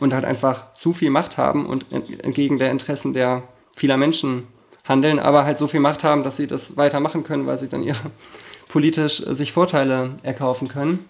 und 0.00 0.12
halt 0.12 0.24
einfach 0.24 0.72
zu 0.72 0.92
viel 0.92 1.10
Macht 1.10 1.38
haben 1.38 1.66
und 1.66 1.86
entgegen 1.92 2.58
der 2.58 2.70
Interessen 2.70 3.12
der 3.12 3.42
vieler 3.76 3.96
Menschen 3.96 4.46
handeln, 4.84 5.18
aber 5.18 5.44
halt 5.44 5.58
so 5.58 5.66
viel 5.66 5.80
Macht 5.80 6.04
haben, 6.04 6.24
dass 6.24 6.36
sie 6.36 6.46
das 6.46 6.76
weitermachen 6.76 7.24
können, 7.24 7.46
weil 7.46 7.58
sie 7.58 7.68
dann 7.68 7.82
ihre 7.82 8.10
politisch 8.68 9.18
sich 9.18 9.52
Vorteile 9.52 10.16
erkaufen 10.22 10.68
können. 10.68 11.06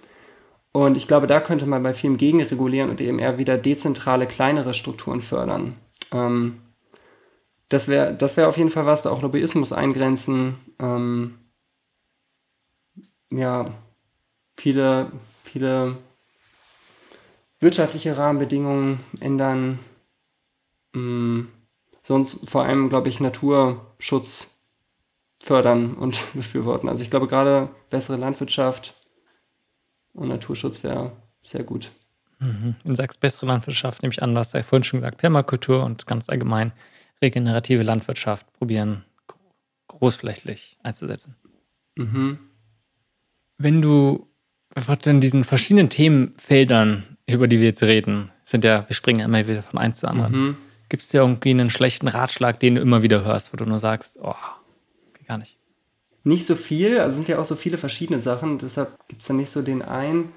Und 0.73 0.97
ich 0.97 1.07
glaube, 1.07 1.27
da 1.27 1.41
könnte 1.41 1.67
man 1.67 1.83
bei 1.83 1.95
vielen 1.95 2.17
gegenregulieren 2.17 2.91
und 2.91 3.01
eben 3.01 3.19
eher 3.19 3.39
wieder 3.39 3.57
dezentrale, 3.57 4.27
kleinere 4.27 4.75
Strukturen 4.75 5.21
fördern. 5.21 5.77
Ähm, 6.13 6.61
das 7.69 7.89
wäre 7.89 8.15
das 8.15 8.37
wär 8.37 8.49
auf 8.49 8.57
jeden 8.57 8.71
Fall 8.71 8.87
was, 8.87 9.03
da 9.03 9.11
auch 9.11 9.23
Lobbyismus 9.23 9.73
eingrenzen. 9.73 10.57
Ähm, 10.81 11.39
ja, 13.31 13.73
viele, 14.57 15.11
viele 15.45 15.97
wirtschaftliche 17.65 18.17
Rahmenbedingungen 18.17 19.01
ändern. 19.21 19.79
Ähm, 20.95 21.49
sonst 22.03 22.49
vor 22.49 22.65
allem, 22.65 22.91
glaube 22.91 23.09
ich, 23.09 23.19
Naturschutz 23.21 24.51
fördern 25.41 25.95
und 25.95 26.23
befürworten. 26.35 26.89
Also 26.89 27.03
ich 27.03 27.11
glaube 27.11 27.27
gerade 27.27 27.71
bessere 27.91 28.19
Landwirtschaft 28.19 28.95
und 30.13 30.29
Naturschutz 30.29 30.85
wäre 30.85 31.13
sehr 31.43 31.65
gut. 31.65 31.91
Mhm. 32.39 32.77
Du 32.85 32.95
sagst 32.95 33.21
bessere 33.21 33.47
Landwirtschaft, 33.47 34.03
nehme 34.03 34.13
ich 34.13 34.23
an, 34.23 34.35
du 34.35 34.39
hast 34.39 34.53
ja 34.53 34.63
vorhin 34.63 34.85
schon 34.85 35.01
gesagt, 35.01 35.19
Permakultur 35.19 35.83
und 35.83 36.07
ganz 36.07 36.29
allgemein 36.29 36.73
regenerative 37.23 37.83
Landwirtschaft 37.83 38.53
probieren, 38.53 39.05
großflächig 39.89 40.79
einzusetzen. 40.83 41.35
Mhm. 41.97 42.39
Wenn 43.57 43.81
du 43.81 44.29
von 44.77 45.21
diesen 45.21 45.45
verschiedenen 45.45 45.89
Themenfeldern, 45.89 47.14
über 47.27 47.49
die 47.49 47.59
wir 47.59 47.67
jetzt 47.67 47.83
reden, 47.83 48.31
sind 48.45 48.65
ja, 48.65 48.89
wir 48.89 48.95
springen 48.95 49.21
ja 49.21 49.27
immer 49.27 49.47
wieder 49.47 49.63
von 49.63 49.79
eins 49.79 50.01
zu 50.01 50.09
anderen. 50.09 50.33
Mhm. 50.33 50.57
Gibt 50.89 51.03
es 51.03 51.13
ja 51.13 51.23
irgendwie 51.23 51.51
einen 51.51 51.71
schlechten 51.71 52.09
Ratschlag, 52.09 52.61
den 52.61 52.75
du 52.75 52.81
immer 52.81 53.03
wieder 53.03 53.25
hörst, 53.25 53.53
wo 53.53 53.57
du 53.57 53.65
nur 53.65 53.79
sagst, 53.79 54.19
oh, 54.23 54.35
das 55.05 55.15
geht 55.15 55.29
gar 55.29 55.39
nicht? 55.39 55.57
Nicht 56.23 56.47
so 56.47 56.55
viel, 56.55 56.99
also 56.99 57.17
sind 57.17 57.29
ja 57.29 57.39
auch 57.39 57.45
so 57.45 57.57
viele 57.57 57.79
verschiedene 57.79 58.21
Sachen, 58.21 58.59
deshalb 58.59 59.09
gibt 59.09 59.23
es 59.23 59.29
da 59.29 59.35
nicht 59.35 59.51
so 59.51 59.63
den 59.63 59.83
einen. 59.83 60.33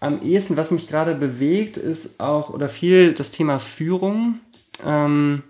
Am 0.00 0.22
ehesten, 0.22 0.56
was 0.56 0.70
mich 0.70 0.88
gerade 0.88 1.14
bewegt, 1.14 1.76
ist 1.76 2.20
auch 2.20 2.50
oder 2.50 2.68
viel 2.68 3.14
das 3.14 3.32
Thema 3.32 3.58
Führung. 3.58 4.40
Ähm, 4.84 5.42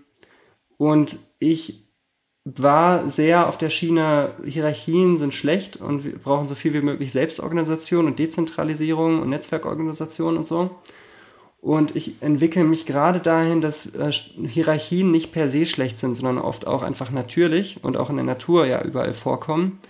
und 0.79 1.19
ich 1.39 1.88
war 2.57 3.09
sehr 3.09 3.49
auf 3.49 3.59
der 3.59 3.69
Schiene, 3.69 4.31
Hierarchien 4.45 5.17
sind 5.17 5.35
schlecht 5.35 5.77
und 5.77 6.05
wir 6.05 6.19
brauchen 6.19 6.49
so 6.49 6.55
viel 6.55 6.73
wie 6.73 6.81
möglich 6.81 7.13
Selbstorganisation 7.13 8.07
und 8.07 8.19
Dezentralisierung 8.19 9.21
und 9.21 9.29
Netzwerkorganisation 9.29 10.37
und 10.37 10.47
so. 10.47 10.71
Und 11.61 11.97
ich 11.97 12.23
entwickle 12.23 12.63
mich 12.63 12.87
gerade 12.87 13.19
dahin, 13.19 13.61
dass 13.61 13.95
äh, 13.95 14.13
Hierarchien 14.13 15.11
nicht 15.11 15.33
per 15.33 15.49
se 15.49 15.67
schlecht 15.67 15.99
sind, 15.99 16.17
sondern 16.17 16.39
oft 16.39 16.67
auch 16.67 16.83
einfach 16.83 17.11
natürlich 17.11 17.83
und 17.83 17.97
auch 17.97 18.11
in 18.11 18.17
der 18.17 18.25
Natur 18.25 18.67
ja 18.67 18.83
überall 18.83 19.13
vorkommen. 19.13 19.81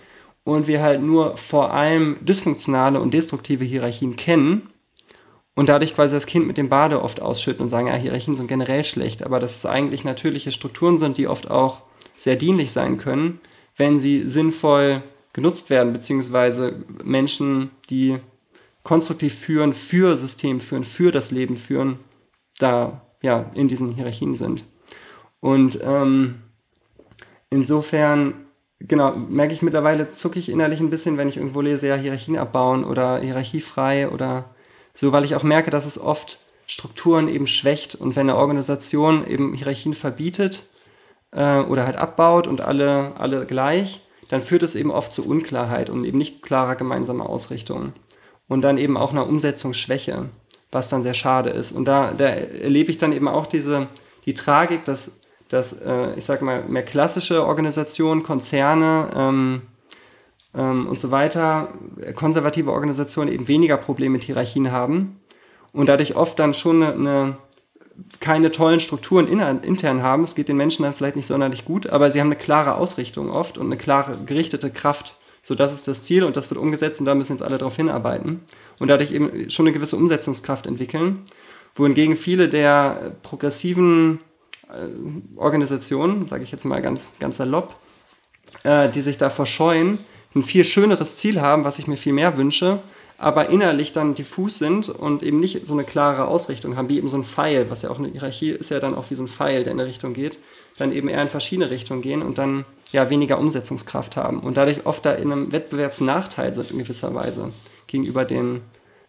Und 0.43 0.67
wir 0.67 0.81
halt 0.81 1.03
nur 1.03 1.37
vor 1.37 1.73
allem 1.73 2.17
dysfunktionale 2.21 2.99
und 2.99 3.13
destruktive 3.13 3.65
Hierarchien 3.65 4.15
kennen 4.15 4.69
und 5.53 5.69
dadurch 5.69 5.93
quasi 5.93 6.15
das 6.15 6.25
Kind 6.25 6.47
mit 6.47 6.57
dem 6.57 6.69
Bade 6.69 7.03
oft 7.03 7.21
ausschütten 7.21 7.61
und 7.61 7.69
sagen, 7.69 7.87
ja, 7.87 7.95
Hierarchien 7.95 8.35
sind 8.35 8.47
generell 8.47 8.83
schlecht, 8.83 9.21
aber 9.21 9.39
dass 9.39 9.57
es 9.57 9.65
eigentlich 9.67 10.03
natürliche 10.03 10.51
Strukturen 10.51 10.97
sind, 10.97 11.19
die 11.19 11.27
oft 11.27 11.51
auch 11.51 11.81
sehr 12.19 12.35
dienlich 12.35 12.71
sein 12.71 12.97
können, 12.97 13.39
wenn 13.77 13.99
sie 13.99 14.27
sinnvoll 14.29 15.01
genutzt 15.33 15.69
werden, 15.69 15.93
beziehungsweise 15.93 16.83
Menschen, 17.03 17.71
die 17.89 18.19
konstruktiv 18.83 19.35
führen, 19.35 19.73
für 19.73 20.17
System 20.17 20.59
führen, 20.59 20.83
für 20.83 21.11
das 21.11 21.31
Leben 21.31 21.57
führen, 21.57 21.99
da 22.59 23.01
ja 23.23 23.49
in 23.55 23.67
diesen 23.67 23.93
Hierarchien 23.93 24.35
sind. 24.35 24.65
Und 25.39 25.79
ähm, 25.81 26.41
insofern, 27.49 28.33
genau, 28.79 29.15
merke 29.15 29.53
ich 29.53 29.61
mittlerweile, 29.61 30.09
zucke 30.09 30.39
ich 30.39 30.49
innerlich 30.49 30.81
ein 30.81 30.89
bisschen, 30.89 31.17
wenn 31.17 31.29
ich 31.29 31.37
irgendwo 31.37 31.61
lese, 31.61 31.87
ja, 31.87 31.95
Hierarchien 31.95 32.37
abbauen 32.37 32.83
oder 32.83 33.19
hierarchiefrei 33.19 34.09
oder 34.09 34.53
so, 34.93 35.13
weil 35.13 35.23
ich 35.23 35.35
auch 35.35 35.43
merke, 35.43 35.71
dass 35.71 35.85
es 35.85 35.99
oft 35.99 36.39
Strukturen 36.67 37.29
eben 37.29 37.47
schwächt 37.47 37.95
und 37.95 38.15
wenn 38.15 38.29
eine 38.29 38.37
Organisation 38.37 39.25
eben 39.25 39.53
Hierarchien 39.53 39.93
verbietet 39.93 40.65
äh, 41.31 41.59
oder 41.59 41.85
halt 41.85 41.97
abbaut 41.97 42.47
und 42.47 42.61
alle, 42.61 43.13
alle 43.17 43.45
gleich, 43.45 44.01
dann 44.29 44.41
führt 44.41 44.63
es 44.63 44.75
eben 44.75 44.91
oft 44.91 45.11
zu 45.11 45.27
Unklarheit 45.27 45.89
und 45.89 46.05
eben 46.05 46.17
nicht 46.17 46.41
klarer 46.41 46.75
gemeinsamer 46.75 47.29
Ausrichtung 47.29 47.93
und 48.47 48.61
dann 48.61 48.77
eben 48.77 48.97
auch 48.97 49.11
einer 49.11 49.27
Umsetzungsschwäche, 49.27 50.29
was 50.71 50.89
dann 50.89 51.01
sehr 51.01 51.13
schade 51.13 51.49
ist. 51.49 51.71
Und 51.71 51.85
da, 51.85 52.13
da 52.15 52.25
erlebe 52.25 52.91
ich 52.91 52.97
dann 52.97 53.11
eben 53.11 53.27
auch 53.27 53.47
diese, 53.47 53.87
die 54.25 54.33
Tragik, 54.33 54.85
dass, 54.85 55.21
dass 55.49 55.73
äh, 55.73 56.13
ich 56.15 56.25
sag 56.25 56.41
mal, 56.41 56.63
mehr 56.67 56.83
klassische 56.83 57.45
Organisationen, 57.45 58.23
Konzerne 58.23 59.07
ähm, 59.15 59.61
ähm, 60.55 60.87
und 60.87 60.99
so 60.99 61.11
weiter, 61.11 61.69
konservative 62.15 62.71
Organisationen 62.71 63.31
eben 63.31 63.47
weniger 63.47 63.77
Probleme 63.77 64.13
mit 64.13 64.23
Hierarchien 64.23 64.71
haben 64.71 65.19
und 65.71 65.89
dadurch 65.89 66.15
oft 66.15 66.39
dann 66.39 66.53
schon 66.53 66.83
eine, 66.83 66.93
eine 66.93 67.37
keine 68.19 68.51
tollen 68.51 68.79
Strukturen 68.79 69.27
intern 69.27 70.03
haben. 70.03 70.23
Es 70.23 70.35
geht 70.35 70.49
den 70.49 70.57
Menschen 70.57 70.83
dann 70.83 70.93
vielleicht 70.93 71.15
nicht 71.15 71.27
sonderlich 71.27 71.65
gut, 71.65 71.87
aber 71.87 72.11
sie 72.11 72.19
haben 72.19 72.27
eine 72.27 72.35
klare 72.35 72.75
Ausrichtung 72.75 73.29
oft 73.29 73.57
und 73.57 73.67
eine 73.67 73.77
klare 73.77 74.17
gerichtete 74.25 74.69
Kraft. 74.69 75.15
So, 75.41 75.55
das 75.55 75.73
ist 75.73 75.87
das 75.87 76.03
Ziel 76.03 76.23
und 76.23 76.35
das 76.35 76.49
wird 76.49 76.59
umgesetzt 76.59 76.99
und 76.99 77.05
da 77.05 77.15
müssen 77.15 77.33
jetzt 77.33 77.41
alle 77.41 77.57
darauf 77.57 77.75
hinarbeiten 77.75 78.41
und 78.77 78.89
dadurch 78.89 79.11
eben 79.11 79.49
schon 79.49 79.65
eine 79.65 79.73
gewisse 79.73 79.95
Umsetzungskraft 79.95 80.67
entwickeln. 80.67 81.23
Wohingegen 81.75 82.15
viele 82.15 82.49
der 82.49 83.15
progressiven 83.23 84.19
äh, 84.69 85.37
Organisationen, 85.37 86.27
sage 86.27 86.43
ich 86.43 86.51
jetzt 86.51 86.65
mal 86.65 86.81
ganz, 86.81 87.13
ganz 87.19 87.37
salopp, 87.37 87.75
äh, 88.63 88.89
die 88.89 89.01
sich 89.01 89.17
da 89.17 89.29
verscheuen, 89.29 89.99
ein 90.35 90.43
viel 90.43 90.63
schöneres 90.63 91.17
Ziel 91.17 91.41
haben, 91.41 91.65
was 91.65 91.79
ich 91.79 91.87
mir 91.87 91.97
viel 91.97 92.13
mehr 92.13 92.37
wünsche, 92.37 92.79
aber 93.19 93.49
innerlich 93.49 93.91
dann 93.91 94.15
diffus 94.15 94.59
sind 94.59 94.87
und 94.87 95.23
eben 95.23 95.41
nicht 95.41 95.67
so 95.67 95.73
eine 95.73 95.83
klare 95.83 96.25
Ausrichtung 96.25 96.77
haben, 96.77 96.87
wie 96.87 96.97
eben 96.97 97.09
so 97.09 97.17
ein 97.17 97.25
Pfeil, 97.25 97.69
was 97.69 97.81
ja 97.81 97.89
auch 97.89 97.99
eine 97.99 98.07
Hierarchie 98.07 98.51
ist 98.51 98.71
ja 98.71 98.79
dann 98.79 98.95
auch 98.95 99.09
wie 99.09 99.15
so 99.15 99.23
ein 99.23 99.27
Pfeil, 99.27 99.65
der 99.65 99.73
in 99.73 99.79
eine 99.79 99.89
Richtung 99.89 100.13
geht, 100.13 100.39
dann 100.77 100.93
eben 100.93 101.09
eher 101.09 101.21
in 101.21 101.27
verschiedene 101.27 101.69
Richtungen 101.69 102.01
gehen 102.01 102.21
und 102.21 102.37
dann 102.37 102.63
ja 102.93 103.09
weniger 103.09 103.37
Umsetzungskraft 103.37 104.15
haben 104.15 104.39
und 104.39 104.55
dadurch 104.55 104.85
oft 104.85 105.05
da 105.05 105.11
in 105.13 105.33
einem 105.33 105.51
Wettbewerbsnachteil 105.51 106.53
sind 106.53 106.71
in 106.71 106.77
gewisser 106.77 107.13
Weise 107.13 107.51
gegenüber 107.87 108.23
den, 108.23 108.61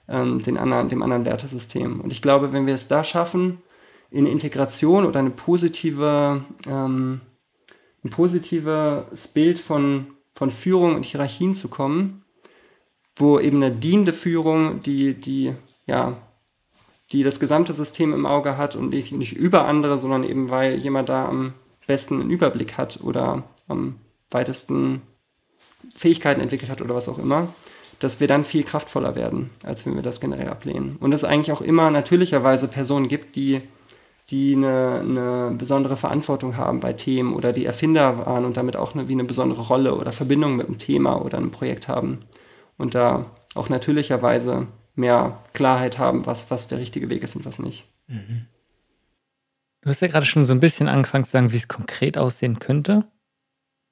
ähm, 0.09 0.41
den 0.41 0.59
anderen, 0.59 0.89
dem 0.89 1.05
anderen 1.05 1.25
Wertesystem. 1.25 2.01
Und 2.01 2.13
ich 2.13 2.21
glaube, 2.21 2.53
wenn 2.53 2.67
wir 2.67 2.75
es 2.75 2.89
da 2.89 3.05
schaffen, 3.05 3.63
in 4.11 4.27
Integration 4.27 5.05
oder 5.05 5.21
eine 5.21 5.31
positive, 5.31 6.45
ähm, 6.69 7.21
ein 8.05 8.11
positives 8.11 9.29
Bild 9.29 9.61
von, 9.61 10.09
von 10.35 10.51
Führung 10.51 10.97
und 10.97 11.05
Hierarchien 11.05 11.55
zu 11.55 11.69
kommen, 11.69 12.20
wo 13.21 13.39
eben 13.39 13.59
eine 13.59 13.71
dienende 13.71 14.13
Führung, 14.13 14.83
die, 14.83 15.15
die, 15.15 15.55
ja, 15.87 16.17
die 17.13 17.23
das 17.23 17.41
gesamte 17.41 17.73
System 17.73 18.13
im 18.13 18.27
Auge 18.27 18.57
hat 18.57 18.77
und 18.77 18.91
nicht, 18.91 19.13
über 19.33 19.67
andere, 19.67 19.99
sondern 19.99 20.25
eben 20.25 20.51
weil 20.51 20.77
jemand 20.77 21.09
da 21.09 21.27
am 21.27 21.55
besten 21.87 22.21
einen 22.21 22.31
Überblick 22.31 22.79
hat 22.79 23.01
oder 23.03 23.43
am 23.69 23.97
weitesten 24.31 25.03
Fähigkeiten 25.95 26.41
entwickelt 26.41 26.71
hat 26.71 26.81
oder 26.83 26.95
was 26.95 27.09
auch 27.09 27.19
immer, 27.19 27.49
dass 27.99 28.21
wir 28.21 28.29
dann 28.29 28.45
viel 28.45 28.63
kraftvoller 28.63 29.15
werden, 29.15 29.51
als 29.65 29.85
wenn 29.85 29.95
wir 29.95 30.03
das 30.03 30.21
generell 30.21 30.49
ablehnen. 30.49 30.97
Und 31.01 31.13
es 31.13 31.25
eigentlich 31.25 31.53
auch 31.53 31.61
immer 31.61 31.91
natürlicherweise 31.91 32.69
Personen 32.69 33.09
gibt, 33.09 33.35
die, 33.37 33.61
die 34.31 34.55
eine, 34.55 35.01
eine 35.01 35.55
besondere 35.57 35.97
Verantwortung 35.97 36.57
haben 36.57 36.81
bei 36.81 36.93
Themen 36.93 37.35
oder 37.35 37.53
die 37.53 37.67
Erfinder 37.67 38.25
waren 38.25 38.45
und 38.45 38.57
damit 38.57 38.77
auch 38.77 38.95
eine, 38.95 39.09
wie 39.09 39.13
eine 39.13 39.25
besondere 39.25 39.63
Rolle 39.63 39.97
oder 39.97 40.13
Verbindung 40.13 40.57
mit 40.57 40.69
einem 40.69 40.79
Thema 40.79 41.21
oder 41.21 41.39
einem 41.39 41.51
Projekt 41.51 41.89
haben. 41.89 42.21
Und 42.81 42.95
da 42.95 43.27
auch 43.55 43.69
natürlicherweise 43.69 44.67
mehr 44.95 45.39
Klarheit 45.53 45.99
haben, 45.99 46.25
was, 46.25 46.51
was 46.51 46.67
der 46.67 46.79
richtige 46.79 47.11
Weg 47.11 47.23
ist 47.23 47.37
und 47.37 47.45
was 47.45 47.59
nicht. 47.59 47.87
Mhm. 48.07 48.47
Du 49.83 49.91
hast 49.91 50.01
ja 50.01 50.09
gerade 50.09 50.25
schon 50.25 50.47
so 50.47 50.55
ein 50.55 50.61
bisschen 50.61 50.89
angefangen 50.89 51.25
zu 51.25 51.31
sagen, 51.31 51.53
wie 51.53 51.57
es 51.57 51.69
konkret 51.69 52.17
aussehen 52.17 52.59
könnte. 52.59 53.05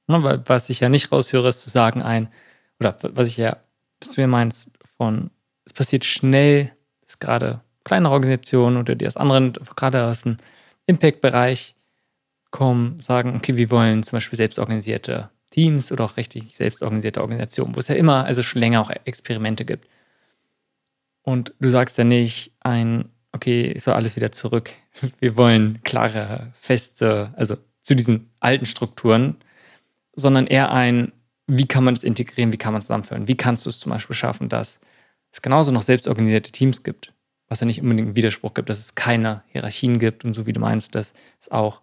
Weil, 0.07 0.43
was 0.47 0.71
ich 0.71 0.81
ja 0.81 0.89
nicht 0.89 1.13
raushöre, 1.13 1.49
ist 1.49 1.63
zu 1.63 1.69
sagen, 1.69 2.01
ein, 2.01 2.29
oder 2.81 2.97
was 3.03 3.29
ich 3.29 3.37
ja, 3.37 3.59
was 4.01 4.13
du 4.13 4.23
ja 4.23 4.27
meinst, 4.27 4.71
von, 4.97 5.31
es 5.67 5.75
passiert 5.75 6.07
schnell, 6.07 6.73
dass 7.03 7.19
gerade 7.19 7.61
kleinere 7.85 8.15
Organisationen 8.15 8.79
oder 8.79 8.95
die 8.95 9.07
aus 9.07 9.19
anderen, 9.19 9.53
gerade 9.77 10.05
aus 10.05 10.23
dem 10.23 10.39
Impact-Bereich 10.87 11.75
kommen, 12.51 12.99
sagen, 13.01 13.37
okay, 13.37 13.59
wir 13.59 13.71
wollen 13.71 14.03
zum 14.03 14.17
Beispiel 14.17 14.39
selbstorganisierte 14.39 15.29
Teams 15.59 15.91
oder 15.91 16.05
auch 16.05 16.17
richtig 16.17 16.57
selbstorganisierte 16.57 17.21
Organisationen, 17.21 17.75
wo 17.75 17.81
es 17.81 17.89
ja 17.89 17.97
immer, 17.97 18.25
also 18.25 18.45
schon 18.45 18.61
länger 18.61 18.81
auch 18.81 18.91
Experimente 19.05 19.65
gibt. 19.65 19.89
Und 21.23 21.53
du 21.59 21.69
sagst 21.69 21.99
ja 21.99 22.05
nicht 22.05 22.53
ein, 22.61 23.09
okay, 23.33 23.73
ich 23.73 23.83
soll 23.83 23.95
alles 23.95 24.15
wieder 24.15 24.31
zurück. 24.31 24.71
Wir 25.19 25.37
wollen 25.37 25.83
klare, 25.83 26.53
feste, 26.61 27.33
also 27.35 27.57
zu 27.83 27.97
diesen 27.97 28.31
alten 28.39 28.67
Strukturen, 28.67 29.35
sondern 30.15 30.47
eher 30.47 30.71
ein, 30.71 31.11
wie 31.49 31.67
kann 31.67 31.83
man 31.83 31.95
das 31.95 32.05
integrieren, 32.05 32.53
wie 32.53 32.57
kann 32.57 32.73
man 32.73 32.83
zusammenführen? 32.83 33.27
Wie 33.27 33.37
kannst 33.37 33.67
du 33.67 33.71
es 33.71 33.81
zum 33.81 33.91
Beispiel 33.91 34.15
schaffen, 34.15 34.49
dass 34.49 34.79
es 35.33 35.43
genauso 35.43 35.73
noch 35.73 35.83
selbstorganisierte 35.83 36.53
Teams 36.53 36.85
gibt, 36.85 37.13
was 37.49 37.59
ja 37.59 37.67
nicht 37.67 37.83
unbedingt 37.83 38.07
einen 38.07 38.17
Widerspruch 38.17 38.55
gibt, 38.55 38.69
dass 38.69 38.79
es 38.79 38.95
keine 38.95 39.43
Hierarchien 39.49 39.99
gibt 39.99 40.25
und 40.25 40.35
so 40.35 40.47
wie 40.47 40.53
du 40.53 40.61
meinst, 40.61 40.95
dass 40.95 41.15
es 41.41 41.51
auch 41.51 41.81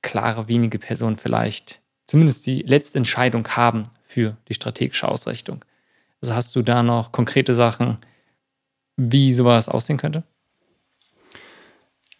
klare, 0.00 0.48
wenige 0.48 0.78
Personen 0.78 1.16
vielleicht 1.16 1.83
zumindest 2.06 2.46
die 2.46 2.62
letzte 2.62 2.98
Entscheidung 2.98 3.46
haben 3.48 3.84
für 4.04 4.36
die 4.48 4.54
strategische 4.54 5.08
Ausrichtung. 5.08 5.64
Also 6.20 6.34
hast 6.34 6.56
du 6.56 6.62
da 6.62 6.82
noch 6.82 7.12
konkrete 7.12 7.52
Sachen, 7.52 7.98
wie 8.96 9.32
sowas 9.32 9.68
aussehen 9.68 9.98
könnte? 9.98 10.24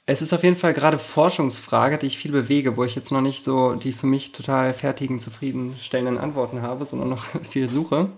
Es 0.07 0.21
ist 0.21 0.35
auf 0.35 0.43
jeden 0.43 0.57
Fall 0.57 0.75
gerade 0.75 0.99
Forschungsfrage, 0.99 1.97
die 1.97 2.07
ich 2.07 2.19
viel 2.19 2.33
bewege, 2.33 2.77
wo 2.77 2.85
ich 2.85 2.95
jetzt 2.95 3.11
noch 3.11 3.23
nicht 3.23 3.43
so 3.43 3.75
die 3.75 3.93
für 3.93 4.07
mich 4.07 4.33
total 4.33 4.75
fertigen, 4.75 5.19
zufriedenstellenden 5.19 6.19
Antworten 6.19 6.61
habe, 6.61 6.85
sondern 6.85 7.09
noch 7.09 7.25
viel 7.43 7.71
suche. 7.71 8.11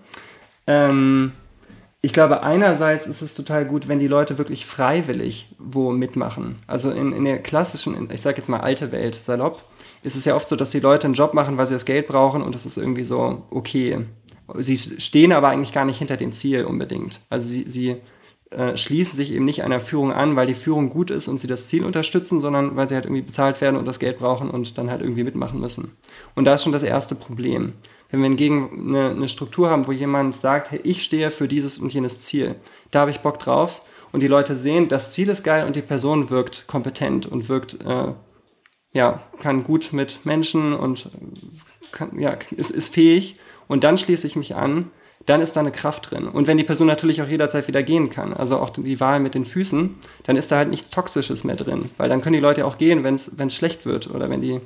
Ähm, 0.65 1.31
ich 2.01 2.13
glaube, 2.13 2.43
einerseits 2.43 3.07
ist 3.07 3.21
es 3.21 3.35
total 3.35 3.65
gut, 3.65 3.87
wenn 3.87 3.99
die 3.99 4.07
Leute 4.07 4.37
wirklich 4.37 4.65
freiwillig 4.65 5.55
wo 5.57 5.91
mitmachen. 5.91 6.57
Also 6.67 6.91
in, 6.91 7.13
in 7.13 7.23
der 7.23 7.41
klassischen, 7.41 8.09
ich 8.11 8.21
sage 8.21 8.37
jetzt 8.37 8.49
mal 8.49 8.59
alte 8.59 8.91
Welt, 8.91 9.15
salopp, 9.15 9.63
ist 10.07 10.15
es 10.15 10.25
ja 10.25 10.35
oft 10.35 10.49
so, 10.49 10.55
dass 10.55 10.71
die 10.71 10.79
Leute 10.79 11.05
einen 11.05 11.13
Job 11.13 11.33
machen, 11.33 11.57
weil 11.57 11.67
sie 11.67 11.75
das 11.75 11.85
Geld 11.85 12.07
brauchen 12.07 12.41
und 12.41 12.55
das 12.55 12.65
ist 12.65 12.77
irgendwie 12.77 13.03
so 13.03 13.43
okay. 13.51 13.99
Sie 14.57 14.77
stehen 14.77 15.33
aber 15.33 15.49
eigentlich 15.49 15.73
gar 15.73 15.85
nicht 15.85 15.97
hinter 15.97 16.15
dem 16.15 16.31
Ziel 16.31 16.63
unbedingt. 16.63 17.19
Also 17.29 17.49
sie, 17.49 17.65
sie 17.67 17.97
äh, 18.49 18.77
schließen 18.77 19.17
sich 19.17 19.33
eben 19.33 19.43
nicht 19.43 19.63
einer 19.63 19.81
Führung 19.81 20.13
an, 20.13 20.37
weil 20.37 20.47
die 20.47 20.53
Führung 20.53 20.89
gut 20.89 21.11
ist 21.11 21.27
und 21.27 21.37
sie 21.37 21.47
das 21.47 21.67
Ziel 21.67 21.83
unterstützen, 21.83 22.39
sondern 22.39 22.77
weil 22.77 22.87
sie 22.87 22.95
halt 22.95 23.03
irgendwie 23.03 23.23
bezahlt 23.23 23.59
werden 23.59 23.75
und 23.75 23.85
das 23.85 23.99
Geld 23.99 24.19
brauchen 24.19 24.49
und 24.49 24.77
dann 24.77 24.89
halt 24.89 25.01
irgendwie 25.01 25.25
mitmachen 25.25 25.59
müssen. 25.59 25.91
Und 26.33 26.45
da 26.45 26.53
ist 26.53 26.63
schon 26.63 26.71
das 26.71 26.83
erste 26.83 27.13
Problem. 27.13 27.73
Wenn 28.09 28.21
wir 28.21 28.29
hingegen 28.29 28.87
eine, 28.87 29.09
eine 29.09 29.27
Struktur 29.27 29.69
haben, 29.69 29.85
wo 29.85 29.91
jemand 29.91 30.37
sagt, 30.37 30.71
hey, 30.71 30.79
ich 30.83 31.03
stehe 31.03 31.29
für 31.29 31.49
dieses 31.49 31.77
und 31.77 31.93
jenes 31.93 32.21
Ziel, 32.21 32.55
da 32.91 33.01
habe 33.01 33.11
ich 33.11 33.19
Bock 33.19 33.39
drauf 33.39 33.81
und 34.13 34.21
die 34.21 34.27
Leute 34.27 34.55
sehen, 34.55 34.87
das 34.87 35.11
Ziel 35.11 35.27
ist 35.27 35.43
geil 35.43 35.67
und 35.67 35.75
die 35.75 35.81
Person 35.81 36.29
wirkt 36.29 36.67
kompetent 36.67 37.25
und 37.25 37.49
wirkt, 37.49 37.81
äh, 37.83 38.13
ja, 38.97 39.21
kann 39.39 39.63
gut 39.63 39.93
mit 39.93 40.25
Menschen 40.25 40.73
und 40.73 41.11
kann, 41.91 42.19
ja, 42.19 42.35
ist, 42.49 42.71
ist 42.71 42.91
fähig 42.91 43.35
und 43.67 43.83
dann 43.83 43.99
schließe 43.99 44.25
ich 44.25 44.35
mich 44.35 44.55
an, 44.55 44.89
dann 45.27 45.39
ist 45.39 45.55
da 45.55 45.59
eine 45.59 45.71
Kraft 45.71 46.09
drin. 46.09 46.27
Und 46.27 46.47
wenn 46.47 46.57
die 46.57 46.63
Person 46.63 46.87
natürlich 46.87 47.21
auch 47.21 47.27
jederzeit 47.27 47.67
wieder 47.67 47.83
gehen 47.83 48.09
kann, 48.09 48.33
also 48.33 48.57
auch 48.57 48.71
die 48.71 48.99
Wahl 48.99 49.19
mit 49.19 49.35
den 49.35 49.45
Füßen, 49.45 49.95
dann 50.23 50.35
ist 50.35 50.51
da 50.51 50.57
halt 50.57 50.69
nichts 50.69 50.89
Toxisches 50.89 51.43
mehr 51.43 51.55
drin. 51.55 51.91
Weil 51.97 52.09
dann 52.09 52.21
können 52.21 52.33
die 52.33 52.39
Leute 52.39 52.65
auch 52.65 52.79
gehen, 52.79 53.03
wenn 53.03 53.15
es 53.15 53.55
schlecht 53.55 53.85
wird 53.85 54.09
oder 54.09 54.31
wenn 54.31 54.41
die, 54.41 54.61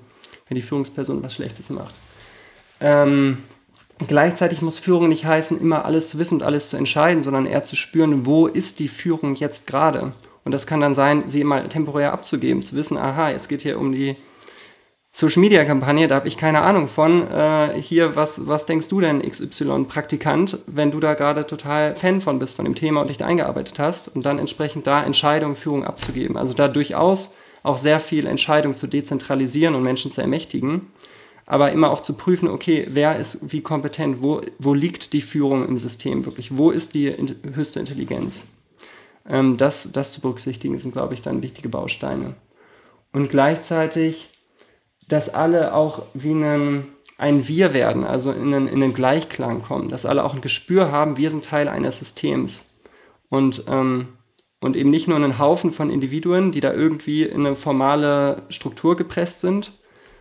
wenn 0.47 0.55
die 0.55 0.61
Führungsperson 0.61 1.21
was 1.23 1.33
Schlechtes 1.33 1.69
macht. 1.69 1.93
Ähm, 2.79 3.39
gleichzeitig 4.07 4.61
muss 4.61 4.79
Führung 4.79 5.09
nicht 5.09 5.25
heißen, 5.25 5.59
immer 5.59 5.83
alles 5.83 6.09
zu 6.09 6.19
wissen 6.19 6.35
und 6.35 6.43
alles 6.43 6.69
zu 6.69 6.77
entscheiden, 6.77 7.21
sondern 7.21 7.47
eher 7.47 7.63
zu 7.63 7.75
spüren, 7.75 8.25
wo 8.25 8.47
ist 8.47 8.79
die 8.79 8.87
Führung 8.87 9.35
jetzt 9.35 9.67
gerade. 9.67 10.13
Und 10.43 10.51
das 10.51 10.67
kann 10.67 10.79
dann 10.79 10.93
sein, 10.93 11.23
sie 11.27 11.43
mal 11.43 11.67
temporär 11.69 12.13
abzugeben, 12.13 12.63
zu 12.63 12.75
wissen, 12.75 12.97
aha, 12.97 13.29
jetzt 13.29 13.47
geht 13.47 13.61
hier 13.61 13.79
um 13.79 13.91
die 13.91 14.15
Social 15.13 15.41
Media 15.41 15.65
Kampagne, 15.65 16.07
da 16.07 16.15
habe 16.15 16.27
ich 16.29 16.37
keine 16.37 16.61
Ahnung 16.61 16.87
von. 16.87 17.29
Äh, 17.29 17.81
hier, 17.81 18.15
was, 18.15 18.47
was 18.47 18.65
denkst 18.65 18.87
du 18.87 19.01
denn, 19.01 19.21
XY-Praktikant, 19.21 20.59
wenn 20.67 20.89
du 20.89 21.01
da 21.01 21.15
gerade 21.15 21.45
total 21.45 21.97
Fan 21.97 22.21
von 22.21 22.39
bist, 22.39 22.55
von 22.55 22.63
dem 22.63 22.75
Thema 22.75 23.01
und 23.01 23.09
dich 23.09 23.17
da 23.17 23.25
eingearbeitet 23.25 23.77
hast 23.77 24.15
und 24.15 24.25
dann 24.25 24.39
entsprechend 24.39 24.87
da 24.87 25.03
Entscheidungen, 25.03 25.57
Führung 25.57 25.83
abzugeben. 25.83 26.37
Also 26.37 26.53
da 26.53 26.69
durchaus 26.69 27.31
auch 27.61 27.77
sehr 27.77 27.99
viel 27.99 28.25
Entscheidung 28.25 28.73
zu 28.73 28.87
dezentralisieren 28.87 29.75
und 29.75 29.83
Menschen 29.83 30.11
zu 30.11 30.21
ermächtigen, 30.21 30.87
aber 31.45 31.73
immer 31.73 31.91
auch 31.91 31.99
zu 31.99 32.13
prüfen, 32.13 32.47
okay, 32.47 32.87
wer 32.89 33.19
ist 33.19 33.51
wie 33.51 33.61
kompetent, 33.61 34.23
wo, 34.23 34.41
wo 34.59 34.73
liegt 34.73 35.11
die 35.11 35.21
Führung 35.21 35.67
im 35.67 35.77
System 35.77 36.25
wirklich, 36.25 36.57
wo 36.57 36.71
ist 36.71 36.93
die 36.93 37.13
höchste 37.53 37.81
Intelligenz. 37.81 38.45
Ähm, 39.27 39.57
das, 39.57 39.91
das 39.91 40.13
zu 40.13 40.21
berücksichtigen 40.21 40.77
sind, 40.77 40.93
glaube 40.93 41.13
ich, 41.13 41.21
dann 41.21 41.41
wichtige 41.41 41.69
Bausteine. 41.69 42.35
Und 43.13 43.29
gleichzeitig 43.29 44.29
dass 45.11 45.27
alle 45.33 45.73
auch 45.73 46.03
wie 46.13 46.31
einen, 46.31 46.87
ein 47.17 47.47
Wir 47.47 47.73
werden, 47.73 48.05
also 48.05 48.31
in 48.31 48.53
einen, 48.53 48.67
in 48.67 48.79
den 48.79 48.93
Gleichklang 48.93 49.61
kommen, 49.61 49.89
dass 49.89 50.05
alle 50.05 50.23
auch 50.23 50.33
ein 50.33 50.41
Gespür 50.41 50.91
haben, 50.91 51.17
wir 51.17 51.29
sind 51.29 51.43
Teil 51.43 51.67
eines 51.67 51.99
Systems. 51.99 52.69
Und, 53.29 53.65
ähm, 53.67 54.09
und 54.61 54.77
eben 54.77 54.89
nicht 54.89 55.07
nur 55.07 55.17
einen 55.17 55.37
Haufen 55.37 55.71
von 55.71 55.89
Individuen, 55.89 56.51
die 56.51 56.61
da 56.61 56.73
irgendwie 56.73 57.23
in 57.23 57.45
eine 57.45 57.55
formale 57.55 58.43
Struktur 58.49 58.95
gepresst 58.95 59.41
sind, 59.41 59.73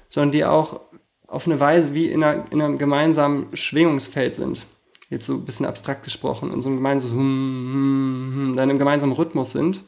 sondern 0.09 0.33
die 0.33 0.45
auch 0.45 0.81
auf 1.29 1.47
eine 1.47 1.61
Weise 1.61 1.95
wie 1.95 2.07
in, 2.07 2.25
einer, 2.25 2.51
in 2.51 2.61
einem 2.61 2.79
gemeinsamen 2.79 3.57
Schwingungsfeld 3.57 4.35
sind. 4.35 4.67
Jetzt 5.11 5.27
so 5.27 5.35
ein 5.35 5.45
bisschen 5.45 5.67
abstrakt 5.67 6.05
gesprochen, 6.05 6.53
in 6.53 6.61
so 6.61 6.69
einem 6.69 6.79
gemeinsamen, 6.79 7.19
hm, 7.19 8.33
hm, 8.33 8.47
hm, 8.47 8.57
dann 8.57 8.71
im 8.71 8.79
gemeinsamen 8.79 9.13
Rhythmus 9.13 9.51
sind. 9.51 9.83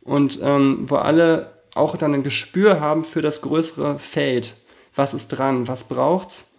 Und 0.00 0.38
ähm, 0.42 0.88
wo 0.88 0.96
alle 0.96 1.52
auch 1.74 1.96
dann 1.96 2.14
ein 2.14 2.22
Gespür 2.22 2.80
haben 2.80 3.04
für 3.04 3.22
das 3.22 3.42
größere 3.42 3.98
Feld. 3.98 4.54
Was 4.94 5.14
ist 5.14 5.28
dran? 5.28 5.68
Was 5.68 5.84
braucht's? 5.84 6.50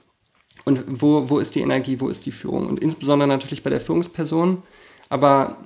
Und 0.66 0.84
wo, 0.88 1.30
wo 1.30 1.40
ist 1.40 1.56
die 1.56 1.62
Energie? 1.62 2.00
Wo 2.00 2.10
ist 2.10 2.26
die 2.26 2.32
Führung? 2.32 2.68
Und 2.68 2.80
insbesondere 2.80 3.28
natürlich 3.28 3.64
bei 3.64 3.70
der 3.70 3.80
Führungsperson. 3.80 4.64
Aber 5.10 5.58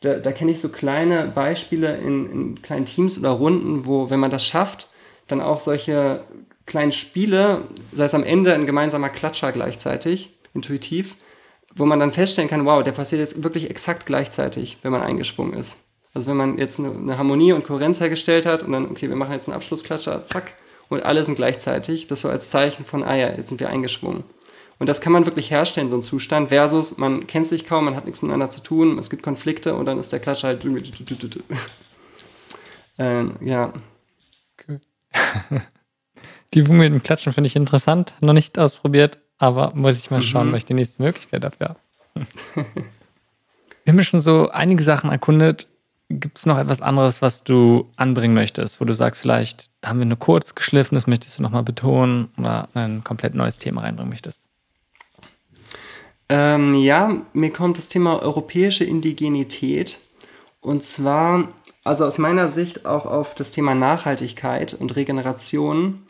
da, 0.00 0.14
da 0.14 0.32
kenne 0.32 0.52
ich 0.52 0.60
so 0.60 0.68
kleine 0.70 1.28
Beispiele 1.28 1.96
in, 1.98 2.30
in 2.30 2.62
kleinen 2.62 2.86
Teams 2.86 3.18
oder 3.18 3.30
Runden, 3.30 3.86
wo, 3.86 4.10
wenn 4.10 4.20
man 4.20 4.30
das 4.30 4.44
schafft, 4.44 4.88
dann 5.26 5.40
auch 5.40 5.60
solche 5.60 6.24
kleinen 6.66 6.92
Spiele, 6.92 7.64
sei 7.92 8.04
es 8.04 8.14
am 8.14 8.24
Ende 8.24 8.54
ein 8.54 8.66
gemeinsamer 8.66 9.08
Klatscher 9.08 9.52
gleichzeitig, 9.52 10.30
intuitiv, 10.54 11.16
wo 11.78 11.86
man 11.86 12.00
dann 12.00 12.10
feststellen 12.10 12.50
kann, 12.50 12.64
wow, 12.64 12.82
der 12.82 12.92
passiert 12.92 13.20
jetzt 13.20 13.42
wirklich 13.42 13.70
exakt 13.70 14.06
gleichzeitig, 14.06 14.78
wenn 14.82 14.92
man 14.92 15.02
eingeschwungen 15.02 15.54
ist. 15.54 15.78
Also 16.14 16.26
wenn 16.26 16.36
man 16.36 16.58
jetzt 16.58 16.80
eine, 16.80 17.18
Harmonie 17.18 17.52
und 17.52 17.64
Kohärenz 17.64 18.00
hergestellt 18.00 18.46
hat 18.46 18.62
und 18.62 18.72
dann, 18.72 18.90
okay, 18.90 19.08
wir 19.08 19.16
machen 19.16 19.32
jetzt 19.32 19.48
einen 19.48 19.56
Abschlussklatscher, 19.56 20.24
zack, 20.24 20.54
und 20.88 21.02
alle 21.02 21.22
sind 21.22 21.34
gleichzeitig, 21.34 22.06
das 22.06 22.22
so 22.22 22.30
als 22.30 22.50
Zeichen 22.50 22.84
von, 22.84 23.04
ah 23.04 23.14
ja, 23.14 23.30
jetzt 23.30 23.50
sind 23.50 23.60
wir 23.60 23.68
eingeschwungen. 23.68 24.24
Und 24.78 24.88
das 24.88 25.00
kann 25.00 25.12
man 25.12 25.26
wirklich 25.26 25.50
herstellen, 25.50 25.90
so 25.90 25.96
ein 25.96 26.02
Zustand, 26.02 26.50
versus 26.50 26.98
man 26.98 27.26
kennt 27.26 27.46
sich 27.46 27.66
kaum, 27.66 27.84
man 27.84 27.96
hat 27.96 28.06
nichts 28.06 28.22
miteinander 28.22 28.48
zu 28.48 28.62
tun, 28.62 28.98
es 28.98 29.10
gibt 29.10 29.22
Konflikte 29.22 29.74
und 29.74 29.86
dann 29.86 29.98
ist 29.98 30.12
der 30.12 30.20
Klatscher 30.20 30.48
halt. 30.48 30.64
äh, 32.98 33.24
ja. 33.44 33.72
Cool. 34.66 34.80
Die 36.54 36.60
Übung 36.60 36.78
mit 36.78 36.92
dem 36.92 37.02
Klatschen 37.02 37.32
finde 37.32 37.48
ich 37.48 37.56
interessant, 37.56 38.14
noch 38.20 38.32
nicht 38.32 38.58
ausprobiert, 38.58 39.18
aber 39.38 39.72
muss 39.74 39.98
ich 39.98 40.10
mal 40.10 40.22
schauen, 40.22 40.48
mhm. 40.48 40.52
weil 40.52 40.58
ich 40.58 40.66
die 40.66 40.74
nächste 40.74 41.02
Möglichkeit 41.02 41.44
dafür 41.44 41.70
habe. 41.70 42.66
Wir 43.84 43.92
haben 43.92 44.02
schon 44.02 44.20
so 44.20 44.50
einige 44.50 44.82
Sachen 44.82 45.10
erkundet, 45.10 45.68
gibt 46.10 46.38
es 46.38 46.46
noch 46.46 46.58
etwas 46.58 46.80
anderes, 46.80 47.22
was 47.22 47.44
du 47.44 47.88
anbringen 47.96 48.34
möchtest, 48.34 48.80
wo 48.80 48.84
du 48.84 48.94
sagst, 48.94 49.22
vielleicht 49.22 49.70
haben 49.84 49.98
wir 49.98 50.06
nur 50.06 50.18
kurz 50.18 50.54
geschliffen, 50.54 50.94
das 50.94 51.06
möchtest 51.06 51.38
du 51.38 51.42
nochmal 51.42 51.62
betonen 51.62 52.28
oder 52.38 52.68
ein 52.74 53.04
komplett 53.04 53.34
neues 53.34 53.58
Thema 53.58 53.82
reinbringen 53.82 54.10
möchtest? 54.10 54.42
Ähm, 56.30 56.74
ja, 56.74 57.22
mir 57.32 57.52
kommt 57.52 57.78
das 57.78 57.88
Thema 57.88 58.22
europäische 58.22 58.84
Indigenität 58.84 59.98
und 60.60 60.82
zwar, 60.82 61.48
also 61.84 62.04
aus 62.04 62.18
meiner 62.18 62.48
Sicht 62.48 62.84
auch 62.84 63.06
auf 63.06 63.34
das 63.34 63.52
Thema 63.52 63.74
Nachhaltigkeit 63.74 64.74
und 64.74 64.96
Regeneration 64.96 66.02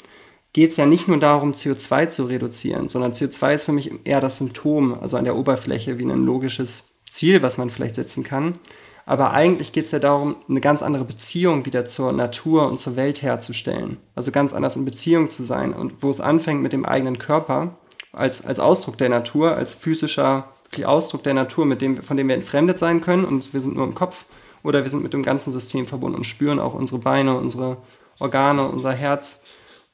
geht 0.53 0.71
es 0.71 0.77
ja 0.77 0.87
nicht 0.87 1.09
nur 1.09 1.19
darum, 1.19 1.53
CO2 1.53 2.09
zu 2.09 2.25
reduzieren, 2.25 2.89
sondern 2.89 3.13
CO2 3.13 3.55
ist 3.55 3.65
für 3.65 3.73
mich 3.73 3.91
eher 4.05 4.21
das 4.21 4.39
Symptom, 4.39 4.95
also 4.95 5.17
an 5.17 5.25
der 5.25 5.37
Oberfläche 5.37 5.99
wie 5.99 6.05
ein 6.05 6.25
logisches 6.25 6.95
Ziel, 7.11 7.43
was 7.43 7.59
man 7.59 7.71
vielleicht 7.71 7.95
setzen 7.95 8.25
kann. 8.25 8.59
Aber 9.07 9.33
eigentlich 9.33 9.73
geht 9.73 9.87
es 9.87 9.93
ja 9.93 9.99
darum, 9.99 10.37
eine 10.49 10.61
ganz 10.61 10.83
andere 10.83 11.05
Beziehung 11.05 11.65
wieder 11.65 11.87
zur 11.87 12.13
Natur 12.13 12.69
und 12.69 12.79
zur 12.79 12.95
Welt 12.97 13.23
herzustellen. 13.23 13.97
Also 14.15 14.33
ganz 14.33 14.53
anders 14.53 14.77
in 14.77 14.85
Beziehung 14.85 15.31
zu 15.31 15.45
sein. 15.45 15.73
Und 15.73 16.03
wo 16.03 16.11
es 16.11 16.21
anfängt 16.21 16.61
mit 16.61 16.75
dem 16.75 16.85
eigenen 16.85 17.17
Körper, 17.17 17.79
als, 18.13 18.45
als 18.45 18.61
Ausdruck 18.61 18.99
der 18.99 19.09
Natur, 19.09 19.57
als 19.57 19.75
physischer 19.75 20.51
Ausdruck 20.85 21.23
der 21.23 21.33
Natur, 21.33 21.65
mit 21.65 21.81
dem, 21.81 22.03
von 22.03 22.19
dem 22.19 22.29
wir 22.29 22.35
entfremdet 22.35 22.79
sein 22.79 23.01
können 23.01 23.25
und 23.25 23.55
wir 23.55 23.61
sind 23.63 23.75
nur 23.75 23.85
im 23.85 23.95
Kopf 23.95 24.27
oder 24.63 24.85
wir 24.85 24.91
sind 24.91 25.03
mit 25.03 25.15
dem 25.15 25.23
ganzen 25.23 25.53
System 25.53 25.87
verbunden 25.87 26.19
und 26.19 26.25
spüren 26.25 26.61
auch 26.61 26.75
unsere 26.75 27.01
Beine, 27.01 27.39
unsere 27.39 27.79
Organe, 28.19 28.69
unser 28.69 28.93
Herz 28.93 29.41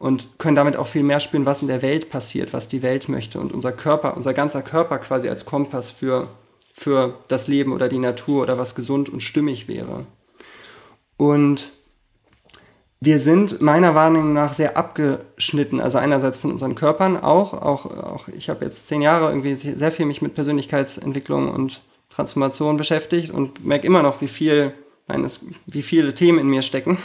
und 0.04 0.38
können 0.38 0.54
damit 0.54 0.76
auch 0.76 0.86
viel 0.86 1.02
mehr 1.02 1.18
spüren, 1.18 1.46
was 1.46 1.62
in 1.62 1.68
der 1.68 1.80
Welt 1.80 2.10
passiert, 2.10 2.52
was 2.52 2.68
die 2.68 2.82
Welt 2.82 3.08
möchte 3.08 3.40
und 3.40 3.54
unser 3.54 3.72
Körper, 3.72 4.16
unser 4.18 4.34
ganzer 4.34 4.60
Körper 4.60 4.98
quasi 4.98 5.30
als 5.30 5.46
Kompass 5.46 5.90
für 5.90 6.28
für 6.74 7.20
das 7.28 7.46
Leben 7.46 7.72
oder 7.72 7.88
die 7.88 7.98
Natur 7.98 8.42
oder 8.42 8.58
was 8.58 8.74
gesund 8.74 9.08
und 9.08 9.22
stimmig 9.22 9.66
wäre. 9.66 10.04
Und 11.16 11.70
wir 13.00 13.18
sind 13.18 13.62
meiner 13.62 13.94
Wahrnehmung 13.94 14.34
nach 14.34 14.52
sehr 14.52 14.76
abgeschnitten, 14.76 15.80
also 15.80 15.96
einerseits 15.96 16.36
von 16.36 16.50
unseren 16.50 16.74
Körpern 16.74 17.16
auch, 17.16 17.54
auch, 17.54 17.86
auch 17.86 18.28
ich 18.28 18.50
habe 18.50 18.64
jetzt 18.64 18.88
zehn 18.88 19.00
Jahre 19.00 19.28
irgendwie 19.28 19.54
sehr 19.54 19.92
viel 19.92 20.04
mich 20.04 20.20
mit 20.20 20.34
Persönlichkeitsentwicklung 20.34 21.50
und 21.50 21.80
Transformation 22.10 22.76
beschäftigt 22.76 23.30
und 23.30 23.64
merke 23.64 23.86
immer 23.86 24.02
noch, 24.02 24.20
wie 24.20 24.28
viel, 24.28 24.74
meines, 25.06 25.46
wie 25.66 25.82
viele 25.82 26.12
Themen 26.12 26.40
in 26.40 26.48
mir 26.48 26.62
stecken. 26.62 26.98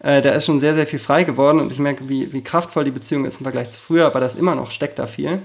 Äh, 0.00 0.22
da 0.22 0.32
ist 0.32 0.46
schon 0.46 0.60
sehr, 0.60 0.74
sehr 0.74 0.86
viel 0.86 0.98
frei 0.98 1.24
geworden 1.24 1.60
und 1.60 1.72
ich 1.72 1.78
merke, 1.78 2.08
wie, 2.08 2.32
wie 2.32 2.42
kraftvoll 2.42 2.84
die 2.84 2.90
Beziehung 2.90 3.24
ist 3.24 3.38
im 3.38 3.44
Vergleich 3.44 3.70
zu 3.70 3.78
früher, 3.78 4.06
aber 4.06 4.20
das 4.20 4.34
immer 4.34 4.54
noch 4.54 4.70
steckt 4.70 4.98
da 4.98 5.06
viel. 5.06 5.40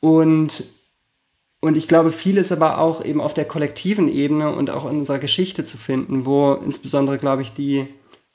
Und 0.00 0.64
und 1.64 1.78
ich 1.78 1.88
glaube, 1.88 2.10
viel 2.10 2.36
ist 2.36 2.52
aber 2.52 2.76
auch 2.76 3.02
eben 3.02 3.22
auf 3.22 3.32
der 3.32 3.46
kollektiven 3.46 4.06
Ebene 4.06 4.54
und 4.54 4.68
auch 4.68 4.84
in 4.84 4.98
unserer 4.98 5.18
Geschichte 5.18 5.64
zu 5.64 5.78
finden, 5.78 6.26
wo 6.26 6.52
insbesondere, 6.52 7.16
glaube 7.16 7.40
ich, 7.40 7.54
die, 7.54 7.86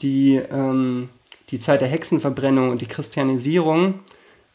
die, 0.02 0.38
ähm, 0.38 1.10
die 1.52 1.60
Zeit 1.60 1.82
der 1.82 1.90
Hexenverbrennung 1.90 2.72
und 2.72 2.82
die 2.82 2.88
Christianisierung 2.88 4.00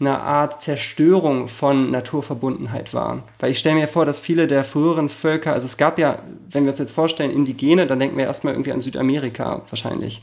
eine 0.01 0.19
Art 0.21 0.61
Zerstörung 0.61 1.47
von 1.47 1.91
Naturverbundenheit 1.91 2.95
war. 2.95 3.23
Weil 3.39 3.53
ich 3.53 3.59
stelle 3.59 3.77
mir 3.77 3.89
vor, 3.89 4.05
dass 4.05 4.19
viele 4.19 4.47
der 4.47 4.65
früheren 4.65 5.09
Völker, 5.09 5.53
also 5.53 5.67
es 5.67 5.77
gab 5.77 5.99
ja, 5.99 6.19
wenn 6.51 6.65
wir 6.65 6.71
uns 6.71 6.81
jetzt 6.81 6.93
vorstellen, 6.93 7.31
Indigene, 7.31 7.87
dann 7.87 8.01
denken 8.01 8.17
wir 8.17 8.25
erstmal 8.25 8.55
irgendwie 8.55 8.73
an 8.73 8.81
Südamerika 8.81 9.63
wahrscheinlich. 9.69 10.23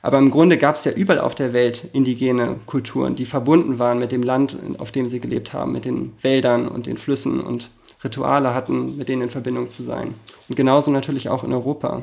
Aber 0.00 0.18
im 0.18 0.30
Grunde 0.30 0.58
gab 0.58 0.76
es 0.76 0.84
ja 0.84 0.92
überall 0.92 1.20
auf 1.20 1.34
der 1.34 1.52
Welt 1.54 1.88
indigene 1.92 2.56
Kulturen, 2.66 3.14
die 3.14 3.24
verbunden 3.24 3.78
waren 3.78 3.98
mit 3.98 4.12
dem 4.12 4.22
Land, 4.22 4.56
auf 4.78 4.92
dem 4.92 5.08
sie 5.08 5.20
gelebt 5.20 5.54
haben, 5.54 5.72
mit 5.72 5.86
den 5.86 6.12
Wäldern 6.20 6.68
und 6.68 6.86
den 6.86 6.98
Flüssen 6.98 7.40
und 7.40 7.70
Rituale 8.02 8.54
hatten, 8.54 8.98
mit 8.98 9.08
denen 9.08 9.22
in 9.22 9.30
Verbindung 9.30 9.70
zu 9.70 9.82
sein. 9.82 10.14
Und 10.48 10.56
genauso 10.56 10.90
natürlich 10.90 11.30
auch 11.30 11.42
in 11.42 11.54
Europa. 11.54 12.02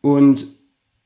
Und 0.00 0.46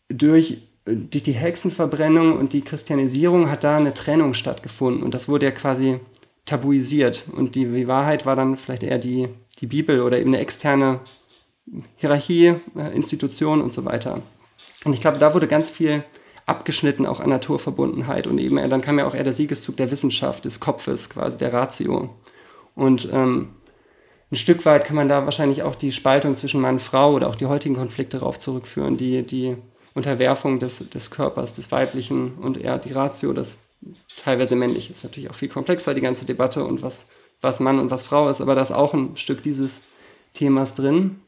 durch 0.08 0.65
die, 0.86 1.22
die 1.22 1.32
Hexenverbrennung 1.32 2.38
und 2.38 2.52
die 2.52 2.62
Christianisierung 2.62 3.50
hat 3.50 3.64
da 3.64 3.76
eine 3.76 3.94
Trennung 3.94 4.34
stattgefunden. 4.34 5.02
Und 5.02 5.14
das 5.14 5.28
wurde 5.28 5.46
ja 5.46 5.52
quasi 5.52 5.98
tabuisiert. 6.44 7.24
Und 7.32 7.54
die, 7.54 7.66
die 7.66 7.88
Wahrheit 7.88 8.24
war 8.24 8.36
dann 8.36 8.56
vielleicht 8.56 8.84
eher 8.84 8.98
die, 8.98 9.28
die 9.60 9.66
Bibel 9.66 10.00
oder 10.00 10.18
eben 10.18 10.30
eine 10.30 10.38
externe 10.38 11.00
Hierarchie, 11.96 12.54
äh, 12.76 12.94
Institution 12.94 13.60
und 13.60 13.72
so 13.72 13.84
weiter. 13.84 14.22
Und 14.84 14.92
ich 14.92 15.00
glaube, 15.00 15.18
da 15.18 15.34
wurde 15.34 15.48
ganz 15.48 15.68
viel 15.68 16.04
abgeschnitten, 16.46 17.06
auch 17.06 17.18
an 17.18 17.30
Naturverbundenheit. 17.30 18.28
Und 18.28 18.38
eben, 18.38 18.56
dann 18.70 18.80
kam 18.80 19.00
ja 19.00 19.06
auch 19.06 19.14
eher 19.14 19.24
der 19.24 19.32
Siegeszug 19.32 19.76
der 19.76 19.90
Wissenschaft, 19.90 20.44
des 20.44 20.60
Kopfes, 20.60 21.10
quasi 21.10 21.38
der 21.38 21.52
Ratio. 21.52 22.10
Und 22.76 23.08
ähm, 23.12 23.48
ein 24.30 24.36
Stück 24.36 24.64
weit 24.64 24.84
kann 24.84 24.94
man 24.94 25.08
da 25.08 25.24
wahrscheinlich 25.24 25.64
auch 25.64 25.74
die 25.74 25.90
Spaltung 25.90 26.36
zwischen 26.36 26.60
Mann 26.60 26.74
und 26.74 26.80
Frau 26.80 27.14
oder 27.14 27.28
auch 27.28 27.36
die 27.36 27.46
heutigen 27.46 27.74
Konflikte 27.74 28.18
darauf 28.18 28.38
zurückführen, 28.38 28.96
die, 28.96 29.24
die 29.24 29.56
Unterwerfung 29.96 30.58
des, 30.58 30.90
des 30.90 31.10
Körpers, 31.10 31.54
des 31.54 31.72
Weiblichen 31.72 32.34
und 32.34 32.58
eher 32.58 32.78
die 32.78 32.92
Ratio, 32.92 33.32
das 33.32 33.56
teilweise 34.22 34.54
männlich 34.54 34.90
ist. 34.90 35.04
Natürlich 35.04 35.30
auch 35.30 35.34
viel 35.34 35.48
komplexer, 35.48 35.94
die 35.94 36.02
ganze 36.02 36.26
Debatte 36.26 36.64
und 36.64 36.82
was, 36.82 37.06
was 37.40 37.60
Mann 37.60 37.78
und 37.78 37.90
was 37.90 38.02
Frau 38.02 38.28
ist, 38.28 38.42
aber 38.42 38.54
da 38.54 38.60
ist 38.60 38.72
auch 38.72 38.92
ein 38.92 39.16
Stück 39.16 39.42
dieses 39.42 39.80
Themas 40.34 40.74
drin. 40.74 41.22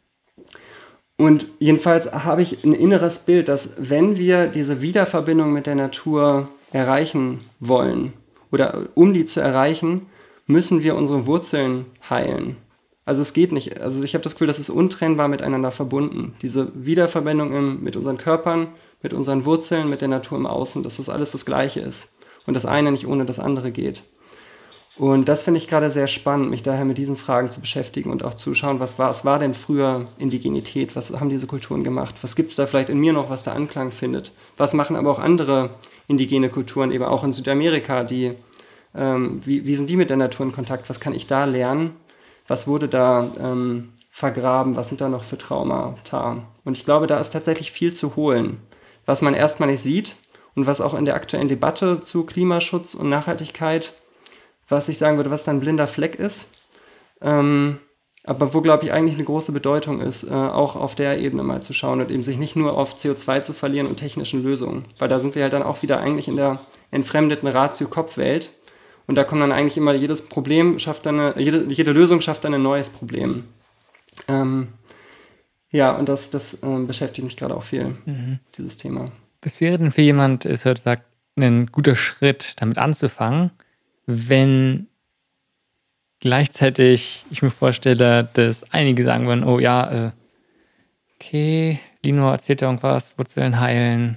Und 1.17 1.47
jedenfalls 1.59 2.13
habe 2.13 2.43
ich 2.43 2.63
ein 2.63 2.75
inneres 2.75 3.21
Bild, 3.21 3.49
dass 3.49 3.73
wenn 3.79 4.19
wir 4.19 4.47
diese 4.47 4.83
Wiederverbindung 4.83 5.53
mit 5.53 5.67
der 5.67 5.75
Natur 5.75 6.49
erreichen 6.71 7.41
wollen 7.61 8.13
oder 8.53 8.87
um 8.95 9.15
die 9.15 9.25
zu 9.25 9.41
erreichen, 9.41 10.07
müssen 10.47 10.83
wir 10.83 10.95
unsere 10.95 11.27
Wurzeln 11.27 11.87
heilen. 12.09 12.57
Also 13.09 13.23
es 13.23 13.33
geht 13.33 13.53
nicht, 13.53 13.81
also 13.81 14.03
ich 14.03 14.13
habe 14.13 14.23
das 14.23 14.35
Gefühl, 14.35 14.49
das 14.49 14.59
ist 14.59 14.69
untrennbar 14.69 15.29
miteinander 15.29 15.71
verbunden. 15.71 16.35
Diese 16.43 16.71
Wiederverbindung 16.75 17.55
im, 17.55 17.83
mit 17.83 17.97
unseren 17.97 18.19
Körpern, 18.19 18.67
mit 19.03 19.15
unseren 19.15 19.47
Wurzeln, 19.47 19.89
mit 19.89 20.03
der 20.03 20.09
Natur 20.09 20.37
im 20.37 20.45
Außen, 20.45 20.83
dass 20.83 20.99
das 20.99 21.09
alles 21.09 21.31
das 21.31 21.47
Gleiche 21.47 21.81
ist 21.81 22.13
und 22.45 22.53
das 22.53 22.67
eine 22.67 22.93
nicht 22.93 23.07
ohne 23.07 23.25
das 23.25 23.39
andere 23.39 23.71
geht. 23.71 24.03
Und 24.99 25.31
das 25.31 25.43
finde 25.43 25.57
ich 25.57 25.69
gerade 25.69 25.91
sehr 25.91 26.07
spannend, 26.07 26.51
mich 26.51 26.63
daher 26.63 26.85
mit 26.85 26.99
diesen 26.99 27.17
Fragen 27.17 27.51
zu 27.51 27.63
beschäftigen 27.63 28.11
und 28.11 28.23
auch 28.23 28.35
zu 28.35 28.53
schauen, 28.53 28.79
was 28.79 28.99
war, 28.99 29.09
was 29.09 29.25
war 29.25 29.39
denn 29.39 29.55
früher 29.55 30.09
Indigenität, 30.19 30.95
was 30.95 31.19
haben 31.19 31.31
diese 31.31 31.47
Kulturen 31.47 31.85
gemacht, 31.85 32.17
was 32.21 32.37
gibt 32.37 32.51
es 32.51 32.57
da 32.57 32.67
vielleicht 32.67 32.91
in 32.91 32.99
mir 32.99 33.15
noch, 33.15 33.31
was 33.31 33.43
da 33.43 33.55
Anklang 33.55 33.91
findet, 33.91 34.33
was 34.59 34.75
machen 34.75 34.97
aber 34.97 35.11
auch 35.11 35.19
andere 35.19 35.71
indigene 36.09 36.51
Kulturen, 36.51 36.93
eben 36.93 37.05
auch 37.05 37.25
in 37.25 37.33
Südamerika, 37.33 38.05
die, 38.05 38.35
ähm, 38.95 39.41
wie, 39.47 39.67
wie 39.67 39.77
sind 39.77 39.89
die 39.89 39.97
mit 39.97 40.11
der 40.11 40.19
Natur 40.19 40.45
in 40.45 40.53
Kontakt, 40.53 40.91
was 40.91 41.01
kann 41.01 41.15
ich 41.15 41.27
da 41.27 41.47
lernen, 41.47 41.93
was 42.49 42.67
wurde 42.67 42.89
da 42.89 43.31
ähm, 43.41 43.93
vergraben, 44.11 44.75
was 44.75 44.89
sind 44.89 45.01
da 45.01 45.09
noch 45.09 45.23
für 45.23 45.39
Traumata. 45.39 46.43
Und 46.65 46.77
ich 46.77 46.85
glaube, 46.85 47.07
da 47.07 47.21
ist 47.21 47.31
tatsächlich 47.31 47.71
viel 47.71 47.93
zu 47.93 48.17
holen, 48.17 48.61
was 49.07 49.23
man 49.23 49.35
erstmal 49.35 49.69
nicht 49.69 49.83
sieht 49.83 50.17
und 50.57 50.67
was 50.67 50.81
auch 50.81 50.95
in 50.95 51.05
der 51.05 51.15
aktuellen 51.15 51.47
Debatte 51.47 52.01
zu 52.01 52.25
Klimaschutz 52.25 52.95
und 52.95 53.09
Nachhaltigkeit 53.09 53.93
was 54.69 54.89
ich 54.89 54.99
sagen 54.99 55.17
würde, 55.17 55.31
was 55.31 55.49
ein 55.49 55.61
blinder 55.61 55.87
Fleck 55.87 56.15
ist. 56.15 56.53
Ähm, 57.21 57.79
aber 58.25 58.53
wo, 58.53 58.61
glaube 58.61 58.85
ich, 58.85 58.93
eigentlich 58.93 59.15
eine 59.15 59.25
große 59.25 59.53
Bedeutung 59.53 60.01
ist, 60.03 60.25
äh, 60.25 60.35
auch 60.35 60.77
auf 60.77 60.95
der 60.95 61.19
Ebene 61.19 61.43
mal 61.43 61.63
zu 61.63 61.73
schauen 61.73 62.01
und 62.01 62.11
eben 62.11 62.23
sich 62.23 62.37
nicht 62.37 62.57
nur 62.57 62.77
auf 62.77 62.95
CO2 62.95 63.41
zu 63.41 63.53
verlieren 63.55 63.87
und 63.87 63.97
technischen 63.97 64.43
Lösungen. 64.43 64.85
Weil 64.99 65.09
da 65.09 65.19
sind 65.19 65.35
wir 65.35 65.43
halt 65.43 65.55
dann 65.55 65.63
auch 65.63 65.83
wieder 65.83 65.99
eigentlich 66.01 66.29
in 66.29 66.37
der 66.37 66.61
entfremdeten 66.91 67.49
Ratio-Kopf-Welt. 67.49 68.51
Und 69.09 69.17
da 69.17 69.25
kommt 69.25 69.43
dann 69.43 69.51
eigentlich 69.51 69.77
immer 69.77 69.95
jedes 69.95 70.23
Problem, 70.23 70.79
schafft 70.79 71.07
eine, 71.09 71.35
jede, 71.37 71.65
jede 71.73 71.91
Lösung 71.91 72.21
schafft 72.21 72.45
dann 72.45 72.55
ein 72.55 72.63
neues 72.63 72.89
Problem. 72.89 73.45
Ähm, 74.29 74.69
ja, 75.71 75.91
und 75.97 76.09
das, 76.09 76.31
das 76.31 76.63
äh, 76.63 76.79
beschäftigt 76.87 77.25
mich 77.25 77.37
gerade 77.37 77.57
auch 77.57 77.65
viel, 77.65 77.97
mhm. 78.05 78.39
dieses 78.57 78.77
Thema. 78.77 79.11
Was 79.43 79.61
wäre 79.61 79.79
denn 79.79 79.91
für 79.91 80.03
jemand, 80.03 80.45
ist 80.45 80.65
heute 80.65 80.81
sagt, 80.81 81.05
ein 81.37 81.67
guter 81.67 81.97
Schritt, 81.97 82.55
damit 82.61 82.79
anzufangen? 82.79 83.51
wenn 84.09 84.89
gleichzeitig 86.21 87.27
ich 87.31 87.43
mir 87.43 87.51
vorstelle, 87.51 88.29
dass 88.33 88.65
einige 88.73 89.05
sagen 89.05 89.27
würden, 89.27 89.45
oh 89.45 89.59
ja, 89.59 90.07
äh, 90.07 90.11
okay, 91.15 91.79
Lino 92.03 92.31
erzählt 92.31 92.63
ja 92.63 92.69
irgendwas, 92.69 93.19
Wurzeln 93.19 93.61
heilen, 93.61 94.17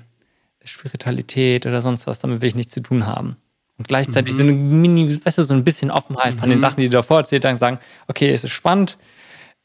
Spiritualität 0.64 1.66
oder 1.66 1.82
sonst 1.82 2.08
was, 2.08 2.22
damit 2.22 2.40
will 2.40 2.48
ich 2.48 2.56
nichts 2.56 2.74
zu 2.74 2.80
tun 2.80 3.06
haben. 3.06 3.36
Und 3.82 3.88
gleichzeitig 3.88 4.36
mhm. 4.36 4.38
so 4.38 4.44
eine 4.44 4.52
Mini, 4.52 5.26
weißt 5.26 5.40
du, 5.40 5.42
so 5.42 5.56
ein 5.56 5.64
bisschen 5.64 5.90
Offenheit 5.90 6.36
mhm. 6.36 6.38
von 6.38 6.50
den 6.50 6.60
mhm. 6.60 6.62
Sachen, 6.62 6.78
die 6.78 6.84
du 6.84 6.92
davor 6.92 7.18
erzählt 7.18 7.44
hast, 7.46 7.58
sagen, 7.58 7.80
okay, 8.08 8.32
es 8.32 8.44
ist 8.44 8.52
spannend. 8.52 9.00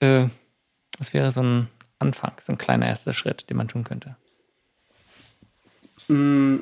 Äh, 0.00 0.24
was 0.96 1.12
wäre 1.12 1.30
so 1.30 1.42
ein 1.42 1.68
Anfang, 1.98 2.32
so 2.40 2.50
ein 2.50 2.56
kleiner 2.56 2.86
erster 2.86 3.12
Schritt, 3.12 3.50
den 3.50 3.58
man 3.58 3.68
tun 3.68 3.84
könnte? 3.84 4.16
Mm, 6.08 6.60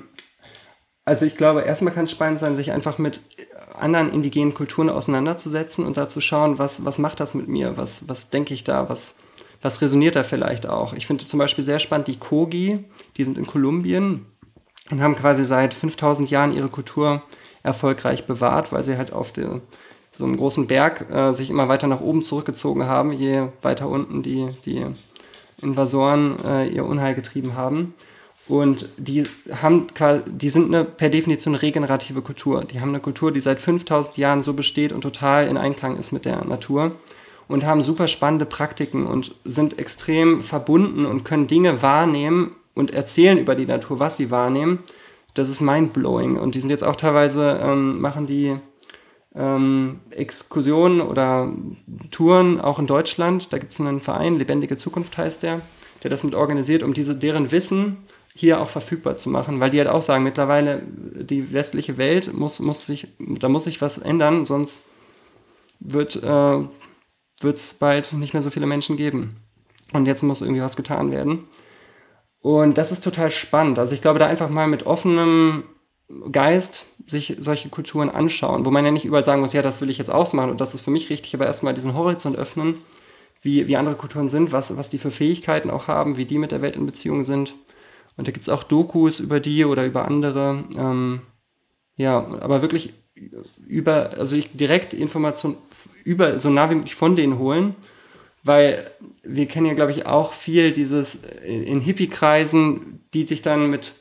also 1.05 1.27
ich 1.27 1.37
glaube, 1.37 1.61
erstmal 1.61 1.95
kann 1.95 2.07
es 2.07 2.11
spannend 2.11 2.41
sein, 2.41 2.57
sich 2.57 2.73
einfach 2.73 2.99
mit 2.99 3.21
anderen 3.73 4.11
indigenen 4.11 4.53
Kulturen 4.53 4.91
auseinanderzusetzen 4.91 5.87
und 5.87 5.97
da 5.97 6.09
zu 6.09 6.21
schauen, 6.21 6.59
was, 6.59 6.85
was 6.85 6.99
macht 6.99 7.21
das 7.21 7.35
mit 7.35 7.47
mir, 7.47 7.77
was, 7.77 8.09
was 8.09 8.31
denke 8.31 8.53
ich 8.53 8.65
da, 8.65 8.89
was, 8.89 9.15
was 9.63 9.81
resoniert 9.81 10.17
da 10.17 10.25
vielleicht 10.25 10.67
auch. 10.67 10.93
Ich 10.93 11.07
finde 11.07 11.25
zum 11.25 11.39
Beispiel 11.39 11.63
sehr 11.63 11.79
spannend 11.79 12.09
die 12.09 12.19
Kogi, 12.19 12.85
die 13.17 13.23
sind 13.23 13.39
in 13.39 13.47
Kolumbien 13.47 14.27
und 14.91 15.01
haben 15.01 15.15
quasi 15.15 15.45
seit 15.45 15.73
5000 15.73 16.29
Jahren 16.31 16.51
ihre 16.51 16.69
Kultur 16.69 17.23
erfolgreich 17.65 18.27
bewahrt, 18.27 18.73
weil 18.73 18.85
sie 18.85 18.97
halt 18.97 19.13
auf 19.13 19.33
der, 19.33 19.61
so 20.13 20.25
einem 20.25 20.37
großen 20.37 20.69
Berg 20.69 21.11
äh, 21.11 21.33
sich 21.33 21.51
immer 21.51 21.69
weiter 21.69 21.89
nach 21.89 22.01
oben 22.01 22.23
zurückgezogen 22.23 22.87
haben, 22.87 23.13
je 23.13 23.49
weiter 23.63 23.89
unten 23.89 24.23
die, 24.23 24.51
die 24.65 24.87
Invasoren 25.61 26.37
äh, 26.45 26.69
ihr 26.69 26.85
Unheil 26.85 27.17
getrieben 27.17 27.57
haben. 27.57 27.95
Und 28.47 28.91
die 28.99 29.25
haben 29.63 29.87
die 30.27 30.51
sind 30.51 30.67
eine, 30.73 30.85
per 30.85 31.09
Definition 31.09 31.55
eine 31.55 31.63
regenerative 31.63 32.21
Kultur. 32.21 32.65
Die 32.65 32.81
haben 32.81 32.91
eine 32.91 33.01
Kultur, 33.01 33.33
die 33.33 33.41
seit 33.41 33.59
5000 33.59 34.19
Jahren 34.19 34.43
so 34.43 34.53
besteht 34.53 34.93
und 34.93 35.01
total 35.01 35.49
in 35.49 35.57
Einklang 35.57 35.97
ist 35.97 36.13
mit 36.13 36.27
der 36.27 36.45
Natur 36.45 36.95
und 37.49 37.65
haben 37.65 37.83
super 37.83 38.07
spannende 38.07 38.45
Praktiken 38.45 39.07
und 39.07 39.35
sind 39.45 39.79
extrem 39.79 40.43
verbunden 40.43 41.07
und 41.07 41.25
können 41.25 41.47
Dinge 41.47 41.81
wahrnehmen 41.81 42.55
und 42.75 42.93
erzählen 42.93 43.39
über 43.39 43.55
die 43.55 43.67
Natur, 43.67 43.99
was 43.99 44.19
sie 44.19 44.31
wahrnehmen. 44.31 44.81
Das 45.35 45.49
ist 45.49 45.61
mindblowing. 45.61 46.37
Und 46.37 46.55
die 46.55 46.61
sind 46.61 46.71
jetzt 46.71 46.85
auch 46.85 46.97
teilweise, 46.97 47.61
ähm, 47.63 48.01
machen 48.01 48.27
die 48.27 48.57
ähm, 49.35 50.01
Exkursionen 50.11 51.01
oder 51.01 51.53
Touren 52.11 52.61
auch 52.61 52.79
in 52.79 52.87
Deutschland. 52.87 53.53
Da 53.53 53.59
gibt 53.59 53.73
es 53.73 53.81
einen 53.81 54.01
Verein, 54.01 54.39
Lebendige 54.39 54.77
Zukunft 54.77 55.19
heißt 55.19 55.43
der, 55.43 55.61
der 56.03 56.11
das 56.11 56.25
mit 56.25 56.35
organisiert, 56.35 56.83
um 56.83 56.95
diese, 56.95 57.17
deren 57.17 57.51
Wissen 57.51 57.99
hier 58.37 58.61
auch 58.61 58.69
verfügbar 58.69 59.17
zu 59.17 59.31
machen, 59.31 59.61
weil 59.61 59.71
die 59.71 59.79
halt 59.79 59.89
auch 59.89 60.03
sagen, 60.03 60.25
mittlerweile 60.25 60.83
die 60.87 61.53
westliche 61.53 61.99
Welt 61.99 62.35
muss, 62.35 62.59
muss 62.61 62.85
sich, 62.85 63.09
da 63.19 63.49
muss 63.49 63.65
sich 63.65 63.81
was 63.81 63.99
ändern, 63.99 64.45
sonst 64.45 64.83
wird 65.79 66.21
äh, 66.23 67.49
es 67.49 67.75
bald 67.75 68.13
nicht 68.15 68.33
mehr 68.33 68.43
so 68.43 68.51
viele 68.51 68.67
Menschen 68.67 68.97
geben. 68.97 69.37
Und 69.93 70.07
jetzt 70.07 70.23
muss 70.23 70.41
irgendwie 70.41 70.63
was 70.63 70.77
getan 70.77 71.13
werden. 71.13 71.45
Und 72.45 72.77
das 72.77 72.93
ist 72.93 73.03
total 73.03 73.31
spannend. 73.31 73.79
Also 73.79 73.95
ich 73.95 74.03
glaube, 74.03 74.19
da 74.19 74.27
einfach 74.27 74.51
mal 74.51 74.69
mit 74.69 74.85
offenem 74.85 75.65
Geist 76.31 76.85
sich 77.07 77.39
solche 77.41 77.71
Kulturen 77.71 78.11
anschauen, 78.11 78.67
wo 78.67 78.71
man 78.71 78.85
ja 78.85 78.91
nicht 78.91 79.07
überall 79.07 79.25
sagen 79.25 79.41
muss, 79.41 79.55
ja, 79.55 79.63
das 79.63 79.81
will 79.81 79.89
ich 79.89 79.97
jetzt 79.97 80.11
auch 80.11 80.31
machen 80.35 80.51
und 80.51 80.61
das 80.61 80.75
ist 80.75 80.83
für 80.83 80.91
mich 80.91 81.09
richtig, 81.09 81.35
aber 81.35 81.47
erstmal 81.47 81.73
diesen 81.73 81.95
Horizont 81.95 82.37
öffnen, 82.37 82.81
wie, 83.41 83.67
wie 83.67 83.77
andere 83.79 83.95
Kulturen 83.95 84.29
sind, 84.29 84.53
was, 84.53 84.77
was 84.77 84.91
die 84.91 84.99
für 84.99 85.11
Fähigkeiten 85.11 85.71
auch 85.71 85.89
haben, 85.89 86.19
wie 86.19 86.27
die 86.27 86.37
mit 86.37 86.53
der 86.53 86.61
Welt 86.61 86.77
in 86.77 86.85
Beziehung 86.85 87.25
sind. 87.25 87.55
Und 88.19 88.29
da 88.29 88.33
gibt 88.33 88.43
es 88.43 88.51
auch 88.51 88.63
Dokus 88.63 89.21
über 89.21 89.41
die 89.41 89.65
oder 89.65 89.87
über 89.87 90.05
andere. 90.05 90.65
Ähm, 90.77 91.23
ja, 91.97 92.19
aber 92.41 92.61
wirklich 92.61 92.93
über, 93.67 94.11
also 94.19 94.37
ich 94.37 94.55
direkt 94.55 94.93
Informationen 94.93 95.57
über, 96.05 96.39
so 96.39 96.51
nah 96.51 96.69
wie 96.69 96.75
möglich 96.75 96.95
von 96.95 97.17
denen 97.17 97.39
holen, 97.39 97.75
weil 98.45 98.91
wir 99.23 99.47
kennen 99.47 99.67
ja, 99.67 99.75
glaube 99.75 99.91
ich, 99.91 100.07
auch 100.07 100.35
viel 100.35 100.71
dieses 100.71 101.17
in 101.45 101.81
Hippie-Kreisen, 101.81 103.01
die 103.15 103.27
sich 103.27 103.41
dann 103.43 103.71
mit 103.71 103.95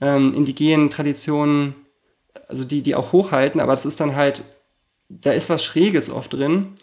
ähm, 0.00 0.34
indigenen 0.34 0.90
Traditionen, 0.90 1.74
also 2.46 2.64
die, 2.64 2.82
die 2.82 2.94
auch 2.94 3.12
hochhalten, 3.12 3.60
aber 3.60 3.72
das 3.72 3.86
ist 3.86 3.98
dann 3.98 4.14
halt, 4.14 4.44
da 5.08 5.32
ist 5.32 5.48
was 5.48 5.64
Schräges 5.64 6.10
oft 6.10 6.34
drin, 6.34 6.74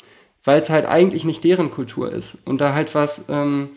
weil 0.44 0.60
es 0.60 0.70
halt 0.70 0.86
eigentlich 0.86 1.24
nicht 1.24 1.44
deren 1.44 1.72
Kultur 1.72 2.12
ist. 2.12 2.48
Und 2.48 2.62
da 2.62 2.74
halt 2.74 2.96
was, 2.96 3.26
ähm, 3.30 3.70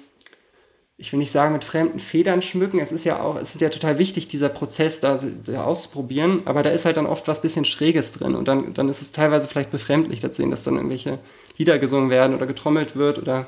ich 1.01 1.13
will 1.13 1.19
nicht 1.19 1.31
sagen, 1.31 1.55
mit 1.55 1.65
fremden 1.65 1.99
Federn 1.99 2.43
schmücken. 2.43 2.79
Es 2.79 2.93
ist 2.93 3.05
ja 3.05 3.23
auch, 3.23 3.37
es 3.37 3.55
ist 3.55 3.63
ja 3.63 3.71
total 3.71 3.99
wichtig, 3.99 4.29
dieser 4.29 4.51
Prozess 4.51 5.01
da, 5.01 5.19
da 5.47 5.65
auszuprobieren, 5.65 6.47
aber 6.47 6.63
da 6.63 6.69
ist 6.69 6.85
halt 6.85 6.99
dann 6.99 7.07
oft 7.07 7.27
was 7.27 7.41
bisschen 7.41 7.65
Schräges 7.65 8.13
drin 8.13 8.35
und 8.35 8.47
dann, 8.47 8.75
dann 8.75 8.91
ist 8.91 9.01
es 9.01 9.11
teilweise 9.11 9.49
vielleicht 9.49 9.71
befremdlich, 9.71 10.21
das 10.21 10.37
sehen, 10.37 10.51
dass 10.51 10.63
dann 10.63 10.77
irgendwelche 10.77 11.19
Lieder 11.57 11.79
gesungen 11.79 12.11
werden 12.11 12.37
oder 12.37 12.47
getrommelt 12.47 12.97
wird 12.97 13.19
oder 13.19 13.47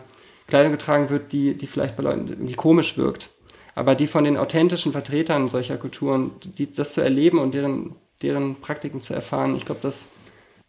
Kleidung 0.49 0.73
getragen 0.73 1.11
wird, 1.11 1.33
die, 1.33 1.55
die 1.55 1.67
vielleicht 1.67 1.95
bei 1.95 2.03
Leuten 2.03 2.27
irgendwie 2.27 2.55
komisch 2.55 2.97
wirkt. 2.97 3.29
Aber 3.75 3.95
die 3.95 4.07
von 4.07 4.25
den 4.25 4.39
authentischen 4.39 4.93
Vertretern 4.93 5.47
solcher 5.47 5.77
Kulturen, 5.77 6.31
die, 6.43 6.73
das 6.73 6.95
zu 6.95 7.03
erleben 7.03 7.39
und 7.39 7.53
deren, 7.53 7.97
deren 8.23 8.57
Praktiken 8.63 9.03
zu 9.03 9.13
erfahren, 9.13 9.57
ich 9.57 9.67
glaube, 9.67 9.83
das 9.83 10.07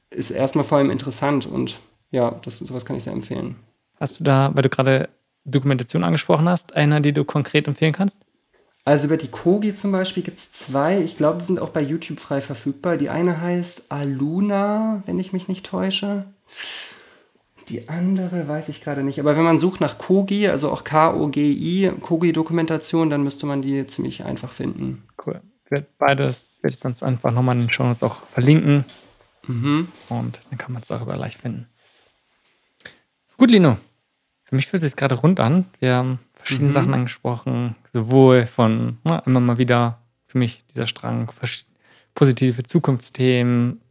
ist 0.10 0.32
erstmal 0.32 0.66
vor 0.66 0.80
allem 0.80 0.92
interessant 0.92 1.46
und 1.46 1.80
ja, 2.12 2.32
das, 2.44 2.60
sowas 2.60 2.86
kann 2.86 2.98
ich 2.98 3.04
sehr 3.04 3.14
empfehlen. 3.14 3.56
Hast 4.02 4.20
du 4.20 4.26
da, 4.26 4.52
weil 4.54 4.64
du 4.64 4.70
gerade 4.70 5.08
Dokumentation 5.46 6.04
angesprochen 6.04 6.48
hast, 6.48 6.76
eine, 6.76 7.02
die 7.02 7.14
du 7.14 7.26
konkret 7.26 7.68
empfehlen 7.68 7.94
kannst? 7.94 8.20
Also 8.86 9.08
über 9.08 9.18
die 9.18 9.30
Kogi 9.30 9.74
zum 9.74 9.92
Beispiel 9.92 10.24
gibt 10.24 10.40
es 10.40 10.52
zwei. 10.52 11.00
Ich 11.00 11.16
glaube, 11.16 11.40
die 11.40 11.46
sind 11.46 11.60
auch 11.60 11.70
bei 11.70 11.82
YouTube 11.82 12.20
frei 12.20 12.42
verfügbar. 12.42 12.98
Die 12.98 13.10
eine 13.10 13.40
heißt 13.40 13.92
Aluna, 13.92 15.04
wenn 15.06 15.20
ich 15.20 15.32
mich 15.32 15.48
nicht 15.48 15.66
täusche. 15.66 16.26
Die 17.70 17.88
andere 17.88 18.48
weiß 18.50 18.68
ich 18.68 18.82
gerade 18.82 19.04
nicht. 19.04 19.22
Aber 19.22 19.38
wenn 19.38 19.46
man 19.46 19.58
sucht 19.58 19.80
nach 19.80 19.98
Kogi, 19.98 20.50
also 20.50 20.70
auch 20.70 20.84
K-O-G-I, 20.84 21.92
Kogi-Dokumentation, 22.02 23.10
dann 23.10 23.24
müsste 23.24 23.46
man 23.46 23.62
die 23.62 23.88
ziemlich 23.88 24.26
einfach 24.26 24.52
finden. 24.52 25.04
Cool. 25.26 25.40
Ich 25.66 25.72
werde 25.72 25.88
beides, 25.98 26.44
werde 26.62 26.74
ich 26.74 26.80
sonst 26.82 27.04
einfach 27.04 27.32
nochmal 27.32 27.56
in 27.56 27.62
den 27.64 27.72
Show 27.72 27.86
Notes 27.86 28.04
auch 28.04 28.24
verlinken. 28.28 28.84
Mhm. 29.48 29.88
Und 30.10 30.42
dann 30.50 30.58
kann 30.58 30.74
man 30.74 30.82
es 30.82 30.92
auch 30.92 31.02
über 31.02 31.16
leicht 31.16 31.40
finden. 31.40 31.68
Gut, 33.38 33.50
Lino. 33.50 33.78
Für 34.54 34.58
mich 34.58 34.68
fühlt 34.68 34.84
es 34.84 34.92
sich 34.92 34.96
gerade 34.96 35.16
rund 35.16 35.40
an. 35.40 35.66
Wir 35.80 35.96
haben 35.96 36.20
verschiedene 36.32 36.70
mhm. 36.70 36.74
Sachen 36.74 36.94
angesprochen, 36.94 37.76
sowohl 37.92 38.46
von 38.46 39.00
na, 39.04 39.18
immer 39.26 39.40
mal 39.40 39.58
wieder 39.58 39.98
für 40.28 40.38
mich 40.38 40.64
dieser 40.68 40.86
Strang, 40.86 41.32
positive 42.14 42.62
Zukunftsthemen, 42.62 43.82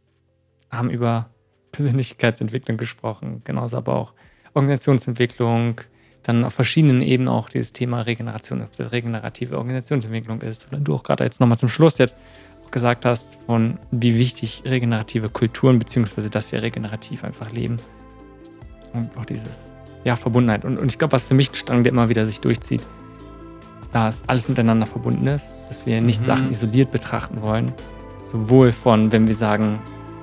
haben 0.71 0.89
über 0.89 1.29
Persönlichkeitsentwicklung 1.73 2.77
gesprochen, 2.77 3.41
genauso 3.43 3.75
aber 3.75 3.93
auch 3.93 4.13
Organisationsentwicklung, 4.53 5.81
dann 6.23 6.45
auf 6.45 6.53
verschiedenen 6.53 7.01
Ebenen 7.01 7.27
auch 7.27 7.49
dieses 7.49 7.73
Thema 7.73 7.99
Regeneration, 7.99 8.61
ob 8.61 8.71
das 8.77 8.93
regenerative 8.93 9.57
Organisationsentwicklung 9.57 10.39
ist. 10.43 10.69
Oder 10.69 10.79
du 10.79 10.95
auch 10.95 11.03
gerade 11.03 11.25
jetzt 11.25 11.41
nochmal 11.41 11.57
zum 11.57 11.67
Schluss 11.67 11.97
jetzt 11.97 12.15
auch 12.65 12.71
gesagt 12.71 13.03
hast, 13.03 13.37
von 13.47 13.79
wie 13.91 14.17
wichtig 14.17 14.63
regenerative 14.63 15.27
Kulturen, 15.27 15.77
beziehungsweise 15.77 16.29
dass 16.29 16.53
wir 16.53 16.61
regenerativ 16.61 17.25
einfach 17.25 17.51
leben. 17.51 17.79
Und 18.93 19.17
auch 19.17 19.25
dieses, 19.25 19.72
ja, 20.03 20.15
Verbundenheit. 20.15 20.65
Und, 20.65 20.77
und 20.77 20.91
ich 20.91 20.97
glaube, 20.97 21.13
was 21.13 21.25
für 21.25 21.33
mich 21.33 21.51
ein 21.51 21.55
Strang, 21.55 21.83
der 21.83 21.91
immer 21.91 22.09
wieder 22.09 22.25
sich 22.25 22.41
durchzieht, 22.41 22.81
dass 23.91 24.23
alles 24.27 24.49
miteinander 24.49 24.85
verbunden 24.85 25.27
ist, 25.27 25.47
dass 25.69 25.85
wir 25.85 26.01
nicht 26.01 26.21
mhm. 26.21 26.25
Sachen 26.25 26.51
isoliert 26.51 26.91
betrachten 26.91 27.41
wollen. 27.41 27.71
Sowohl 28.23 28.71
von, 28.71 29.11
wenn 29.11 29.27
wir 29.27 29.35
sagen, 29.35 29.79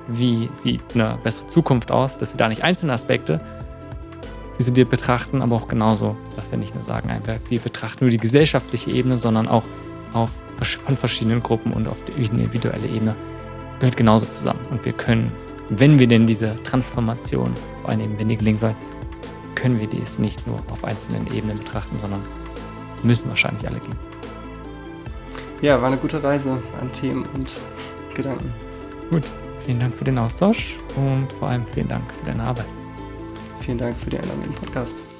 wie 0.07 0.49
sieht 0.61 0.81
eine 0.93 1.17
bessere 1.23 1.47
Zukunft 1.47 1.91
aus, 1.91 2.17
dass 2.17 2.33
wir 2.33 2.37
da 2.37 2.49
nicht 2.49 2.63
einzelne 2.63 2.93
Aspekte 2.93 3.39
isoliert 4.59 4.89
betrachten, 4.89 5.41
aber 5.41 5.55
auch 5.55 5.67
genauso, 5.67 6.17
dass 6.35 6.51
wir 6.51 6.57
nicht 6.57 6.75
nur 6.75 6.83
sagen, 6.83 7.09
wir 7.49 7.59
betrachten 7.59 8.03
nur 8.03 8.11
die 8.11 8.17
gesellschaftliche 8.17 8.91
Ebene, 8.91 9.17
sondern 9.17 9.47
auch 9.47 9.63
auf, 10.13 10.31
von 10.85 10.97
verschiedenen 10.97 11.41
Gruppen 11.41 11.71
und 11.71 11.87
auf 11.87 12.03
die 12.03 12.11
individuelle 12.21 12.87
Ebene 12.87 13.15
gehört 13.79 13.97
genauso 13.97 14.25
zusammen. 14.25 14.59
Und 14.69 14.85
wir 14.85 14.93
können, 14.93 15.31
wenn 15.69 15.99
wir 15.99 16.07
denn 16.07 16.27
diese 16.27 16.55
Transformation, 16.63 17.53
vor 17.81 17.89
allem 17.89 18.19
wenn 18.19 18.29
die 18.29 18.37
gelingen 18.37 18.59
soll, 18.59 18.75
können 19.55 19.79
wir 19.79 19.87
dies 19.87 20.19
nicht 20.19 20.45
nur 20.47 20.59
auf 20.71 20.83
einzelnen 20.83 21.27
Ebenen 21.33 21.57
betrachten, 21.57 21.97
sondern 21.99 22.21
müssen 23.03 23.29
wahrscheinlich 23.29 23.67
alle 23.67 23.79
gehen. 23.79 23.97
Ja, 25.61 25.79
war 25.79 25.87
eine 25.87 25.97
gute 25.97 26.23
Reise 26.23 26.51
an 26.79 26.91
Themen 26.91 27.25
und 27.33 27.59
Gedanken. 28.15 28.53
Gut. 29.09 29.31
Vielen 29.65 29.79
Dank 29.79 29.95
für 29.95 30.05
den 30.05 30.17
Austausch 30.17 30.77
und 30.95 31.31
vor 31.33 31.49
allem 31.49 31.63
vielen 31.65 31.87
Dank 31.87 32.03
für 32.11 32.25
deine 32.25 32.43
Arbeit. 32.43 32.65
Vielen 33.59 33.77
Dank 33.77 33.95
für 33.95 34.09
die 34.09 34.17
Einladung 34.17 34.43
in 34.43 34.49
den 34.49 34.55
Podcast. 34.55 35.10